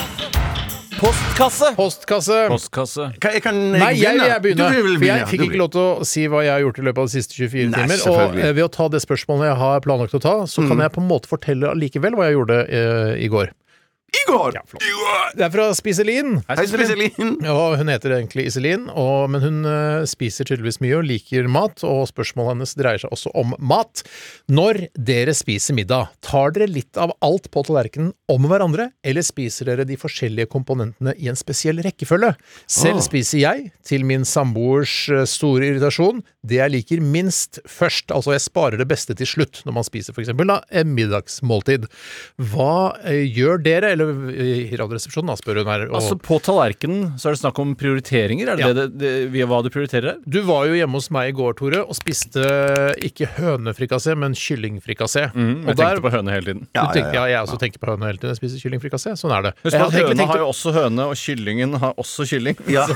Postkasse. 0.97 1.75
Postkasse. 1.77 2.37
Postkasse. 2.49 3.09
Kan, 3.21 3.35
jeg 3.37 3.43
kan 3.45 3.59
Nei, 3.75 3.91
jeg, 4.01 4.17
jeg 4.17 4.43
begynner. 4.45 4.73
Du 4.73 4.87
vil 4.87 4.97
For 4.97 5.09
jeg 5.11 5.29
fikk 5.29 5.45
ikke 5.51 5.61
lov 5.61 5.71
til 5.75 5.83
å 5.83 6.07
si 6.09 6.25
hva 6.33 6.41
jeg 6.47 6.55
har 6.55 6.65
gjort 6.65 6.81
i 6.81 6.87
løpet 6.87 7.03
av 7.03 7.11
de 7.11 7.15
siste 7.19 7.37
24 7.37 7.69
Nei, 7.75 7.83
timer. 7.83 8.05
Og 8.13 8.39
eh, 8.41 8.53
ved 8.57 8.65
å 8.65 8.71
ta 8.73 8.89
det 8.93 9.03
spørsmålet 9.05 9.51
jeg 9.51 9.59
har 9.61 9.85
planlagt 9.85 10.17
å 10.17 10.23
ta, 10.25 10.35
så 10.49 10.65
kan 10.65 10.81
jeg 10.81 10.95
på 10.95 11.03
en 11.05 11.11
måte 11.11 11.31
fortelle 11.31 11.69
allikevel 11.75 12.17
hva 12.17 12.31
jeg 12.31 12.39
gjorde 12.39 12.61
eh, 12.65 13.13
i 13.27 13.31
går. 13.33 13.53
I 14.17 14.23
går! 14.31 14.59
Det 15.37 15.45
er 15.45 15.53
fra 15.53 15.67
Spiselin. 15.77 16.39
Hei, 16.49 16.65
Spiselin. 16.69 17.37
Ja, 17.45 17.57
hun 17.77 17.91
heter 17.91 18.15
egentlig 18.17 18.47
Iselin, 18.49 18.87
og, 18.93 19.29
men 19.33 19.43
hun 19.45 19.69
eh, 19.69 20.05
spiser 20.09 20.47
tydeligvis 20.49 20.79
mye 20.85 20.97
og 20.99 21.07
liker 21.09 21.49
mat. 21.53 21.83
Og 21.87 22.07
spørsmålet 22.11 22.55
hennes 22.55 22.75
dreier 22.79 23.03
seg 23.03 23.13
også 23.13 23.33
om 23.37 23.55
mat. 23.59 24.05
Når 24.53 24.87
dere 24.97 25.35
spiser 25.37 25.77
middag, 25.77 26.13
tar 26.25 26.55
dere 26.57 26.71
litt 26.71 26.99
av 27.01 27.13
alt 27.25 27.51
på 27.53 27.65
tallerkenen 27.67 28.13
om 28.33 28.49
hverandre, 28.49 28.89
eller 29.07 29.27
spiser 29.27 29.71
dere 29.71 29.87
de 29.89 29.99
forskjellige 30.01 30.51
komponentene 30.53 31.17
i 31.21 31.31
en 31.31 31.39
spesiell 31.39 31.83
rekkefølge? 31.85 32.33
Selv 32.71 33.03
spiser 33.05 33.43
jeg, 33.43 33.71
til 33.87 34.07
min 34.09 34.27
samboers 34.27 34.95
eh, 35.13 35.27
store 35.29 35.73
irritasjon, 35.73 36.23
det 36.47 36.61
jeg 36.61 36.75
liker 36.77 37.03
minst 37.03 37.61
først. 37.69 38.13
Altså 38.15 38.37
jeg 38.37 38.47
sparer 38.47 38.81
det 38.81 38.89
beste 38.91 39.17
til 39.19 39.29
slutt, 39.29 39.63
når 39.67 39.81
man 39.81 39.87
spiser 39.87 40.15
f.eks. 40.17 40.33
en 40.33 40.95
middagsmåltid. 40.97 41.89
Hva 42.53 42.97
eh, 43.05 43.25
gjør 43.27 43.63
dere, 43.67 43.93
eller 43.95 44.06
i 44.33 44.77
Radioresepsjonen, 44.77 45.31
da, 45.33 45.37
spør 45.41 45.61
hun 45.63 45.71
her. 45.73 45.87
Og, 45.91 45.97
Altså 46.01 46.17
På 46.21 46.39
tallerkenen 46.43 47.15
så 47.21 47.31
er 47.31 47.37
det 47.37 47.41
snakk 47.43 47.59
om 47.63 47.75
prioriteringer? 47.79 48.51
Er 48.53 48.57
det 48.61 48.67
Ja. 48.67 48.73
det, 48.77 48.87
det, 48.99 49.13
det, 49.33 49.47
hva 49.49 49.63
du 49.65 49.71
prioriterer 49.73 50.15
her? 50.15 50.19
du 50.27 50.41
var 50.47 50.67
jo 50.69 50.75
hjemme 50.79 50.99
hos 51.01 51.11
meg 51.15 51.31
i 51.31 51.37
går, 51.37 51.55
Tore, 51.59 51.83
og 51.87 51.95
spiste 51.97 52.43
ikke 53.07 53.29
hønefrikassé, 53.39 54.15
men 54.19 54.35
kyllingfrikassé. 54.37 55.27
Mm, 55.35 55.67
jeg 55.71 55.77
tenkte 55.81 56.03
på 56.05 56.13
høne 56.15 56.35
hele 56.35 56.47
tiden. 56.51 56.67
Ja, 56.77 56.87
tenker, 56.93 57.15
ja, 57.17 57.25
jeg 57.33 57.41
også 57.47 57.59
tenker 57.63 57.83
på 57.83 57.91
høne 57.93 58.07
hele 58.11 58.19
tiden. 58.21 58.35
Jeg 58.35 58.41
spiser 58.43 58.63
kyllingfrikassé. 58.65 59.15
Sånn 59.19 59.33
er 59.37 59.49
det. 59.49 59.53
Husk 59.65 59.77
at 59.77 59.93
Høna 59.97 60.15
tenkt 60.17 60.33
har 60.35 60.43
jo 60.43 60.49
også 60.53 60.73
høne, 60.77 61.07
og 61.13 61.17
kyllingen 61.21 61.75
har 61.83 61.95
også 62.01 62.27
kylling. 62.29 62.57
Ja. 62.71 62.87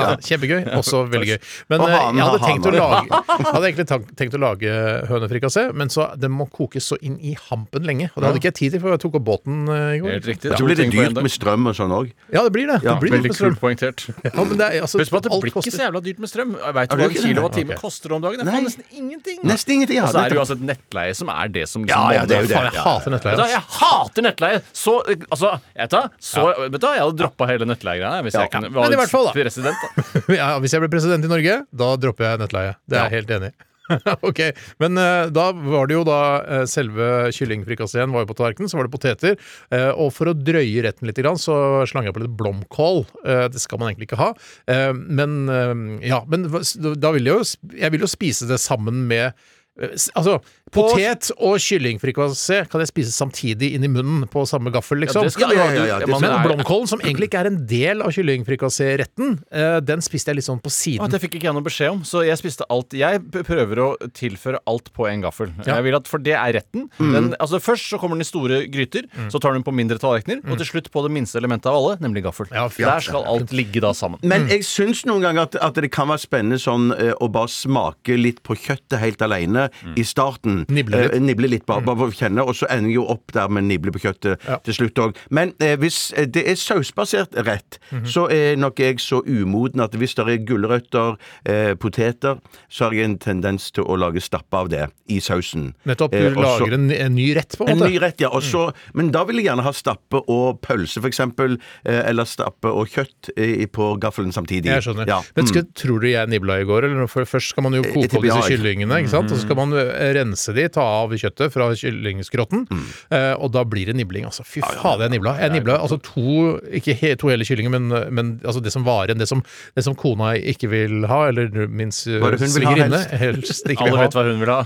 Ja, 0.00 0.14
kjempegøy. 0.22 0.64
Også 0.78 1.02
veldig 1.10 1.28
gøy. 1.34 1.38
Men 1.72 1.82
Og 1.82 1.88
eh, 1.90 1.94
jeg 1.94 2.24
hadde 2.24 2.38
har 2.40 2.42
tenkt 2.46 2.66
å 2.68 2.72
lage 2.74 3.20
hadde 3.50 3.68
egentlig 3.68 3.86
tenkt, 3.90 4.12
tenkt 4.18 4.36
å 4.36 4.40
lage 4.42 4.72
hønefrikassé, 5.10 5.64
men 5.76 5.90
så 5.92 6.06
den 6.20 6.32
må 6.34 6.46
kokes 6.52 6.88
så 6.92 6.98
inn 7.04 7.16
i 7.20 7.34
hampen 7.48 7.86
lenge. 7.88 8.10
Og 8.14 8.20
det 8.22 8.28
hadde 8.30 8.40
ikke 8.42 8.50
jeg 8.52 8.58
tid 8.60 8.74
til, 8.76 8.82
for 8.84 8.94
jeg 8.94 9.02
tok 9.04 9.18
opp 9.20 9.26
båten 9.28 9.62
eh, 9.68 9.96
i 9.98 10.00
går. 10.02 10.09
Helt 10.10 10.28
riktig. 10.28 10.52
Blir 10.60 10.74
det 10.74 10.84
ting 10.84 10.92
dyrt 10.94 11.18
med 11.22 11.32
strøm 11.32 11.70
og 11.70 11.76
sånn 11.78 11.94
òg. 11.94 12.10
Ja, 12.34 12.42
det 12.46 12.52
blir 12.54 12.68
det. 12.70 12.78
Ja, 12.84 12.94
det 12.94 13.00
blir 13.04 13.14
Veldig 13.16 13.32
kult 13.36 13.60
poengtert. 13.62 14.04
Ja, 14.26 14.44
men 14.44 14.56
det 14.60 14.66
er, 14.66 14.84
altså, 14.86 15.00
Husk 15.00 15.14
på 15.14 15.20
at 15.20 15.26
det 15.28 15.38
blir 15.44 15.52
ikke 15.54 15.74
så 15.74 15.84
jævla 15.86 16.02
dyrt 16.04 16.20
med 16.22 16.30
strøm. 16.32 16.54
Vet 16.58 16.80
Er 16.82 17.00
du 17.00 17.02
hva 17.02 17.08
en 17.08 17.16
kilowattime 17.16 17.74
okay. 17.74 17.80
koster 17.80 18.14
om 18.16 18.24
dagen? 18.24 18.42
Det 18.42 18.46
er 18.46 18.56
faen 18.56 18.68
nesten 18.68 18.98
ingenting. 19.00 19.40
Nesten 19.46 19.74
ingenting. 19.76 20.00
Ja, 20.00 20.08
Og 20.08 20.14
så 20.14 20.24
er 20.24 20.34
det 20.34 20.56
et 20.56 20.66
nettleie 20.72 21.16
som 21.20 21.32
er 21.34 21.54
det 21.56 21.64
som 21.70 21.86
Ja, 21.88 22.02
ja, 22.16 22.26
det 22.26 22.36
er 22.38 22.44
jo 22.46 22.50
det. 22.50 22.58
Faen, 22.58 22.70
jeg 22.72 22.84
hater 22.86 23.16
nettleie. 23.16 23.36
Altså. 23.36 23.48
jeg 23.54 23.64
hater 23.80 24.26
nettleie! 24.28 24.60
Så, 24.72 24.96
altså, 25.30 25.54
jeg 25.76 25.92
tar, 25.94 26.10
så, 26.18 26.46
vet 26.66 26.76
du, 26.76 26.86
hva, 26.86 26.94
jeg 26.98 27.06
hadde 27.06 27.18
droppa 27.24 27.50
hele 27.50 27.70
nettleiegreia 27.70 28.22
hvis 28.26 28.36
Ja. 28.38 28.46
jeg 28.46 28.54
kunne 28.54 28.70
da. 28.70 29.32
president. 29.32 29.76
Da. 29.82 30.04
Ja, 30.40 30.52
hvis 30.62 30.72
jeg 30.74 30.84
ble 30.84 30.92
president 30.92 31.26
i 31.26 31.30
Norge, 31.30 31.58
da 31.72 31.90
dropper 32.00 32.32
jeg 32.32 32.44
nettleie. 32.44 32.76
Det 32.88 32.98
er 32.98 33.08
jeg 33.08 33.20
helt 33.20 33.36
enig 33.38 33.52
i. 33.52 33.69
ok, 34.28 34.40
Men 34.82 34.98
eh, 35.00 35.30
da 35.34 35.50
var 35.54 35.90
det 35.90 35.96
jo 35.98 36.04
da 36.08 36.20
eh, 36.40 36.64
selve 36.70 37.30
kyllingfrikasseen 37.36 38.12
var 38.14 38.24
jo 38.24 38.30
på 38.30 38.38
tallerkenen, 38.40 38.70
så 38.70 38.80
var 38.80 38.88
det 38.88 38.94
poteter. 38.94 39.38
eh, 39.74 39.90
og 39.90 40.12
for 40.16 40.30
å 40.30 40.36
drøye 40.36 40.84
retten 40.86 41.10
litt, 41.10 41.20
så 41.40 41.56
slang 41.88 42.08
jeg 42.08 42.16
på 42.16 42.24
litt 42.24 42.36
blomkål. 42.38 43.04
Eh, 43.26 43.46
det 43.52 43.62
skal 43.62 43.80
man 43.80 43.90
egentlig 43.90 44.10
ikke 44.10 44.20
ha. 44.22 44.32
Eh, 44.70 44.92
men 44.94 45.40
eh, 45.52 45.74
ja, 46.10 46.22
men 46.30 46.48
da 46.50 47.14
vil 47.14 47.28
jeg 47.28 47.34
jo 47.34 47.76
Jeg 47.80 47.92
vil 47.92 48.04
jo 48.04 48.10
spise 48.10 48.48
det 48.48 48.58
sammen 48.62 49.04
med 49.10 49.34
Altså, 49.78 50.34
potet 50.74 51.30
og 51.38 51.54
kyllingfrikassé 51.62 52.64
kan 52.68 52.82
jeg 52.82 52.90
spise 52.90 53.12
samtidig 53.14 53.70
inn 53.76 53.86
i 53.86 53.90
munnen 53.90 54.26
på 54.30 54.42
samme 54.48 54.72
gaffel, 54.74 55.00
liksom. 55.04 55.24
Ja, 55.24 55.32
skal 55.32 55.54
Ja, 55.54 55.68
ja, 55.72 55.84
ja, 55.86 55.98
ja, 56.02 56.18
Men 56.20 56.34
blomkålen, 56.44 56.88
som 56.90 57.00
egentlig 57.00 57.30
ikke 57.30 57.40
er 57.40 57.48
en 57.48 57.60
del 57.70 58.02
av 58.04 58.12
kyllingfrikassé-retten, 58.14 59.38
eh, 59.50 59.78
den 59.80 60.02
spiste 60.04 60.32
jeg 60.32 60.40
litt 60.40 60.48
sånn 60.48 60.60
på 60.60 60.72
siden. 60.74 61.10
det 61.10 61.20
fikk 61.22 61.38
ikke 61.38 61.48
jeg 61.48 61.56
noe 61.56 61.64
beskjed 61.66 61.94
om, 61.94 62.02
så 62.04 62.24
jeg 62.26 62.36
spiste 62.38 62.66
alt. 62.68 62.92
Jeg 62.92 63.22
prøver 63.30 63.82
å 63.82 63.88
tilføre 64.12 64.60
alt 64.66 64.92
på 64.92 65.08
en 65.08 65.24
gaffel. 65.24 65.54
Jeg 65.64 65.86
vil 65.86 65.96
at, 65.96 66.10
For 66.10 66.18
det 66.18 66.34
er 66.34 66.52
retten. 66.58 66.90
Den, 66.98 67.34
altså 67.38 67.60
Først 67.60 67.90
så 67.90 67.98
kommer 68.00 68.16
den 68.16 68.24
i 68.24 68.28
store 68.28 68.66
gryter, 68.72 69.06
så 69.30 69.38
tar 69.40 69.52
du 69.52 69.60
den 69.60 69.66
på 69.66 69.74
mindre 69.74 69.98
tallerkener, 69.98 70.42
og 70.50 70.58
til 70.58 70.66
slutt 70.66 70.90
på 70.90 71.02
det 71.06 71.12
minste 71.14 71.38
elementet 71.38 71.70
av 71.70 71.78
alle, 71.78 71.96
nemlig 72.02 72.24
gaffel. 72.26 72.50
Der 72.50 73.00
skal 73.00 73.24
alt 73.24 73.52
ligge 73.52 73.80
da 73.80 73.92
sammen. 73.94 74.18
Men 74.22 74.48
jeg 74.50 74.64
syns 74.66 75.04
noen 75.06 75.22
ganger 75.24 75.48
at, 75.48 75.56
at 75.56 75.74
det 75.80 75.90
kan 75.94 76.08
være 76.10 76.24
spennende 76.24 76.58
sånn 76.60 76.90
eh, 76.96 77.12
å 77.20 77.30
bare 77.32 77.48
smake 77.52 78.16
litt 78.18 78.42
på 78.42 78.56
kjøttet 78.58 78.98
helt 79.00 79.22
alene 79.70 79.94
i 79.96 80.02
starten. 80.04 80.64
Nible 80.68 80.96
litt. 81.02 81.14
Eh, 81.14 81.20
nibble 81.20 81.48
litt, 81.48 81.66
bare, 81.66 81.82
bare 81.84 81.96
for 81.96 82.08
å 82.12 82.16
kjenne, 82.16 82.44
og 82.46 82.54
så 82.54 82.66
ender 82.70 82.90
jeg 82.90 82.94
jo 83.00 83.06
opp 83.08 83.32
der 83.32 83.48
med 83.48 83.64
nible 83.64 83.92
på 83.92 84.00
kjøttet 84.00 84.38
Ja. 84.48 84.56
til 84.58 84.74
slutt 84.74 84.94
òg. 84.98 85.16
Men 85.30 85.52
eh, 85.60 85.76
hvis 85.76 86.12
eh, 86.16 86.26
det 86.26 86.46
er 86.48 86.54
sausbasert 86.60 87.34
rett, 87.46 87.78
så 88.04 88.26
er 88.30 88.56
nok 88.56 88.78
jeg 88.78 88.98
så 89.00 89.22
umoden 89.26 89.80
at 89.84 89.92
hvis 89.98 90.14
det 90.14 90.26
er 90.28 90.44
gulrøtter, 90.46 91.16
eh, 91.46 91.74
poteter, 91.74 92.38
så 92.68 92.84
har 92.88 92.92
jeg 92.96 93.04
en 93.04 93.18
tendens 93.18 93.70
til 93.72 93.84
å 93.84 93.96
lage 93.98 94.20
stappe 94.22 94.54
av 94.56 94.68
det 94.72 94.88
i 95.08 95.18
sausen. 95.20 95.74
Nettopp. 95.86 96.14
Eh, 96.14 96.30
Du 96.30 96.38
og 96.38 96.44
så- 96.44 96.60
lager 96.60 96.74
en, 96.74 96.90
en 96.92 97.14
ny 97.14 97.34
rett, 97.34 97.56
på 97.58 97.66
en 97.68 97.78
måte? 97.78 97.86
en 97.86 97.92
ny 97.92 97.98
rett, 97.98 98.20
ja. 98.20 98.28
Også, 98.28 98.68
mm. 98.70 98.74
Men 98.94 99.10
da 99.10 99.24
vil 99.24 99.36
jeg 99.36 99.46
gjerne 99.46 99.62
ha 99.62 99.72
stappe 99.72 100.22
og 100.28 100.60
pølse, 100.62 101.00
eksempel. 101.02 101.58
eh, 101.84 102.02
Eller 102.10 102.24
stappe 102.24 102.64
og 102.70 102.88
kjøtt 102.88 103.30
eh, 103.36 103.66
på 103.66 103.98
gaffelen 104.00 104.32
samtidig. 104.32 104.66
Jeg 104.70 104.82
skjønner. 104.82 105.06
Ja. 105.06 105.20
Men 105.36 105.44
Mm. 105.44 105.48
skal, 105.48 105.62
tror 105.74 106.00
du 106.00 106.06
jeg 106.08 106.28
nibla 106.28 106.60
i 106.60 106.64
går? 106.64 106.84
Eller? 106.84 107.06
For 107.08 107.24
først 107.24 107.48
skal 107.50 107.62
man 107.62 107.72
jo 107.74 107.82
koke 107.82 108.14
opp 108.16 108.22
disse 108.22 108.48
kyllingene, 108.50 109.00
ikke 109.02 109.08
sant? 109.10 109.30
og 109.32 109.38
så 109.38 109.46
skal 109.50 109.58
man 109.58 109.74
eh, 109.76 110.12
rense 110.14 110.54
de, 110.54 110.68
ta 110.70 110.86
av 111.02 111.10
kjøttet 111.18 111.50
fra 111.54 111.66
kyllingskrotten, 111.74 112.64
Mm. 112.70 112.84
eh, 113.16 113.32
og 113.42 113.50
da 113.54 113.64
blir 113.66 113.90
det 113.90 113.96
nibling. 113.98 114.24
Altså, 114.28 114.44
fy 114.46 114.60
fader, 114.62 115.08
jeg 115.08 115.16
nibla. 115.18 115.34
Jeg 115.42 115.50
nibla 115.58 115.78
altså 115.82 115.98
to, 116.06 116.60
ikke 116.78 116.94
he, 116.94 117.14
to 117.18 117.28
hele 117.32 117.44
kyllinger, 117.48 117.72
men, 117.74 117.88
men 118.14 118.32
altså 118.44 118.62
det 118.62 118.70
som 118.74 118.84
var 118.86 119.08
igjen, 119.10 119.18
det 119.18 119.26
som, 119.30 119.42
det 119.74 119.82
som 119.86 119.96
kona 119.98 120.36
ikke 120.38 120.70
vil 120.70 121.02
ha, 121.10 121.24
eller 121.32 121.50
min 121.66 121.90
ha 121.90 122.30
svigerinne 122.38 123.02
helst? 123.10 123.50
helst 123.50 123.70
ikke 123.74 123.88
Alle 123.88 123.90
vil 123.90 123.98
ha. 123.98 124.06
vet 124.06 124.14
hva 124.14 124.26
hun 124.28 124.40
vil 124.44 124.54
ha. 124.54 124.62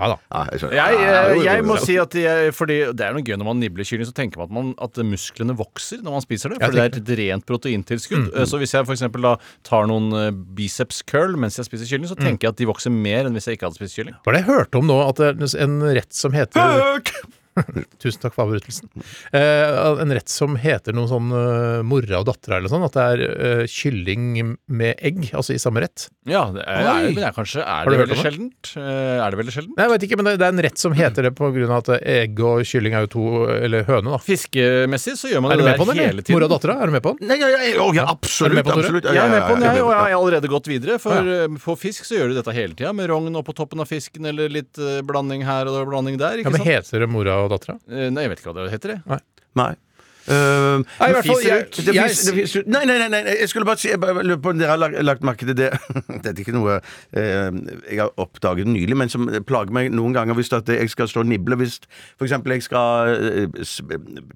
Ja 0.00 0.06
da. 0.14 0.16
Jeg. 0.56 0.70
Jeg, 0.72 1.00
eh, 1.04 1.42
jeg 1.44 1.64
må 1.66 1.74
si 1.82 1.96
at 2.00 2.14
jeg, 2.16 2.52
fordi 2.56 2.78
Det 2.96 3.04
er 3.04 3.12
noe 3.16 3.24
gøy 3.26 3.36
når 3.36 3.48
man 3.50 3.58
nibler 3.60 3.84
kylling, 3.84 4.06
så 4.08 4.14
tenker 4.16 4.40
man 4.40 4.46
at, 4.48 4.54
man 4.56 4.70
at 4.86 5.00
musklene 5.04 5.56
vokser 5.58 6.00
når 6.04 6.16
man 6.16 6.24
spiser 6.24 6.54
det. 6.54 6.60
For 6.62 6.72
det 6.76 6.84
er 6.86 6.96
et 7.02 7.10
rent 7.20 7.44
proteintilskudd. 7.48 8.30
Mm. 8.30 8.46
Så 8.48 8.60
hvis 8.62 8.72
jeg 8.76 8.86
for 8.88 8.96
eksempel 8.96 9.26
tar 9.66 9.90
noen 9.90 10.08
eh, 10.16 10.30
biceps 10.56 11.02
curl 11.10 11.36
mens 11.40 11.58
jeg 11.60 11.68
spiser 11.68 11.90
kylling, 11.90 12.08
så 12.08 12.16
tenker 12.18 12.48
jeg 12.48 12.54
at 12.54 12.62
de 12.62 12.68
vokser 12.70 12.94
mer 13.02 13.28
enn 13.28 13.36
hvis 13.36 13.48
jeg 13.48 13.58
ikke 13.58 13.68
hadde 13.68 13.80
spist 13.80 13.98
kylling. 13.98 14.16
Var 14.26 14.36
det 14.36 14.42
jeg 14.42 14.48
hørte 14.50 14.80
om 14.80 14.88
nå, 14.90 14.98
at 15.08 15.20
det 15.20 15.30
er 15.32 15.64
en 15.64 15.78
rett 15.96 16.12
som 16.16 16.36
heter 16.36 16.60
Tusen 18.02 18.22
takk 18.22 18.36
for 18.36 18.46
avbrytelsen. 18.46 18.90
Eh, 19.36 20.00
en 20.02 20.14
rett 20.14 20.30
som 20.32 20.56
heter 20.60 20.96
noe 20.96 21.08
sånn 21.10 21.30
uh, 21.34 21.80
mora 21.86 22.20
og 22.20 22.28
dattera 22.28 22.58
eller 22.60 22.72
sånn. 22.72 22.84
At 22.86 22.96
det 22.96 23.06
er 23.14 23.22
uh, 23.26 23.64
kylling 23.70 24.56
med 24.70 25.00
egg, 25.04 25.30
altså 25.36 25.54
i 25.54 25.60
samme 25.62 25.82
rett. 25.84 26.08
Ja, 26.28 26.46
det 26.54 26.64
er, 26.64 26.84
er, 26.84 27.06
men 27.08 27.16
det 27.16 27.24
er 27.26 27.34
kanskje 27.34 27.62
Er 27.64 27.88
det 27.88 27.98
veldig 28.02 28.16
sjeldent? 28.20 28.70
Eh, 28.76 29.20
Er 29.24 29.32
det 29.32 29.38
veldig 29.40 29.54
sjeldent? 29.54 29.76
Nei, 29.78 29.86
jeg 29.86 29.92
vet 29.94 30.04
ikke, 30.06 30.18
men 30.20 30.28
det, 30.28 30.34
er 30.36 30.52
en 30.52 30.62
rett 30.66 30.82
som 30.82 30.94
heter 30.96 31.26
det 31.26 31.32
på 31.38 31.48
av 31.50 31.72
at 31.78 31.90
egg 31.98 32.42
og 32.44 32.60
kylling 32.68 32.96
er 32.96 33.06
jo 33.06 33.10
to 33.14 33.24
Eller 33.56 33.86
høne, 33.88 34.14
da. 34.14 34.20
Fiskemessig 34.24 35.16
så 35.18 35.30
gjør 35.32 35.44
man 35.44 35.54
det 35.56 35.74
på 35.80 35.86
der 35.88 35.96
den, 35.96 36.02
hele 36.04 36.24
tiden. 36.24 36.36
Mora 36.36 36.48
og 36.48 36.54
dattera, 36.54 36.76
er 36.80 36.90
du 36.90 36.96
med 36.96 37.04
på 37.04 37.14
den? 37.16 37.30
Nei, 37.30 37.38
ja, 37.40 37.50
ja, 37.52 37.60
ja, 37.70 37.88
ja, 37.96 38.06
absolutt. 38.12 38.60
Absolutt. 38.60 39.08
Ja, 39.08 39.16
Jeg 39.16 39.24
er 39.24 39.32
med 39.32 39.46
på 39.46 39.56
den, 39.56 39.66
jeg, 39.66 39.84
og 39.84 39.92
jeg 39.94 40.00
har 40.00 40.16
allerede 40.18 40.52
gått 40.52 40.70
videre. 40.70 40.98
For 41.02 41.32
på 41.64 41.76
fisk 41.80 42.06
så 42.08 42.18
gjør 42.18 42.32
du 42.32 42.38
dette 42.38 42.54
hele 42.56 42.76
tida, 42.76 42.92
med 42.96 43.10
rogn 43.10 43.40
oppå 43.40 43.54
toppen 43.56 43.82
av 43.82 43.90
fisken, 43.90 44.28
eller 44.30 44.52
litt 44.52 44.78
blanding 45.08 45.44
her 45.48 45.70
og 45.70 45.88
blanding 45.90 46.20
der. 46.20 46.38
Ja, 46.38 46.44
Ikke 46.44 46.54
men 46.54 46.62
sant? 46.62 46.70
Heter 46.70 47.04
det 47.06 47.10
mora 47.12 47.40
og 47.44 47.49
dattera? 47.52 47.78
Eh, 47.90 48.08
Nei, 48.10 48.26
jeg 48.26 48.34
vet 48.36 48.42
ikke 48.44 48.52
hva 48.54 48.64
det 48.64 48.72
heter. 48.78 48.98
det 49.06 49.22
Nei. 49.58 49.72
Uh, 50.30 50.84
Nei, 51.00 51.06
i 51.08 51.14
hvert 51.16 51.26
fall, 51.26 51.38
fiser 51.40 51.48
jeg- 51.48 51.84
Det 51.86 51.94
jeg- 51.96 52.10
fis- 52.36 52.52
det. 52.52 52.66
Nei, 52.68 52.84
nei, 52.86 52.98
nei, 53.00 53.06
nei, 53.08 53.20
jeg 53.40 53.48
skulle 53.48 53.64
bare 53.66 53.80
si 53.80 53.88
jeg 53.88 53.98
bare 53.98 54.20
lurer 54.22 54.38
på 54.44 54.50
om 54.52 54.58
dere 54.60 54.68
har 54.68 54.78
lagt, 54.78 54.98
lagt 55.02 55.22
merke 55.26 55.46
til 55.48 55.56
det 55.56 55.70
Dette 56.22 56.28
er 56.36 56.42
ikke 56.44 56.52
noe 56.54 56.76
eh, 57.16 57.50
jeg 57.88 57.98
har 58.02 58.12
oppdaget 58.20 58.68
nylig, 58.68 58.94
men 59.00 59.08
som 59.10 59.24
plager 59.48 59.72
meg 59.74 59.88
noen 59.90 60.12
ganger 60.14 60.36
hvis 60.38 60.52
at 60.54 60.68
jeg 60.68 60.90
skal 60.92 61.08
stå 61.08 61.24
og 61.24 61.26
nible. 61.32 61.56
Hvis 61.56 61.80
f.eks. 62.20 62.36
jeg 62.36 62.62
skal 62.68 63.14
eh, 63.16 63.48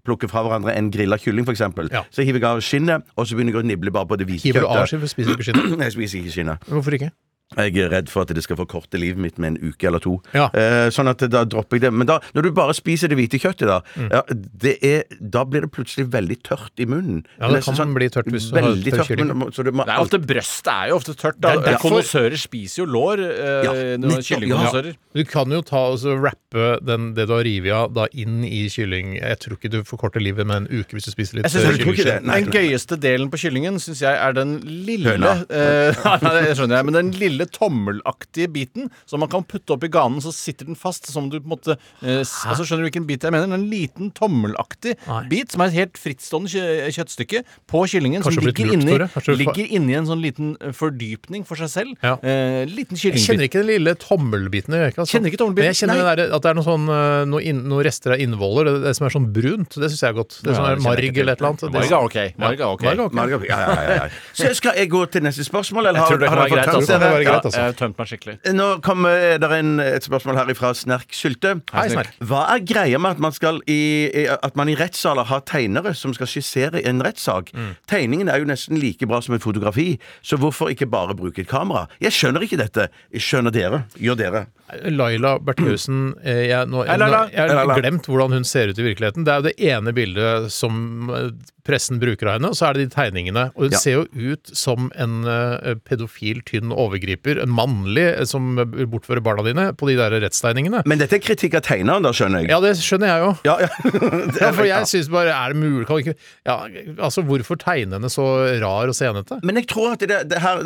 plukke 0.09 0.27
fra 0.33 0.43
hverandre 0.49 0.75
en 0.75 0.91
grilla 0.91 1.21
kylling, 1.21 1.45
for 1.47 1.53
eksempel. 1.55 1.93
Ja. 1.93 2.03
Så 2.11 2.25
hiver 2.25 2.41
jeg 2.41 2.49
av 2.49 2.65
skinnet, 2.65 3.05
og 3.17 3.29
så 3.29 3.37
begynner 3.37 3.53
jeg 3.61 3.63
å 3.63 3.69
nible 3.69 3.93
bare 3.95 4.09
på 4.09 4.19
det 4.19 4.27
hvite 4.27 4.49
Hiver 4.49 4.65
du 4.65 4.73
av 4.73 4.89
skinnet? 4.89 5.13
spiser 5.13 5.31
du 5.31 5.37
ikke 5.37 5.51
skinnet? 5.53 5.79
Jeg 5.85 5.93
spiser 6.01 6.19
ikke 6.25 6.35
skinnet. 6.41 6.67
Hvorfor 6.73 6.97
ikke? 6.97 7.13
Jeg 7.55 7.77
er 7.77 7.91
redd 7.93 8.09
for 8.11 8.25
at 8.25 8.33
det 8.35 8.43
skal 8.43 8.57
forkorte 8.57 8.99
livet 8.99 9.21
mitt 9.21 9.37
med 9.39 9.53
en 9.53 9.71
uke 9.71 9.87
eller 9.87 10.01
to. 10.03 10.17
Ja. 10.35 10.49
Eh, 10.57 10.89
sånn 10.91 11.07
at 11.07 11.21
da 11.31 11.45
dropper 11.45 11.77
jeg 11.77 11.83
det. 11.85 11.91
Men 11.95 12.09
da, 12.09 12.17
når 12.35 12.43
du 12.49 12.51
bare 12.57 12.75
spiser 12.75 13.07
det 13.13 13.19
hvite 13.21 13.39
kjøttet, 13.39 13.69
da, 13.69 13.81
Mm. 13.95 14.09
ja, 14.11 14.23
det 14.65 14.73
er, 14.83 15.05
da 15.21 15.45
blir 15.45 15.61
det 15.63 15.71
plutselig 15.71 16.09
veldig 16.11 16.39
tørt 16.43 16.73
i 16.83 16.87
munnen. 16.87 17.21
Ja, 17.39 17.49
det 17.53 17.63
kan 17.63 17.95
bli 17.95 18.09
tørt 18.09 18.27
hvis 18.33 18.49
du 18.51 18.57
har 18.59 18.73
tørt, 18.73 19.07
kylling. 19.07 19.29
men, 19.39 19.53
så 19.53 19.63
du 19.63 19.71
må 19.71 19.85
Det 19.87 19.95
er 19.95 20.01
ofte 20.03 20.19
Brøstet 20.25 20.73
er 20.73 20.89
jo 20.89 20.97
ofte 20.97 21.15
tørt. 21.15 21.39
Da. 21.39 21.53
Det 21.55 21.59
er 21.69 21.71
derfor- 21.75 21.91
Konnoissører 21.91 22.37
spiser 22.41 22.83
jo 22.83 22.87
lår. 22.91 23.19
Eh, 23.21 23.63
Ja, 23.65 23.73
nettopp, 23.99 24.97
Du 25.15 25.25
kan 25.25 25.49
jo 25.51 25.61
ta 25.63 25.77
og 25.93 25.99
så 25.99 26.17
rappe 26.21 26.85
den, 26.85 27.15
det 27.15 27.29
du 27.29 27.33
har 27.35 27.45
revet 27.45 27.73
av, 27.73 27.93
da 27.95 28.07
inn 28.15 28.43
i 28.45 28.67
kylling. 28.69 29.15
Jeg 29.21 29.39
tror 29.39 29.57
ikke 29.59 29.71
du 29.71 29.83
forkorter 29.85 30.21
livet 30.21 30.45
med 30.47 30.57
en 30.57 30.67
uke 30.81 30.91
hvis 30.97 31.05
du 31.05 31.11
spiser 31.13 31.37
litt 31.37 31.47
eh. 31.47 32.21
Nei, 32.25 32.41
Den 32.43 32.51
gøyeste 32.53 32.99
delen 32.99 33.31
på 33.31 33.39
kyllingen 33.39 33.77
syns 33.79 34.01
jeg 34.01 34.17
er 34.17 34.33
den 34.33 34.59
lille 34.61 35.13
Høna. 35.15 35.47
eh, 35.51 35.95
Nei, 36.25 36.43
det 36.43 36.57
skjønner 36.59 36.77
jeg, 36.81 36.85
men 36.85 36.95
den 36.95 37.11
lille 37.13 37.34
tommelaktige 37.51 38.49
biten 38.55 38.91
som 39.07 39.21
man 39.23 39.31
kan 39.33 39.45
putte 39.45 39.75
opp 39.75 39.85
i 39.85 39.91
ganen, 39.93 40.21
så 40.25 40.33
sitter 40.35 40.69
den 40.71 40.79
fast. 40.79 41.09
Som 41.11 41.27
du 41.31 41.37
på 41.41 41.45
en 41.49 41.53
måte 41.57 41.75
eh, 42.03 42.21
altså 42.23 42.65
Skjønner 42.65 42.85
du 42.85 42.89
hvilken 42.89 43.07
bit 43.09 43.25
jeg 43.27 43.35
mener? 43.35 43.51
En 43.55 43.67
liten 43.71 44.11
tommelaktig 44.17 44.95
Nei. 45.09 45.21
bit 45.31 45.53
som 45.53 45.65
er 45.65 45.73
et 45.73 45.79
helt 45.83 45.99
frittstående 46.01 46.49
kjø 46.53 46.65
kjøttstykke 46.97 47.43
på 47.71 47.83
kyllingen. 47.91 48.23
Kanskje 48.25 48.41
som 48.41 48.49
ligger 48.49 48.71
lurt, 48.71 48.77
inni, 48.79 48.99
Kanskje 49.15 49.37
ligger 49.41 49.73
inni 49.79 49.97
en 49.99 50.09
sånn 50.09 50.23
liten 50.23 50.55
eh, 50.61 50.73
fordypning 50.77 51.45
for 51.49 51.61
seg 51.61 51.73
selv. 51.73 51.97
Ja. 52.05 52.15
Eh, 52.23 52.63
liten 52.71 52.99
Jeg 53.01 53.19
kjenner 53.25 53.49
ikke 53.49 53.65
den 53.65 53.73
lille 53.75 53.97
tommelbiten. 54.01 54.79
Jeg, 54.79 54.95
ikke, 54.95 55.03
altså. 55.05 55.17
Kjenner 55.19 55.33
ikke 55.33 55.43
tommelbiten? 55.43 55.67
Men 55.67 55.75
jeg 55.75 55.81
kjenner 55.83 56.05
der, 56.15 56.25
at 56.39 56.47
det 56.47 56.53
er 56.55 56.59
noen 56.61 56.69
sånn, 56.71 56.87
noen 56.89 57.35
noe, 57.35 57.59
noe 57.75 57.85
rester 57.87 58.15
av 58.17 58.23
innvoller, 58.23 58.71
det, 58.71 58.77
det 58.89 58.95
som 58.99 59.09
er 59.11 59.17
sånn 59.19 59.29
brunt. 59.35 59.75
Det 59.75 59.91
syns 59.91 60.07
jeg 60.07 60.15
er 60.15 60.19
godt. 60.23 60.39
Det 60.45 60.55
Ja, 60.55 60.59
som 60.61 60.71
er 60.71 60.83
marg 60.85 61.21
eller 61.25 61.35
et 61.35 61.43
eller 61.43 61.51
annet. 61.53 61.67
Det- 61.67 61.73
Marg 61.75 61.91
er 61.91 62.09
ok. 62.09 62.19
Marg 62.39 62.61
er 62.61 62.67
ok. 62.71 62.85
Marg 62.89 62.99
er 62.99 63.07
ok. 63.09 63.15
Margaret, 63.15 63.49
ja, 63.49 63.59
ja, 63.61 63.75
ja, 63.83 63.95
ja. 64.05 64.09
Så 64.37 64.55
skal 64.61 64.79
jeg 64.79 64.91
gå 64.93 65.03
til 65.11 65.25
neste 65.25 65.45
spørsmål? 65.47 65.89
Eller 65.91 66.01
Jeg 66.01 66.09
tror 66.13 66.21
det 66.23 66.29
kan 66.29 66.39
har 66.39 66.45
være 66.45 66.55
greit, 66.55 66.75
altså. 66.75 66.99
Det 67.25 67.31
greit, 67.33 67.49
altså. 67.49 67.61
Jeg 67.61 67.73
har 67.73 67.79
tømt 67.81 67.99
meg 67.99 68.11
skikkelig. 68.13 68.35
Nå 68.55 68.69
kommer 68.85 69.39
det 69.43 69.51
en, 69.59 69.73
et 69.81 70.07
spørsmål 70.07 70.37
her 70.43 70.55
fra 70.59 70.73
Snerk 70.77 71.15
Sylte. 71.17 71.55
Hei, 71.73 71.87
Snerk. 71.93 72.13
Hva 72.21 72.45
er 72.55 72.65
greia 72.69 73.01
med 73.01 73.17
at 73.17 73.23
man, 73.25 73.33
skal 73.33 73.61
i, 73.67 73.79
i- 74.13 74.27
at 74.35 74.57
man 74.57 74.69
i 74.69 74.77
rettssaler 74.79 75.25
har 75.31 75.41
tegnere 75.49 75.95
som 75.97 76.15
skal 76.17 76.31
skissere 76.31 76.85
en 76.87 77.03
rettssak? 77.05 77.51
Mm. 77.55 77.73
Tegningen 77.91 78.29
er 78.33 78.39
jo 78.45 78.49
nesten 78.51 78.79
like 78.81 79.07
bra 79.11 79.21
som 79.25 79.35
et 79.35 79.43
fotografi, 79.43 79.99
så 80.23 80.37
hvorfor 80.41 80.71
ikke 80.75 80.87
bare 80.91 81.15
bruke 81.19 81.41
et 81.45 81.49
kamera? 81.51 81.87
Jeg 82.01 82.13
skjønner 82.13 82.45
ikke 82.47 82.61
dette. 82.61 82.89
Jeg 83.13 83.21
skjønner 83.25 83.51
dere. 83.55 83.85
Gjør 83.99 84.17
dere. 84.21 84.47
Laila 84.73 85.37
Bertheussen 85.45 86.15
eh, 86.25 86.47
jeg, 86.49 86.69
nå, 86.73 86.85
Hei, 86.89 86.97
jeg 87.35 87.51
har 87.53 87.75
glemt 87.79 88.07
hvordan 88.09 88.33
hun 88.41 88.47
ser 88.49 88.73
ut 88.73 88.79
i 88.81 88.87
virkeligheten. 88.87 89.27
Det 89.27 89.33
er 89.35 89.43
jo 89.43 89.49
det 89.51 89.59
ene 89.71 89.93
bildet 89.97 90.49
som 90.55 91.11
eh, 91.13 91.27
pressen 91.65 91.97
bruker 92.01 92.29
av 92.29 92.35
henne, 92.39 92.51
og 92.53 92.57
så 92.59 92.67
er 92.69 92.77
det 92.77 92.87
de 92.89 92.93
tegningene. 92.93 93.47
Og 93.57 93.67
hun 93.69 93.75
Ja. 93.75 93.79
ser 93.81 93.95
jo 94.03 94.33
ut 94.35 94.51
som 94.57 94.91
en 95.01 95.15
eh, 95.29 95.75
pedofil, 95.89 96.43
tynn 96.49 96.73
overgriper. 96.73 97.39
En 97.45 97.53
mannlig 97.57 98.07
som 98.29 98.55
bortfører 98.59 99.23
barna 99.25 99.45
dine 99.47 99.67
på 99.77 99.89
de 99.89 99.97
der 100.01 100.17
rettstegningene. 100.25 100.83
Men 100.89 101.01
dette 101.01 101.17
er 101.21 101.23
kritikk 101.25 101.57
av 101.61 101.65
tegneren, 101.69 102.05
da, 102.05 102.13
skjønner 102.17 102.45
jeg. 102.45 102.53
Ja, 102.53 102.61
det 102.65 102.75
skjønner 102.81 103.13
jeg 103.13 103.25
jo. 103.25 103.31
Ja, 103.49 103.57
ja. 103.67 103.71
Ja, 104.45 104.51
for 104.57 104.67
jeg 104.67 104.89
syns 104.91 105.09
bare 105.13 105.31
Er 105.33 105.53
det 105.55 105.61
mulig 105.61 105.87
kan 105.89 106.01
ikke 106.01 106.15
ja, 106.47 106.55
Altså, 106.99 107.23
hvorfor 107.25 107.57
tegne 107.61 107.97
henne 107.99 108.09
så 108.13 108.25
rar 108.61 108.91
og 108.91 108.97
senete? 108.97 109.39
Men 109.47 109.57
jeg 109.61 109.69
tror 109.71 109.95
at 109.95 110.03
det, 110.05 110.19
det 110.33 110.41
her 110.43 110.61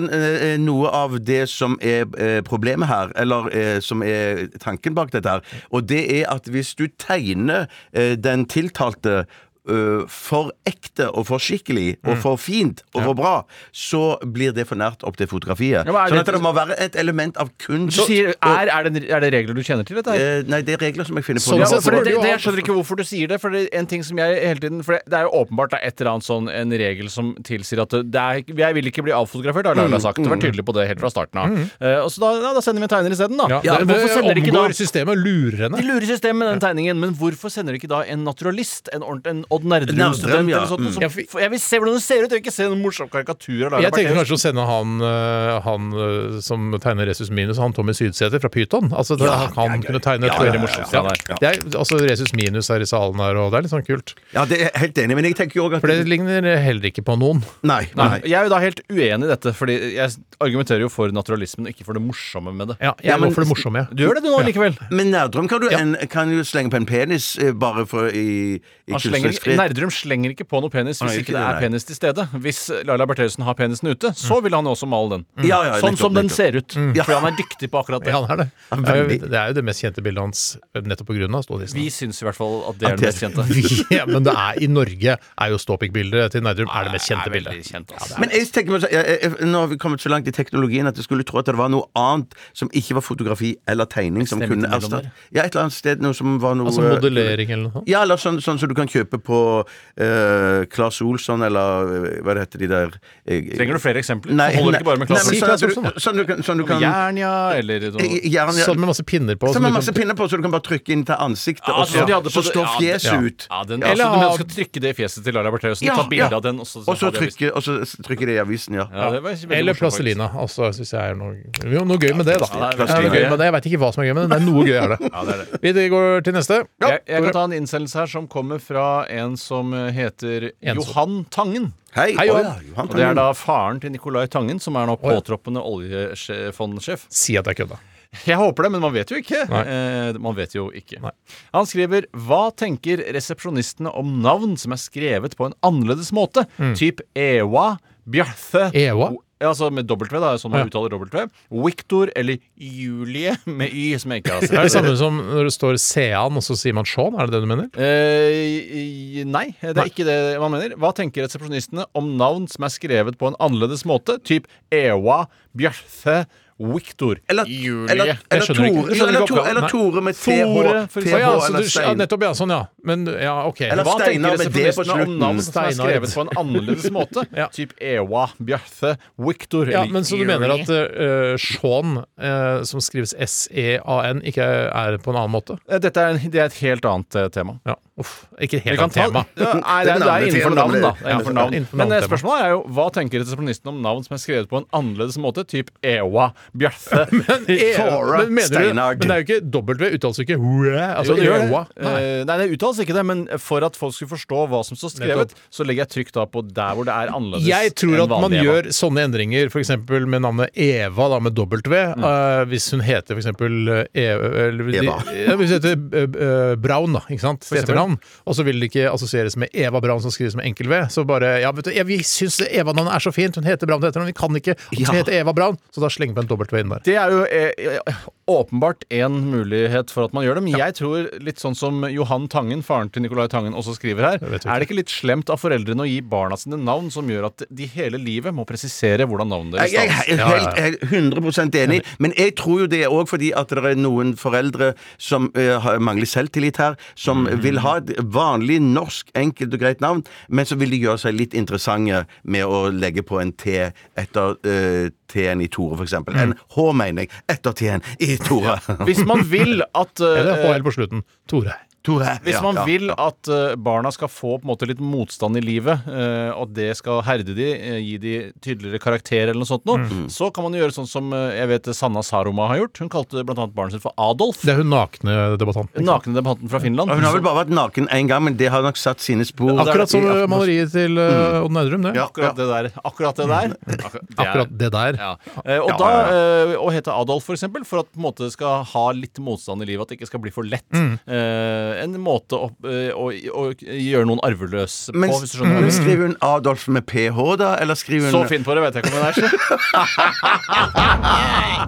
noe 0.62 0.90
av 0.94 1.18
det 1.26 1.44
som 1.50 1.76
er 1.84 2.06
problemet 2.46 2.88
her, 2.90 3.12
eller 3.18 3.48
som 3.88 4.04
er 4.04 4.46
tanken 4.62 4.96
bak 4.98 5.12
dette 5.14 5.38
her, 5.38 5.44
og 5.72 5.88
det 5.88 6.04
er 6.20 6.28
at 6.32 6.48
hvis 6.52 6.74
du 6.78 6.86
tegner 7.00 7.66
eh, 7.92 8.14
den 8.18 8.46
tiltalte 8.50 9.24
eh, 9.68 10.06
for 10.08 10.50
ekte 10.66 11.08
og 11.12 11.26
for 11.28 11.38
skikkelig 11.38 11.96
og 12.04 12.14
Mm. 12.16 12.20
for 12.22 12.36
fint 12.40 12.82
og 12.94 13.02
for 13.04 13.14
bra, 13.14 13.34
så 13.72 14.18
blir 14.24 14.52
det 14.54 14.66
for 14.66 14.76
nært 14.76 15.02
opp 15.06 15.16
til 15.16 15.26
fotografiet. 15.30 15.86
Ja, 15.86 16.06
sånn 16.08 16.18
at 16.22 16.26
det 16.26 16.40
må 16.42 16.52
være 16.56 16.74
et 16.80 16.96
element 16.96 17.36
av 17.36 17.50
kunst. 17.58 17.96
Du 17.98 18.04
sier, 18.08 18.34
er, 18.42 18.68
er, 18.72 18.88
det, 18.88 19.04
er 19.10 19.20
det 19.20 19.32
regler 19.32 19.54
du 19.54 19.62
kjenner 19.62 19.84
til? 19.86 19.96
Dette 20.00 20.14
her? 20.14 20.40
Uh, 20.42 20.48
Nei, 20.50 20.60
det 20.62 20.74
er 20.78 20.82
regler 20.88 21.04
som 21.08 21.16
jeg 21.20 21.24
finner 21.28 21.40
på. 21.42 21.50
Sånn 21.52 21.60
Ja, 21.60 21.68
det, 21.68 22.04
det, 22.08 22.28
jeg 22.30 22.40
skjønner 22.44 22.62
ikke 22.64 22.74
hvorfor 22.78 22.96
du 23.00 23.04
sier 23.04 23.28
det. 23.28 23.40
For 23.42 23.50
det 23.54 23.66
er 23.68 23.78
en 23.78 23.86
ting 23.90 24.02
som 24.04 24.18
jeg 24.18 24.40
hele 24.42 24.60
tiden 24.62 24.82
For 24.84 24.96
det, 24.96 25.02
det 25.06 25.18
er 25.20 25.26
jo 25.28 25.32
åpenbart 25.42 25.70
det 25.74 25.80
er 25.82 25.86
et 25.92 26.00
eller 26.00 26.12
annet 26.16 26.26
sånn 26.28 26.48
en 26.52 26.70
regel 26.72 27.08
som 27.12 27.34
tilsier 27.46 27.82
at 27.82 27.90
det 27.90 28.22
er, 28.22 28.42
jeg 28.48 28.74
vil 28.78 28.86
ikke 28.90 29.02
bli 29.06 29.12
avfotografert, 29.14 29.66
har 29.68 29.76
Laila 29.78 30.00
sagt. 30.00 30.18
Det 30.22 30.30
Vært 30.32 30.42
tydelig 30.48 30.64
på 30.68 30.74
det 30.76 30.88
helt 30.88 31.00
fra 31.02 31.10
starten 31.12 31.38
av. 31.42 31.54
Eh, 31.80 31.98
og 32.02 32.10
så 32.12 32.20
da, 32.24 32.32
ja, 32.42 32.52
da 32.56 32.60
sender 32.64 32.80
vi 32.82 32.88
en 32.88 32.92
tegner 32.94 33.14
isteden, 33.14 33.36
da. 33.40 33.46
Ja, 33.52 33.60
Ja, 33.64 33.76
det, 33.82 33.88
hvorfor 33.90 34.08
sender 34.16 34.34
de 34.34 34.42
ikke 34.42 34.52
da 34.54 34.62
omgår 34.64 34.76
systemet 34.78 35.12
og 35.14 35.22
lurer 35.24 35.58
henne. 35.66 35.80
de 35.82 35.86
lurer 35.88 36.06
systemet 36.08 36.38
med 36.42 36.48
den 36.54 36.62
tegningen, 36.64 37.00
men 37.00 37.14
hvorfor 37.18 37.52
sender 37.52 37.72
de 37.76 37.80
ikke 37.82 37.90
da 37.92 38.02
en 38.08 38.24
naturalist? 38.24 38.88
En, 38.94 39.02
ordentlig- 39.02 39.34
en 39.36 39.44
Odd 39.58 39.66
Nerdrum, 39.68 40.48
ja. 40.48 40.60
eller 40.62 40.70
sånt? 40.70 40.86
Mm. 40.86 41.40
Jeg 41.42 41.50
vil 41.52 41.60
se 41.62 41.80
hvordan 41.80 41.96
det 41.98 42.02
ser 42.04 42.22
ut, 42.22 42.30
jeg 42.30 42.38
vil 42.38 42.42
ikke 42.44 42.54
se 42.54 42.68
noen 42.68 42.82
morsom 42.84 43.10
karikatur 43.12 43.74
Jeg 43.82 43.92
tenker 43.94 44.14
kanskje 44.18 44.36
å 44.38 44.40
sende 44.40 44.64
han, 44.68 44.94
øh, 45.02 45.58
han 45.66 45.88
øh, 45.92 46.38
som 46.44 46.70
tegner 46.82 47.08
Resus 47.10 47.30
Minus, 47.34 47.58
han 47.62 47.74
Tommy 47.76 47.92
Sydsæter 47.96 48.40
fra 48.42 48.50
Pyton. 48.52 48.92
Altså, 48.94 49.18
ja, 49.20 49.34
han 49.44 49.54
kan 49.56 49.82
kunne 49.84 50.02
tegne 50.04 50.30
et 50.30 50.38
Veldig 50.38 50.60
morsomt. 50.62 50.92
ja. 50.94 51.02
Ja, 51.28 51.36
der. 51.42 51.58
Er 51.58 51.78
altså 51.80 51.98
Resus 52.00 52.32
Minus 52.36 52.68
her 52.72 52.80
i 52.84 52.86
salen 52.88 53.18
her, 53.22 53.36
og 53.40 53.50
det 53.52 53.58
er 53.58 53.66
litt 53.66 53.72
sånn 53.74 53.84
kult. 53.86 54.14
Ja, 54.34 54.44
det 54.48 54.60
er 54.68 54.72
helt 54.78 54.98
enig, 55.02 55.16
men 55.18 55.26
jeg 55.28 55.36
tenker 55.40 55.58
jo 55.60 55.66
òg 55.68 55.76
at 55.78 55.82
For 55.84 55.90
det 55.92 56.06
ligner 56.08 56.46
heller 56.62 56.88
ikke 56.90 57.02
på 57.06 57.16
noen. 57.18 57.42
Nei. 57.66 57.82
Nei, 57.98 58.08
nei. 58.14 58.20
jeg 58.24 58.38
er 58.38 58.46
jo 58.48 58.52
da 58.54 58.60
helt 58.62 58.80
uenig 58.92 59.26
i 59.28 59.30
dette, 59.32 59.52
Fordi 59.58 59.76
jeg 59.96 60.14
argumenterer 60.38 60.84
jo 60.86 60.90
for 60.92 61.10
naturalismen, 61.14 61.66
ikke 61.72 61.84
for 61.88 61.98
det 61.98 62.02
morsomme 62.04 62.52
med 62.54 62.72
det. 62.72 62.76
Ja, 62.80 62.92
jeg 63.02 63.10
Ja, 63.10 63.16
men- 63.18 63.30
går 63.30 63.34
for 63.34 63.44
det 63.46 63.50
morsomme. 63.50 63.82
ja. 63.82 63.86
Du 63.94 64.04
gjør 64.06 64.14
det 64.20 64.22
du 64.22 64.30
nå 64.30 64.40
likevel. 64.46 64.76
Men 64.90 65.10
Nerdrum 65.10 65.48
kan 65.48 65.60
du, 65.60 65.68
Ja. 65.70 65.78
en, 65.78 65.96
kan 66.08 66.30
jo 66.30 66.44
slenge 66.44 66.70
på 66.70 66.76
en 66.76 66.86
penis 66.86 67.36
eh, 67.38 67.52
bare 67.52 67.86
for 67.86 68.08
i, 68.08 68.60
i 68.86 68.92
Han 68.92 69.00
slenger, 69.00 69.32
kunstnerisk. 69.48 69.74
Nerdrum 69.74 69.92
slenger 69.94 70.34
ikke 70.34 70.46
på 70.48 70.60
noe 70.64 70.72
penis 70.72 71.02
hvis 71.02 71.20
ikke 71.22 71.34
det 71.36 71.42
er 71.42 71.60
penis 71.62 71.86
til 71.88 71.98
stede. 71.98 72.26
Hvis 72.44 72.60
Laila 72.88 73.06
Bertheussen 73.08 73.44
har 73.46 73.56
penisen 73.58 73.90
ute, 73.90 74.12
så 74.18 74.40
vil 74.44 74.54
han 74.56 74.68
også 74.68 74.88
male 74.90 75.16
den. 75.16 75.26
Ja, 75.46 75.60
ja, 75.66 75.78
sånn 75.82 75.96
nettopp, 75.96 76.04
som 76.04 76.18
den 76.18 76.30
ser 76.32 76.58
ut. 76.58 76.76
Fordi 76.76 77.16
han 77.18 77.28
er 77.30 77.36
dyktig 77.38 77.70
på 77.72 77.82
akkurat 77.82 78.04
det. 78.04 78.12
Ja, 78.14 78.22
han 78.22 78.34
er 78.34 78.44
det. 78.44 78.48
Det 78.68 78.94
er 78.94 79.00
jo, 79.00 79.08
det 79.24 79.40
er 79.40 79.52
jo 79.52 79.58
det 79.58 79.64
mest 79.68 79.84
kjente 79.84 80.04
bildet 80.04 80.24
hans 80.24 80.44
nettopp 80.74 81.10
på 81.10 81.18
grunn 81.18 81.38
av 81.38 81.44
ståtissen. 81.46 81.78
Vi 81.78 81.88
syns 81.94 82.22
i 82.22 82.28
hvert 82.28 82.38
fall 82.38 82.58
at 82.70 82.80
det 82.80 82.90
er 82.90 83.00
det 83.00 83.08
mest 83.08 83.24
kjente. 83.24 83.46
ja, 83.98 84.06
men 84.08 84.26
det 84.26 84.34
er, 84.34 84.60
i 84.64 84.70
Norge 84.70 85.16
er 85.18 85.52
jo 85.54 85.60
ståpikkbildet 85.62 86.34
til 86.34 86.44
Nerdrum 86.46 86.70
er 86.72 86.88
det 86.88 86.94
mest 86.96 87.10
kjente 87.10 87.32
bildet. 87.34 87.60
kjent, 87.68 87.94
altså. 87.96 88.18
Men 88.22 88.34
jeg 88.34 88.50
tenker 88.54 88.76
meg 88.76 88.86
jeg, 88.88 89.18
jeg, 89.24 89.34
Nå 89.48 89.64
har 89.64 89.72
vi 89.72 89.78
kommet 89.80 90.02
så 90.04 90.12
langt 90.12 90.28
i 90.28 90.34
teknologien 90.34 90.88
at 90.90 90.98
jeg 90.98 91.08
skulle 91.08 91.26
tro 91.26 91.40
at 91.42 91.48
det 91.48 91.56
var 91.58 91.70
noe 91.72 91.88
annet 91.98 92.36
som 92.56 92.70
ikke 92.76 92.98
var 92.98 93.06
fotografi 93.06 93.54
eller 93.68 93.88
tegning, 93.90 94.26
som 94.28 94.42
kunne 94.42 94.68
erstatte 94.68 95.10
Ja, 95.34 95.44
et 95.44 95.52
eller 95.52 95.66
annet 95.66 95.76
sted 95.76 96.02
noe 96.04 96.16
som 96.16 96.38
var 96.42 96.56
noe 96.58 96.68
Altså 96.68 96.84
modellering 96.84 97.52
eller 97.54 97.68
noe 97.68 97.76
sånt. 97.78 97.90
Ja, 97.90 98.02
eller 98.04 98.20
sånn, 98.20 98.40
sånn 98.44 98.60
som 98.60 98.70
du 98.70 98.76
kan 98.78 98.90
kjøpe 98.90 99.20
på 99.22 99.27
uh, 99.28 100.64
Claes 100.72 101.00
Olsson, 101.04 101.42
eller 101.46 101.92
eh, 101.94 102.18
hva 102.24 102.34
det 102.36 102.44
heter 102.46 102.62
de 102.62 102.68
der 102.70 102.94
eh, 103.26 103.48
Trenger 103.56 103.78
du 103.78 103.82
flere 103.82 104.00
eksempler? 104.02 104.34
Nei, 104.38 104.48
så 104.54 104.62
holder 104.62 104.78
det 104.78 104.80
ikke 104.82 104.88
bare 104.90 105.02
med 105.02 105.08
sånn 105.12 105.38
Claes 105.42 105.64
Olsson, 105.68 105.84
du- 105.88 106.00
Sånn 106.00 106.18
du 106.20 106.42
sånn 106.46 106.62
du 106.62 106.64
kan 106.68 106.80
Jernia 106.82 107.32
eller 107.58 107.88
noe 107.92 108.06
Eh, 108.08 108.52
Sånn 108.64 108.78
med 108.80 108.88
masse 108.90 109.04
pinner 109.06 109.36
på. 109.38 109.52
Som 109.52 109.62
med 109.66 109.72
masse 109.74 109.92
pinner 109.96 110.14
på, 110.18 110.28
så 110.30 110.38
du 110.38 110.42
kan 110.46 110.52
bare 110.54 110.64
trykke 110.66 110.92
inn 110.94 111.04
til 111.08 111.14
ansiktet, 111.18 111.68
Ja, 111.68 111.74
og 111.82 111.88
så, 111.90 112.04
de 112.06 112.14
hadde 112.16 112.30
på 112.32 112.42
så 112.42 112.44
står 112.48 112.64
ja, 112.64 112.74
fjeset 112.78 113.12
ja. 113.12 113.18
ut. 113.20 113.46
Ja, 113.50 113.62
den, 113.68 113.82
Eller 113.82 114.04
altså, 114.04 114.38
du 114.38 114.44
skal 114.44 114.50
trykke 114.56 114.82
det 114.84 114.92
i 114.94 114.96
fjeset 115.02 115.24
til 115.26 115.34
Laila 115.38 115.52
Bertheussen, 115.54 115.86
Ja, 115.88 115.96
ta 115.98 116.06
bilde 116.08 116.28
ja. 116.30 116.36
av 116.38 116.42
den, 116.46 116.60
og 116.62 116.66
så, 116.68 116.82
Og 116.86 116.96
så 117.00 117.10
trykke, 117.14 117.50
og 117.54 117.62
så 117.64 117.78
trykker 118.06 118.30
det 118.30 118.36
i 118.38 118.40
avisen, 118.42 118.78
ja. 118.78 118.86
Ja, 118.92 119.10
det 119.14 119.36
Eller 119.50 119.74
plastelina. 119.78 120.30
Altså, 120.38 120.70
syns 120.76 120.92
jeg 120.94 121.12
er 121.12 121.18
noe, 121.18 121.34
jo, 121.64 121.84
noe 121.88 121.98
gøy 121.98 122.14
med 122.18 122.26
det, 122.28 122.38
da. 122.40 122.48
Ja, 122.52 122.70
det 122.72 122.78
Ja, 122.78 122.94
veldig 122.94 123.08
noe 123.08 123.14
gøy 123.14 123.22
gøy. 123.24 123.30
med 123.30 123.38
det. 123.38 123.48
Jeg 123.48 123.54
veit 123.58 123.68
ikke 123.72 123.80
hva 123.82 123.90
som 123.94 124.02
er 124.02 124.08
gøy 124.08 124.14
med 124.18 124.22
det, 124.22 124.28
men 124.28 124.38
det 124.38 124.40
er 124.40 124.52
noe 124.52 124.64
gøy 124.68 124.78
er 124.78 124.88
det. 124.94 124.98
Er 125.08 125.42
det. 125.42 125.74
Vi 125.78 125.88
går 125.88 126.24
til 126.24 126.32
neste. 126.38 126.60
Jeg, 126.84 127.00
jeg 127.08 127.22
kan 127.24 127.32
ta 127.36 127.44
en 127.48 127.56
innsendelse 127.58 127.98
her 127.98 128.06
som 128.06 128.28
kommer 128.30 128.58
fra 128.62 128.86
en 129.18 129.36
som 129.40 129.72
heter 129.72 130.50
Ensom. 130.62 130.82
Johan 130.94 131.18
Tangen. 131.34 131.70
Hei, 131.96 132.12
Hei, 132.18 132.28
å 132.28 132.36
Johan. 132.36 132.44
ja, 132.44 132.56
Johan 132.70 132.88
Og 132.90 132.96
det 132.98 133.04
er 133.08 133.14
da 133.18 133.28
faren 133.34 133.78
til 133.82 133.90
Nicolai 133.94 134.26
Tangen, 134.30 134.58
som 134.60 134.76
er 134.76 134.86
nå 134.90 134.96
Å, 134.96 135.00
ja. 135.02 135.18
påtroppende 135.20 135.62
oljefondsjef. 135.64 137.06
Si 137.10 137.36
at 137.40 137.48
jeg 137.50 137.56
kødda. 137.62 137.78
Jeg 138.24 138.38
håper 138.40 138.64
det, 138.64 138.70
men 138.72 138.80
man 138.80 138.92
vet 138.94 139.10
jo 139.12 139.18
ikke. 139.20 139.42
Eh, 139.44 140.16
man 140.24 140.36
vet 140.38 140.54
jo 140.56 140.70
ikke. 140.72 140.96
Nei. 141.04 141.10
Han 141.52 141.66
skriver 141.68 142.06
Hva 142.16 142.46
tenker 142.56 143.02
resepsjonistene 143.12 143.92
om 144.00 144.14
navn 144.24 144.54
som 144.60 144.72
er 144.72 144.80
skrevet 144.80 145.36
på 145.36 145.50
en 145.50 145.56
annerledes 145.66 146.08
måte? 146.16 146.46
Typ 146.78 147.02
Ewa, 147.14 147.74
Bjarthe 148.08 148.70
Mm. 148.72 148.78
Ewa? 148.86 149.10
Ja, 149.38 149.52
Altså 149.52 149.68
med 149.70 149.86
W, 149.86 150.08
da, 150.18 150.32
sånn 150.40 150.50
man 150.50 150.66
uttaler 150.66 150.90
W. 150.98 151.26
Victor 151.64 152.10
eller 152.18 152.40
Julie 152.58 153.36
med 153.46 153.70
Y, 153.70 153.92
som 154.02 154.10
jeg 154.14 154.24
ikke 154.24 154.34
har 154.34 154.46
Det 154.48 154.58
er 154.58 154.66
det 154.66 154.72
samme 154.74 154.94
som 154.98 155.20
når 155.22 155.46
det 155.50 155.54
står 155.54 155.78
Sean, 155.82 156.38
og 156.40 156.42
så 156.42 156.56
sier 156.58 156.74
man 156.74 156.88
Sean. 156.88 157.14
Er 157.14 157.28
det 157.30 157.36
det 157.38 157.42
du 157.44 157.50
mener? 157.52 157.68
Eh, 157.78 159.22
nei, 159.28 159.46
det 159.60 159.70
er 159.72 159.78
Nei. 159.82 159.86
ikke 159.92 160.06
det 160.08 160.18
man 160.42 160.54
mener. 160.56 160.74
Hva 160.80 160.90
tenker 160.96 161.26
resepsjonistene 161.26 161.86
om 161.98 162.12
navn 162.18 162.48
som 162.50 162.66
er 162.66 162.74
skrevet 162.74 163.18
på 163.20 163.30
en 163.30 163.38
annerledes 163.42 163.86
måte? 163.88 164.18
Typ 164.26 164.50
Ewa, 164.74 165.24
Bjarthe, 165.58 166.24
Victor, 166.58 167.20
Eller, 167.30 167.44
Julie 167.46 167.92
eller, 167.92 168.18
eller, 168.30 168.44
skjønner 168.44 168.66
ikke. 168.66 168.80
Tore, 168.80 168.88
Jeg 168.88 168.98
skjønner 168.98 169.08
eller, 169.08 169.20
ikke 169.20 169.34
Tore, 169.34 169.50
eller 169.50 169.68
Tore 169.70 170.02
med 170.02 170.16
TH, 170.18 170.38
Tore, 170.42 170.80
TH 170.90 171.12
ja, 171.12 171.28
så 171.38 171.46
eller 171.46 171.62
du, 171.62 171.68
ja, 171.78 171.92
nettopp, 172.00 172.24
ja. 172.26 172.30
Sånn, 172.34 172.54
ja. 172.54 172.60
Men 172.90 173.04
ja, 173.12 173.34
OK. 173.46 173.62
Eller 173.68 173.86
Hva 173.86 173.94
Steinar 174.00 174.38
med 174.40 174.52
det 174.56 174.72
på 174.74 174.86
slutten. 174.88 175.14
navn 175.22 175.42
som 175.46 175.60
er 175.62 175.76
skrevet 175.78 176.14
på 176.18 176.24
en 176.24 176.32
annerledes 176.42 176.90
måte? 176.98 177.24
Ja. 177.36 177.46
Typ 177.54 177.76
Ewa, 177.78 178.26
Bjarte, 178.42 178.96
Victor 179.22 179.70
Ja, 179.70 179.84
eller 179.84 179.98
men 180.00 180.08
Så 180.08 180.18
du 180.18 180.26
mener 180.26 180.56
at 180.56 180.72
uh, 180.74 181.38
Sean, 181.38 182.00
uh, 182.18 182.64
som 182.66 182.82
skrives 182.82 183.14
S-E-A-N, 183.14 184.24
ikke 184.26 184.48
er 184.68 184.98
på 185.02 185.14
en 185.14 185.20
annen 185.22 185.34
måte? 185.34 185.60
Eh, 185.70 185.78
Dette 185.82 186.02
er, 186.02 186.16
en, 186.16 186.32
det 186.32 186.42
er 186.42 186.50
et 186.50 186.58
helt 186.64 186.88
annet 186.90 187.18
uh, 187.22 187.28
tema. 187.34 187.58
Ja, 187.68 187.78
uff. 188.00 188.12
Ikke 188.44 188.60
helt 188.64 188.82
av 188.84 188.92
tema. 188.94 189.24
ja, 189.38 189.52
nei, 189.58 189.78
det, 189.86 189.92
er, 189.94 190.02
det 190.02 190.10
er 190.12 190.26
innenfor 190.28 190.54
navn, 190.56 190.76
da. 190.82 190.92
Ja, 191.02 191.14
innenfor 191.14 191.36
navn. 191.36 191.66
Men 191.80 191.94
eh, 191.94 192.04
spørsmålet 192.06 192.44
er 192.44 192.52
jo 192.54 192.60
hva 192.76 192.88
tenker 192.94 193.22
resepsjonisten 193.22 193.72
om 193.72 193.80
navn 193.84 194.04
som 194.06 194.16
er 194.16 194.22
skrevet 194.22 194.50
på 194.50 194.60
en 194.60 194.68
annerledes 194.76 195.18
måte? 195.22 195.44
Typ 195.48 195.70
Ewa, 195.86 196.30
Bjarte 196.58 197.06
men, 197.12 198.42
Steinar. 198.46 198.98
men 198.98 199.10
det 199.10 199.16
er 199.16 199.22
jo 199.22 199.26
ikke 199.26 199.40
W, 199.58 199.90
uttales 199.98 200.22
ikke 200.24 200.38
altså 200.38 201.16
Jo, 201.18 201.32
det. 201.34 201.48
Ewa. 201.48 201.62
Nei. 201.76 201.94
Eh, 201.98 202.24
Nei, 202.28 202.38
det 202.42 202.48
uttales 202.56 202.82
ikke 202.84 202.96
det, 202.96 203.04
men 203.08 203.24
for 203.42 203.64
at 203.66 203.78
folk 203.78 203.96
skulle 203.96 204.12
forstå 204.14 204.44
hva 204.52 204.62
som 204.66 204.78
står 204.78 204.94
skrevet, 204.96 205.34
så 205.54 205.66
legger 205.66 205.86
jeg 205.86 205.92
trykk 205.96 206.14
da 206.18 206.26
på 206.30 206.44
der 206.46 206.76
hvor 206.78 206.88
det 206.88 206.94
er 206.94 207.12
annerledes 207.14 207.48
Jeg 207.48 207.74
tror 207.78 208.04
at 208.06 208.14
man 208.26 208.36
gjør 208.36 208.70
sånne 208.74 209.06
endringer, 209.08 209.50
f.eks. 209.52 209.74
med 209.88 210.24
navnet 210.24 210.54
Eva, 210.54 211.08
da 211.14 211.20
med 211.24 211.36
W. 211.38 211.82
Mm. 211.98 212.06
eh, 212.08 212.42
hvis 212.52 212.70
hun 212.74 212.82
heter 212.84 213.18
f.eks. 213.18 213.30
Eva. 213.32 213.82
Eva. 213.94 214.98
Ja, 215.14 215.36
hvis 215.38 215.52
hun 215.52 215.58
heter 215.58 215.76
eh, 215.76 216.08
eh, 216.28 216.54
Braun, 216.60 216.96
da, 216.96 217.04
ikke 217.08 217.24
sant? 217.24 217.46
eksempel. 217.48 217.87
Etternavn. 217.88 217.98
Og 218.28 218.34
så 218.36 218.44
vil 218.44 218.60
det 218.60 218.68
ikke 218.70 218.90
assosieres 218.92 219.36
med 219.40 219.48
Eva 219.54 219.80
Braun, 219.80 220.00
som 220.04 220.10
skrives 220.10 220.36
med 220.36 220.46
enkel 220.46 220.68
V. 220.68 220.82
Så 220.92 221.04
bare 221.08 221.40
Ja, 221.42 221.52
vet 221.52 221.64
du, 221.64 221.70
jeg, 221.72 221.86
vi 221.86 221.98
syns 222.02 222.40
Eva-navnet 222.48 222.94
er 222.94 223.00
så 223.00 223.12
fint, 223.14 223.34
hun 223.36 223.44
heter 223.44 223.66
Braun 223.66 223.80
til 223.80 223.90
etternavn, 223.90 224.12
vi 224.12 224.18
kan 224.18 224.34
ikke 224.36 224.56
Hun 224.74 224.84
Ja. 224.84 224.92
heter 225.02 225.12
Eva 225.20 225.32
Braun, 225.32 225.56
så 225.74 225.80
da 225.80 225.88
slenger 225.88 226.14
vi 226.14 226.20
en 226.20 226.28
en 226.28 226.38
V 226.38 226.58
inn 226.60 226.68
der. 226.68 226.80
Det 226.84 226.96
er 226.96 227.10
jo 227.10 227.24
eh, 227.24 227.94
åpenbart 228.28 228.84
en 228.90 229.30
mulighet 229.30 229.90
for 229.90 230.04
at 230.04 230.12
man 230.12 230.24
gjør 230.24 230.34
det, 230.38 230.42
men 230.44 230.56
jeg 230.58 230.74
tror 230.78 231.08
litt 231.24 231.38
sånn 231.40 231.56
som 231.56 231.82
Johan 231.88 232.28
Tangen 232.28 232.62
faren 232.62 232.90
til 232.92 233.02
Nicolai 233.02 233.28
Tangen, 233.28 233.54
også 233.56 233.74
skriver 233.78 234.04
her. 234.04 234.18
Er 234.20 234.58
det 234.60 234.68
ikke 234.68 234.76
litt 234.78 234.90
slemt 234.92 235.30
av 235.32 235.40
foreldrene 235.40 235.84
å 235.84 235.88
gi 235.88 236.00
barna 236.04 236.36
sine 236.36 236.58
navn 236.60 236.90
som 236.90 237.08
gjør 237.08 237.26
at 237.30 237.42
de 237.48 237.66
hele 237.72 237.98
livet 237.98 238.34
må 238.34 238.44
presisere 238.48 239.06
hvordan 239.08 239.28
navnet 239.32 239.56
deres 239.58 239.72
Jeg, 239.72 239.88
jeg 239.88 240.08
jeg, 240.08 240.18
er 240.18 240.28
helt, 240.28 240.58
helt 240.58 241.22
100% 241.24 241.56
enig, 241.62 241.80
men 241.98 242.12
jeg 242.18 242.34
tror 242.36 242.60
jo 242.64 242.66
det 242.66 242.82
er 242.84 242.92
òg 242.92 243.08
fordi 243.08 243.32
at 243.36 243.48
det 243.48 243.64
er 243.64 243.78
noen 243.80 244.14
foreldre 244.18 244.74
som 245.00 245.30
uh, 245.36 245.78
mangler 245.80 246.06
selvtillit 246.08 246.56
her, 246.60 246.76
som 246.94 247.18
Mm. 247.28 247.40
vil 247.42 247.58
ha 247.58 247.77
et 247.80 247.92
vanlig 248.14 248.58
norsk, 248.64 249.12
enkelt 249.18 249.54
og 249.54 249.62
greit 249.62 249.84
navn, 249.84 250.04
men 250.28 250.48
så 250.48 250.58
vil 250.60 250.74
de 250.74 250.82
gjøre 250.82 251.02
seg 251.04 251.16
litt 251.18 251.36
interessante 251.38 252.04
med 252.22 252.46
å 252.46 252.68
legge 252.74 253.04
på 253.06 253.20
en 253.22 253.32
T 253.38 253.56
etter 253.98 254.36
uh, 254.36 254.90
T-en 255.08 255.44
i 255.44 255.48
Tore, 255.52 255.80
eksempel. 255.84 256.16
Mm. 256.16 256.22
En 256.22 256.36
H, 256.56 256.68
mener 256.76 257.06
jeg, 257.06 257.22
etter 257.36 257.56
T-en 257.56 257.86
i 258.04 258.16
Tore. 258.20 258.58
Hvis 258.88 259.04
man 259.08 259.24
vil 259.28 259.62
at 259.68 260.04
uh, 260.04 260.12
Eller 260.12 260.44
HL 260.44 260.66
på 260.66 260.76
slutten. 260.76 261.06
Tore. 261.30 261.56
Tore. 261.88 262.14
Hvis 262.26 262.38
man 262.44 262.58
ja, 262.60 262.64
vil 262.68 262.86
ja. 262.92 262.96
at 263.08 263.30
eh, 263.32 263.54
barna 263.56 263.90
skal 263.94 264.10
få 264.12 264.36
på 264.38 264.44
en 264.46 264.50
måte 264.52 264.68
litt 264.68 264.80
motstand 264.84 265.38
i 265.40 265.42
livet, 265.44 265.86
eh, 265.88 266.30
og 266.36 266.52
det 266.56 266.70
skal 266.78 267.02
herde 267.06 267.34
de, 267.36 267.48
eh, 267.56 267.78
gi 267.82 267.96
de 268.02 268.14
tydeligere 268.44 268.80
karakter 268.82 269.28
eller 269.32 269.40
noe 269.42 269.48
sånt 269.48 269.64
noe, 269.68 269.78
Mm. 269.88 270.06
så 270.10 270.28
kan 270.34 270.44
man 270.44 270.52
gjøre 270.58 270.74
sånn 270.74 270.88
som 270.90 271.12
eh, 271.14 271.36
jeg 271.38 271.48
vet 271.52 271.68
Sanna 271.76 272.02
Saroma 272.04 272.48
har 272.50 272.58
gjort. 272.62 272.78
Hun 272.82 272.88
kalte 272.92 273.22
blant 273.24 273.38
annet 273.40 273.54
barnet 273.56 273.72
sitt 273.76 273.82
for 273.84 273.94
Adolf. 273.96 274.40
Det 274.44 274.52
er 274.52 274.60
hun 274.62 274.70
nakne 274.72 275.14
debattanten. 275.40 275.84
Nakne 275.86 276.14
debattanten 276.18 276.50
fra 276.52 276.60
Finland. 276.60 276.90
Hun 276.90 277.04
har 277.06 277.14
vel 277.14 277.22
bare 277.24 277.44
vært 277.44 277.52
naken 277.54 277.88
én 277.94 278.08
gang, 278.10 278.24
men 278.26 278.36
det 278.36 278.50
har 278.52 278.62
nok 278.66 278.76
satt 278.80 279.00
sine 279.04 279.24
spor. 279.28 279.54
Akkurat 279.62 279.88
som 279.92 280.02
maleriet 280.30 280.72
til 280.74 280.98
uh, 280.98 281.40
Odd 281.44 281.54
Nerdrum, 281.54 281.86
det. 281.86 281.94
Ja. 281.96 282.08
Akkurat 282.10 282.36
det 282.36 282.48
der. 282.50 282.70
Akkurat 282.84 283.16
det 283.22 283.28
der. 283.30 283.54
Akkurat 283.78 284.02
det, 284.08 284.18
er- 284.18 284.24
Akkurat 284.26 284.52
det 284.64 284.70
der. 284.74 284.98
Ja. 284.98 285.12
Eh, 285.44 285.58
og 285.62 285.72
da 285.80 285.90
eh, 286.12 286.54
å 286.58 286.68
hete 286.74 286.92
Adolf, 286.92 287.24
for 287.28 287.38
eksempel, 287.38 287.64
for 287.68 287.80
at 287.84 287.88
på 287.92 288.00
en 288.02 288.06
måte 288.08 288.28
skal 288.34 288.64
ha 288.74 288.84
litt 288.92 289.18
motstand 289.22 289.62
i 289.62 289.68
livet, 289.70 289.86
at 289.86 289.92
det 289.94 289.98
ikke 290.00 290.10
skal 290.10 290.22
bli 290.26 290.32
for 290.34 290.42
lett. 290.48 290.66
Mm. 290.74 290.98
Eh, 291.06 291.77
en 291.82 291.96
måte 292.02 292.38
å, 292.38 292.50
eh, 292.66 292.90
å, 292.92 293.08
å 293.10 293.42
gjøre 293.58 294.06
noen 294.08 294.22
arveløs 294.26 294.78
på, 294.90 294.98
Men, 294.98 295.10
hvis 295.14 295.34
du 295.34 295.38
skjønner 295.40 295.60
men 295.64 295.74
skriver 295.74 296.10
hun 296.10 296.16
Adolf 296.24 296.68
med 296.68 296.86
ph, 296.88 297.18
da? 297.40 297.54
Eller 297.62 297.74
skriver 297.78 298.10
hun 298.10 298.16
Så 298.18 298.24
fint 298.30 298.46
på 298.46 298.52
det 298.58 298.62
vet 298.66 298.74
jeg 298.78 298.82
ikke 298.84 298.94
om 298.94 299.00
hun 299.02 299.08
er. 299.10 299.14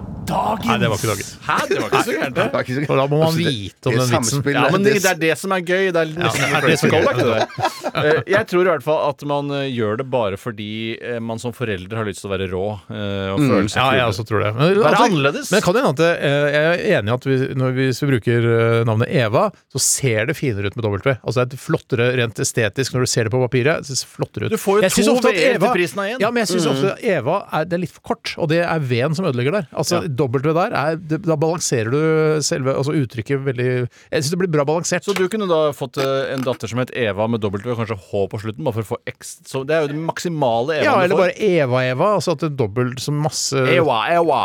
Nei, 0.31 0.77
det 0.81 0.89
var 0.91 0.97
ikke 0.99 1.09
dagens. 1.11 1.31
Hæ, 1.45 1.57
det 1.69 1.77
var 1.81 1.87
ikke 1.91 2.03
så 2.07 2.15
gærent, 2.15 2.35
det. 2.35 2.45
Var 2.53 2.63
ikke 2.65 2.75
så- 2.77 2.85
For 2.87 2.95
da 3.01 3.05
må 3.11 3.17
man 3.21 3.27
Altså, 3.27 3.45
vite 3.45 3.85
om 3.87 3.93
er 3.93 3.97
den 3.97 4.09
vitsen. 4.15 4.53
Ja, 4.53 4.63
men 4.71 4.83
det, 4.83 4.93
Det- 4.93 5.01
det 5.03 5.11
er 5.11 5.19
det 5.21 5.37
som 5.37 5.51
er 5.51 5.61
gøy. 5.61 5.83
Det 5.91 6.01
er 6.01 6.09
nesten 6.11 6.41
det 6.41 6.57
er 6.57 6.67
det 6.67 6.79
som 6.79 6.89
er 6.89 7.13
det. 7.21 7.47
Eh, 7.91 8.21
Jeg 8.31 8.47
tror 8.47 8.61
i 8.61 8.69
hvert 8.71 8.83
fall 8.83 9.09
at 9.09 9.23
man 9.27 9.51
eh, 9.51 9.67
gjør 9.71 9.97
det 9.97 10.09
bare 10.09 10.37
fordi 10.39 10.97
eh, 11.01 11.19
man 11.19 11.39
som 11.39 11.51
forelder 11.51 11.95
har 11.97 12.05
lyst 12.05 12.21
til 12.21 12.29
å 12.29 12.33
være 12.37 12.47
rå 12.51 12.65
og 12.71 13.39
føle 13.39 13.67
seg 13.69 13.79
Ja, 13.81 13.91
jeg 13.99 14.05
også 14.11 14.25
tror 14.27 14.43
det. 14.45 14.51
Men, 14.55 14.75
Være 14.81 14.91
altså, 14.91 15.05
annerledes. 15.09 15.51
Men 15.51 15.59
det 15.59 15.63
kan 15.65 15.75
hende 15.75 15.89
at 15.91 16.01
det, 16.01 16.11
eh, 16.21 16.45
jeg 16.51 16.63
er 16.71 17.01
enig 17.01 17.09
i 17.11 17.15
at 17.17 17.25
vi, 17.27 17.37
når 17.61 17.73
vi, 17.75 17.87
hvis 17.91 18.01
vi 18.01 18.09
bruker 18.11 18.47
eh, 18.51 18.83
navnet 18.87 19.09
Eva, 19.11 19.43
så 19.73 19.79
ser 19.83 20.25
det 20.31 20.35
finere 20.37 20.65
ut 20.71 20.75
med 20.79 20.85
W. 20.85 21.17
Altså 21.25 21.45
det 21.47 21.57
er 21.57 21.61
flottere 21.61 22.07
rent 22.17 22.39
estetisk 22.39 22.93
når 22.95 23.05
du 23.05 23.09
ser 23.11 23.23
det 23.27 23.31
på 23.35 23.41
papiret. 23.43 23.83
Det 23.87 23.97
ser 23.97 24.07
flottere 24.07 24.45
ut. 24.47 24.51
Du 24.55 24.57
får 24.61 24.79
jo 24.79 24.81
Jeg 24.87 24.91
synes 24.95 25.07
to 25.11 25.15
ofte 25.17 25.29
at 25.29 25.35
V-er 25.41 25.59
til 25.59 25.75
prisen 25.75 25.99
av 25.99 26.05
én. 26.11 26.19
Ja, 26.21 26.31
men 26.31 26.45
jeg 26.45 26.49
syns 26.55 26.67
ofte 26.71 26.93
at 26.95 27.03
Eva 27.03 27.37
er, 27.51 27.65
det 27.65 27.73
er 27.73 27.83
litt 27.83 27.91
for 27.95 28.01
kort, 28.13 28.35
og 28.37 28.49
det 28.51 28.61
er 28.63 28.79
V-en 28.79 29.15
som 29.17 29.25
ødelegger 29.25 29.51
der. 29.59 29.67
Altså 29.75 30.01
W 30.21 30.53
der, 30.55 30.75
er, 30.77 30.95
det, 30.99 31.21
da 31.25 31.35
balanserer 31.39 31.89
du 31.93 32.41
selve 32.45 32.73
altså 32.77 32.93
uttrykket 32.97 33.41
veldig 33.45 33.67
Jeg 33.67 34.21
syns 34.21 34.31
det 34.33 34.39
blir 34.43 34.51
bra 34.53 34.65
balansert. 34.67 35.05
Så 35.07 35.15
du 35.17 35.23
kunne 35.31 35.47
da 35.49 35.59
fått 35.75 35.97
eh, 36.01 36.31
en 36.35 36.45
datter 36.45 36.69
som 36.71 36.81
het 36.83 36.91
Eva 36.97 37.27
med 37.31 37.41
W 37.43 37.61
ved, 37.65 37.75
kanskje 37.79 37.97
H 37.97 38.23
på 38.31 38.39
slutten, 38.43 38.65
bare 38.67 38.77
for 38.79 38.85
å 38.85 38.89
få 38.93 38.99
X. 39.11 39.33
Så 39.49 39.63
det 39.67 39.77
er 39.77 39.85
jo 39.85 39.91
det 39.93 39.99
maksimale 40.01 40.79
Eva 40.81 40.85
ja, 40.85 40.95
du 40.99 41.05
eller 41.07 41.21
bare 41.23 41.35
Eva-Eva. 41.37 42.11
Altså 42.19 42.35
at 42.35 42.43
det 42.43 42.51
er 42.51 42.57
dobbelt 42.61 43.01
så 43.03 43.13
masse 43.15 43.65
Ewa, 43.75 43.99
Ewa. 44.15 44.41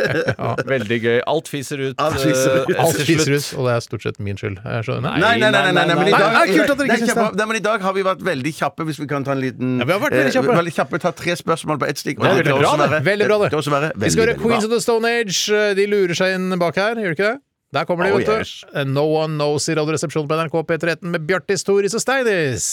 Veldig 0.74 0.98
gøy. 1.04 1.18
Alt 1.30 1.48
fiser 1.50 1.82
ut. 1.90 2.00
Alt 2.00 2.20
fiser 2.22 2.62
ut. 2.62 2.70
eh, 2.74 2.82
Alt 2.84 3.00
fiser 3.06 3.34
ut, 3.36 3.48
og 3.58 3.68
det 3.68 3.74
er 3.76 3.84
stort 3.84 4.04
sett 4.06 4.20
min 4.22 4.38
skyld. 4.40 4.58
Jeg 4.64 4.86
skjønner. 4.88 5.18
Nei, 5.20 5.34
nei, 5.40 5.50
nei, 5.50 5.50
nei, 5.50 5.72
nei, 5.76 5.84
nei, 5.90 5.96
men 5.98 6.08
i 6.08 6.10
Nei, 6.10 6.20
dag, 6.20 7.36
nei, 7.38 7.46
men 7.50 7.56
I 7.60 7.62
dag 7.64 7.82
har 7.84 7.94
vi 7.96 8.04
vært 8.06 8.22
veldig 8.26 8.52
kjappe, 8.56 8.86
hvis 8.88 9.00
vi 9.00 9.06
kan 9.10 9.24
ta 9.26 9.34
en 9.36 9.42
liten 9.42 9.78
Ja, 9.80 9.86
vi 9.88 9.94
har 9.94 10.02
vært 10.02 10.16
veldig 10.16 10.30
eh, 10.30 10.36
kjappe. 10.36 10.56
veldig 10.60 10.74
kjappe 10.76 11.00
Ta 11.00 11.12
tre 11.16 11.36
spørsmål 11.38 11.78
på 11.80 11.88
ett 11.88 12.00
stikk. 12.02 12.20
er 12.20 12.40
veldig 12.40 12.56
bra, 12.60 12.72
det. 12.80 13.00
Veldig 13.06 13.28
bra, 13.30 13.38
det. 13.44 13.50
er 13.54 13.92
Vi 14.04 14.10
skal 14.12 14.26
høre 14.26 14.36
Queens 14.40 14.66
of 14.66 14.72
the 14.74 14.80
Stone 14.82 14.99
Age. 15.08 15.60
De 15.78 15.86
lurer 15.86 16.14
seg 16.18 16.34
inn 16.36 16.58
bak 16.60 16.76
her, 16.80 16.94
gjør 17.00 17.14
de 17.14 17.16
ikke 17.18 17.30
det? 17.32 17.40
Der 17.72 17.84
kommer 17.86 18.04
de, 18.04 18.12
Oh, 18.12 18.18
vet 18.18 18.26
du. 18.26 18.32
yes. 18.32 18.64
No 18.86 19.04
One 19.14 19.36
Knows 19.38 19.68
i 19.70 19.74
Radioresepsjonen 19.78 20.28
på 20.28 20.40
NRK 20.40 20.56
P13 20.66 21.04
med 21.12 21.26
Bjartis, 21.28 21.62
Toris 21.62 21.94
og 21.94 22.02
Steinis. 22.02 22.72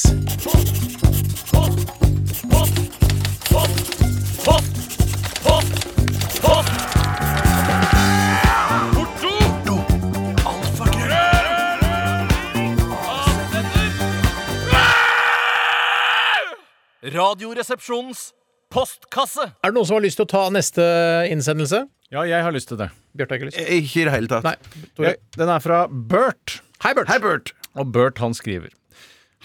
Radioresepsjonens 17.04 18.32
postkasse. 18.74 19.50
Er 19.64 19.72
det 19.72 19.78
noen 19.78 19.88
som 19.90 19.98
har 20.00 20.06
lyst 20.06 20.20
til 20.20 20.28
å 20.28 20.32
ta 20.32 20.44
neste 20.54 20.84
innsendelse? 21.32 21.86
Ja, 22.14 22.24
jeg 22.28 22.44
har 22.46 22.56
lyst 22.56 22.70
til 22.72 22.80
det. 22.80 22.90
Bjarte 23.18 23.36
har 23.36 23.42
ikke 23.42 23.50
lyst. 23.50 23.60
Ikke 23.60 24.02
i 24.02 24.06
det 24.08 24.14
hele 24.16 24.32
tatt. 24.32 24.48
Nei. 24.48 24.86
Tore. 24.96 25.16
Den 25.36 25.52
er 25.52 25.64
fra 25.64 25.82
Bert. 25.92 26.60
Hei, 26.86 26.94
Bert. 26.96 27.10
Hei, 27.12 27.20
Bert. 27.24 27.54
Og 27.78 27.92
Bert 27.94 28.22
han 28.24 28.36
skriver 28.38 28.72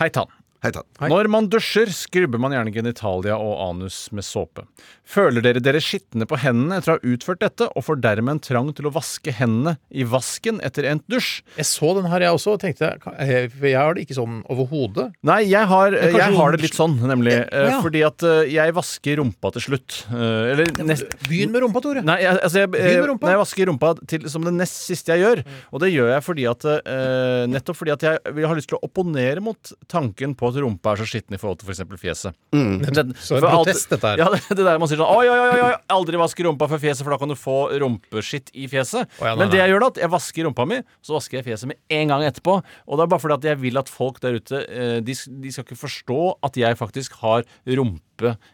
Hei 0.00 0.08
tann. 0.14 0.30
Hei 0.62 0.70
tann. 0.70 0.84
Når 1.10 1.26
man 1.26 1.48
dusjer, 1.50 1.90
skrubber 1.90 2.38
man 2.38 2.52
gjerne 2.54 2.70
genitalia 2.70 3.34
og 3.34 3.56
anus 3.64 4.04
med 4.14 4.22
såpe. 4.22 4.62
Føler 5.10 5.42
dere 5.42 5.58
dere 5.58 5.80
skitne 5.82 6.22
på 6.30 6.36
hendene 6.38 6.76
etter 6.78 6.92
å 6.92 6.94
ha 7.00 7.10
utført 7.16 7.40
dette, 7.42 7.66
og 7.74 7.82
får 7.82 7.98
dermed 8.04 8.36
en 8.36 8.40
trang 8.46 8.68
til 8.78 8.86
å 8.86 8.92
vaske 8.94 9.34
hendene 9.34 9.72
i 9.90 10.04
vasken 10.06 10.60
etter 10.62 10.86
endt 10.86 11.02
dusj? 11.10 11.40
Jeg 11.58 11.66
så 11.66 11.90
den 11.98 12.06
her, 12.12 12.22
jeg 12.22 12.36
også, 12.36 12.54
og 12.54 12.62
tenkte 12.62 12.92
jeg, 12.92 13.72
har 13.74 13.96
det 13.98 14.04
ikke 14.04 14.14
sånn 14.20 14.36
overhodet. 14.54 15.08
Nei, 15.26 15.40
jeg 15.50 15.66
har, 15.72 15.96
jeg 15.98 16.28
har 16.38 16.54
det 16.54 16.62
litt 16.62 16.78
sånn, 16.78 16.94
nemlig. 17.10 17.34
eh, 17.42 17.66
Ja. 17.72 17.80
Fordi 17.82 18.04
at 18.06 18.22
eh, 18.30 18.52
jeg 18.54 18.76
vasker 18.78 19.18
rumpa 19.18 19.50
til 19.58 19.66
slutt. 19.66 19.98
Eh, 20.14 20.52
Eller 20.54 20.70
nest, 20.86 21.10
Begynn 21.26 21.50
med 21.50 21.66
rumpa, 21.66 21.82
Tore. 21.82 22.06
Nei, 22.06 22.20
jeg, 22.22 22.38
altså 22.38 22.62
jeg, 22.62 22.70
med 22.76 22.86
eh, 22.86 23.00
rumpa. 23.10 23.26
Nei, 23.26 23.34
jeg 23.34 23.42
vasker 23.42 23.70
rumpa 23.72 23.92
til, 24.14 24.30
som 24.30 24.46
det 24.46 24.54
nest 24.60 24.78
siste 24.86 25.10
jeg 25.18 25.26
gjør. 25.26 25.42
Og 25.74 25.82
det 25.82 25.90
gjør 25.90 26.14
jeg 26.14 26.26
fordi 26.30 26.46
at 26.54 26.70
eh, 26.70 27.50
nettopp 27.50 27.82
fordi 27.82 27.96
at 27.98 28.06
jeg, 28.12 28.22
jeg 28.30 28.46
har 28.54 28.62
lyst 28.62 28.70
til 28.70 28.78
å 28.78 28.84
opponere 28.86 29.42
mot 29.42 29.74
tanken 29.90 30.38
på 30.38 30.51
at 30.52 30.60
rumpa 30.62 30.92
er 30.94 31.00
så 31.02 31.06
skitten 31.08 31.34
i 31.36 31.40
forhold 31.40 31.58
til 31.62 31.68
f.eks. 31.72 31.82
fjeset. 32.02 32.36
Den- 32.52 33.14
Så 33.18 33.36
en 33.38 33.42
for 33.42 33.48
protest, 33.56 33.88
dette 33.90 34.12
her. 34.12 34.22
Ja, 34.22 34.28
det, 34.34 34.42
det 34.52 34.64
der 34.68 34.78
man 34.82 34.90
sier 34.90 35.00
sånn 35.00 35.10
Oi, 35.10 35.26
oi, 35.32 35.38
oi, 35.48 35.60
oi, 35.66 35.72
aldri 35.96 36.20
vask 36.20 36.44
rumpa 36.46 36.68
for 36.70 36.78
fjeset, 36.82 37.02
for 37.06 37.14
da 37.14 37.18
kan 37.22 37.32
du 37.32 37.36
få 37.38 37.56
rumpeskitt 37.82 38.52
i 38.54 38.68
fjeset. 38.70 39.08
Oh, 39.18 39.26
ja, 39.26 39.34
nei, 39.34 39.42
Men 39.44 39.52
det 39.52 39.60
jeg 39.62 39.72
gjør 39.74 39.84
da, 39.86 39.90
at 39.96 40.00
jeg 40.04 40.12
vasker 40.12 40.46
rumpa 40.48 40.68
mi, 40.68 40.80
så 41.02 41.16
vasker 41.18 41.40
jeg 41.40 41.48
fjeset 41.50 41.72
med 41.72 41.80
en 41.98 42.12
gang 42.14 42.24
etterpå. 42.28 42.58
Og 42.86 42.98
det 43.00 43.06
er 43.06 43.12
bare 43.16 43.24
fordi 43.24 43.38
at 43.40 43.48
jeg 43.52 43.60
vil 43.64 43.78
at 43.82 43.88
folk 43.92 44.20
der 44.22 44.38
ute 44.38 44.62
eh, 44.68 45.00
de, 45.04 45.14
de 45.42 45.52
skal 45.54 45.64
ikke 45.66 45.80
forstå 45.82 46.20
at 46.46 46.56
jeg 46.60 46.78
faktisk 46.80 47.18
har 47.24 47.44
rumpe 47.66 48.00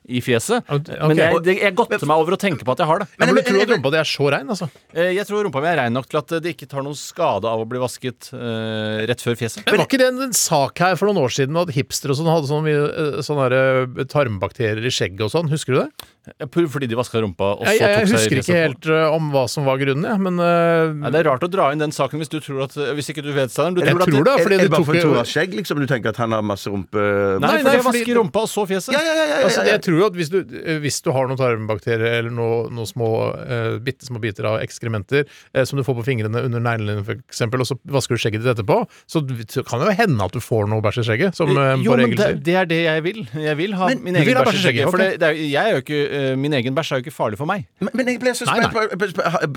i 0.08 0.20
fjeset. 0.24 0.64
Okay. 0.68 0.96
Men 1.08 1.20
jeg, 1.20 1.40
det, 1.46 1.54
jeg 1.62 1.74
godter 1.78 2.04
meg 2.08 2.22
over 2.24 2.36
å 2.36 2.40
tenke 2.40 2.64
på 2.66 2.74
at 2.74 2.82
jeg 2.82 2.88
har 2.90 3.02
det. 3.04 3.08
Men, 3.18 3.28
men 3.28 3.34
du 3.34 3.38
men- 3.40 3.46
tror 3.48 3.62
at 3.66 3.72
rumpa 3.74 3.92
di 3.94 4.00
er 4.02 4.08
så 4.08 4.28
rein, 4.34 4.48
altså? 4.54 4.68
Eh, 4.94 5.10
Jeg 5.18 5.26
tror 5.28 5.44
rumpa 5.46 5.62
mi 5.64 5.70
er 5.72 5.78
rein 5.82 5.94
nok 5.96 6.08
til 6.10 6.20
at 6.22 6.36
det 6.44 6.54
ikke 6.56 6.68
tar 6.70 6.84
noen 6.86 6.96
skade 6.98 7.48
av 7.50 7.62
å 7.62 7.68
bli 7.68 7.80
vasket 7.82 8.30
uh, 8.34 9.04
rett 9.08 9.22
før 9.24 9.36
fjeset. 9.38 9.64
Men 9.68 9.82
var 9.82 9.88
ikke 9.88 10.00
det 10.00 10.10
en, 10.12 10.22
en 10.28 10.36
sak 10.36 10.78
her 10.84 10.96
for 11.00 11.10
noen 11.10 11.22
år 11.24 11.34
siden 11.34 11.58
at 11.60 11.72
hipstere 11.76 12.14
og 12.14 12.20
sånn 12.20 12.30
hadde 12.32 12.50
sånn 12.50 12.64
mye 12.66 12.84
eh, 12.88 13.18
sånne 13.26 14.06
tarmbakterier 14.12 14.84
i 14.86 14.92
skjegget 14.94 15.26
og 15.28 15.32
sånn? 15.34 15.50
Husker 15.52 15.74
du 15.76 15.80
det? 15.84 16.08
Fordi 16.52 16.84
de 16.90 16.96
vaska 16.98 17.22
rumpa, 17.24 17.54
og 17.56 17.62
så 17.64 17.72
Jeg, 17.72 17.80
jeg, 17.80 17.88
tok 17.88 18.08
seg 18.08 18.12
i 18.12 18.18
husker 18.18 18.40
ikke 18.42 18.56
helt 18.60 18.88
uh, 18.92 19.14
om 19.16 19.30
hva 19.32 19.46
som 19.48 19.64
var 19.64 19.78
grunnen, 19.80 20.04
jeg, 20.04 20.20
men 20.26 20.36
uh, 20.42 20.90
Nei, 20.92 21.12
Det 21.14 21.22
er 21.22 21.28
rart 21.30 21.46
å 21.46 21.48
dra 21.48 21.70
inn 21.72 21.80
den 21.80 21.94
saken 21.96 22.20
hvis 22.20 22.28
du 22.28 22.36
tror 22.44 22.66
at 22.66 22.74
Hvis 22.98 23.08
ikke 23.14 23.24
du 23.24 23.30
vet, 23.32 23.48
Steinar. 23.54 23.72
Du 23.78 23.80
Jeg 23.80 23.94
tror 23.96 24.04
tror 24.04 24.26
det, 24.26 24.34
Er, 24.34 24.44
fordi 24.44 24.58
er 24.58 24.60
du 24.60 24.66
det 24.68 24.72
bare 24.74 24.88
for 24.90 25.00
Tore 25.00 25.22
skjegg, 25.28 25.56
liksom? 25.56 25.80
Du 25.80 25.88
tenker 25.88 26.12
at 26.12 26.20
han 26.20 26.34
har 26.36 26.44
masse 26.44 26.68
rumpe... 26.68 27.00
Nei, 27.00 27.40
Nei, 27.40 27.62
nei, 27.64 27.72
jeg 27.78 27.84
fordi- 27.86 28.02
vasker 28.04 28.20
rumpa, 28.20 28.44
og 28.44 28.50
så 28.52 28.66
fjeset. 28.68 28.92
Ja, 28.92 29.00
ja, 29.06 29.14
ja, 29.16 29.24
ja, 29.24 29.38
ja, 29.40 29.57
Altså, 29.58 29.74
jeg 29.74 29.82
tror 29.86 29.98
jo 29.98 30.06
at 30.08 30.18
hvis 30.18 30.32
du, 30.32 30.38
eh, 30.62 30.80
hvis 30.82 31.00
du 31.04 31.10
har 31.14 31.28
noen 31.28 31.40
tarmbakterier 31.40 32.18
eller 32.20 32.34
noen 32.34 32.74
noe 32.78 32.88
små, 32.88 33.10
uh, 33.36 33.78
bitte 33.84 34.08
små 34.08 34.20
biter 34.22 34.46
av 34.48 34.58
ekskrementer 34.62 35.26
uh, 35.26 35.64
som 35.68 35.78
du 35.78 35.84
får 35.86 35.98
på 36.00 36.06
fingrene 36.06 36.42
under 36.46 36.62
neglene 36.62 37.04
f.eks., 37.04 37.42
og 37.48 37.66
så 37.66 37.78
vasker 37.90 38.16
du 38.16 38.22
skjegget 38.22 38.44
ditt 38.44 38.52
etterpå, 38.54 38.80
så 39.10 39.22
så 39.48 39.64
kan 39.66 39.82
det 39.82 39.90
jo 39.90 39.96
hende 39.98 40.24
at 40.24 40.34
du 40.34 40.40
får 40.42 40.68
noe 40.70 40.84
bæsj 40.84 41.02
i 41.02 41.06
skjegget, 41.08 41.38
som 41.38 41.52
uh, 41.52 41.74
jo, 41.82 41.96
men 41.98 42.14
det, 42.18 42.30
det 42.46 42.56
er 42.62 42.68
det 42.68 42.80
jeg 42.84 43.04
vil. 43.06 43.20
Jeg 43.38 43.58
vil 43.58 43.74
ha 43.78 43.90
Men 43.90 44.04
min 44.06 44.20
egen 44.20 44.40
bæsj 44.40 44.60
i 44.60 44.62
skjegget. 44.64 44.90
For 44.92 45.02
det, 45.02 45.10
det 45.22 45.30
er, 45.30 45.40
jeg 45.42 45.72
er 45.72 45.76
jo 45.76 45.84
ikke, 45.84 46.00
uh, 46.08 46.30
min 46.40 46.56
egen 46.60 46.76
bæsj 46.78 46.92
er 46.94 47.02
jo 47.02 47.06
ikke 47.06 47.16
farlig 47.16 47.40
for 47.40 47.50
meg. 47.50 47.66
Men, 47.82 47.92
men 47.98 48.12
jeg 48.12 48.22
ble 48.22 48.34
så 48.36 48.48
spent 48.48 48.76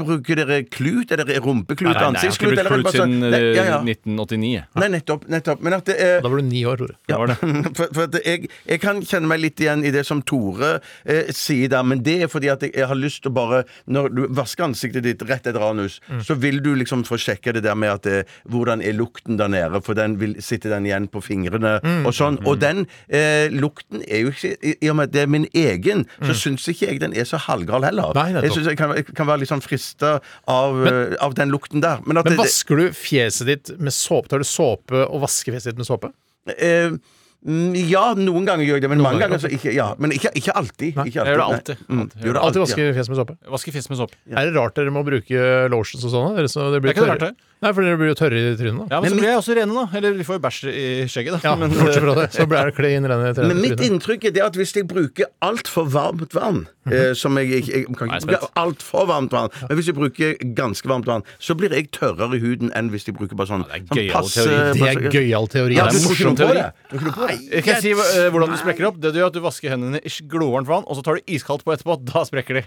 Bruker 0.02 0.40
dere 0.40 0.62
klut? 0.72 1.12
Er 1.12 1.24
det 1.24 1.40
rumpeklut? 1.44 1.94
Nei, 1.94 2.12
nei, 2.16 2.24
jeg 2.24 2.32
har 2.32 2.38
ikke 2.38 2.52
brukt 2.52 2.72
klut 2.72 2.96
siden 2.96 3.26
ja, 3.28 3.42
ja. 3.56 3.80
eh, 3.80 3.90
1989. 3.92 4.52
Nei, 4.82 4.90
nettopp. 4.96 5.28
nettopp. 5.32 5.64
Men 5.66 5.78
at 5.78 5.88
det 5.90 5.98
er 6.02 6.22
Da 6.24 6.32
var 6.32 6.42
du 6.42 6.48
ni 6.48 6.64
år, 6.68 6.82
Tore. 6.82 6.98
Ja. 7.12 7.20
For, 7.78 7.88
for 7.94 8.18
jeg, 8.26 8.50
jeg 8.68 8.82
kan 8.82 9.00
kjenne 9.06 9.30
meg 9.30 9.42
litt 9.44 9.62
igjen 9.62 9.84
i 9.86 9.91
i 9.92 9.96
det 9.98 10.06
som 10.08 10.24
Tore 10.26 10.80
eh, 11.06 11.30
sier 11.36 11.70
der, 11.72 11.84
men 11.86 12.02
det 12.06 12.18
er 12.26 12.32
fordi 12.32 12.50
at 12.54 12.64
jeg, 12.66 12.74
jeg 12.80 12.88
har 12.90 12.98
lyst 12.98 13.22
til 13.26 13.32
å 13.34 13.36
bare 13.36 13.62
Når 13.92 14.10
du 14.16 14.22
vasker 14.38 14.64
ansiktet 14.66 15.04
ditt 15.06 15.22
rett 15.30 15.46
etter 15.52 15.62
anus, 15.62 16.00
Mm. 16.12 16.22
så 16.26 16.36
vil 16.40 16.60
du 16.64 16.72
liksom 16.76 17.04
få 17.06 17.18
sjekke 17.20 17.54
det 17.54 17.62
der 17.64 17.76
med 17.76 17.92
at 17.92 18.06
eh, 18.10 18.24
hvordan 18.50 18.82
er 18.82 18.94
lukten 18.98 19.38
der 19.38 19.48
nede, 19.52 19.82
for 19.86 19.94
den 19.98 20.16
vil 20.20 20.36
sitte 20.42 20.70
den 20.72 20.86
igjen 20.88 21.08
på 21.12 21.22
fingrene 21.24 21.78
Mm. 21.84 22.06
og 22.08 22.14
sånn. 22.16 22.40
Og 22.48 22.60
den 22.62 22.86
eh, 23.10 23.50
lukten 23.52 24.02
er 24.08 24.24
jo 24.26 24.32
ikke 24.32 24.56
I 24.82 24.90
og 24.90 24.96
med 24.98 25.10
at 25.10 25.14
det 25.16 25.22
er 25.26 25.32
min 25.32 25.48
egen, 25.54 26.06
så 26.24 26.34
syns 26.38 26.68
ikke 26.72 26.88
jeg 26.90 27.00
den 27.04 27.14
er 27.14 27.26
så 27.30 27.38
halvgal 27.38 27.84
heller. 27.84 28.12
Mm. 28.16 28.20
Nei, 28.22 28.42
jeg 28.48 28.52
syns 28.56 28.68
jeg 28.72 28.78
kan, 28.80 28.94
kan 29.16 29.28
være 29.28 29.44
litt 29.44 29.52
sånn 29.52 29.62
frista 29.64 30.20
av, 30.48 30.82
eh, 30.88 31.16
av 31.22 31.36
den 31.38 31.52
lukten 31.52 31.82
der. 31.82 32.00
Men 32.06 32.16
Men 32.22 32.24
det- 32.34 32.38
vasker 32.40 32.78
du 32.78 32.90
fjeset 32.96 33.46
ditt 33.48 33.80
med 33.80 33.92
såpe? 33.94 34.28
Tar 34.30 34.40
du 34.40 34.46
såpe 34.48 35.06
og 35.08 35.22
vasker 35.22 35.52
fjeset 35.54 35.74
ditt 35.74 35.78
med 35.82 35.88
såpe? 35.88 36.12
Eh, 36.58 36.92
mm, 37.46 37.76
ja, 37.90 38.14
noen 38.18 38.46
ganger 38.46 38.66
gjør 38.68 38.78
jeg 38.80 38.82
det, 38.86 38.90
men 38.90 39.02
mange 39.02 39.20
ganger, 39.22 39.38
ganger 39.38 39.44
så 39.46 39.52
ikke. 39.58 39.74
Ja, 39.76 39.90
men 39.98 40.12
ikke, 40.16 40.32
ikke 40.38 40.54
alltid. 40.56 40.92
Ikke 40.94 41.06
Jeg 41.06 41.14
gjør 41.26 41.38
det 41.42 41.46
alltid. 41.48 41.78
Nei. 41.82 41.96
Mm, 41.96 42.02
Alltid. 42.02 42.22
gjør 42.26 42.34
det 42.34 42.42
Alltid 42.42 42.62
alltid, 42.62 42.62
vaske 42.66 42.94
fjeset 42.98 43.10
med 43.14 43.20
såpe? 43.22 43.38
Vasker 43.56 43.72
fisk 43.78 43.90
med 43.94 43.98
såpe. 44.02 44.16
Er 44.32 44.46
det 44.50 44.56
rart 44.56 44.76
dere 44.76 44.92
må 44.94 45.04
bruke 45.08 45.46
lotions 45.74 46.04
og 46.06 46.12
sånn? 46.14 46.28
da? 46.36 46.42
Dere 46.42 46.52
så 46.52 46.68
dere 46.72 46.82
blir 46.82 46.92
Det 46.94 46.98
er 46.98 47.02
ikke 47.02 47.08
tørre- 47.08 47.20
rart, 47.20 47.38
det. 47.38 47.48
Nei, 47.62 47.70
for 47.78 47.86
dere 47.86 47.98
blir 48.00 48.10
jo 48.10 48.16
tørre 48.18 48.40
i 48.42 48.56
trynet. 48.58 48.88
da 48.90 48.96
Ja, 48.96 49.00
men, 49.04 49.12
så 49.12 49.18
blir 49.20 49.28
jeg 49.30 49.38
også 49.38 49.54
rene, 49.54 49.74
da. 49.78 49.98
Eller 50.00 50.16
vi 50.18 50.24
får 50.26 50.38
jo 50.40 50.42
bæsj 50.42 50.60
i 50.72 50.86
skjegget, 51.06 51.36
da. 51.36 51.40
Ja, 51.46 51.52
men, 51.62 51.70
bortsett 51.78 52.02
fra 52.02 52.16
det. 52.18 52.24
Så 52.34 52.46
blir 52.50 52.66
det 52.72 52.74
klin 52.80 53.06
rene 53.06 53.28
i 53.30 53.46
Men 53.52 53.60
mitt 53.62 53.76
trynet. 53.78 53.84
inntrykk 53.92 54.26
er 54.26 54.34
det 54.34 54.42
at 54.48 54.58
hvis 54.58 54.74
jeg 54.80 54.88
bruker 54.90 55.30
altfor 55.46 55.86
varmt 55.94 56.34
vann 56.34 56.64
eh, 56.90 57.12
Som 57.14 57.38
jeg, 57.38 57.52
jeg, 57.54 57.68
jeg 57.70 57.86
kan 58.00 58.10
ikke 58.10 58.26
bruke 58.26 58.40
spent. 58.42 58.58
altfor 58.64 59.06
varmt 59.12 59.36
vann, 59.38 59.54
men 59.70 59.78
hvis 59.78 59.92
jeg 59.92 59.98
bruker 60.00 60.34
ganske 60.58 60.90
varmt 60.90 61.06
vann, 61.12 61.22
så 61.38 61.54
blir 61.60 61.70
jeg 61.78 61.92
tørrere 61.94 62.40
i 62.40 62.42
huden 62.42 62.74
enn 62.74 62.90
hvis 62.90 63.06
jeg 63.06 63.14
bruker 63.20 63.38
bare 63.38 63.52
sånn, 63.54 63.68
det 63.70 63.78
er 63.78 63.86
sånn 63.86 64.02
gøyal 64.02 64.16
passe- 64.18 64.48
teori. 64.50 64.82
Det 64.82 64.90
er 64.90 65.18
gøyal 65.20 65.48
teori. 65.54 65.78
Ja, 65.78 65.86
Det 65.86 65.94
du 65.94 65.98
er 65.98 66.02
tror 66.02 66.18
ikke 66.18 66.18
morsom 66.18 66.34
noe 66.34 66.42
på 66.42 66.50
teori. 66.50 66.62
det? 66.66 66.90
Tror 66.90 66.98
ikke 66.98 67.10
noe 67.12 67.18
på 67.22 67.28
det? 67.30 67.64
Kan 67.68 67.74
jeg 67.78 67.84
si 67.86 67.92
eh, 67.94 68.30
hvordan 68.34 68.50
du 68.50 68.58
sprekker 68.66 68.90
opp? 68.90 68.98
Det 69.06 69.14
du 69.14 69.20
gjør, 69.22 69.30
at 69.30 69.38
du 69.38 69.44
vasker 69.46 69.70
hendene 69.78 70.02
i 70.02 70.14
glovarmt 70.34 70.70
vann, 70.74 70.88
og 70.90 70.98
så 70.98 71.06
tar 71.06 71.22
du 71.22 71.30
iskaldt 71.38 71.62
på 71.68 71.78
etterpå. 71.78 72.02
Da 72.10 72.26
sprekker 72.26 72.58
de. 72.64 72.66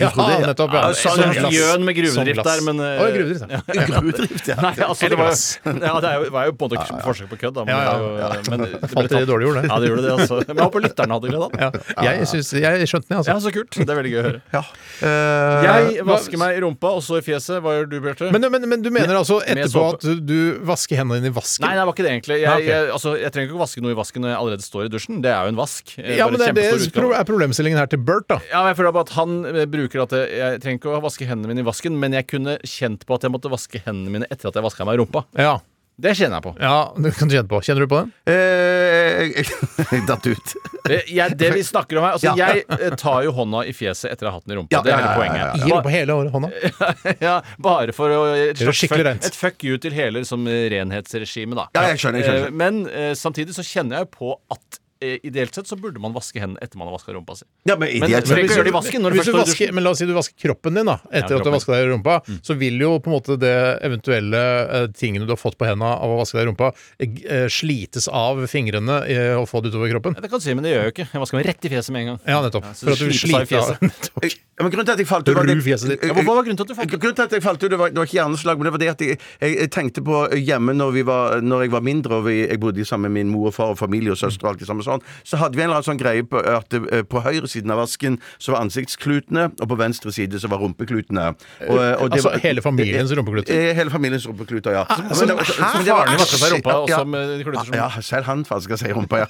Ja, 0.00 0.10
ja. 0.14 0.38
nettopp. 0.48 0.72
Ja. 0.74 0.82
Ja, 0.88 0.92
sånn 0.98 1.20
Som 1.22 1.32
glass. 1.34 1.78
med 1.84 1.96
gruvedrift 1.98 2.40
glass. 2.40 2.48
der, 2.50 2.64
men 2.66 2.80
Å, 2.84 3.06
gruvedrift, 3.14 3.44
ja. 3.54 3.60
Gruvedrift, 3.88 4.48
ja. 4.50 4.56
Nei, 4.64 4.72
altså, 4.88 5.08
det 5.12 5.18
var, 5.20 5.30
jo- 5.30 5.74
ja, 5.88 5.94
det 6.04 6.12
jo, 6.14 6.30
var 6.34 6.48
jo 6.48 6.54
på 6.58 6.68
en 6.68 6.74
måte 6.74 6.80
et 6.82 7.04
forsøk 7.04 7.28
på 7.32 7.38
kødd, 7.44 7.54
da. 7.58 7.64
Men, 7.64 7.74
Ja, 7.74 7.80
ja, 7.94 8.30
men 8.50 8.64
det 8.64 8.70
ble 8.94 9.06
tatt- 9.08 9.28
dårlig 9.30 9.48
jord, 9.48 9.58
det. 9.60 9.64
Ja, 9.70 9.78
det 9.82 9.90
gjorde 9.92 10.04
det, 10.06 10.12
altså. 10.18 10.40
Men 10.48 10.56
jeg 10.56 10.64
håper 10.68 10.84
lytterne 10.88 11.18
hadde 11.18 11.32
glede 11.32 11.44
av 11.44 11.52
det. 11.54 11.60
Ja. 11.94 12.02
Jeg, 12.10 12.28
synes, 12.32 12.52
jeg 12.64 12.88
skjønte 12.90 13.08
den, 13.08 13.16
Ja, 13.18 13.22
altså. 13.34 13.48
så 13.48 13.54
kult. 13.54 13.78
Det 13.84 13.88
er 13.94 13.98
veldig 14.00 14.12
gøy 14.14 14.20
å 14.20 14.26
høre. 14.28 14.40
Ja. 14.54 14.62
Eh, 15.04 15.68
Jeg 15.94 16.04
vasker 16.08 16.40
meg 16.40 16.58
i 16.58 16.60
rumpa, 16.64 16.90
og 16.98 17.02
så 17.04 17.18
i 17.20 17.24
fjeset. 17.26 17.60
Hva 17.64 17.74
gjør 17.78 17.88
du, 17.90 17.96
Bjarte? 18.04 18.30
Men, 18.34 18.46
men, 18.52 18.68
men 18.70 18.82
du 18.84 18.90
mener 18.94 19.16
altså 19.18 19.40
etterpå 19.44 19.84
at 19.94 20.06
du, 20.26 20.36
vasker 20.66 21.00
hendene 21.00 21.20
dine 21.22 21.32
i 21.32 21.36
vasken? 21.36 21.64
Nei, 21.66 21.74
det 21.78 21.84
var 21.88 21.94
ikke 21.96 22.06
det 22.06 22.12
egentlig. 22.16 22.40
Jeg, 22.42 22.50
Ah, 22.54 22.60
jeg, 22.62 22.90
altså, 22.94 23.14
jeg 23.18 23.32
trenger 23.34 23.48
ikke 23.50 23.56
å 23.58 23.62
vaske 23.64 23.82
noe 23.82 23.90
i 23.94 23.96
vasken 23.98 24.22
når 24.24 24.30
jeg 24.30 24.38
allerede 24.38 24.64
står 24.66 24.84
i 24.86 24.90
dusjen. 24.92 25.20
Det 25.24 25.30
er 25.32 25.48
jo 25.48 25.52
en 25.54 25.58
vask. 25.58 25.94
Ja, 25.98 26.28
men 26.30 26.38
det 26.38 26.48
er 26.52 27.26
problemstillingen 27.26 27.78
her 27.80 27.88
til 27.90 27.98
Bert, 28.04 28.26
da. 28.30 28.38
Ja, 28.52 28.62
jeg 28.68 28.76
føler 28.78 28.92
bare 28.94 29.06
at 29.08 29.14
Han 29.18 29.32
eh, 29.50 29.64
bruker 29.84 30.02
at 30.08 30.16
jeg, 30.18 30.32
jeg 30.40 30.64
trenger 30.64 30.80
ikke 30.82 30.96
å 30.96 31.04
vaske 31.04 31.28
hendene 31.28 31.52
mine 31.54 31.62
i 31.62 31.68
vasken, 31.68 32.00
men 32.00 32.16
jeg 32.18 32.26
kunne 32.32 32.56
kjent 32.64 33.06
på 33.06 33.14
at 33.20 33.28
jeg 33.28 33.36
måtte 33.36 33.52
vaske 33.52 33.84
hendene 33.86 34.18
mine 34.18 34.28
etter 34.32 34.50
at 34.50 34.58
jeg 34.58 34.66
vaska 34.66 34.88
meg 34.88 34.98
i 34.98 35.04
rumpa. 35.04 35.24
Ja, 35.38 35.54
Det 35.94 36.10
kjenner 36.18 36.40
jeg 36.40 36.42
på. 36.42 36.52
ja, 36.58 36.78
det 36.98 37.10
kan 37.14 37.28
du 37.30 37.34
kjenne 37.36 37.46
på. 37.52 37.58
Kjenner 37.62 37.84
du 37.84 37.90
på 37.92 37.98
den? 38.02 38.08
eh, 38.26 39.20
jeg 39.30 39.44
jeg 39.92 40.00
datt 40.08 40.26
ut. 40.26 40.54
Eh, 40.90 41.04
Jeg, 41.14 41.36
det 41.38 41.50
vi 41.54 41.62
snakker 41.62 42.00
om 42.00 42.04
her 42.08 42.16
Altså, 42.16 42.32
Ja. 42.40 42.48
jeg 42.50 42.64
eh, 42.66 42.96
tar 42.98 43.20
jo 43.28 43.30
hånda 43.36 43.62
i 43.70 43.72
fjeset 43.78 44.10
etter 44.10 44.26
å 44.26 44.32
ha 44.32 44.40
hatt 44.40 44.48
den 44.48 44.56
i 44.56 44.58
rumpa. 44.58 44.74
Ja, 44.74 44.80
det 44.82 44.90
er 44.90 44.98
ja, 44.98 44.98
hele 44.98 45.06
ja, 45.06 45.14
ja, 45.14 45.20
poenget. 45.22 45.54
I 45.54 45.70
rumpa 45.70 45.94
hele 45.94 46.16
hånda. 46.34 46.50
ja, 47.28 47.34
bare 47.62 47.94
for 47.94 48.10
å 48.10 48.20
et, 48.34 48.58
det 48.58 48.66
er 48.66 48.74
skikkelig 48.74 49.04
fuck, 49.04 49.10
rent. 49.12 49.28
et 49.30 49.38
fuck 49.38 49.64
you 49.70 49.78
til 49.86 49.94
hele 49.94 50.24
liksom, 50.24 50.48
renhetsregimet, 50.74 51.60
da. 51.62 51.68
Ja, 51.78 51.86
jeg 51.92 52.02
skjønner, 52.02 52.24
jeg 52.24 52.30
skjønner. 52.32 52.48
Eh, 52.50 52.56
Men 52.64 52.82
eh, 52.90 53.12
samtidig 53.18 53.54
så 53.56 53.62
kjenner 53.66 54.00
jeg 54.02 54.08
jo 54.08 54.12
på 54.18 54.34
at 54.56 54.80
eh, 54.80 54.83
ideelt 55.26 55.54
sett 55.56 55.68
så 55.70 55.76
burde 55.80 56.00
man 56.02 56.14
vaske 56.16 56.40
hendene 56.42 56.62
etter 56.64 56.78
man 56.80 56.88
har 56.90 56.96
vaska 56.96 57.14
rumpa 57.16 57.36
si. 57.38 57.44
Ja, 57.68 57.76
men 57.80 57.88
Men 58.00 58.72
vasken 58.74 59.02
når 59.04 59.14
du 59.14 59.20
først 59.22 59.36
vasker, 59.38 59.72
men 59.76 59.84
la 59.84 59.92
oss 59.94 60.00
si 60.02 60.06
du 60.08 60.14
vasker 60.16 60.36
kroppen 60.48 60.74
din 60.78 60.88
da 60.90 60.98
etter 61.10 61.36
at 61.38 61.44
du 61.44 61.50
har 61.50 61.56
vaska 61.58 61.72
deg 61.76 61.86
i 61.86 61.90
rumpa. 61.92 62.18
Så 62.44 62.56
vil 62.60 62.78
jo 62.82 62.94
på 63.04 63.10
en 63.12 63.16
måte 63.16 63.36
det 63.40 63.54
eventuelle 63.86 64.40
eh, 64.64 64.86
tingene 64.96 65.26
du 65.28 65.32
har 65.34 65.40
fått 65.40 65.58
på 65.60 65.66
henda 65.68 65.92
av 65.98 66.14
å 66.14 66.18
vaske 66.20 66.38
deg 66.38 66.46
i 66.46 66.50
rumpa, 66.50 66.72
eh, 67.04 67.46
slites 67.52 68.08
av 68.08 68.44
fingrene 68.50 69.00
eh, 69.10 69.34
og 69.38 69.48
få 69.50 69.62
det 69.64 69.72
utover 69.74 69.92
kroppen. 69.94 70.16
Ja, 70.18 70.24
det 70.24 70.30
kan 70.32 70.42
du 70.42 70.46
si, 70.46 70.54
men 70.56 70.64
det 70.66 70.74
gjør 70.74 70.82
jeg 70.84 70.90
jo 70.90 70.94
ikke. 70.96 71.08
Jeg 71.14 71.24
vasker 71.24 71.38
meg 71.40 71.46
rett 71.50 71.64
i 71.68 71.72
fjeset 71.74 71.94
med 71.94 72.04
en 72.04 72.10
gang. 72.12 72.20
Ja, 72.28 72.40
nettopp. 72.44 72.68
så 72.74 72.88
For 72.88 72.96
at 72.96 73.04
du 73.04 73.12
sliter 73.12 73.40
av 73.42 73.52
fjeset. 73.52 74.10
Ja, 74.54 74.62
men 74.62 74.70
grunnen 74.70 74.86
til 74.86 74.94
at 74.94 75.00
jeg 75.02 75.08
falt 75.10 75.26
ut 75.26 75.34
var 75.34 75.48
det- 75.48 75.98
Ja, 76.06 76.14
hva 76.14 76.34
var 76.36 76.44
grunnen 76.46 76.54
til 76.56 76.62
at 76.62 76.68
du 76.70 76.74
falt 76.78 76.92
ut? 76.94 77.00
Grunnen 77.02 77.16
til 77.18 77.24
at 77.26 77.32
jeg 77.34 77.42
falt 77.42 77.62
ut, 77.64 77.70
det 77.72 77.78
var, 77.80 77.90
det 77.90 77.98
var 77.98 78.06
ikke 78.06 78.18
hjerneslag, 78.20 78.60
men 78.60 78.68
det 78.68 78.72
var 78.76 78.82
det 78.84 78.90
at 78.92 79.00
jeg, 79.02 79.16
jeg, 79.42 79.56
jeg 79.58 79.70
tenkte 79.74 80.02
på 80.06 80.20
hjemme 80.38 80.76
når, 80.78 80.92
vi 80.94 81.02
var, 81.08 81.40
når 81.42 81.64
jeg 81.64 81.72
var 81.74 81.82
mindre 81.82 82.20
og 82.20 82.28
vi, 82.28 82.36
jeg 82.46 82.60
bodde 82.62 82.84
sammen 82.86 83.10
med 83.10 83.24
min 83.24 83.32
mor 83.34 83.48
og 83.50 83.54
far 83.56 83.72
og 83.74 83.80
familie 83.80 84.14
og 84.14 84.20
søster 84.20 84.46
og 84.46 84.52
alt 84.52 84.62
det 84.62 84.68
samme 84.70 84.86
sånn, 84.94 85.04
så 85.24 85.36
hadde 85.42 85.56
vi 85.58 85.62
en 85.62 85.70
eller 85.70 85.80
annen 85.82 85.88
sånn 85.90 86.00
greie 86.00 86.22
på 86.26 86.40
at 86.42 86.74
eh, 86.78 87.02
på 87.02 87.22
høyre 87.24 87.48
siden 87.50 87.70
av 87.74 87.78
vasken 87.82 88.18
så 88.38 88.54
var 88.54 88.64
ansiktsklutene, 88.64 89.50
og 89.60 89.68
på 89.68 89.76
venstre 89.78 90.12
side 90.14 90.40
så 90.40 90.48
var 90.52 90.58
rumpeklutene. 90.64 91.26
Og, 91.68 91.78
og 91.78 92.10
det 92.10 92.20
Altså 92.20 92.30
var- 92.30 92.38
hele 92.44 92.62
familiens 92.64 93.10
rumpekluter? 93.12 93.54
Eh, 93.54 93.74
Hele 93.74 93.90
familiens 93.90 94.26
rumpekluter, 94.26 94.72
ja. 94.72 94.84
Men 94.88 95.14
så 95.18 95.26
det 95.26 95.34
var- 95.36 95.44
hæ? 95.44 95.70
men 95.74 95.86
var- 95.86 96.04
Faren 96.04 96.10
din 96.10 96.18
vasker 96.18 96.38
seg 96.38 96.48
i 96.48 96.54
rumpa, 96.56 96.70
Ja, 96.70 96.78
og 96.80 96.88
ja. 96.88 97.04
med 97.04 97.38
de 97.38 97.44
kluter 97.44 97.64
som 97.66 97.74
Ja, 97.74 97.88
selv 98.00 98.24
han 98.24 98.44
vasker 98.44 98.76
seg 98.78 98.90
i 98.90 98.94
rumpa, 98.94 99.18
ja. 99.18 99.26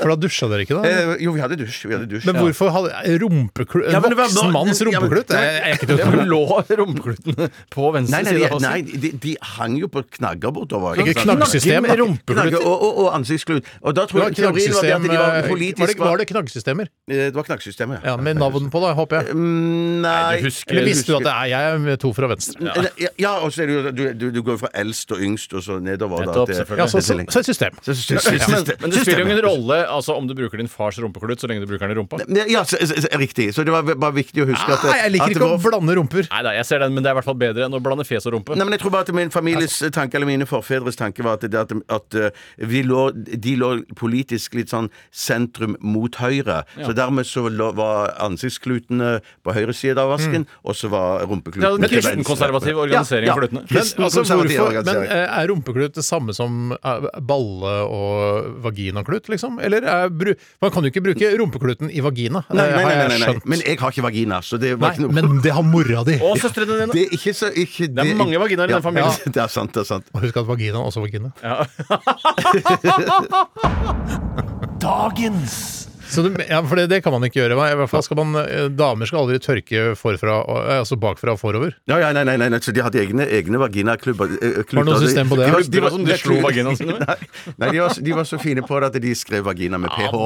For 0.00 0.08
da 0.08 0.16
dusja 0.16 0.48
dere 0.48 0.64
ikke, 0.64 0.80
da? 0.82 0.88
Eh, 0.88 1.16
jo, 1.24 1.32
vi 1.32 1.40
hadde 1.40 1.56
dusj. 1.60 1.84
Vi 1.86 1.94
hadde 1.94 2.08
dusj 2.08 2.26
Men 2.26 2.34
ja. 2.36 2.42
hvorfor 2.42 2.70
hadde 2.72 3.18
rumpeklut 3.20 3.90
Ja, 3.92 4.00
men 4.00 4.14
Voksen 4.16 4.52
manns 4.52 4.80
Ja, 4.80 4.86
men- 5.00 5.10
rumpeklut? 5.10 5.30
Er 5.36 5.74
ikke 5.76 5.86
Det 5.86 5.98
å 6.00 6.10
tro. 6.10 6.24
lå 6.24 6.42
rumpeklutene 6.80 7.50
på 7.70 7.92
venstre 7.94 8.16
Nei, 8.16 8.22
nei, 8.22 8.32
side 8.32 8.44
av 8.50 8.58
vasken. 8.58 8.70
nei 8.70 9.00
de, 9.04 9.10
de 9.24 9.36
hang 9.56 9.76
jo 9.80 9.88
på 9.88 10.02
knagger 10.18 10.52
bortover. 10.56 10.96
Ikke 11.00 11.14
knaggsystem, 11.24 11.84
rumpeklut. 12.00 12.54
Og, 12.64 12.76
og, 12.82 12.98
og 13.04 13.12
ansiktsklut. 13.18 13.64
Og 13.82 13.94
da 13.94 14.06
tror 14.10 14.24
jeg 14.28 14.36
teorien 14.40 14.72
det 14.82 14.92
at 14.94 15.02
de 15.02 15.18
var 15.20 15.48
politisk 15.48 15.80
var 15.80 15.92
det, 15.92 15.98
var 16.10 16.20
det 16.22 16.26
knaggsystemer? 16.30 16.90
Eh, 17.10 17.16
Det 17.30 17.34
var 17.34 17.46
knaggsystemer, 17.48 18.00
Ja, 18.04 18.10
ja. 18.10 18.16
Med 18.20 18.36
navn 18.40 18.70
på, 18.70 18.80
da, 18.82 18.92
håper 18.94 19.20
jeg. 19.22 19.34
Mm, 19.34 20.00
Nei, 20.04 20.36
du 20.40 20.48
husker- 20.48 20.74
Eller 20.74 20.88
visste 20.88 21.06
du 21.12 21.16
at 21.18 21.24
det 21.28 21.34
er 21.34 21.46
jeg 21.50 21.92
er 21.94 21.96
to 22.00 22.12
fra 22.16 22.26
venstre? 22.30 22.72
Ja, 22.98 23.08
ja 23.18 23.32
og 23.44 23.52
så 23.52 23.62
er 23.62 23.66
det 23.66 23.74
jo 23.74 23.90
du, 23.90 24.02
du, 24.14 24.26
du 24.38 24.40
går 24.46 24.58
fra 24.62 24.70
eldst 24.74 25.10
og 25.12 25.18
yngst 25.20 25.54
og 25.54 25.62
så 25.66 25.78
nedover. 25.82 26.24
da, 26.24 26.32
Nettopp, 26.32 26.48
til-. 26.50 26.76
Ja, 26.78 26.86
så, 26.86 27.00
så, 27.00 27.18
så 27.28 27.42
et 27.44 27.50
system. 27.50 27.76
Så- 27.82 27.94
system. 27.94 28.38
Ja, 28.40 28.48
men, 28.48 28.64
men 28.80 28.90
det 28.90 29.02
spiller 29.04 29.24
jo 29.24 29.26
ingen 29.30 29.44
rolle 29.44 29.80
altså, 29.86 30.16
om 30.16 30.26
du 30.28 30.34
bruker 30.34 30.56
din 30.62 30.68
fars 30.70 30.98
rumpeklut 31.02 31.40
så 31.40 31.48
lenge 31.50 31.64
du 31.64 31.70
bruker 31.70 31.86
den 31.88 31.96
i 31.96 32.00
rumpa. 32.00 32.20
Ja, 32.50 32.64
så, 32.64 32.78
så, 32.86 32.94
så, 33.04 33.08
riktig. 33.20 33.50
Så 33.54 33.64
det 33.64 33.72
var 33.74 33.82
bare 33.82 34.14
viktig 34.16 34.44
å 34.44 34.48
huske 34.48 34.72
at 34.76 34.84
Nei, 34.90 34.96
jeg 35.04 35.12
liker 35.16 35.34
ikke 35.36 35.50
å 35.56 35.60
blande 35.62 35.96
rumper. 35.98 36.28
Nei 36.30 36.42
da, 36.46 36.54
jeg 36.56 36.66
ser 36.68 36.82
den, 36.84 36.94
men 36.94 37.04
det 37.04 37.10
er 37.10 37.16
i 37.16 37.18
hvert 37.20 37.28
fall 37.28 37.38
bedre 37.40 37.66
enn 37.66 37.76
å 37.76 37.80
blande 37.82 38.06
fjes 38.08 38.26
og 38.30 38.36
rumpe. 38.36 38.56
Nei, 38.56 38.64
men 38.66 38.76
jeg 38.76 38.82
tror 38.84 38.94
bare 38.96 39.08
at 39.08 39.14
min 39.16 39.30
families 39.34 39.78
tanke, 39.94 40.16
eller 40.18 40.28
mine 40.30 40.46
forfedres 40.48 40.96
tanke, 41.00 41.24
var 41.26 41.38
at, 41.40 41.46
det, 41.50 41.58
at, 41.58 41.72
at 41.96 42.18
eh, 42.18 42.30
vi 42.70 42.82
lå, 42.86 43.08
de 43.14 43.56
lå 43.60 43.70
politisk 43.98 44.54
litt 44.60 44.70
sånn 44.72 44.88
sentrum 45.10 45.74
mot 45.82 46.14
høyre. 46.20 46.62
Så 46.78 46.92
dermed 46.96 47.26
så 47.28 47.40
var 47.76 48.14
ansiktsklutene 48.22 49.16
på 49.44 49.52
høyre 49.56 49.74
side 49.76 49.98
av 50.00 50.08
vasken, 50.14 50.46
og 50.62 50.74
så 50.78 50.88
var 50.92 51.24
rumpeklutene 51.26 51.66
ja, 51.66 51.70
til 51.76 51.80
venstre. 51.80 52.00
kristenkonservativ 52.12 52.74
organisering 52.84 53.26
Ja, 53.26 53.32
av 53.34 53.36
ja. 53.36 53.40
klutene. 53.42 53.62
Men, 53.70 53.76
altså, 54.06 54.20
hvorfor, 54.28 54.70
men 54.86 54.96
eh, 55.06 55.38
er 55.40 55.44
rumpeklut 55.50 55.94
det 55.96 56.04
samme 56.06 56.32
som 56.36 56.72
eh, 56.76 57.00
balle- 57.26 57.86
og 57.90 58.44
vaginaklut, 58.64 59.28
liksom? 59.32 59.52
Eller 59.64 59.80
er, 59.88 60.08
bru, 60.12 60.34
man 60.62 60.70
kan 60.74 60.82
jo 60.86 60.90
ikke 60.92 61.02
bruke 61.08 61.26
rumpekluten 61.40 61.88
i 61.90 62.00
vagina, 62.04 62.40
Nei, 62.50 62.66
eh, 62.68 62.72
nei, 62.76 62.84
nei, 62.84 62.96
nei, 63.00 63.06
nei. 63.08 63.18
skjønt. 63.24 63.44
Men 63.50 63.58
jeg 63.64 63.76
har 63.80 63.90
ikke 63.94 64.04
vagina, 64.06 64.36
så 64.44 64.54
det 64.60 64.70
var 64.76 64.80
Nei, 64.90 64.94
ikke 64.98 65.04
noe 65.06 65.14
men 65.16 65.24
det 65.44 65.52
har 65.56 65.64
mora 65.66 66.00
di. 66.06 66.16
Og 66.20 66.36
søstrene 66.42 66.74
dine. 66.82 66.92
Det 66.94 67.02
er 67.06 67.10
ikke 67.18 67.34
så 67.36 67.46
ikke, 67.54 67.84
Det 67.94 68.00
er 68.06 68.14
mange 68.18 68.38
vaginaer 68.42 68.68
i 68.70 68.72
den 68.76 68.84
familien. 68.84 69.10
Ja, 69.10 69.14
det 69.38 69.42
er 69.46 69.50
sant, 69.52 69.72
det 69.76 69.80
er 69.84 69.88
sant. 69.94 70.06
Og 70.14 70.18
Husk 70.26 70.36
at 70.42 70.46
vagina 70.50 70.78
også 70.84 71.00
vagina. 71.06 71.28
Dagens 74.80 75.86
Så 76.10 76.22
det, 76.26 76.46
ja, 76.50 76.58
for 76.66 76.74
det, 76.74 76.88
det 76.90 76.98
kan 77.04 77.12
man 77.14 77.22
ikke 77.22 77.38
gjøre. 77.38 77.54
I 77.70 77.74
hvert 77.78 77.90
fall 77.92 78.02
skal 78.02 78.18
man, 78.18 78.34
eh, 78.42 78.64
Damer 78.74 79.06
skal 79.06 79.20
aldri 79.20 79.36
tørke 79.38 79.92
forfra, 79.94 80.40
eh, 80.42 80.80
altså 80.80 80.96
bakfra 80.98 81.36
og 81.36 81.38
forover. 81.38 81.76
Ja, 81.86 82.00
ja, 82.02 82.08
nei, 82.16 82.24
nei, 82.26 82.34
nei, 82.40 82.48
nei, 82.50 82.58
så 82.64 82.74
de 82.74 82.82
hadde 82.82 82.98
egne, 82.98 83.28
egne 83.30 83.60
vaginaklubber. 83.62 84.32
Var 84.34 84.64
det 84.66 84.86
noe 84.88 84.98
system 85.04 85.30
på 85.30 85.38
det? 85.38 85.46
De 85.46 85.54
var- 85.54 85.62
Klubber 85.68 85.86
og 85.86 85.94
sånn, 85.94 86.08
de 86.10 86.16
slo 86.18 86.40
vaginaen 86.42 86.80
sin? 86.80 86.90
Nei, 87.06 87.16
nei 87.62 87.70
de, 87.76 87.78
var, 87.84 87.94
de 88.08 88.16
var 88.18 88.26
så 88.26 88.40
fine 88.42 88.66
på 88.66 88.80
det 88.82 88.90
at 88.90 88.98
de 89.06 89.14
skrev 89.14 89.46
vagina 89.46 89.78
med 89.78 89.94
ph. 89.94 90.18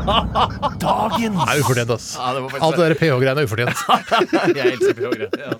Dagens 0.88 1.36
Det 1.36 1.52
er 1.52 1.60
ufortjent, 1.66 1.92
ass. 1.98 2.08
Ja, 2.16 2.32
det 2.38 2.62
Alt 2.62 2.80
det 2.80 2.88
der 2.88 2.96
ph-greiene 3.02 3.44
er 3.44 3.50
ufortjent. 3.50 3.84
Jeg 4.56 4.78
elsker 4.78 4.96
ph-greiene. 5.02 5.36
Ja. 5.36 5.52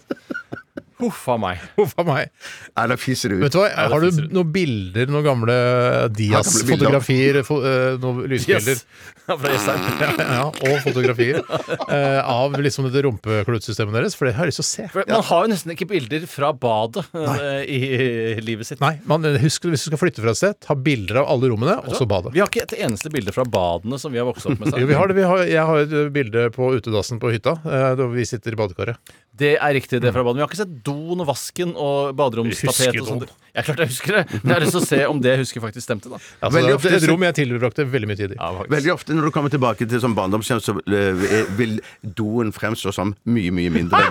Huff 1.01 1.27
a 1.33 1.37
meg. 1.41 1.61
Huff 1.79 1.97
a 1.99 2.07
meg. 2.07 2.31
Nei, 2.77 2.87
da 2.93 2.99
fiser 3.01 3.35
du 3.35 3.41
Vet 3.43 3.55
du 3.55 3.61
hva, 3.61 3.69
det 3.71 3.91
Har 3.93 4.05
du 4.05 4.11
fiser 4.11 4.29
ut. 4.31 4.35
noen 4.37 4.53
bilder, 4.55 5.11
noen 5.11 5.27
gamle 5.27 5.41
gamle 5.41 5.57
bilder. 5.57 6.15
Dias-fotografier, 6.19 7.43
fo, 7.47 7.61
eh, 7.65 7.97
noen 8.01 8.29
lysbilder? 8.31 8.77
Yes. 8.77 8.87
Ja, 9.31 9.37
fra 9.39 9.51
Jessheim. 9.53 9.83
ja, 10.19 10.47
og 10.51 10.81
fotografier 10.83 11.37
eh, 11.39 12.17
av 12.19 12.57
liksom 12.59 12.89
dette 12.89 13.05
rumpeklutsystemet 13.05 13.95
deres, 13.95 14.17
for 14.19 14.27
det 14.27 14.33
har 14.35 14.49
jeg 14.49 14.51
lyst 14.51 14.59
til 14.59 14.65
å 14.65 14.71
se. 14.71 14.87
For 14.91 15.07
Man 15.07 15.23
har 15.29 15.45
jo 15.45 15.51
nesten 15.53 15.75
ikke 15.77 15.87
bilder 15.93 16.25
fra 16.27 16.49
badet 16.51 17.05
eh, 17.15 17.61
i 17.71 18.43
livet 18.43 18.67
sitt. 18.67 18.81
Nei, 18.83 18.97
man, 19.07 19.23
husk 19.39 19.69
hvis 19.71 19.87
du 19.87 19.93
skal 19.93 20.01
flytte 20.03 20.25
fra 20.25 20.35
et 20.35 20.41
sted, 20.41 20.59
ta 20.67 20.75
bilder 20.75 21.21
av 21.23 21.31
alle 21.37 21.53
rommene, 21.53 21.77
og 21.85 21.95
så 21.95 22.09
badet. 22.11 22.35
Vi 22.35 22.43
har 22.43 22.51
ikke 22.51 22.65
et 22.67 22.75
eneste 22.81 23.13
bilde 23.15 23.31
fra 23.37 23.47
badene 23.47 24.01
som 24.03 24.11
vi 24.11 24.19
har 24.19 24.27
vokst 24.27 24.51
opp 24.51 24.59
med. 24.59 24.75
Jo, 24.75 24.91
vi 24.91 24.99
har 24.99 25.13
det. 25.13 25.21
Vi 25.21 25.29
har, 25.31 25.45
jeg 25.47 25.69
har 25.71 25.85
et 25.85 25.97
bilde 26.17 26.49
på 26.57 26.73
utedassen 26.81 27.23
på 27.23 27.31
hytta, 27.37 27.55
eh, 27.71 27.91
da 28.01 28.11
vi 28.11 28.27
sitter 28.27 28.57
i 28.57 28.59
badekaret. 28.59 29.15
Det 29.41 29.55
er 29.57 29.73
riktig, 29.73 30.01
det 30.03 30.11
fra 30.13 30.25
badet. 30.27 30.37
Men 30.37 30.43
jeg 30.43 30.47
har 30.47 30.51
ikke 30.51 30.59
sett 30.61 30.73
doen 30.85 31.23
og 31.23 31.27
vasken 31.31 31.71
og 31.79 32.11
baderomstapet. 32.19 32.99
Og 33.01 33.07
sånt. 33.09 33.31
Jeg 33.55 33.65
klart 33.67 33.79
jeg 33.85 33.91
husker 33.93 34.17
det. 34.19 34.25
Men 34.43 34.51
jeg 34.51 34.57
har 34.57 34.65
lyst 34.67 34.75
til 34.77 34.83
å 34.83 34.89
se 34.89 34.99
om 35.09 35.21
det 35.23 35.31
jeg 35.33 35.41
husker 35.45 35.63
faktisk 35.65 35.87
stemte. 35.87 36.11
da 36.11 36.19
Altså, 36.19 36.51
Veldig 36.59 36.69
det 36.69 36.75
ofte 36.77 36.91
er 36.91 36.97
et 36.99 37.07
rom 37.09 37.25
jeg 37.25 37.37
tilbrakte 37.39 37.87
veldig 37.95 38.11
mye 38.11 38.19
tid 38.21 38.35
i. 38.35 38.37
ja. 38.37 38.67
Veldig 38.75 38.93
ofte 38.95 39.17
når 39.17 39.31
du 39.31 39.35
kommer 39.39 39.55
tilbake 39.55 39.89
til 39.89 40.03
sånn 40.03 40.17
barndomshjem, 40.19 40.61
så 40.61 40.77
eh, 40.83 41.25
vil 41.57 41.79
doen 42.03 42.53
fremstå 42.53 42.93
som 42.93 43.15
mye, 43.25 43.55
mye 43.55 43.73
mindre. 43.73 44.03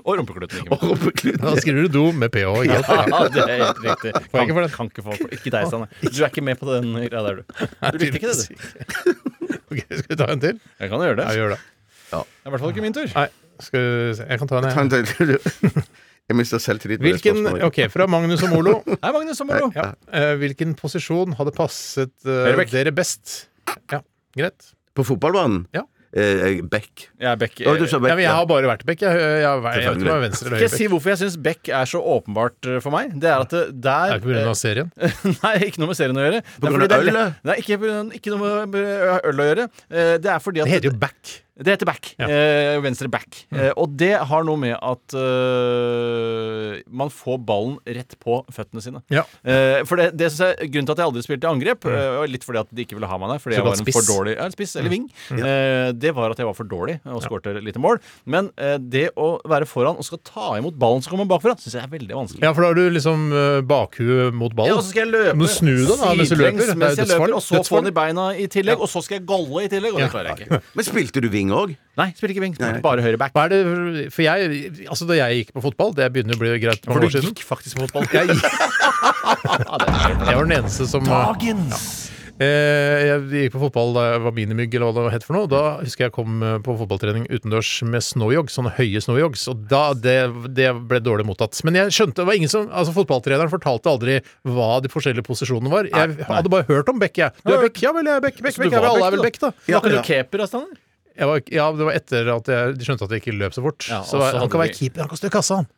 Og 0.00 0.16
rumpekluten. 0.16 0.64
Og 0.72 0.80
rumpekluten. 0.90 1.42
Da 1.44 1.52
skriver 1.60 1.86
du 1.86 1.92
do 1.92 2.04
med 2.16 2.32
ph. 2.32 2.46
Ikke? 2.64 2.78
Ja, 2.80 3.18
det 3.30 3.42
er 3.44 3.64
helt 3.66 3.82
riktig. 3.84 4.12
Kan, 4.32 4.46
ikke 4.46 4.54
for 4.56 4.62
den? 4.64 4.72
Kan 4.74 4.90
ikke 4.90 5.04
få 5.06 5.16
Ikke 5.28 5.52
deg, 5.52 5.66
Stanne. 5.68 5.90
Du 6.00 6.22
er 6.22 6.30
ikke 6.30 6.44
med 6.46 6.56
på 6.60 6.70
den 6.70 6.94
greia 7.04 7.22
der, 7.26 7.42
du. 7.42 7.42
Du 7.44 8.00
likte 8.00 8.22
ikke 8.22 8.32
det, 8.32 8.48
du. 8.48 8.54
Ok, 9.70 9.84
Skal 9.86 10.08
vi 10.08 10.16
ta 10.18 10.26
en 10.32 10.40
til? 10.42 10.56
Jeg 10.80 10.90
kan 10.90 11.02
gjøre 11.04 11.18
det. 11.20 11.26
Ja, 11.28 11.36
gjør 11.38 11.52
det. 11.54 11.60
Det 12.10 12.20
er 12.20 12.50
i 12.50 12.54
hvert 12.54 12.62
fall 12.64 12.72
ikke 12.74 12.84
min 12.84 12.96
tur. 12.96 13.08
Nei, 13.14 13.26
skal 13.62 13.80
vi 13.86 14.14
se. 14.18 14.26
Jeg 14.30 14.38
kan 14.42 14.50
ta 14.50 14.60
en, 14.60 14.68
Ta 14.70 14.84
jeg. 14.84 15.04
en 15.04 15.38
til. 15.70 15.82
Jeg 16.30 16.36
mister 16.38 16.60
selvtillit. 16.62 17.00
med 17.02 17.08
det 17.08 17.16
Hvilken, 17.18 17.40
spørsmålet. 17.42 17.64
ok, 17.66 17.78
fra 17.90 18.04
Magnus 18.06 18.42
og 18.46 18.52
Molo. 18.54 18.74
Hei, 18.86 19.10
Magnus 19.16 19.40
og 19.42 19.48
Molo. 19.48 19.70
Ja. 19.74 19.88
Eh, 20.14 20.34
hvilken 20.38 20.76
posisjon 20.78 21.34
hadde 21.34 21.50
passet 21.56 22.12
eh, 22.22 22.44
Høyrebekk. 22.46 22.70
dere 22.70 22.92
best? 22.94 23.32
Ja, 23.90 23.98
greit. 24.38 24.68
På 24.94 25.02
fotballbanen? 25.08 25.64
Ja. 25.74 25.82
Eh, 26.14 26.60
Beck. 26.70 27.08
Jeg 27.18 27.26
er 27.32 27.36
Beck. 27.38 27.56
Du 27.58 27.82
sa 27.90 27.98
Ja, 27.98 28.14
men 28.14 28.22
jeg 28.24 28.30
har 28.30 28.46
bare 28.50 28.66
vært 28.70 28.80
Bekk. 28.86 29.02
Jeg, 29.06 29.18
jeg, 29.18 29.42
jeg, 29.42 29.42
jeg, 29.42 29.60
vet 29.66 29.76
ikke 29.82 29.90
om 29.90 30.06
jeg 30.06 30.14
er 30.14 30.24
venstre 30.24 30.46
eller 30.50 30.58
Skal 30.62 30.66
jeg 30.68 30.78
si 30.78 30.88
hvorfor 30.90 31.12
jeg 31.12 31.20
syns 31.24 31.36
Beck 31.50 31.68
er 31.80 31.90
så 31.90 32.00
åpenbart 32.14 32.66
eh, 32.76 32.78
for 32.82 32.94
meg? 32.94 33.12
Det 33.22 33.30
er 33.30 33.44
at 33.44 33.50
det, 33.54 33.60
der 33.90 34.06
Er 34.14 34.18
det 34.18 34.24
på 34.24 34.30
grunn 34.32 34.50
av 34.54 34.58
serien? 34.58 34.90
Nei, 35.44 35.52
ikke 35.66 35.82
noe 35.82 35.90
med 35.92 35.98
serien 35.98 36.18
å 36.18 36.24
gjøre. 36.28 36.40
Det 36.46 36.54
er 36.54 36.66
grunn 36.66 36.74
fordi 36.78 36.86
av 36.86 36.90
det 36.90 36.98
er 36.98 37.14
ølet? 37.14 37.38
Nei, 37.50 37.58
ikke, 37.62 37.78
på 37.82 37.90
grunn- 37.90 38.10
ikke 38.18 38.34
noe 38.38 38.56
med 38.70 38.82
øl 39.34 39.42
å 39.46 39.50
gjøre. 39.50 39.68
Eh, 39.90 40.16
Det 40.26 40.30
er 40.34 40.42
fordi 40.46 40.62
at 40.62 40.70
Det 40.70 40.74
heter 40.78 40.90
jo 40.92 40.98
back. 41.06 41.36
Det 41.60 41.74
heter 41.74 41.86
back. 41.88 42.14
Ja. 42.18 42.26
Eh, 42.32 42.78
venstre 42.80 43.08
back. 43.12 43.42
Eh, 43.52 43.70
og 43.76 43.92
det 44.00 44.14
har 44.30 44.44
noe 44.48 44.56
med 44.56 44.76
at 44.80 45.14
eh, 45.14 46.80
man 46.88 47.10
får 47.12 47.38
ballen 47.46 47.76
rett 47.84 48.14
på 48.22 48.38
føttene 48.54 48.82
sine. 48.84 49.02
Ja. 49.12 49.24
Eh, 49.44 49.82
for 49.88 50.00
det, 50.00 50.10
det 50.18 50.30
synes 50.32 50.54
jeg, 50.56 50.70
Grunnen 50.70 50.88
til 50.88 50.94
at 50.96 51.02
jeg 51.02 51.10
aldri 51.10 51.24
spilte 51.26 51.48
i 51.48 51.50
angrep, 51.50 51.84
eh, 51.90 52.24
litt 52.30 52.46
fordi 52.46 52.62
at 52.62 52.70
de 52.72 52.84
ikke 52.86 52.96
ville 52.98 53.10
ha 53.10 53.18
meg 53.20 53.34
der. 53.34 53.42
Fordi 53.44 53.58
jeg 53.58 53.66
var 53.66 53.76
en 53.76 53.82
spiss. 53.82 53.98
for 53.98 54.08
dårlig 54.08 54.36
ja, 54.38 54.48
spiss 54.54 54.74
eller 54.80 54.92
ving. 54.94 55.06
Eh, 55.36 55.90
det 56.00 56.14
var 56.16 56.32
at 56.34 56.40
jeg 56.40 56.48
var 56.48 56.56
for 56.58 56.70
dårlig 56.70 56.96
og 57.10 57.20
skårte 57.24 57.56
lite 57.64 57.82
mål. 57.82 58.00
Men 58.30 58.50
eh, 58.60 58.76
det 58.80 59.08
å 59.20 59.30
være 59.50 59.68
foran 59.68 59.98
og 60.00 60.06
skal 60.06 60.22
ta 60.26 60.52
imot 60.60 60.78
ballen 60.80 61.04
som 61.04 61.14
kommer 61.14 61.28
bakfra, 61.30 61.56
syns 61.60 61.76
jeg 61.76 61.84
er 61.84 61.92
veldig 61.92 62.16
vanskelig. 62.22 62.44
Ja, 62.46 62.54
for 62.56 62.64
da 62.64 62.70
har 62.72 62.78
du 62.80 62.86
liksom 62.96 63.28
bakhuet 63.68 64.34
mot 64.36 64.56
Ja, 64.60 64.74
og 64.76 64.82
så 64.84 64.90
skal 64.90 65.04
jeg 65.06 65.12
løpe 65.14 65.36
Må 65.38 65.46
snu 65.50 65.72
deg 65.76 65.90
da, 66.00 66.10
mens 66.16 66.30
du 66.32 66.36
løper? 66.40 66.72
er 66.72 66.78
mens 66.80 66.98
jeg 67.00 67.08
løper, 67.10 67.34
og 67.36 67.42
så 67.44 67.60
få 67.66 67.80
den 67.84 67.90
i 67.92 67.96
beina 67.96 68.24
i 68.36 68.46
tillegg, 68.50 68.80
og 68.82 68.88
så 68.90 69.02
skal 69.04 69.18
jeg 69.20 69.26
golle 69.28 69.64
i 69.66 69.70
tillegg, 69.72 69.94
og 69.94 70.00
det 70.02 70.06
Ja. 70.08 70.12
klarer 70.12 70.32
jeg 70.32 70.46
ikke. 70.48 70.60
Men 70.80 70.86
spilte 70.86 71.22
du 71.24 71.28
wing 71.50 71.58
òg? 71.58 71.74
Nei, 72.00 72.08
spiller 72.16 72.34
ikke 72.34 72.44
wing. 72.44 72.54
Spiller 72.56 72.80
bare 72.84 73.04
høyre 73.04 73.18
back. 73.20 73.34
Hva 73.36 73.42
er 73.48 73.54
det, 73.54 73.60
for 74.14 74.22
jeg, 74.24 74.36
altså 74.86 75.08
Da 75.10 75.18
jeg 75.18 75.42
gikk 75.42 75.50
på 75.56 75.64
fotball, 75.66 75.90
det 75.98 76.06
begynner 76.14 76.38
å 76.38 76.40
bli 76.40 76.54
greit 76.62 76.86
For 76.86 76.94
mange 76.94 77.10
år 77.10 77.10
du 77.10 77.18
siden 77.18 77.34
gikk 77.34 77.42
faktisk 77.48 77.80
på 77.80 77.88
fotball. 77.88 78.06
jeg, 78.14 78.30
jeg 80.30 80.38
var 80.38 80.46
den 80.46 80.56
eneste 80.60 80.84
som 80.90 81.02
Eh, 82.40 83.02
jeg 83.04 83.24
gikk 83.34 83.52
på 83.52 83.60
fotball 83.66 83.90
da 83.92 84.02
jeg 84.14 84.20
var 84.24 84.32
minimygg, 84.32 84.72
eller 84.78 84.94
hva 84.96 85.02
det 85.04 85.12
het 85.12 85.26
for 85.26 85.36
noe. 85.36 85.48
Da 85.50 85.60
husker 85.82 86.06
jeg 86.06 86.14
kom 86.16 86.40
eh, 86.40 86.54
på 86.64 86.72
fotballtrening 86.78 87.26
utendørs 87.28 87.68
med 87.84 88.00
snowyogs, 88.06 88.56
sånne 88.56 88.72
høye 88.78 89.02
snowyogs. 89.04 89.44
Og 89.52 89.66
da, 89.68 89.82
det, 89.92 90.16
det 90.56 90.70
ble 90.88 91.02
dårlig 91.04 91.28
mottatt. 91.28 91.60
Men 91.68 91.76
jeg 91.82 91.92
skjønte, 91.98 92.22
det 92.22 92.28
var 92.30 92.40
ingen 92.40 92.52
som 92.52 92.68
Altså 92.70 92.94
Fotballtreneren 92.96 93.52
fortalte 93.52 93.92
aldri 93.92 94.20
hva 94.48 94.70
de 94.80 94.88
forskjellige 94.92 95.26
posisjonene 95.26 95.72
var. 95.72 95.90
Jeg 95.92 96.30
hadde 96.30 96.52
bare 96.52 96.68
hørt 96.70 96.88
om 96.88 97.02
Beck, 97.02 97.20
jeg. 97.20 97.36
Du 97.44 97.52
er 97.52 97.66
Beck? 97.66 97.82
Ja 97.84 97.92
vel, 97.96 98.08
jeg 98.08 98.22
er 98.22 98.24
Beck. 98.24 98.40
Beck, 98.40 98.56
du 98.56 98.64
Beck. 98.64 98.78
Alle 98.80 99.10
er 99.10 99.18
vel 99.18 99.26
Beck, 99.28 99.42
da. 99.42 99.52
Var 99.68 99.82
ikke 99.82 99.98
du 99.98 100.00
keeper? 100.08 100.46
Jeg 100.46 100.54
var, 101.28 101.42
ja, 101.52 101.66
det 101.76 101.84
var 101.90 101.92
etter 101.98 102.32
at 102.36 102.48
jeg, 102.48 102.78
de 102.78 102.84
skjønte 102.86 103.04
at 103.04 103.10
jeg 103.16 103.20
ikke 103.24 103.36
løp 103.36 103.52
så 103.56 103.62
fort. 103.66 103.84
Ja, 103.90 104.00
så 104.06 104.20
var, 104.22 104.38
han 104.40 104.48
kan 104.48 104.60
være 104.64 104.74
keeper, 104.78 105.04
han 105.04 105.10
kan 105.12 105.20
stå 105.20 105.26
i 105.28 105.34
kassa, 105.36 105.60
han. 105.60 105.68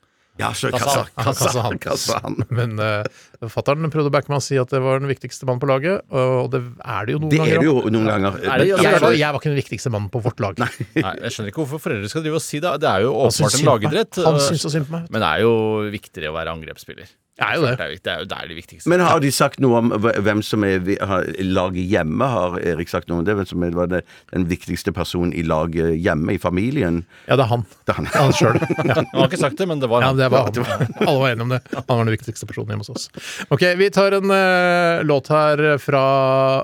Ja, 0.40 0.48
så 0.56 0.70
kassa. 0.72 1.02
Kassa, 1.12 1.44
Kassa, 1.44 1.62
han. 1.66 1.74
kassa 1.82 2.18
han. 2.24 2.38
Men 2.48 2.78
uh, 2.80 3.04
fatter'n 3.52 3.90
prøvde 3.92 4.08
å 4.08 4.14
backe 4.14 4.32
meg 4.32 4.38
og 4.40 4.44
si 4.46 4.56
at 4.56 4.70
det 4.72 4.80
var 4.80 5.02
den 5.02 5.10
viktigste 5.10 5.44
mannen 5.44 5.60
på 5.60 5.68
laget, 5.68 6.00
og 6.08 6.48
det 6.54 6.62
er 6.80 7.08
det 7.08 7.16
jo 7.16 7.20
noen 7.20 7.32
Det 7.34 7.40
ganger 7.42 7.52
er 7.52 7.60
det 7.60 7.68
jo 7.68 7.74
noen 7.92 8.08
ganger. 8.08 8.38
Er 8.40 8.62
det- 8.62 8.68
Jeg, 8.70 9.02
var, 9.04 9.12
jeg 9.12 9.28
var 9.28 9.40
ikke 9.42 9.52
den 9.52 9.60
viktigste 9.60 9.92
mannen 9.92 10.08
på 10.14 10.22
vårt 10.24 10.40
lag. 10.40 10.56
Nei, 10.62 10.70
jeg 10.96 11.34
skjønner 11.36 11.52
ikke 11.52 11.60
hvorfor 11.66 11.82
foreldre 11.84 12.08
skal 12.08 12.24
drive 12.24 12.40
og 12.40 12.44
si 12.46 12.62
det. 12.64 12.72
Det 12.80 12.88
er 12.94 13.04
jo 13.04 13.12
åpenbart 13.26 13.58
en 13.60 13.68
lagidrett. 13.68 14.22
Han 14.24 14.40
syns 14.40 14.64
så 14.64 14.72
synd 14.72 14.88
på 14.88 14.96
meg. 14.96 15.10
Men 15.12 15.20
det 15.26 15.28
er 15.34 15.44
jo 15.44 15.52
viktigere 15.92 16.32
å 16.32 16.38
være 16.38 16.56
angrepsspiller. 16.56 17.12
Er 17.40 17.54
jo 17.56 17.62
det. 17.64 17.70
Det 17.78 17.84
er 17.86 17.92
det 18.04 18.12
er 18.12 18.18
jo 18.20 18.26
der 18.28 18.48
det 18.50 18.56
viktigste. 18.58 18.88
Men 18.92 19.00
har 19.00 19.20
de 19.24 19.30
sagt 19.32 19.56
noe 19.64 19.78
om 19.80 19.86
hvem 19.96 20.42
som 20.44 20.64
er 20.68 20.82
har, 21.00 21.24
laget 21.40 21.88
hjemme? 21.88 22.26
Har 22.28 22.58
Erik 22.60 22.90
sagt 22.92 23.08
noe 23.08 23.22
om 23.22 23.24
det? 23.24 23.32
Hvem 23.38 23.48
som 23.48 23.62
er, 23.64 23.72
var 23.72 23.88
det, 23.88 24.02
den 24.34 24.44
viktigste 24.50 24.92
personen 24.92 25.32
i 25.32 25.40
laget 25.42 25.96
hjemme, 25.96 26.34
i 26.36 26.38
familien? 26.42 27.00
Ja, 27.24 27.38
det 27.40 27.46
er 27.46 27.50
han. 27.54 27.64
Det 27.88 27.94
er 27.94 28.00
han. 28.02 28.10
Han 28.12 28.36
sjøl. 28.36 28.60
Ja. 28.92 28.98
Han 28.98 29.06
har 29.14 29.30
ikke 29.30 29.40
sagt 29.40 29.56
det, 29.62 29.66
men 29.70 29.80
det 29.80 29.88
var 29.88 30.02
Ja, 30.04 30.10
han. 30.12 30.20
det 30.20 30.28
var 30.30 30.50
han. 30.52 30.92
Alle 31.06 31.18
var 31.22 31.32
enige 31.32 31.46
om 31.46 31.54
det. 31.54 31.60
Han 31.72 31.84
var 31.88 32.04
den 32.04 32.12
viktigste 32.18 32.46
personen 32.50 32.74
hjemme 32.74 32.84
hos 32.84 32.92
oss. 32.92 33.08
Ok, 33.48 33.64
vi 33.80 33.88
tar 33.94 34.18
en 34.18 34.28
uh, 34.28 35.00
låt 35.08 35.32
her 35.32 35.64
fra 35.80 36.04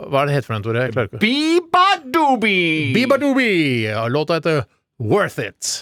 Hva 0.05 0.23
er 0.23 0.29
det 0.31 0.37
heter 0.37 0.51
for 0.51 0.59
den, 0.59 0.67
Tore? 0.69 0.85
Jeg 0.89 0.97
klarer 0.99 1.09
ikke 1.09 1.23
Biba-doobie! 1.25 2.93
Bibadoobie! 2.95 3.89
Ja, 3.89 4.05
Låta 4.13 4.37
heter 4.43 4.65
Worth 5.01 5.41
It. 5.41 5.73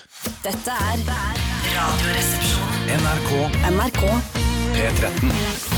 Dette 0.47 0.79
er 0.79 1.07
Radioresepsjonen. 1.11 2.99
NRK 3.03 3.31
NRK 3.75 4.46
P13. 4.77 5.76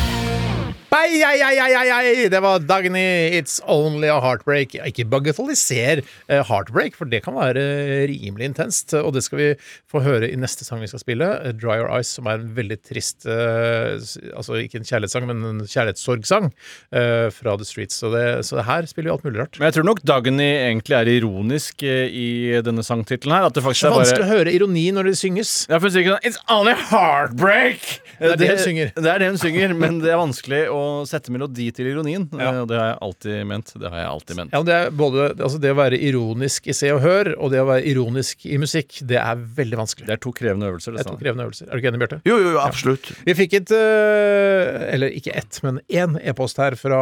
Ei, 0.88 1.20
ei, 1.20 1.42
ei, 1.44 1.90
ei! 1.92 2.28
Det 2.32 2.38
var 2.40 2.62
Dagny, 2.64 3.28
It's 3.36 3.58
Only 3.68 4.08
a 4.08 4.16
Heartbreak. 4.24 4.72
Ikke 4.88 5.04
bagatelliser 5.04 6.00
eh, 6.00 6.40
heartbreak, 6.48 6.94
for 6.96 7.04
det 7.12 7.20
kan 7.26 7.36
være 7.36 7.60
rimelig 8.08 8.46
intenst. 8.48 8.94
Og 8.96 9.12
det 9.12 9.20
skal 9.26 9.38
vi 9.42 9.48
få 9.92 10.00
høre 10.00 10.30
i 10.32 10.38
neste 10.40 10.64
sang 10.64 10.80
vi 10.80 10.88
skal 10.88 11.02
spille, 11.02 11.28
eh, 11.44 11.52
Dry 11.52 11.76
Your 11.76 11.92
Eyes, 11.92 12.14
som 12.16 12.30
er 12.32 12.40
en 12.40 12.54
veldig 12.56 12.78
trist 12.88 13.28
eh, 13.28 14.00
Altså 14.32 14.56
ikke 14.62 14.80
en 14.80 14.88
kjærlighetssang, 14.88 15.26
men 15.28 15.44
en 15.50 15.60
kjærlighetssorgsang 15.68 16.48
eh, 16.48 17.28
fra 17.36 17.58
The 17.60 17.68
Streets. 17.68 18.00
Så, 18.00 18.08
det, 18.14 18.24
så 18.48 18.64
her 18.64 18.88
spiller 18.88 19.10
vi 19.10 19.14
alt 19.18 19.28
mulig 19.28 19.42
rart. 19.44 19.60
Men 19.60 19.68
jeg 19.68 19.76
tror 19.76 19.88
nok 19.90 20.02
Dagny 20.08 20.48
egentlig 20.54 20.96
er 20.96 21.12
ironisk 21.18 21.84
eh, 21.84 22.08
i 22.08 22.28
denne 22.64 22.86
sangtittelen 22.86 23.36
her. 23.36 23.50
At 23.50 23.60
det 23.60 23.66
faktisk 23.66 23.90
Det 23.90 23.92
er 23.92 23.98
vanskelig 24.00 24.24
bare 24.24 24.30
å 24.30 24.38
høre 24.38 24.56
ironi 24.56 24.88
når 24.96 25.12
det 25.12 25.16
synges. 25.20 25.52
Ja, 25.68 25.76
for 25.76 25.90
å 25.90 25.92
si 25.92 26.00
ikke 26.00 26.16
sånn 26.16 26.32
It's 26.32 26.40
only 26.48 26.78
heartbreak! 26.88 27.90
Det 28.18 28.32
er 28.32 28.40
det 28.40 28.52
hun 28.56 28.64
synger. 28.64 28.96
Det 28.96 29.12
er 29.12 29.20
det 29.20 29.32
hun 29.34 29.40
synger, 29.44 29.78
men 29.84 30.00
det 30.00 30.16
er 30.16 30.18
vanskelig 30.24 30.64
å 30.72 30.77
sette 31.08 31.32
melodi 31.34 31.68
til 31.74 31.88
ironien. 31.92 32.26
Ja. 32.32 32.52
Eh, 32.52 32.60
Og 32.62 32.68
det 32.70 32.78
har 32.80 32.88
jeg 32.92 32.98
alltid 33.08 33.46
ment. 33.50 33.72
Det 33.78 33.90
har 33.92 33.98
jeg 34.02 34.08
alltid 34.12 34.36
ment. 34.40 34.52
Ja, 34.54 34.60
men 34.62 34.68
det, 34.70 34.76
er 34.78 34.94
både, 35.02 35.26
altså 35.38 35.60
det 35.62 35.72
å 35.74 35.78
være 35.78 35.98
ironisk 36.08 36.68
i 36.70 36.76
Se 36.76 36.92
og 36.94 37.00
Hør, 37.04 37.32
og 37.38 37.52
det 37.54 37.60
å 37.62 37.66
være 37.68 37.84
ironisk 37.90 38.46
i 38.46 38.58
musikk, 38.62 39.00
det 39.08 39.18
er 39.22 39.42
veldig 39.58 39.80
vanskelig. 39.82 40.06
Det 40.08 40.16
er 40.18 40.22
to 40.24 40.32
krevende 40.36 40.70
øvelser. 40.70 40.94
Det 40.94 41.02
Det 41.02 41.06
er 41.06 41.10
to 41.14 41.20
krevende 41.24 41.48
øvelser. 41.48 41.68
Er 41.68 41.72
du 41.72 41.82
ikke 41.82 41.92
enig, 41.94 42.02
Bjarte? 42.04 42.20
Jo, 42.28 42.38
jo, 42.38 42.54
jo, 42.56 42.62
absolutt. 42.62 43.12
Vi 43.26 43.34
fikk 43.38 43.58
et 43.62 43.74
eh, 43.76 44.94
Eller 44.94 45.12
ikke 45.18 45.34
ett, 45.36 45.60
men 45.66 45.80
én 45.88 46.18
e-post 46.22 46.58
her 46.62 46.76
fra 46.78 47.00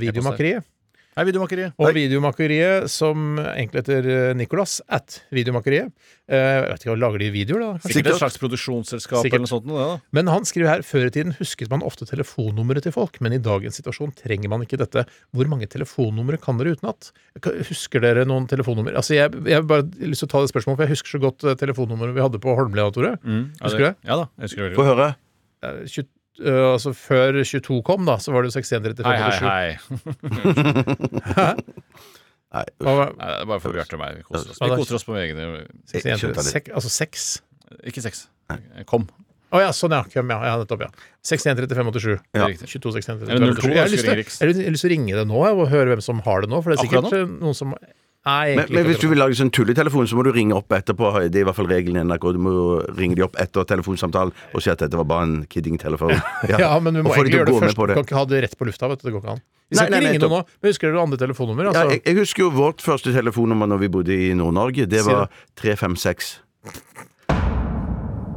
Videomakeriet. 0.00 0.64
Hei, 1.18 1.24
Videomakeriet. 1.26 1.72
Og 1.82 1.88
Videomakeriet, 1.96 2.84
som 2.94 3.40
egentlig 3.40 3.80
heter 3.80 4.06
eh, 4.06 4.34
Nicolas, 4.38 4.76
at 4.86 5.16
Videomakeriet. 5.34 5.88
Eh, 6.30 6.38
jeg 6.38 6.60
vet 6.68 6.84
ikke, 6.84 6.94
Lager 7.02 7.18
de 7.24 7.30
videoer, 7.34 7.62
da? 7.64 7.70
Sikkert, 7.82 7.94
Sikkert 7.96 8.12
et 8.12 8.20
slags 8.20 8.36
produksjonsselskap 8.38 9.24
Sikkert. 9.24 9.34
eller 9.40 9.42
noe 9.42 9.50
sånt. 9.50 9.66
da. 9.72 9.86
Men 10.14 10.30
han 10.30 10.46
skriver 10.46 10.70
her 10.76 10.84
før 10.86 11.08
i 11.08 11.14
tiden 11.16 11.34
husket 11.40 11.72
man 11.74 11.82
ofte 11.82 12.06
telefonnummeret 12.06 12.86
til 12.86 12.94
folk, 12.94 13.18
men 13.26 13.34
i 13.34 13.40
dagens 13.42 13.80
situasjon 13.80 14.14
trenger 14.20 14.52
man 14.52 14.62
ikke 14.62 14.78
dette. 14.78 15.02
Hvor 15.34 15.50
mange 15.50 15.66
telefonnumre 15.72 16.38
kan 16.38 16.60
dere 16.62 16.76
utenat? 16.78 17.10
Husker 17.66 18.04
dere 18.06 18.22
noen 18.30 18.46
telefonnummer? 18.46 18.94
Altså, 19.02 19.16
jeg, 19.18 19.34
jeg 19.42 19.58
har 19.58 19.66
bare 19.66 19.88
lyst 19.98 20.22
til 20.22 20.30
å 20.30 20.34
ta 20.36 20.44
det 20.46 20.52
spørsmålet, 20.52 20.78
for 20.78 20.86
jeg 20.86 20.94
husker 20.94 21.16
så 21.16 21.22
godt 21.26 21.48
eh, 21.50 21.58
telefonnummeret 21.64 22.14
vi 22.14 22.22
hadde 22.28 22.38
på 22.46 22.54
Holmlia, 22.54 22.86
Tore. 22.94 23.16
Ja, 23.26 23.42
Husker 23.66 23.82
du 23.82 23.88
det? 23.90 23.96
Ja 24.06 24.20
da. 24.22 24.30
jeg 24.38 24.52
husker 24.52 24.62
det 24.62 24.68
veldig 24.70 24.78
Få 24.84 24.86
høre. 24.92 25.10
Eh, 25.66 25.82
20, 25.98 26.12
eh, 26.44 26.64
altså 26.72 26.94
Før 26.96 27.40
22 27.42 27.80
kom, 27.86 28.06
da, 28.08 28.18
så 28.22 28.34
var 28.34 28.44
det 28.44 28.52
jo 28.52 28.56
6135 28.58 29.04
Hei, 29.08 29.18
hei, 29.20 29.78
hei. 31.36 31.54
Nei, 32.48 32.64
Nei, 32.80 32.92
det 33.20 33.28
er 33.28 33.48
bare 33.50 33.60
for 33.60 33.76
Bjarte 33.76 33.98
og 33.98 34.00
meg. 34.00 34.20
Vi 34.22 34.24
koser 34.24 34.54
oss, 34.54 34.60
vi 34.62 34.68
koser 34.72 34.96
oss 34.96 35.04
på 35.04 35.16
egne 35.20 35.48
61, 35.92 36.38
sek, 36.48 36.70
altså 36.72 36.88
6? 36.94 37.26
Ikke 37.90 38.00
seks. 38.00 38.24
Kom. 38.88 39.04
Å 39.48 39.60
ja, 39.62 39.68
sånn 39.72 39.94
ja. 39.96 40.02
Kom, 40.12 40.28
ja. 40.32 40.38
ja 40.44 40.56
nettopp, 40.60 40.82
ja. 40.84 40.88
613587. 41.24 42.16
Ja. 42.36 42.48
22 42.64 42.92
61 42.98 43.22
Eller 43.28 43.54
02, 43.54 43.62
3587. 43.64 43.72
Jeg 43.72 43.80
har 43.80 43.88
lyst 43.88 43.92
til- 43.92 44.00
skal 44.00 44.10
ringe 44.12 44.18
Riks. 44.20 44.40
jeg 44.40 44.48
har 44.48 44.74
lyst 44.74 44.84
til 44.84 44.90
å 44.90 44.92
ringe 44.92 45.14
det 45.20 45.26
nå 45.28 45.44
og 45.48 45.62
høre 45.72 45.92
hvem 45.92 46.02
som 46.04 46.20
har 46.24 46.44
det 46.44 46.50
nå. 46.52 46.60
For 46.64 46.72
det 46.72 46.78
er 46.78 46.84
sikkert 46.84 47.16
eh, 47.16 47.24
noen 47.28 47.56
som 47.56 47.72
Nei, 48.26 48.56
Men, 48.58 48.66
men 48.74 48.84
hvis 48.84 48.98
du 49.00 49.06
vil 49.08 49.16
lage 49.22 49.36
sånn 49.38 49.48
tulletelefon, 49.54 50.06
så 50.10 50.16
må 50.18 50.24
du 50.26 50.32
ringe 50.34 50.52
opp 50.56 50.68
etterpå. 50.74 51.12
Det 51.30 51.38
er 51.38 51.44
i 51.44 51.46
hvert 51.48 51.56
fall 51.56 51.68
regelen 51.70 51.96
i 52.02 52.04
NRK. 52.04 52.26
Du 52.34 52.40
må 52.44 52.52
ringe 52.98 53.14
de 53.16 53.22
opp 53.24 53.38
etter 53.40 53.64
telefonsamtalen 53.70 54.32
og 54.52 54.60
si 54.64 54.68
at 54.72 54.82
dette 54.82 54.98
var 54.98 55.06
bare 55.08 55.28
en 55.28 55.36
kidding-telefon. 55.48 56.12
Ja, 56.50 56.74
men 56.82 56.98
du 56.98 57.02
må 57.06 57.14
egentlig 57.14 57.32
de 57.32 57.38
gjøre 57.38 57.48
det 57.52 57.60
først. 57.62 57.78
Du 57.78 57.94
kan 57.94 58.04
ikke 58.04 58.18
ha 58.18 58.24
det 58.28 58.42
rett 58.44 58.58
på 58.58 58.68
lufta. 58.68 58.88
vet 58.92 59.00
du, 59.00 59.06
Det 59.08 59.14
går 59.16 59.22
ikke 59.24 59.36
an. 59.38 59.42
Vi 59.70 59.76
skal 59.76 59.90
Nei, 59.90 59.90
nei, 59.90 59.98
ikke 60.00 60.12
ringe 60.12 60.20
noen 60.24 60.32
noe 60.34 60.42
nå. 60.42 60.58
Men 60.62 60.70
husker 60.74 60.90
dere 60.92 61.02
andre 61.06 61.18
telefonnummer? 61.22 61.64
Ja, 61.68 61.72
Altså, 61.72 61.96
jeg, 61.96 62.02
jeg 62.08 62.16
husker 62.20 62.42
jo 62.44 62.50
vårt 62.58 62.84
første 62.84 63.12
telefonnummer 63.16 63.68
når 63.68 63.82
vi 63.86 63.88
bodde 63.96 64.16
i 64.28 64.30
Nord-Norge. 64.36 64.86
Det 64.88 65.02
var 65.08 65.28
356. 65.60 66.34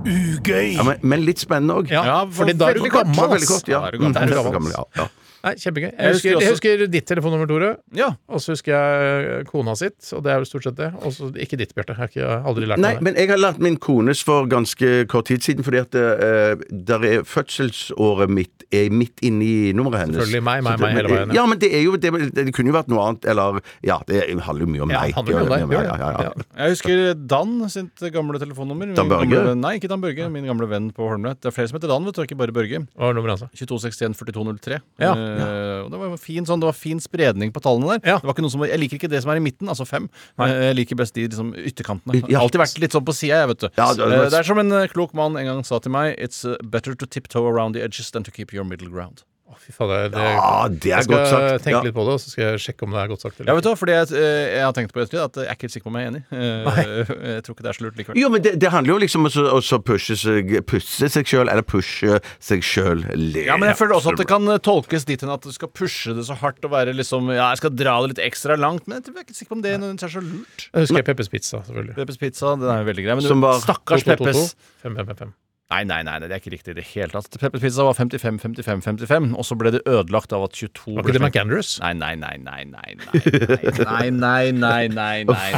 Ugøy! 0.02 0.74
Ja, 0.80 0.84
men, 0.88 0.98
men 1.06 1.22
litt 1.28 1.42
spennende 1.44 1.76
òg. 1.82 1.92
ja, 1.94 2.02
Ja, 2.08 2.20
for 2.34 2.50
da 2.50 2.72
er 2.72 2.80
du 2.80 2.88
gammel. 2.90 3.16
Veldig 3.36 3.46
ass. 3.46 3.52
kort, 3.52 3.68
ja. 3.70 3.84
Det 3.86 3.92
er 3.94 3.98
du 3.98 4.02
Mm, 4.02 4.14
gammel. 4.16 4.32
er 4.34 4.44
du 4.48 4.56
gammel, 4.58 4.72
ja. 4.74 4.86
ja. 4.98 5.08
Nei, 5.44 5.54
Kjempegøy. 5.58 5.90
Jeg 5.90 5.98
Jeg 5.98 6.14
husker, 6.14 6.42
jeg 6.42 6.52
husker 6.54 6.82
ditt 6.92 7.06
telefonnummer, 7.10 7.48
Tore. 7.50 7.70
Ja. 7.98 8.12
Og 8.30 8.40
så 8.44 8.54
husker 8.54 8.72
jeg 8.76 9.46
kona 9.50 9.74
sitt, 9.76 9.98
og 10.14 10.22
det 10.24 10.32
er 10.34 10.38
vel 10.44 10.46
stort 10.46 10.64
sett 10.68 10.76
det. 10.78 10.92
Og 11.02 11.12
så 11.16 11.32
ikke 11.34 11.58
ditt, 11.58 11.74
Bjarte. 11.74 11.96
Jeg 11.96 11.98
har 11.98 12.08
ikke- 12.12 12.46
aldri 12.52 12.68
lært 12.70 12.78
Nei, 12.80 12.94
meg 12.94 13.00
det. 13.00 13.04
men 13.04 13.16
jeg 13.16 13.30
har 13.30 13.38
lært 13.42 13.60
min 13.60 13.78
kones 13.78 14.22
for 14.24 14.46
ganske 14.46 15.08
kort 15.08 15.26
tid 15.26 15.42
siden, 15.42 15.64
fordi 15.66 15.80
at 15.82 15.96
uh, 15.96 16.56
der 16.72 17.00
er 17.10 17.24
fødselsåret 17.24 18.30
mitt 18.30 18.64
er 18.72 18.90
midt 18.90 19.20
inni 19.22 19.74
nummeret 19.76 20.06
hennes. 20.06 20.16
Selvfølgelig 20.22 20.44
meg, 20.48 20.64
meg, 20.64 20.80
meg 20.80 20.94
hele 20.96 21.10
veien, 21.12 21.34
ja. 21.34 21.42
Ja, 21.42 21.46
men 21.50 21.60
det 21.60 21.74
er 21.76 21.82
jo 21.84 21.98
det, 21.98 22.12
det 22.38 22.54
kunne 22.56 22.72
jo 22.72 22.76
vært 22.78 22.88
noe 22.88 23.02
annet, 23.10 23.26
eller 23.26 23.60
Ja, 23.84 23.98
det 24.08 24.22
handler 24.40 24.64
jo 24.64 24.70
mye 24.72 24.84
om 24.86 24.90
Ja, 24.94 25.02
meg. 25.02 25.12
det 25.12 25.36
handler 25.36 25.58
mye 25.58 25.64
om 25.66 25.70
deg. 25.72 25.76
Ja, 25.76 25.82
ja, 25.82 25.96
ja, 25.98 26.12
ja. 26.12 26.22
Ja. 26.22 26.46
Jeg 26.66 26.76
husker 26.78 27.28
Dan 27.28 27.70
sitt 27.70 28.06
gamle 28.14 28.40
telefonnummer. 28.40 28.94
Dan 28.96 29.10
Børge? 29.10 29.28
gamle 29.28 29.56
Nei, 29.60 29.74
ikke 29.80 29.90
Dan 29.92 30.02
Børge. 30.02 30.30
Min 30.32 30.46
gamle 30.48 30.70
venn 30.70 30.92
på 30.96 31.04
Holmlia. 31.10 31.34
Det 31.36 31.50
er 31.52 31.56
flere 31.58 31.68
som 31.68 31.80
heter 31.80 31.92
Dan, 31.92 32.06
vet 32.08 32.16
du, 32.16 32.22
ikke 32.24 32.38
bare 32.38 32.56
Børge. 32.56 32.86
Hva 32.96 33.10
var 33.10 33.14
nummeret 33.18 33.40
hans? 33.44 33.52
2261 33.60 34.16
4203. 34.22 34.80
Ja. 35.04 35.12
Eh, 35.40 35.84
og 35.86 35.92
det 35.92 36.00
var 36.02 36.18
fin, 36.18 36.46
sånn, 36.46 36.60
det 36.60 36.68
var 36.68 36.78
fin 36.78 37.00
spredning 37.00 37.52
på 37.56 37.62
tallene 37.64 37.96
der. 37.98 38.02
Ja. 38.14 38.18
Det 38.20 38.28
var 38.30 38.36
ikke 38.36 38.46
noe 38.46 38.52
som, 38.54 38.66
jeg 38.68 38.80
liker 38.80 39.00
ikke 39.00 39.10
det 39.10 39.22
som 39.24 39.32
er 39.32 39.38
i 39.42 39.46
midten, 39.46 39.68
altså 39.72 39.88
fem. 39.88 40.10
Nei. 40.38 40.50
Jeg 40.52 40.76
liker 40.76 40.96
best 41.00 41.14
de 41.16 41.28
liksom, 41.28 41.54
ytterkantene. 41.56 42.22
har 42.28 42.42
Alltid 42.42 42.62
vært 42.64 42.80
litt 42.84 42.92
sånn 42.92 43.06
på 43.08 43.16
sida, 43.16 43.42
jeg, 43.44 43.48
vet 43.56 43.60
du. 43.60 43.70
Ja, 43.78 43.94
det- 43.94 44.12
Eh, 44.12 44.30
det 44.30 44.40
er 44.40 44.44
som 44.44 44.58
en 44.60 44.72
eh, 44.72 44.88
klok 44.88 45.14
mann 45.14 45.38
en 45.38 45.46
gang 45.46 45.64
sa 45.64 45.80
til 45.80 45.92
meg 45.92 46.18
It's 46.20 46.44
better 46.64 46.94
to 46.96 47.06
tiptoe 47.06 47.48
around 47.48 47.74
the 47.76 47.82
edges 47.84 48.12
than 48.12 48.24
to 48.24 48.32
keep 48.32 48.52
your 48.54 48.64
middle 48.66 48.90
ground. 48.90 49.24
Å, 49.52 49.58
fy 49.60 49.74
fader. 49.76 50.06
Det, 50.14 50.22
Ja, 50.32 50.68
det 50.72 50.88
er 50.88 50.96
jeg 50.96 51.04
skal 51.04 51.18
godt 51.18 51.28
sagt. 51.32 51.64
tenke 51.66 51.76
Ja. 51.76 51.82
litt 51.84 51.96
på 51.98 52.06
det, 52.08 52.14
og 52.16 52.20
så 52.24 52.30
skal 52.32 52.44
jeg 52.46 52.60
sjekke 52.64 52.86
om 52.88 52.92
det 52.96 53.00
er 53.02 53.08
godt 53.12 53.22
sagt. 53.26 53.42
Ja, 53.44 53.54
vet 53.58 53.66
du 53.66 53.70
hva, 53.70 53.76
fordi 53.82 53.92
jeg, 53.98 54.08
eh, 54.16 54.46
jeg 54.56 54.64
har 54.64 54.74
tenkt 54.78 54.94
på 54.96 55.02
i 55.02 55.04
ettertid 55.04 55.20
at 55.26 55.36
jeg 55.42 55.48
er 55.52 55.56
ikke 55.58 55.66
helt 55.68 55.76
sikker 55.76 55.88
på 55.88 55.92
om 55.92 55.98
jeg 56.00 56.06
er 56.08 56.12
enig. 56.12 56.24
Eh, 56.32 57.12
Jeg 57.36 57.44
tror 57.44 57.56
ikke 57.56 57.64
det 57.66 57.72
er 57.72 57.78
så 57.78 57.84
lurt 57.86 57.98
likevel. 58.00 58.20
Jo, 58.22 58.30
men 58.32 58.42
det, 58.46 58.54
det 58.62 58.70
handler 58.72 58.94
jo 58.94 59.00
liksom 59.04 59.26
om 59.28 59.32
å 59.58 59.62
så 59.62 59.80
pushe 59.84 60.16
seg, 60.16 60.54
pusse 60.70 61.10
seg 61.12 61.26
sjøl, 61.28 61.50
eller 61.52 61.62
pushe 61.68 62.20
seg 62.40 62.64
sjøl 62.64 63.04
Ja, 63.44 63.58
men 63.60 63.68
jeg 63.72 63.78
føler 63.82 63.96
også 64.00 64.14
at 64.16 64.22
det 64.24 64.28
kan 64.32 64.48
eh, 64.48 64.58
tolkes 64.64 65.06
dit 65.10 65.22
hen 65.22 65.34
at 65.36 65.44
du 65.44 65.52
skal 65.52 65.68
pushe 65.76 66.16
det 66.16 66.24
så 66.30 66.38
hardt 66.40 66.64
og 66.64 66.72
være 66.72 66.96
liksom 66.96 67.28
Ja, 67.36 67.50
jeg 67.52 67.62
skal 67.64 67.76
dra 67.76 67.98
det 68.06 68.16
litt 68.16 68.24
ekstra 68.32 68.56
langt, 68.60 68.88
men 68.88 69.02
jeg 69.02 69.12
er 69.12 69.26
ikke 69.26 69.36
sikker 69.36 69.52
på 69.56 69.60
om 69.60 69.66
det 69.68 69.76
nødvendigvis 69.80 70.08
er 70.08 70.16
så 70.16 70.24
lurt. 70.24 70.68
Jeg 70.72 70.88
husker 70.88 71.04
Peppers 71.12 71.30
Pizza, 71.34 71.62
selvfølgelig. 71.68 71.96
Peppers 72.00 72.18
Pizza, 72.22 72.56
den 72.56 72.70
er 72.72 72.82
jo 72.84 72.90
veldig 72.92 73.06
grei. 73.08 73.16
Men 73.20 73.28
Som 73.28 73.42
du, 73.42 73.48
var 73.48 73.60
stakkars 73.64 74.06
2222, 74.08 74.16
Peppers 74.16 74.56
5555. 74.86 75.34
Nei, 75.72 75.84
nei, 75.88 76.02
nei, 76.04 76.18
det 76.20 76.34
er 76.36 76.42
ikke 76.42 76.52
riktig 76.52 76.74
i 76.74 76.78
det 76.82 76.84
hele 76.92 77.14
tatt. 77.14 77.38
Peppers 77.40 77.62
Pizza 77.64 77.86
var 77.88 77.96
55, 77.96 78.40
55, 78.44 78.82
55, 78.84 79.30
og 79.40 79.46
så 79.48 79.56
ble 79.56 79.72
det 79.78 79.80
ødelagt 79.88 80.34
av 80.36 80.44
at 80.50 80.58
22 80.58 80.96
Var 80.98 81.06
ikke 81.06 81.14
det 81.16 81.22
McAndrews? 81.24 81.70
Nei, 81.80 81.94
nei, 81.96 82.10
nei, 82.20 82.34
nei, 82.44 82.66
nei, 82.68 82.96
nei, 83.00 84.10
nei, 84.12 84.52
nei, 84.52 84.90
nei, 84.92 85.24
nei, 85.24 85.52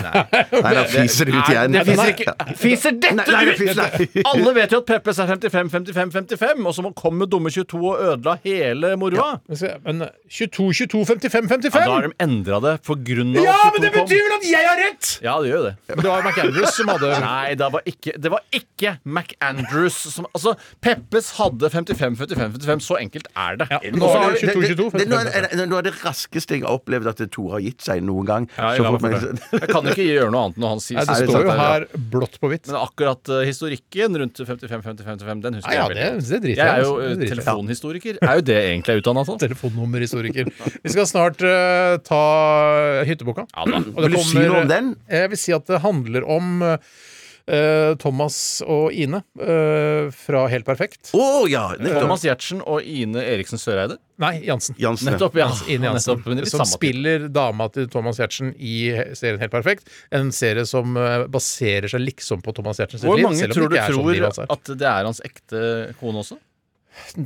nei, 0.54 0.74
da 0.78 0.84
fiser 0.92 1.32
det 1.32 1.34
ut 1.40 1.50
igjen. 1.50 1.74
det 1.74 1.86
fiser 1.88 2.12
ikke 2.14 2.36
Fiser 2.62 2.98
dette 3.02 3.26
ut?! 3.26 4.22
Alle 4.30 4.54
vet 4.60 4.76
jo 4.76 4.82
at 4.84 4.90
Peppers 4.92 5.22
er 5.24 5.32
55, 5.34 5.72
55, 5.74 6.14
55, 6.14 6.62
og 6.70 6.78
så 6.78 6.94
kommer 7.02 7.30
dumme 7.34 7.50
22 7.54 7.82
og 7.82 8.06
ødela 8.12 8.38
hele 8.46 8.94
moroa. 9.02 9.40
Men 9.88 10.06
22, 10.30 10.70
22, 10.84 11.04
55, 11.10 11.50
Ja, 11.50 11.50
55! 11.56 11.74
da 11.74 11.96
har 11.98 12.08
de 12.08 12.14
endra 12.28 12.62
det 12.68 12.76
på 12.86 12.98
grunn 13.10 13.34
av 13.34 13.48
Ja, 13.50 13.58
men 13.74 13.88
det 13.88 13.92
betyr 13.98 14.22
vel 14.28 14.38
at 14.38 14.48
jeg 14.52 14.70
har 14.70 14.82
rett! 14.84 15.12
Ja, 15.26 15.40
det 15.42 15.50
gjør 15.50 15.60
jo 15.64 15.66
det. 15.72 15.74
Men 15.90 16.04
det 16.06 16.14
var 16.14 16.28
McAndrews 16.30 16.78
som 16.78 16.94
hadde 16.94 17.12
Nei, 17.24 17.56
det 17.60 17.72
var 17.74 17.90
ikke, 17.90 18.16
det 18.22 18.34
var 18.34 18.46
ikke 18.62 18.96
McAndrews 19.04 20.03
som 20.12 20.26
Altså, 20.34 20.56
Peppes 20.84 21.30
hadde 21.38 21.70
55, 21.70 22.18
55, 22.18 22.58
55. 22.58 22.84
Så 22.84 22.98
enkelt 23.00 23.28
er 23.38 23.58
det. 23.62 23.68
Ja, 23.72 23.80
nå 23.94 24.10
er 24.10 24.34
det 24.34 24.42
vi- 24.42 24.48
22, 24.48 24.64
22, 24.76 24.90
det, 24.92 25.00
det, 25.04 25.08
nå, 25.12 25.20
er 25.20 25.30
55. 25.32 25.58
noe, 25.60 25.68
noe 25.72 25.82
det 25.86 25.94
raskeste 26.04 26.58
jeg 26.58 26.64
har 26.66 26.76
opplevd 26.80 27.08
at 27.14 27.24
Tore 27.34 27.56
har 27.58 27.64
gitt 27.64 27.82
seg 27.86 28.04
noen 28.04 28.26
gang. 28.28 28.48
ja, 28.58 28.74
Så 28.76 28.84
jeg, 28.84 29.00
for 29.00 29.60
jeg 29.64 29.70
kan 29.70 29.90
ikke 29.94 30.08
gjøre 30.08 30.32
noe 30.34 30.44
annet 30.48 30.58
når 30.64 30.74
han 30.76 30.84
sier 30.84 31.00
Nei, 31.00 31.06
det 31.08 31.30
står 31.30 31.48
jo 31.48 31.58
her 31.60 31.88
blått 32.14 32.40
på 32.42 32.52
hvitt. 32.52 32.68
Men 32.72 32.80
akkurat 32.82 33.32
uh, 33.32 33.42
historikken 33.48 34.20
rundt 34.24 34.42
55, 34.44 34.82
55, 34.84 35.04
55, 35.06 35.44
den 35.48 35.60
husker 35.60 35.70
Nei, 35.70 35.78
ja, 35.78 35.88
jeg 35.88 35.96
det, 35.96 36.10
veldig 36.10 36.34
godt. 36.34 36.44
det 36.44 36.58
Jeg 36.58 36.68
er 36.68 36.84
jo 36.84 36.94
uh, 36.98 37.04
Det 37.04 37.28
jeg 37.28 37.34
telefonhistoriker. 37.36 38.20
Er 38.22 38.42
jo 38.42 38.46
det 38.50 38.60
egentlig 38.60 38.94
jeg 38.94 39.00
er 39.00 39.04
utdanna 39.06 39.26
som? 39.28 39.40
Telefonnummerhistoriker. 39.46 40.52
Vi 40.84 40.94
skal 40.94 41.10
snart 41.10 41.44
uh, 41.46 41.98
ta 42.04 42.24
hytteboka. 43.08 43.48
Ja 43.54 43.68
da. 43.70 43.82
Og 43.94 44.00
det 44.04 44.12
Vil 44.12 44.20
du 44.20 44.30
si 44.30 44.44
noe 44.44 44.64
om 44.64 44.72
den? 44.72 44.94
Jeg 45.12 45.34
vil 45.34 45.40
si 45.40 45.56
at 45.56 45.68
det 45.70 45.82
handler 45.84 46.26
om 46.30 46.64
Thomas 48.00 48.38
og 48.64 48.94
Ine 48.96 49.20
eh, 49.42 50.08
fra 50.16 50.46
Helt 50.52 50.66
perfekt. 50.68 51.12
Oh, 51.18 51.44
ja! 51.50 51.74
Thomas 51.80 52.24
Giertsen 52.24 52.62
og 52.64 52.86
Ine 52.88 53.24
Eriksen 53.34 53.60
Søreide. 53.60 53.98
Nei, 54.22 54.38
Jansen. 54.46 54.78
Jansen. 54.80 55.10
Nettopp, 55.12 55.36
Jansen. 55.42 55.68
Ine 55.74 55.90
Jansen, 55.90 56.22
Nettopp, 56.24 56.50
som 56.54 56.64
spiller 56.70 57.28
dama 57.34 57.68
til 57.74 57.90
Thomas 57.92 58.22
Giertsen 58.22 58.54
i 58.56 58.94
serien 59.18 59.42
Helt 59.44 59.52
perfekt. 59.54 59.90
En 60.14 60.32
serie 60.36 60.64
som 60.70 60.96
eh, 60.96 61.26
baserer 61.34 61.92
seg 61.92 62.06
liksom 62.06 62.46
på 62.46 62.56
Thomas 62.56 62.80
Giertsens 62.80 63.04
Hvor 63.04 63.20
liv. 63.20 63.28
mange 63.28 63.42
selv 63.42 63.56
om 63.56 63.60
tror 63.60 63.70
du 63.70 63.76
det 63.76 63.82
ikke 63.82 63.90
er 63.90 64.00
sånn 64.00 64.10
tror 64.14 64.48
er. 64.48 64.58
at 64.58 64.74
det 64.80 64.90
er 64.94 65.12
hans 65.12 65.24
ekte 65.28 65.64
kone 66.00 66.24
også? 66.24 66.40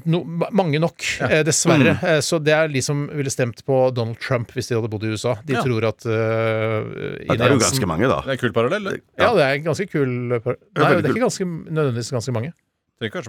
No, 0.05 0.21
mange 0.51 0.79
nok, 0.79 1.03
eh, 1.27 1.41
dessverre. 1.47 1.97
Eh, 2.03 2.19
Så 2.23 2.39
det 2.43 2.53
er 2.55 2.67
de 2.71 2.81
som 2.81 3.05
ville 3.11 3.31
stemt 3.33 3.63
på 3.67 3.79
Donald 3.95 4.19
Trump 4.23 4.51
hvis 4.55 4.69
de 4.69 4.75
hadde 4.77 4.89
bodd 4.91 5.03
i 5.03 5.11
USA. 5.13 5.35
De 5.45 5.53
Ja. 5.57 5.63
tror 5.65 5.87
at 5.89 6.05
uh, 6.05 6.11
Ja, 6.11 7.35
det 7.35 7.41
er 7.41 7.53
jo 7.55 7.59
ganske 7.59 7.87
mange, 7.89 8.07
da. 8.07 8.21
Det 8.23 8.31
er 8.33 8.37
en 8.37 8.43
kul 8.45 8.53
parallell, 8.55 8.83
det. 8.83 9.01
Ja, 9.19 9.33
det 9.35 9.43
er 9.43 9.53
en 9.59 9.67
ganske 9.67 9.87
kul 9.91 10.39
parallell. 10.39 10.63
Nei, 10.77 10.89
det 11.01 11.05
er 11.05 11.13
ikke 11.15 11.25
ganske, 11.27 11.45
nødvendigvis 11.71 12.11
ganske 12.15 12.31
mange. 12.35 12.53
Det 12.99 13.11
trenger 13.11 13.27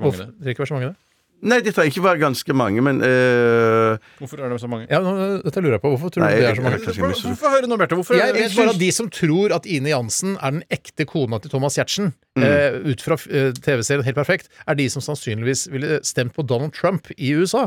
ikke 0.48 0.58
være 0.64 0.66
så 0.66 0.74
mange, 0.74 0.88
det. 0.94 0.96
Nei, 1.42 1.60
det 1.62 1.70
trenger 1.76 1.92
ikke 1.92 2.02
være 2.02 2.18
ganske 2.18 2.54
mange, 2.56 2.82
men 2.82 2.98
eh, 3.06 3.98
Hvorfor 4.18 4.40
er 4.42 4.50
det 4.50 4.58
så 4.58 4.66
mange? 4.70 4.88
Ja, 4.90 4.98
nå, 5.04 5.12
dette 5.44 5.62
lurer 5.62 5.76
jeg 5.76 5.82
på. 5.84 5.92
Hvorfor 5.94 6.10
tror 6.10 6.24
Nei, 6.24 6.32
du 6.34 6.40
det 6.42 6.48
er 6.50 6.56
så 6.58 6.64
mange? 6.64 6.80
jeg. 6.82 7.14
Hvorfor 7.28 7.52
høre 7.54 7.68
noe, 7.70 7.78
Bjarte? 7.78 7.98
Hvorfor 8.00 8.18
Jeg 8.18 8.34
vet 8.34 8.42
jeg 8.48 8.56
bare 8.58 8.74
at 8.74 8.80
de 8.82 8.88
som 8.96 9.10
tror 9.14 9.54
at 9.54 9.68
Ine 9.70 9.92
Jansen 9.92 10.34
er 10.40 10.56
den 10.56 10.64
ekte 10.74 11.06
kona 11.06 11.38
til 11.44 11.50
Thomas 11.54 11.78
Giertsen, 11.78 12.12
Mm. 12.38 12.42
eh, 12.46 12.74
ut 12.92 13.00
fra 13.02 13.16
eh, 13.34 13.48
TV-serien 13.58 14.04
Helt 14.06 14.14
perfekt, 14.14 14.46
er 14.68 14.76
de 14.78 14.84
som 14.92 15.02
sannsynligvis 15.02 15.64
ville 15.72 15.96
stemt 16.06 16.34
på 16.36 16.44
Donald 16.46 16.70
Trump 16.76 17.08
i 17.16 17.32
USA. 17.34 17.64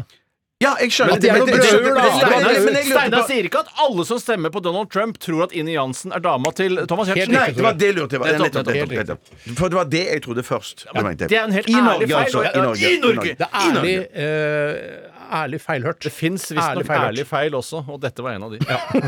Ja, 0.61 0.75
jeg 0.81 0.93
skjønner. 0.93 1.17
Er 1.17 1.39
noe 1.41 1.95
da. 1.97 2.81
Steinar 2.85 3.25
sier 3.29 3.47
ikke 3.49 3.63
at 3.63 3.71
alle 3.81 4.05
som 4.07 4.19
stemmer 4.21 4.53
på 4.53 4.61
Donald 4.63 4.91
Trump, 4.93 5.17
tror 5.21 5.47
at 5.47 5.55
Ine 5.57 5.73
Jansen 5.73 6.13
er 6.15 6.21
dama 6.23 6.51
til 6.57 6.83
Thomas 6.89 7.09
Hjertsen 7.09 7.33
Giertsen. 7.33 7.37
Nei, 7.37 7.55
det 7.57 7.65
var 7.65 7.79
det 7.81 7.89
jeg 7.89 7.97
lurte 7.97 8.19
på. 8.21 8.27
Nettopp, 8.29 8.41
Nettopp, 8.41 8.73
nettopp. 8.73 8.91
nettopp, 8.91 9.31
nettopp. 9.31 9.55
For 9.61 9.73
det 9.73 9.79
var 9.79 9.89
det 9.91 10.03
jeg 10.07 10.23
trodde 10.27 10.43
først. 10.45 10.85
Ja, 10.87 10.95
men, 11.01 11.17
Det 11.17 11.31
er 11.31 11.47
en 11.47 11.55
helt 11.55 11.69
I 11.71 11.77
ærlig 11.77 11.85
Norge, 11.87 12.11
feil. 12.11 12.21
altså. 12.21 12.43
I 12.45 12.65
Norge. 12.65 12.91
I 12.91 12.99
Norge. 13.05 13.33
Det 13.41 13.47
er 13.47 13.65
ærlig, 13.65 13.95
uh, 14.21 15.35
ærlig 15.41 15.61
feilhørt. 15.63 16.01
Det 16.05 16.11
fins 16.13 16.45
visstnok 16.51 16.85
ærlig, 16.85 17.07
ærlig 17.07 17.25
feil 17.29 17.57
også, 17.57 17.83
og 17.87 18.01
dette 18.03 18.25
var 18.25 18.37
en 18.37 18.43
av 18.49 18.53
de. 18.53 18.59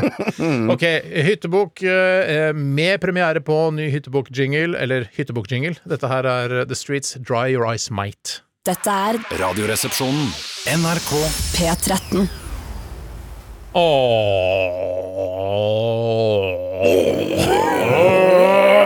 Ok, 0.74 0.84
hyttebok 1.28 1.84
uh, 1.86 2.50
med 2.56 2.98
premiere 3.04 3.44
på 3.44 3.58
ny 3.76 3.90
hyttebok-jingle, 3.94 4.74
eller 4.80 5.06
hyttebok-jingle. 5.16 5.76
Dette 5.86 6.10
her 6.10 6.26
er 6.26 6.56
The 6.64 6.78
Streets 6.78 7.14
Dry 7.20 7.52
Your 7.54 7.68
Eyes 7.70 7.90
Might. 7.94 8.40
Dette 8.64 8.88
er 8.88 9.18
Radioresepsjonen. 9.36 10.30
NRK 10.72 11.10
P13. 11.52 12.22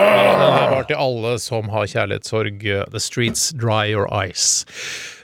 Det 0.09 0.73
var 0.73 0.83
til 0.89 0.99
alle 0.99 1.31
som 1.39 1.71
har 1.71 1.87
kjærlighetssorg. 1.93 2.59
The 2.91 2.99
Streets 2.99 3.53
Dry 3.55 3.87
Your 3.93 4.11
Eyes. 4.11 4.65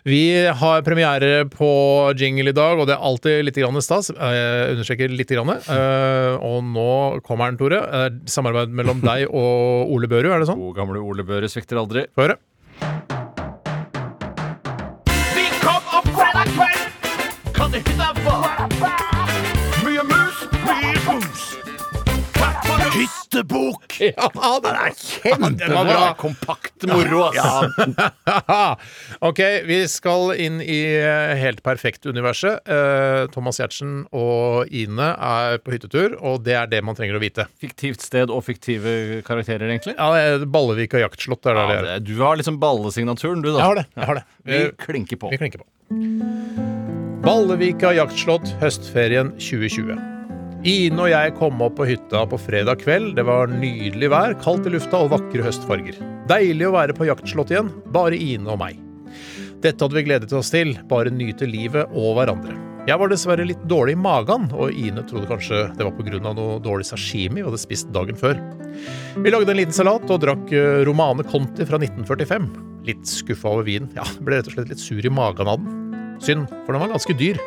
Vi 0.08 0.24
har 0.48 0.88
premiere 0.88 1.44
på 1.52 1.68
jingle 2.16 2.56
i 2.56 2.56
dag, 2.56 2.80
og 2.80 2.88
det 2.88 2.96
er 2.96 3.04
alltid 3.12 3.44
litt 3.50 3.60
grann 3.60 3.84
stas. 3.84 4.14
Jeg 4.16 4.72
understreker 4.78 5.12
litt. 5.12 5.36
Grann. 5.36 5.52
Eh, 5.52 6.40
og 6.40 6.64
nå 6.72 6.90
kommer 7.28 7.52
den, 7.52 7.60
Tore. 7.60 7.84
Eh, 7.84 8.10
samarbeid 8.24 8.72
mellom 8.72 9.04
deg 9.04 9.28
og 9.28 9.92
Ole 9.92 10.08
Børud, 10.08 10.32
er 10.32 10.40
det 10.40 10.48
sånn? 10.48 10.64
God 10.64 10.80
gamle 10.80 11.04
Ole 11.04 11.28
Børud 11.28 11.52
svikter 11.52 11.84
aldri. 11.84 12.08
Få 12.16 12.30
høre. 12.30 12.40
Mye 18.66 20.02
mus, 20.10 20.38
mye. 20.66 20.96
Takk. 22.36 22.66
Hyttebok. 22.96 23.84
Ja, 24.00 24.30
den 24.64 24.78
er 24.80 24.96
kjempebra! 24.98 26.08
Kompakt 26.18 26.88
moro, 26.90 27.28
ass. 27.30 27.76
ok, 29.30 29.42
vi 29.70 29.78
skal 29.92 30.34
inn 30.42 30.58
i 30.64 30.80
eh, 30.98 31.36
Helt 31.40 31.62
perfekt-universet. 31.66 32.66
Eh, 32.66 33.28
Thomas 33.36 33.62
Giertsen 33.62 34.02
og 34.16 34.74
Ine 34.74 35.12
er 35.14 35.62
på 35.62 35.76
hyttetur, 35.76 36.18
og 36.26 36.42
det 36.48 36.58
er 36.58 36.72
det 36.74 36.82
man 36.88 36.98
trenger 36.98 37.20
å 37.20 37.24
vite. 37.24 37.46
Fiktivt 37.62 38.02
sted 38.02 38.34
og 38.34 38.42
fiktive 38.50 39.22
karakterer, 39.30 39.70
egentlig. 39.70 39.94
Ja, 40.00 40.42
Ballevik 40.50 40.98
og 40.98 41.06
jaktslott 41.06 41.46
er 41.54 41.62
Ja, 41.62 41.70
det 41.70 41.80
det 41.86 41.96
er. 42.00 42.04
du 42.10 42.16
har 42.24 42.42
liksom 42.42 42.58
ballesignaturen, 42.64 43.46
du, 43.46 43.54
da. 43.54 43.62
Jeg 43.62 43.70
har 43.70 43.82
det. 43.84 43.88
jeg 43.94 44.10
har 44.10 44.22
det. 44.24 44.28
Vi 44.46 44.64
vi 44.66 44.76
klinker 44.90 45.22
på. 45.22 45.34
Vi 45.36 45.44
klinker 45.46 45.62
på. 45.62 46.95
Ballevika 47.26 47.90
jaktslott 47.96 48.52
høstferien 48.62 49.32
2020. 49.42 49.96
Ine 50.70 51.00
og 51.02 51.08
jeg 51.10 51.32
kom 51.40 51.64
opp 51.66 51.74
på 51.80 51.88
hytta 51.90 52.20
på 52.30 52.38
fredag 52.38 52.84
kveld. 52.84 53.16
Det 53.18 53.24
var 53.26 53.50
nydelig 53.50 54.12
vær, 54.14 54.36
kaldt 54.44 54.68
i 54.70 54.74
lufta 54.76 55.00
og 55.02 55.10
vakre 55.16 55.42
høstfarger. 55.48 55.98
Deilig 56.30 56.68
å 56.68 56.76
være 56.76 56.94
på 56.94 57.08
jaktslott 57.10 57.50
igjen, 57.50 57.72
bare 57.96 58.20
Ine 58.22 58.54
og 58.54 58.60
meg. 58.62 58.78
Dette 59.64 59.82
hadde 59.82 59.98
vi 59.98 60.04
gledet 60.06 60.36
oss 60.38 60.52
til, 60.54 60.76
bare 60.86 61.10
nyte 61.10 61.50
livet 61.50 61.90
og 61.98 62.20
hverandre. 62.20 62.60
Jeg 62.86 63.02
var 63.02 63.10
dessverre 63.10 63.48
litt 63.50 63.64
dårlig 63.66 63.96
i 63.98 64.02
magen, 64.04 64.46
og 64.54 64.78
Ine 64.78 65.02
trodde 65.10 65.32
kanskje 65.32 65.64
det 65.80 65.88
var 65.88 65.96
pga. 65.98 66.20
noe 66.28 66.60
dårlig 66.62 66.86
sashimi 66.86 67.42
vi 67.42 67.48
hadde 67.48 67.62
spist 67.64 67.90
dagen 67.96 68.20
før. 68.20 68.38
Vi 69.18 69.34
lagde 69.34 69.50
en 69.50 69.58
liten 69.64 69.74
salat 69.74 70.06
og 70.14 70.22
drakk 70.22 70.54
eh, 70.54 70.84
Romane 70.86 71.26
Conti 71.26 71.66
fra 71.66 71.82
1945. 71.82 72.46
Litt 72.86 73.10
skuffa 73.10 73.50
over 73.50 73.66
vinen. 73.66 73.90
Ja, 73.98 74.06
ble 74.22 74.38
rett 74.38 74.52
og 74.54 74.60
slett 74.60 74.70
litt 74.70 74.84
sur 74.84 75.02
i 75.02 75.10
magen 75.10 75.50
av 75.50 75.58
den. 75.58 75.85
Synd, 76.24 76.48
for 76.66 76.76
den 76.76 76.84
var 76.84 76.94
ganske 76.94 77.16
dyr. 77.18 77.40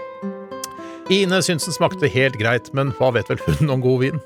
Ine 1.13 1.41
syntes 1.41 1.69
den 1.69 1.77
smakte 1.77 2.11
helt 2.13 2.37
greit, 2.41 2.69
men 2.77 2.93
hva 2.99 3.13
vet 3.17 3.31
vel 3.33 3.41
hun 3.47 3.73
om 3.73 3.85
god 3.85 4.03
vin? 4.05 4.21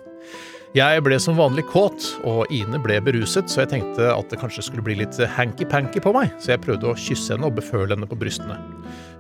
Jeg 0.73 1.03
ble 1.05 1.19
som 1.21 1.37
vanlig 1.37 1.67
kåt, 1.69 2.07
og 2.25 2.49
Ine 2.55 2.79
ble 2.81 2.97
beruset, 3.05 3.51
så 3.53 3.61
jeg 3.63 3.71
tenkte 3.75 4.07
at 4.09 4.31
det 4.33 4.39
kanskje 4.41 4.65
skulle 4.65 4.85
bli 4.87 4.97
litt 5.03 5.19
hanky-panky 5.37 6.01
på 6.01 6.15
meg, 6.17 6.33
så 6.41 6.55
jeg 6.55 6.63
prøvde 6.65 6.89
å 6.89 6.97
kysse 6.97 7.35
henne 7.35 7.51
og 7.51 7.59
beføle 7.59 7.93
henne 7.93 8.09
på 8.09 8.17
brystene. 8.17 8.57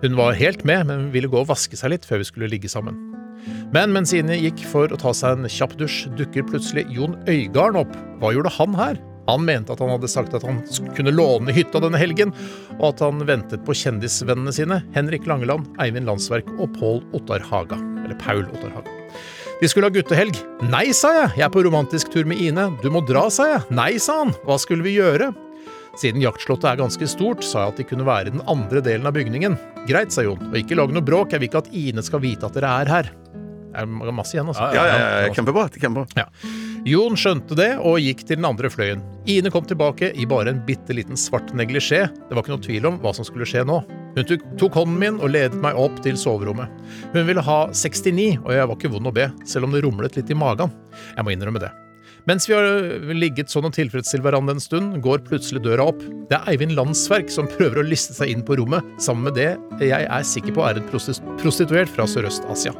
Hun 0.00 0.16
var 0.16 0.38
helt 0.38 0.64
med, 0.64 0.88
men 0.88 1.10
ville 1.12 1.28
gå 1.28 1.42
og 1.42 1.50
vaske 1.52 1.76
seg 1.76 1.92
litt 1.92 2.08
før 2.08 2.22
vi 2.22 2.30
skulle 2.30 2.48
ligge 2.48 2.72
sammen. 2.72 2.96
Men 3.74 3.92
mens 3.92 4.14
Ine 4.16 4.38
gikk 4.40 4.64
for 4.70 4.88
å 4.88 5.00
ta 5.00 5.12
seg 5.16 5.42
en 5.42 5.50
kjapp 5.50 5.76
dusj, 5.76 6.06
dukker 6.16 6.48
plutselig 6.48 6.86
Jon 6.88 7.18
Øygarden 7.28 7.82
opp. 7.84 7.94
Hva 8.22 8.32
gjorde 8.32 8.56
han 8.56 8.78
her? 8.80 9.00
Han 9.28 9.44
mente 9.46 9.74
at 9.74 9.82
han 9.82 9.92
hadde 9.92 10.10
sagt 10.10 10.34
at 10.34 10.46
han 10.46 10.62
kunne 10.96 11.14
låne 11.14 11.54
hytta 11.54 11.82
denne 11.82 12.00
helgen, 12.00 12.32
og 12.80 12.88
at 12.92 13.04
han 13.04 13.22
ventet 13.28 13.62
på 13.66 13.76
kjendisvennene 13.76 14.54
sine, 14.54 14.80
Henrik 14.96 15.28
Langeland, 15.30 15.68
Eivind 15.82 16.08
Landsverk 16.10 16.48
og 16.58 16.74
Pål 16.78 17.00
Ottar 17.16 17.44
Haga. 17.46 17.78
Eller 18.02 18.18
Paul 18.22 18.44
Ottar 18.50 18.74
Haga. 18.74 18.98
De 19.62 19.68
skulle 19.70 19.86
ha 19.86 19.94
guttehelg. 19.94 20.34
Nei, 20.72 20.88
sa 20.90 21.12
jeg, 21.14 21.30
jeg 21.38 21.46
er 21.46 21.54
på 21.54 21.62
romantisk 21.62 22.10
tur 22.10 22.26
med 22.26 22.40
Ine. 22.42 22.66
Du 22.82 22.88
må 22.90 23.04
dra, 23.06 23.28
sa 23.30 23.46
jeg. 23.46 23.64
Nei, 23.70 23.92
sa 24.02 24.24
han. 24.24 24.34
Hva 24.42 24.56
skulle 24.58 24.82
vi 24.82 24.96
gjøre? 24.96 25.30
Siden 26.00 26.24
jaktslottet 26.24 26.66
er 26.70 26.80
ganske 26.80 27.06
stort, 27.06 27.44
sa 27.46 27.66
jeg 27.66 27.74
at 27.74 27.80
de 27.82 27.86
kunne 27.86 28.06
være 28.08 28.32
i 28.32 28.34
den 28.34 28.42
andre 28.50 28.82
delen 28.82 29.06
av 29.06 29.14
bygningen. 29.14 29.54
Greit, 29.86 30.10
sa 30.10 30.24
Jon, 30.26 30.40
og 30.48 30.56
ikke 30.58 30.78
lag 30.80 30.90
noe 30.90 31.04
bråk, 31.04 31.34
jeg 31.34 31.42
vil 31.42 31.50
ikke 31.50 31.62
at 31.62 31.70
Ine 31.78 32.02
skal 32.02 32.24
vite 32.24 32.48
at 32.48 32.58
dere 32.58 32.74
er 32.82 32.90
her. 32.90 33.12
Det 33.72 33.80
er 33.80 34.12
masse 34.12 34.36
igjen, 34.36 34.50
altså. 34.52 34.68
Ja, 34.76 34.84
ja, 34.84 34.98
ja, 35.24 35.32
kjempebra. 35.32 35.66
kjempebra. 35.72 36.04
Ja. 36.18 36.26
Jon 36.84 37.16
skjønte 37.16 37.56
det 37.56 37.70
og 37.78 38.00
gikk 38.02 38.24
til 38.26 38.40
den 38.40 38.46
andre 38.48 38.68
fløyen. 38.72 39.02
Ine 39.30 39.52
kom 39.54 39.64
tilbake 39.68 40.10
i 40.18 40.26
bare 40.28 40.52
en 40.52 40.62
bitte 40.66 40.94
liten 40.96 41.16
svart 41.16 41.52
neglisjé. 41.56 42.04
Det 42.28 42.36
var 42.36 42.44
ikke 42.44 42.56
noe 42.56 42.64
tvil 42.66 42.88
om 42.90 42.98
hva 43.02 43.14
som 43.16 43.26
skulle 43.26 43.48
skje 43.48 43.64
nå. 43.68 43.80
Hun 44.16 44.28
tok 44.60 44.74
hånden 44.76 44.98
min 45.00 45.20
og 45.22 45.32
ledet 45.32 45.56
meg 45.62 45.78
opp 45.78 46.02
til 46.04 46.18
soverommet. 46.20 46.68
Hun 47.14 47.24
ville 47.28 47.44
ha 47.46 47.60
69, 47.72 48.42
og 48.42 48.52
jeg 48.52 48.68
var 48.68 48.76
ikke 48.76 48.92
vond 48.92 49.08
å 49.08 49.14
be, 49.14 49.30
selv 49.48 49.68
om 49.68 49.72
det 49.72 49.84
rumlet 49.86 50.18
litt 50.18 50.34
i 50.34 50.36
magen. 50.36 50.74
Jeg 51.16 51.24
må 51.24 51.32
innrømme 51.32 51.62
det. 51.62 51.72
Mens 52.30 52.46
vi 52.46 52.54
har 52.54 53.14
ligget 53.18 53.50
sånn 53.50 53.66
og 53.66 53.74
tilfredsstilt 53.74 54.22
hverandre 54.22 54.54
en 54.54 54.62
stund, 54.62 55.00
går 55.02 55.24
plutselig 55.26 55.64
døra 55.64 55.88
opp. 55.90 56.02
Det 56.30 56.38
er 56.38 56.52
Eivind 56.52 56.76
Landsverk 56.78 57.32
som 57.34 57.50
prøver 57.50 57.82
å 57.82 57.86
liste 57.86 58.14
seg 58.14 58.30
inn 58.30 58.44
på 58.46 58.60
rommet, 58.60 58.86
sammen 59.02 59.26
med 59.26 59.38
det 59.40 59.50
jeg 59.82 60.06
er 60.06 60.26
sikker 60.26 60.54
på 60.54 60.62
er 60.66 60.78
en 60.78 60.90
prostituert 60.92 61.90
fra 61.90 62.06
Sørøst-Asia. 62.06 62.74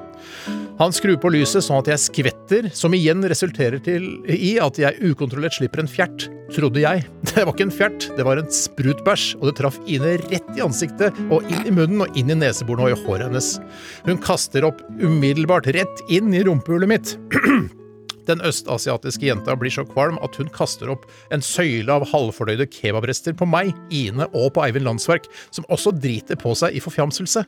Han 0.78 0.94
skrur 0.94 1.18
på 1.20 1.30
lyset 1.34 1.66
sånn 1.66 1.82
at 1.82 1.90
jeg 1.90 2.02
skvetter, 2.04 2.68
som 2.74 2.94
igjen 2.96 3.22
resulterer 3.28 3.82
til, 3.82 4.06
i 4.30 4.54
at 4.62 4.78
jeg 4.80 5.10
ukontrollert 5.10 5.58
slipper 5.58 5.82
en 5.82 5.90
fjert, 5.90 6.28
trodde 6.54 6.82
jeg. 6.82 7.04
Det 7.32 7.42
var 7.42 7.52
ikke 7.52 7.66
en 7.66 7.74
fjert, 7.74 8.08
det 8.16 8.24
var 8.26 8.38
en 8.38 8.50
sprutbæsj, 8.52 9.26
og 9.40 9.46
det 9.48 9.54
traff 9.58 9.78
Ine 9.90 10.16
rett 10.20 10.50
i 10.54 10.62
ansiktet 10.64 11.16
og 11.32 11.46
inn 11.48 11.66
i 11.66 11.74
munnen 11.74 12.04
og 12.04 12.18
inn 12.18 12.30
i 12.30 12.38
neseborene 12.38 12.90
og 12.90 12.94
i 12.94 13.04
håret 13.06 13.28
hennes. 13.30 13.54
Hun 14.06 14.20
kaster 14.22 14.66
opp 14.68 14.82
umiddelbart 15.00 15.70
rett 15.74 16.04
inn 16.12 16.34
i 16.36 16.44
rumpehullet 16.46 16.92
mitt. 16.92 17.16
Den 18.28 18.42
østasiatiske 18.46 19.26
jenta 19.26 19.56
blir 19.58 19.72
så 19.74 19.84
kvalm 19.88 20.18
at 20.22 20.36
hun 20.38 20.50
kaster 20.54 20.92
opp 20.92 21.08
en 21.34 21.42
søyle 21.44 21.92
av 21.92 22.06
halvfordøyde 22.12 22.68
kebabrester 22.70 23.36
på 23.36 23.48
meg, 23.48 23.72
Ine 23.90 24.28
og 24.30 24.52
på 24.56 24.64
Eivind 24.66 24.86
Landsverk, 24.86 25.28
som 25.50 25.66
også 25.72 25.94
driter 25.96 26.38
på 26.38 26.54
seg 26.58 26.76
i 26.76 26.82
forfjamselse. 26.82 27.44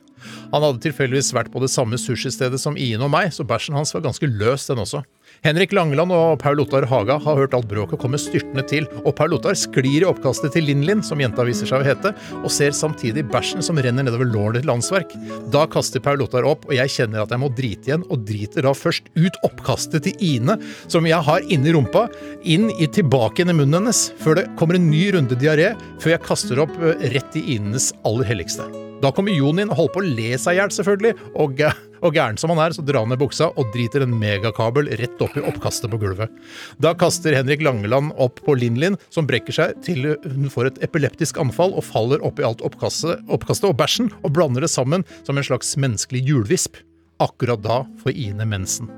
Han 0.53 0.65
hadde 0.65 0.83
tilfeldigvis 0.85 1.33
vært 1.35 1.53
på 1.53 1.63
det 1.63 1.71
samme 1.73 1.99
sushistedet 2.01 2.59
som 2.61 2.77
Ine 2.77 3.07
og 3.07 3.13
meg, 3.15 3.31
så 3.35 3.47
bæsjen 3.47 3.77
hans 3.77 3.95
var 3.95 4.05
ganske 4.05 4.29
løs, 4.29 4.67
den 4.69 4.83
også. 4.83 5.05
Henrik 5.45 5.75
Langeland 5.77 6.09
og 6.09 6.39
Paul 6.41 6.57
Ottar 6.63 6.87
Haga 6.89 7.19
har 7.21 7.37
hørt 7.37 7.53
alt 7.53 7.67
bråket 7.69 7.99
komme 8.01 8.17
styrtende 8.17 8.63
til, 8.65 8.87
og 9.03 9.13
Paul 9.19 9.35
Ottar 9.37 9.53
sklir 9.59 10.01
i 10.01 10.07
oppkastet 10.09 10.55
til 10.55 10.65
Linn-Linn, 10.65 11.03
som 11.05 11.21
jenta 11.21 11.45
viser 11.45 11.69
seg 11.69 11.83
å 11.83 11.85
hete, 11.85 12.13
og 12.39 12.49
ser 12.53 12.73
samtidig 12.73 13.27
bæsjen 13.29 13.61
som 13.65 13.77
renner 13.77 14.07
nedover 14.07 14.25
lårene 14.25 14.63
til 14.63 14.71
Landsverk. 14.71 15.13
Da 15.53 15.67
kaster 15.69 16.01
Paul 16.01 16.23
Ottar 16.25 16.47
opp, 16.49 16.65
og 16.65 16.73
jeg 16.73 16.93
kjenner 16.95 17.21
at 17.21 17.35
jeg 17.35 17.43
må 17.43 17.51
drite 17.53 17.91
igjen, 17.91 18.07
og 18.09 18.25
driter 18.25 18.65
da 18.65 18.73
først 18.73 19.11
ut 19.13 19.37
oppkastet 19.45 20.07
til 20.07 20.25
Ine, 20.25 20.57
som 20.89 21.05
jeg 21.05 21.21
har 21.29 21.45
inni 21.53 21.75
rumpa, 21.75 22.07
inn 22.41 22.71
i 22.79 22.89
tilbake 22.89 23.43
igjen 23.43 23.53
i 23.53 23.59
munnen 23.59 23.83
hennes, 23.83 24.07
før 24.23 24.41
det 24.41 24.47
kommer 24.57 24.79
en 24.79 24.89
ny 24.89 25.03
runde 25.13 25.37
diaré, 25.37 25.75
før 26.01 26.15
jeg 26.15 26.25
kaster 26.25 26.65
opp 26.65 26.73
rett 27.13 27.37
i 27.37 27.45
Inenes 27.59 27.91
aller 28.01 28.25
helligste. 28.33 28.84
Da 29.05 29.11
kommer 29.13 29.35
Jon 29.35 29.61
inn 29.61 29.69
og 29.69 29.77
holder 29.77 29.93
på 29.93 30.01
å 30.01 30.07
le 30.17 30.37
seg 30.41 30.55
i 30.55 30.57
hjel, 30.57 30.71
selvfølgelig, 30.73 31.11
og, 31.37 31.59
og 32.01 32.15
gæren 32.17 32.39
som 32.41 32.49
han 32.49 32.61
er, 32.63 32.73
så 32.73 32.81
drar 32.81 33.03
han 33.03 33.11
ned 33.13 33.21
buksa 33.21 33.51
og 33.53 33.69
driter 33.75 34.01
en 34.01 34.15
megakabel 34.17 34.89
rett 34.97 35.21
opp 35.21 35.35
i 35.37 35.43
oppkastet 35.45 35.93
på 35.93 35.99
gulvet. 36.01 36.33
Da 36.81 36.95
kaster 36.97 37.37
Henrik 37.37 37.61
Langeland 37.61 38.15
opp 38.17 38.41
på 38.47 38.57
Linn-Linn, 38.57 38.97
som 39.13 39.29
brekker 39.29 39.53
seg 39.53 39.77
til 39.85 40.15
hun 40.25 40.49
får 40.49 40.71
et 40.71 40.83
epileptisk 40.89 41.37
anfall 41.43 41.77
og 41.77 41.85
faller 41.85 42.25
oppi 42.25 42.47
alt 42.47 42.65
oppkastet, 42.65 43.21
oppkastet 43.29 43.69
og 43.69 43.77
bæsjen, 43.77 44.09
og 44.25 44.33
blander 44.33 44.65
det 44.65 44.73
sammen 44.73 45.05
som 45.21 45.37
en 45.37 45.45
slags 45.45 45.75
menneskelig 45.77 46.25
hjulvisp. 46.25 46.81
Akkurat 47.21 47.61
da 47.61 47.83
får 48.01 48.17
Ine 48.25 48.49
mensen. 48.49 48.89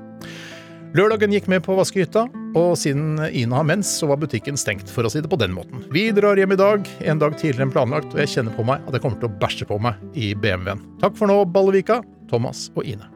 Lørdagen 0.96 1.34
gikk 1.34 1.50
med 1.52 1.60
på 1.66 1.74
å 1.74 1.78
vaske 1.82 2.00
hytta, 2.00 2.22
og 2.56 2.70
siden 2.80 3.18
Ina 3.36 3.58
har 3.58 3.66
mens, 3.68 3.90
så 4.00 4.06
var 4.08 4.20
butikken 4.22 4.56
stengt, 4.56 4.88
for 4.88 5.04
å 5.04 5.10
si 5.12 5.20
det 5.20 5.28
på 5.28 5.36
den 5.40 5.52
måten. 5.52 5.82
Vi 5.92 6.06
drar 6.16 6.40
hjem 6.40 6.54
i 6.54 6.58
dag, 6.58 6.88
en 7.04 7.20
dag 7.20 7.36
tidligere 7.36 7.66
enn 7.66 7.74
planlagt, 7.74 8.14
og 8.14 8.22
jeg 8.22 8.32
kjenner 8.32 8.56
på 8.56 8.64
meg 8.64 8.86
at 8.88 8.96
jeg 8.96 9.04
kommer 9.04 9.20
til 9.20 9.28
å 9.28 9.36
bæsje 9.42 9.68
på 9.68 9.76
meg 9.84 10.00
i 10.16 10.30
BMW-en. 10.32 10.80
Takk 11.02 11.18
for 11.18 11.28
nå, 11.28 11.42
Ballevika, 11.52 12.00
Thomas 12.32 12.70
og 12.72 12.88
Ine. 12.88 13.10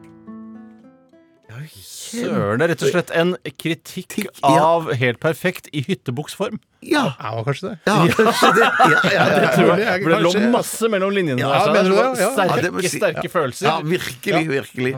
Søren, 1.73 2.61
det 2.61 2.67
er 2.67 2.71
rett 2.75 2.85
og 2.85 2.93
slett 2.93 3.11
en 3.17 3.33
kritikk 3.61 4.29
av 4.45 4.91
Helt 4.97 5.21
perfekt 5.21 5.69
i 5.73 5.83
hyttebuksform. 5.85 6.61
Ja, 6.89 7.03
Ja, 7.19 7.31
var 7.35 7.43
kanskje 7.47 7.69
det? 7.69 7.77
ja, 7.89 7.97
kanskje 8.17 8.49
det. 8.57 8.67
Ja, 8.67 8.87
ja, 8.87 9.11
ja, 9.13 9.25
ja. 9.43 9.51
tror 9.55 9.71
jeg 9.79 10.03
For 10.03 10.13
det 10.15 10.19
lå 10.25 10.31
masse 10.53 10.89
mellom 10.93 11.13
linjene. 11.15 11.39
Ja, 11.43 11.51
der, 11.67 11.83
så 11.83 11.83
du 11.89 11.95
var? 11.97 12.09
Ja. 12.19 12.29
Sterke, 12.35 12.71
Ja, 12.73 12.89
si- 12.89 12.99
sterke 13.01 13.31
følelser. 13.33 13.67
Ja, 13.69 13.75
virkelig, 13.93 14.43
virkelig. 14.51 14.93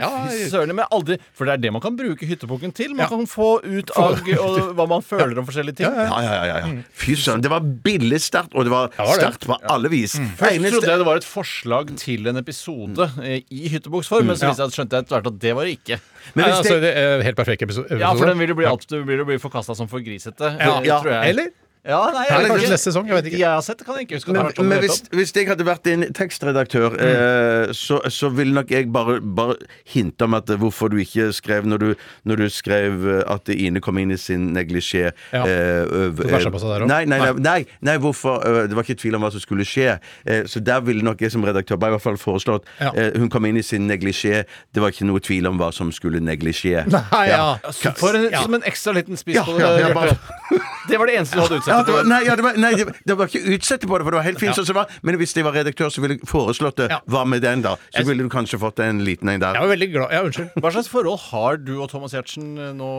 Søren, 0.51 0.73
men 0.75 0.85
aldri 0.91 1.19
For 1.35 1.45
det 1.49 1.57
er 1.57 1.63
det 1.67 1.73
man 1.75 1.83
kan 1.83 1.97
bruke 1.99 2.25
hyttepukken 2.29 2.73
til. 2.75 2.95
Man 2.95 3.05
Ja. 3.05 3.09
kan 3.11 3.25
få 3.29 3.49
ut 3.63 3.91
agg 3.97 4.29
og 4.39 4.73
hva 4.77 4.87
man 4.89 5.01
føler 5.05 5.37
om 5.39 5.45
forskjellige 5.47 5.81
ting. 5.83 5.89
Ja, 5.91 6.21
ja, 6.23 6.33
ja, 6.45 6.59
ja. 6.63 6.73
Fy 6.93 7.15
søren. 7.19 7.41
Det 7.45 7.51
var 7.51 7.59
billig 7.61 8.21
sterkt, 8.23 8.53
og 8.55 8.63
det 8.65 8.71
var 8.73 8.91
var 8.97 9.13
sterkt 9.19 9.45
på 9.47 9.55
alle 9.71 9.89
vis. 9.91 10.15
Først 10.39 10.51
Eneste- 10.57 10.79
trodde 10.79 10.91
jeg 10.91 10.99
det 11.01 11.05
var 11.07 11.17
et 11.21 11.27
forslag 11.27 11.91
til 12.01 12.27
en 12.31 12.37
episode 12.41 13.09
eh, 13.23 13.41
i 13.51 13.67
hyttebuksform, 13.71 14.25
men 14.31 14.35
så 14.39 14.51
jeg 14.53 14.73
skjønte 14.75 14.97
jeg 14.97 15.05
etter 15.05 15.15
hvert 15.19 15.27
at 15.31 15.39
det 15.41 15.53
var 15.55 15.63
det 15.67 15.75
ikke. 15.79 15.99
Men 16.33 16.41
Nei, 16.41 16.49
hvis 16.49 16.59
altså, 16.63 16.77
det, 16.81 16.89
det 16.89 17.03
er 17.03 17.23
helt 17.27 17.37
perfekt 17.37 17.61
episode. 17.65 17.99
Ja, 18.01 18.13
for 18.17 18.25
den 18.25 18.39
vil 18.41 18.49
jo 18.49 18.55
bli, 18.57 18.65
det 18.89 19.19
jo 19.19 19.27
bli 19.29 19.37
forkasta 19.41 19.75
som 19.77 19.87
for 19.91 19.99
grisete. 20.05 20.55
Ja. 20.59 20.79
tror 21.01 21.11
jeg. 21.11 21.29
Eller? 21.35 21.51
Ja, 21.85 21.99
nei, 22.13 22.23
jeg 22.25 22.47
kanskje 22.49 22.69
neste 22.71 22.89
sesong, 22.89 23.05
jeg 23.07 23.13
vet 23.19 23.25
ikke. 23.29 23.37
De 23.37 23.41
jeg 23.43 23.51
har 23.53 23.61
sett, 23.61 23.81
kan 23.85 23.95
jeg 23.99 24.07
ikke 24.07 24.17
huske. 24.17 24.33
men, 24.33 24.47
sånn 24.57 24.65
men 24.71 24.79
hvis, 24.81 25.01
hvis 25.13 25.33
jeg 25.35 25.47
hadde 25.51 25.65
vært 25.67 25.85
en 25.91 26.05
tekstredaktør, 26.17 26.95
eh, 26.97 27.73
så, 27.77 27.99
så 28.09 28.29
ville 28.33 28.55
nok 28.57 28.71
jeg 28.73 28.87
bare, 28.93 29.19
bare 29.21 29.55
hinte 29.93 30.25
om 30.25 30.33
at 30.33 30.49
eh, 30.49 30.57
hvorfor 30.57 30.89
du 30.89 30.97
ikke 31.03 31.27
skrev 31.35 31.65
Når 31.69 31.77
du, 31.83 31.87
når 32.25 32.35
du 32.41 32.45
skrev 32.49 33.05
eh, 33.19 33.21
at 33.35 33.49
Ine 33.53 33.81
kom 33.85 33.97
inn 34.01 34.11
i 34.15 34.17
sin 34.17 34.47
neglisjé 34.55 35.11
Ja. 35.31 35.43
eh, 35.45 35.85
øv- 35.85 36.23
bæsja 36.25 36.49
på 36.53 36.59
seg 36.63 36.73
der 36.73 36.85
også? 36.85 36.89
Nei, 36.89 37.03
nei, 37.05 37.19
nei, 37.21 37.33
nei, 37.45 37.59
nei 37.85 37.95
hvorfor 38.01 38.41
eh, 38.41 38.61
Det 38.71 38.75
var 38.79 38.87
ikke 38.87 38.97
tvil 39.03 39.15
om 39.19 39.25
hva 39.27 39.31
som 39.35 39.43
skulle 39.45 39.65
skje. 39.67 39.99
Eh, 40.25 40.43
så 40.49 40.63
der 40.65 40.81
ville 40.85 41.05
nok 41.05 41.21
jeg 41.21 41.31
som 41.35 41.45
redaktør 41.45 41.77
bare 41.77 41.93
i 41.93 41.97
hvert 41.99 42.07
fall 42.07 42.17
foreslått 42.21 42.65
Ja. 42.81 42.91
eh, 42.95 43.11
Hun 43.19 43.29
kom 43.29 43.45
inn 43.45 43.57
i 43.61 43.63
sin 43.65 43.85
neglisjé. 43.89 44.43
Det 44.73 44.81
var 44.81 44.89
ikke 44.95 45.05
noe 45.05 45.21
tvil 45.21 45.45
om 45.51 45.61
hva 45.61 45.69
som 45.75 45.91
skulle 45.93 46.19
neglisjé. 46.23 46.81
Ja. 47.29 47.59
Som 48.41 48.53
en 48.57 48.65
ekstra 48.65 48.93
liten 48.97 49.17
spiss 49.21 49.37
på 49.45 49.53
det. 49.57 49.61
ja, 49.61 49.87
ja, 49.87 49.93
bare- 49.93 50.17
Det 50.89 50.97
var 51.01 51.07
det 51.09 51.15
eneste 51.17 51.35
du 51.35 51.41
hadde 51.41 51.61
Ja, 51.75 51.83
det 51.83 51.93
var, 51.95 52.03
nei, 52.09 52.19
ja, 52.25 52.35
det 52.39 52.43
var, 52.45 52.57
nei, 52.65 52.71
det, 52.79 52.85
det 53.05 53.17
var 53.19 53.27
ikke 53.31 53.41
utsette 53.55 53.87
på 53.89 53.97
det, 53.99 54.05
for 54.07 54.15
det 54.15 54.19
var 54.21 54.25
helt 54.29 54.39
fint 54.41 54.55
sånn 54.57 54.65
som 54.67 54.73
det 54.75 54.79
var. 54.81 54.99
Men 55.03 55.17
hvis 55.19 55.33
jeg 55.35 55.43
var 55.47 55.55
redaktør, 55.57 55.89
så 55.91 56.01
ville 56.03 56.15
jeg 56.17 56.27
foreslått 56.29 56.77
det. 56.79 56.87
Hva 57.11 57.23
med 57.27 57.41
den, 57.43 57.61
da? 57.65 57.75
Så 57.95 58.05
ville 58.07 58.23
du 58.25 58.29
kanskje 58.31 58.59
fått 58.61 58.79
en 58.85 59.01
liten 59.05 59.29
en 59.33 59.41
der. 59.43 59.57
Jeg 59.59 59.65
var 59.67 59.71
veldig 59.75 59.89
glad. 59.93 60.13
Ja, 60.15 60.21
unnskyld. 60.27 60.55
Hva 60.63 60.71
slags 60.75 60.89
forhold 60.91 61.19
har 61.29 61.57
du 61.61 61.73
og 61.83 61.89
Thomas 61.91 62.13
Giertsen 62.15 62.53
eh, 62.57 62.71
nå 62.77 62.89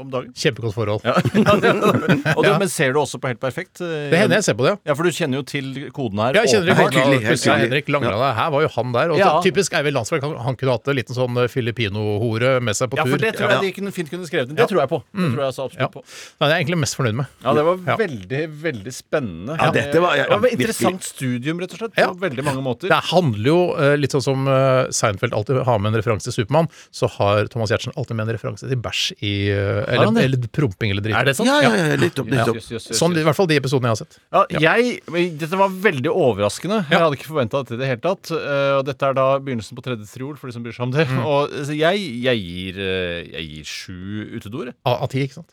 om 0.00 0.10
dagen? 0.12 0.32
Kjempegodt 0.38 0.74
forhold. 0.76 1.02
Ja. 1.04 1.16
og 2.36 2.42
du, 2.44 2.48
Ja. 2.52 2.58
Men 2.62 2.68
ser 2.68 2.92
du 2.94 3.00
også 3.02 3.18
på 3.22 3.28
Helt 3.32 3.40
perfekt? 3.42 3.80
eh, 3.80 4.10
Det 4.12 4.18
hender 4.22 4.38
jeg 4.38 4.44
ser 4.44 4.54
på 4.58 4.66
det, 4.66 4.74
ja. 4.74 4.78
Ja, 4.92 4.94
for 4.98 5.08
du 5.08 5.10
kjenner 5.14 5.40
jo 5.40 5.44
til 5.48 5.68
koden 5.94 6.20
her. 6.22 6.36
Ja, 6.36 6.42
jeg 6.46 6.52
kjenner 6.56 6.74
det 6.76 6.88
tydelig. 6.92 7.62
Henrik 7.62 7.88
Langeland 7.92 8.36
her 8.36 8.50
var 8.52 8.62
jo 8.66 8.70
han 8.76 8.92
der. 8.92 9.12
Og 9.14 9.18
Ja. 9.18 9.30
så 9.38 9.42
typisk 9.46 9.72
Eivind 9.78 9.96
Landsberg. 9.96 10.22
han, 10.22 10.56
kunne 10.60 10.72
hatt 10.76 10.88
en 10.92 10.96
liten 10.98 11.16
sånn 11.16 11.36
eh, 11.42 11.48
filippino-hore 11.52 12.60
med 12.62 12.76
seg 12.76 12.90
på 12.92 12.96
tur. 12.98 13.04
Ja, 13.04 13.10
for 13.10 13.18
det 13.24 13.32
tror 13.38 13.50
jeg 13.54 13.60
de 13.66 13.72
kunne, 13.78 13.92
fint 13.94 14.10
kunne 14.12 14.26
skrevet 14.28 14.50
inn. 14.52 14.56
Det 14.58 14.68
tror 14.70 14.82
jeg 14.84 14.90
på. 14.92 15.02
Det 15.12 15.30
tror 15.34 15.44
jeg 15.46 15.54
så 15.56 15.66
absolutt 15.68 15.82
Ja. 15.82 15.88
på. 15.92 16.02
Nei, 16.04 16.46
det 16.46 16.52
er 16.52 16.56
jeg 16.58 16.66
egentlig 16.66 16.80
mest 16.84 16.96
fornøyd 16.98 17.16
med. 17.22 17.26
Ja, 17.44 17.54
det 17.56 17.64
var 17.64 17.78
Ja. 17.86 17.96
Veldig, 18.12 18.42
veldig 18.62 18.92
spennende. 18.94 19.56
Ja, 19.58 19.70
dette 19.72 20.00
var- 20.00 20.16
ja, 20.16 20.24
det 20.28 20.38
var 20.40 20.48
et 20.48 20.52
interessant 20.58 21.02
studium, 21.02 21.60
rett 21.60 21.72
og 21.72 21.78
slett. 21.78 21.96
Ja. 21.96 22.08
På 22.12 22.18
veldig 22.20 22.44
mange 22.44 22.62
måter. 22.62 22.88
Det 22.88 23.00
handler 23.10 23.46
jo 23.48 23.58
eh, 23.76 23.96
litt 23.96 24.12
sånn 24.12 24.22
som 24.24 24.46
uh, 24.48 24.88
Seinfeld 24.90 25.32
alltid 25.34 25.62
har 25.64 25.78
med 25.78 25.92
en 25.92 26.00
referanse 26.00 26.28
til 26.28 26.36
Supermann, 26.36 26.68
så 26.92 27.08
har 27.18 27.46
Thomas 27.52 27.70
Giertsen 27.70 27.92
alltid 27.96 28.16
med 28.16 28.28
en 28.28 28.34
referanse 28.36 28.68
til 28.68 28.76
bæsj 28.82 29.12
i 29.22 29.32
eh, 29.50 29.82
han 29.86 29.94
eller, 29.94 30.12
det? 30.12 30.24
eller 30.24 30.48
promping 30.52 30.90
eller 30.94 31.02
dritt. 31.02 31.16
Er 31.16 31.24
det 31.24 31.36
sant? 31.36 31.48
Ja, 31.48 31.60
ja, 31.62 31.72
ja, 31.92 31.96
litt 32.00 32.18
opp, 32.18 32.30
litt 32.30 32.42
opp. 32.46 32.56
Jøss, 32.58 32.70
jøss, 32.70 32.88
jøss, 32.90 32.98
Sånn, 32.98 33.16
jøss. 33.16 33.24
I 33.24 33.28
hvert 33.28 33.40
fall 33.40 33.50
de 33.50 33.58
episodene 33.60 33.90
jeg 33.90 33.96
har 33.96 34.02
sett. 34.04 34.18
Ja, 34.32 34.68
jeg, 34.76 35.32
Dette 35.40 35.58
var 35.60 35.72
veldig 35.88 36.12
overraskende. 36.12 36.82
Jeg 36.90 37.02
hadde 37.02 37.18
ikke 37.18 37.30
forventa 37.32 37.62
dette 37.62 37.78
i 37.78 37.82
det 37.82 37.90
hele 37.90 38.04
tatt. 38.04 38.32
Eh, 38.36 38.74
og 38.78 38.84
dette 38.88 39.08
er 39.08 39.16
da 39.18 39.26
begynnelsen 39.42 39.78
på 39.78 39.84
tredje 39.84 40.08
triol, 40.12 40.36
for 40.40 40.50
de 40.50 40.56
som 40.56 40.64
bryr 40.64 40.76
seg 40.76 40.86
om 40.88 40.94
det. 40.94 41.08
Og 41.22 41.56
så 41.68 41.76
jeg, 41.76 42.04
jeg, 42.22 42.44
gir, 42.44 42.78
eh, 42.82 43.18
jeg 43.32 43.48
gir 43.48 43.72
sju 43.72 44.38
utedoer. 44.38 44.72
jeg. 44.72 44.78
Av 44.88 45.02
av 45.02 45.10
ti, 45.12 45.24
ikke 45.26 45.40
sant? 45.40 45.50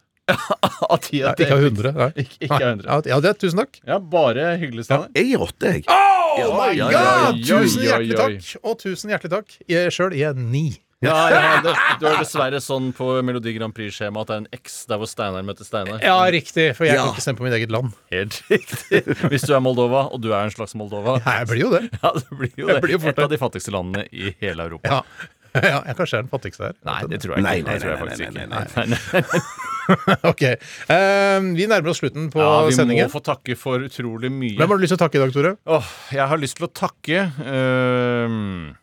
Av 0.89 0.97
ti. 1.03 1.19
Ja, 1.21 1.33
ikke 1.35 1.53
av. 1.55 1.63
Nei. 1.99 2.09
Ikke, 2.23 2.37
ikke 2.47 2.59
av 2.59 2.69
hundre. 2.73 2.89
Ja, 2.89 2.99
det 3.05 3.21
det, 3.27 3.33
tusen 3.43 3.61
takk. 3.63 3.79
Ja, 3.87 3.99
bare 3.99 4.51
hyggelig, 4.61 4.85
Steinar. 4.89 5.09
Jeg 5.15 5.31
gir 5.31 5.45
åtte, 5.47 5.73
jeg. 5.77 5.85
Oh 5.89 6.53
my 6.55 6.69
ja, 6.77 6.85
god! 6.85 6.93
ja, 6.93 7.07
ja, 7.33 7.63
Tusen 7.63 7.83
hjertelig 7.87 8.19
takk! 8.19 8.51
Og 8.63 8.77
tusen 8.83 9.11
hjertelig 9.13 9.33
takk. 9.33 9.57
Sjøl 9.93 10.13
gir 10.15 10.27
jeg 10.29 10.37
ni. 10.39 10.67
Ja, 10.99 11.15
ja, 11.31 11.41
det, 11.63 11.71
Du 12.01 12.05
har 12.09 12.17
dessverre 12.23 12.59
sånn 12.59 12.89
på 12.95 13.05
Melodi 13.23 13.53
Grand 13.55 13.71
Prix-skjemaet 13.75 14.25
at 14.25 14.27
det 14.27 14.35
er 14.35 14.41
en 14.41 14.59
X 14.59 14.73
der 14.89 14.99
hvor 14.99 15.07
Steinar 15.07 15.45
møter 15.47 15.63
Steinar. 15.63 16.01
Ja, 16.03 16.17
riktig, 16.27 16.65
for 16.75 16.83
jeg 16.89 16.97
Ja. 16.97 17.05
kan 17.05 17.13
ikke 17.15 17.23
stemme 17.23 17.39
på 17.39 17.45
mitt 17.47 17.55
eget 17.55 17.71
land. 17.71 17.93
Helt 18.11 18.41
riktig. 18.51 18.99
Hvis 19.31 19.47
du 19.47 19.53
er 19.55 19.63
Moldova, 19.63 20.09
og 20.11 20.19
du 20.25 20.33
er 20.33 20.43
en 20.43 20.51
slags 20.51 20.75
Moldova. 20.75 21.15
Nei, 21.23 21.37
jeg 21.39 21.47
blir 21.53 21.63
jo 21.63 21.71
det. 21.77 21.83
Ja, 22.03 22.11
det 22.19 22.27
blir 22.41 22.51
jo 22.51 22.67
Jeg 22.67 22.75
det. 22.75 22.81
blir 22.83 22.95
jo 22.97 23.01
fort 23.05 23.15
Et 23.15 23.23
av 23.23 23.31
de 23.31 23.39
fattigste 23.39 23.71
landene 23.75 24.05
i 24.11 24.33
hele 24.43 24.67
Europa. 24.67 24.91
Ja. 24.99 25.29
ja, 25.71 25.79
jeg 25.87 25.95
kanskje 25.97 26.17
er 26.19 26.23
den 26.25 26.31
fattigste 26.31 26.63
her. 26.69 26.75
Nei, 26.85 26.99
det 27.09 27.19
tror 27.23 27.35
jeg 27.35 27.41
ikke. 27.41 27.47
Nei, 27.49 27.61
nei, 27.61 27.73
Det 27.73 27.81
tror 27.81 27.89
jeg 27.89 27.99
nei, 27.99 28.05
faktisk 28.05 28.21
nei, 28.21 28.29
ikke. 28.29 28.49
nei, 28.49 28.63
Nei, 28.75 28.87
nei. 28.93 29.41
Ok, 30.29 30.41
eh, 30.45 31.39
Vi 31.57 31.65
nærmer 31.65 31.89
oss 31.89 31.97
slutten 32.03 32.27
på 32.29 32.37
Ja, 32.43 32.49
vi 32.67 32.75
sendingen. 32.77 33.07
må 33.09 33.13
få 33.15 33.23
takke 33.25 33.55
for 33.57 33.81
utrolig 33.87 34.29
mye. 34.29 34.53
Hvem 34.59 34.69
har 34.69 34.77
du 34.77 34.83
lyst 34.83 34.93
til 34.93 34.99
å 34.99 35.01
takke 35.01 35.17
i 35.17 35.23
dag, 35.23 35.31
Tore? 35.33 35.53
Åh, 35.65 35.87
jeg 36.13 36.27
har 36.29 36.37
lyst 36.43 36.59
til 36.59 36.67
å 36.67 36.71
takke 36.77 37.23
øhm, 37.41 38.75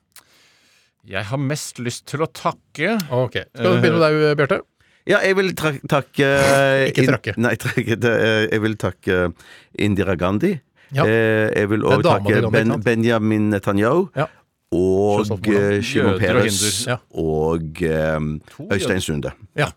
Jeg 1.06 1.28
har 1.30 1.38
mest 1.38 1.78
lyst 1.78 2.08
til 2.10 2.24
å 2.26 2.30
takke 2.34 2.96
Ok, 3.14 3.38
Skal 3.54 3.76
vi 3.76 3.84
begynne 3.84 4.00
med 4.02 4.18
deg, 4.26 4.36
Bjarte? 4.42 4.58
Ja, 5.06 5.20
jeg 5.22 5.36
vil 5.38 5.52
takke 5.54 6.30
Ikke 6.90 7.04
in- 7.04 7.12
trakke. 7.12 7.36
Nei, 7.38 7.54
trakke, 7.62 7.94
eh, 7.94 8.48
jeg 8.50 8.64
vil 8.66 8.74
takke 8.82 9.20
Indira 9.86 10.16
Gandhi. 10.18 10.56
Ja. 10.94 11.02
Eh, 11.06 11.50
Jeg 11.54 11.70
vil 11.70 11.82
også 11.86 12.02
takke 12.02 12.40
Gandhi, 12.42 12.50
ben. 12.50 12.74
Benjamin 12.82 13.46
Netanyahu. 13.54 14.08
Ja. 14.18 14.26
Og 14.74 15.30
eh, 15.46 15.80
Shimon 15.86 16.18
Peres. 16.18 16.86
Ja. 16.88 16.98
Og 17.14 17.82
um, 17.86 18.32
To 18.50 18.68
Øystein 18.72 19.00
Sunde. 19.04 19.30
Ja, 19.56 19.70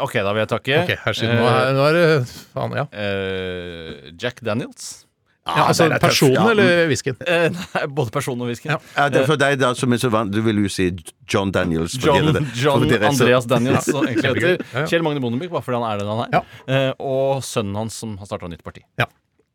OK, 0.00 0.18
da 0.20 0.32
vil 0.32 0.42
jeg 0.42 0.50
takke 0.50 0.82
Okay, 0.82 0.98
her 1.04 1.16
siden 1.16 1.38
nå 1.40 1.46
er, 1.48 1.70
nå 1.76 1.86
er 1.86 1.96
det 1.96 2.04
Faen, 2.52 2.76
ja. 2.76 2.84
Uh, 2.92 4.12
Jack 4.20 4.42
Daniels. 4.44 5.06
ja 5.42 5.64
altså 5.66 5.88
den 5.88 5.96
er 5.96 6.02
personen 6.02 6.36
ja. 6.36 6.50
eller 6.52 6.84
whiskyen? 6.90 7.16
Eh, 7.26 7.48
nei, 7.50 7.86
både 7.90 8.12
personen 8.14 8.44
og 8.44 8.52
whiskyen. 8.52 8.76
Ja. 8.76 8.78
Ja, 8.94 9.08
det 9.10 9.22
er 9.22 9.30
for 9.30 9.40
deg 9.40 9.56
da 9.58 9.72
som 9.78 9.94
er 9.94 9.98
så 9.98 10.10
vant 10.12 10.30
Du 10.30 10.38
vil 10.44 10.60
jo 10.62 10.70
si 10.70 10.90
John 11.26 11.50
Daniels. 11.54 11.96
John, 11.98 12.30
John 12.54 12.86
Andreas 12.86 13.48
Daniels, 13.50 13.88
som 13.88 14.04
egentlig 14.08 14.28
heter. 14.28 14.54
Ja, 14.60 14.84
ja. 14.84 14.86
Kjell 14.92 15.02
Magne 15.06 15.24
Bondevik, 15.24 15.50
bare 15.54 15.66
fordi 15.66 15.80
han 15.80 15.88
er 15.88 16.02
den 16.02 16.12
han 16.12 16.22
er. 16.26 16.36
Ja. 16.36 16.44
Eh, 16.76 16.92
og 17.00 17.42
sønnen 17.46 17.80
hans, 17.82 17.98
som 18.04 18.14
har 18.20 18.30
starta 18.30 18.50
nytt 18.52 18.62
parti. 18.66 18.84
Ja. 19.00 19.08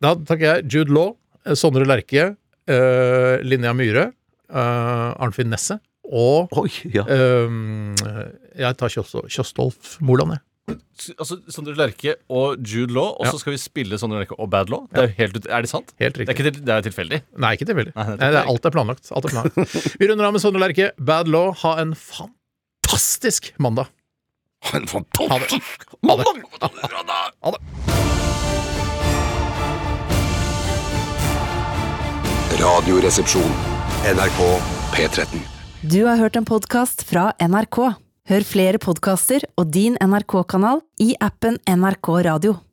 Da 0.04 0.14
takker 0.18 0.50
jeg 0.50 0.68
Jude 0.74 0.94
Law, 0.94 1.16
eh, 1.46 1.56
Sondre 1.58 1.88
Lerche, 1.88 2.34
eh, 2.68 3.34
Linnea 3.48 3.74
Myhre, 3.78 4.10
eh, 4.50 5.24
Arnfinn 5.24 5.50
Nesset 5.54 5.80
og 6.08 6.48
Oi, 6.56 6.70
ja. 6.94 7.04
uh, 7.04 7.50
Jeg 8.56 8.78
tar 8.80 8.88
Kjos- 8.94 9.26
Kjostolf 9.28 9.98
Moland, 10.00 10.38
jeg. 10.38 10.44
Altså, 11.20 11.38
Sondre 11.52 11.74
Lerche 11.76 12.14
og 12.32 12.58
Jude 12.64 12.92
Law, 12.96 13.14
og 13.20 13.26
Ja. 13.28 13.32
så 13.32 13.40
skal 13.40 13.54
vi 13.54 13.60
spille 13.60 14.00
Sondre 14.00 14.20
Lerche 14.22 14.36
og 14.40 14.50
Bad 14.52 14.70
Law. 14.72 14.86
Det 14.92 15.04
er, 15.04 15.12
helt, 15.18 15.46
er 15.48 15.62
det 15.64 15.70
sant? 15.72 15.92
Helt 16.00 16.16
Det 16.16 16.28
er, 16.28 16.34
ikke 16.34 16.44
til, 16.48 16.62
det 16.66 16.74
er 16.76 16.82
tilfeldig. 16.88 17.20
Nei, 17.44 17.52
ikke 17.56 17.68
tilfeldig. 17.70 17.94
Nei, 17.96 18.06
det 18.08 18.16
er 18.16 18.18
tilfeldig. 18.24 18.50
alt 18.56 18.66
er 18.66 18.76
planlagt. 18.76 19.12
Alt 19.16 19.26
er 19.28 19.36
planlagt. 19.36 19.96
Vi 20.00 20.08
runder 20.12 20.28
av 20.28 20.34
med 20.36 20.44
Sondre 20.44 20.64
Lerche. 20.64 20.90
Bad 21.00 21.28
Law. 21.32 21.52
Ha 21.64 21.76
en 21.84 21.92
fantastisk 21.96 23.52
mandag. 23.60 23.88
En 24.76 24.88
fantastisk 24.90 25.86
Ha 26.08 26.18
det. 26.18 26.26
Ha 27.44 27.52
det. 27.52 27.62
Radioresepsjon. 32.58 33.77
NRK 34.08 34.44
P13. 34.94 35.40
Du 35.82 36.06
har 36.06 36.16
hørt 36.16 36.38
en 36.40 36.46
podkast 36.48 37.02
fra 37.10 37.34
NRK. 37.44 37.80
Hør 38.30 38.46
flere 38.48 38.80
podkaster 38.80 39.44
og 39.60 39.74
din 39.76 39.98
NRK-kanal 40.00 40.80
i 41.04 41.10
appen 41.20 41.58
NRK 41.68 42.14
Radio. 42.30 42.58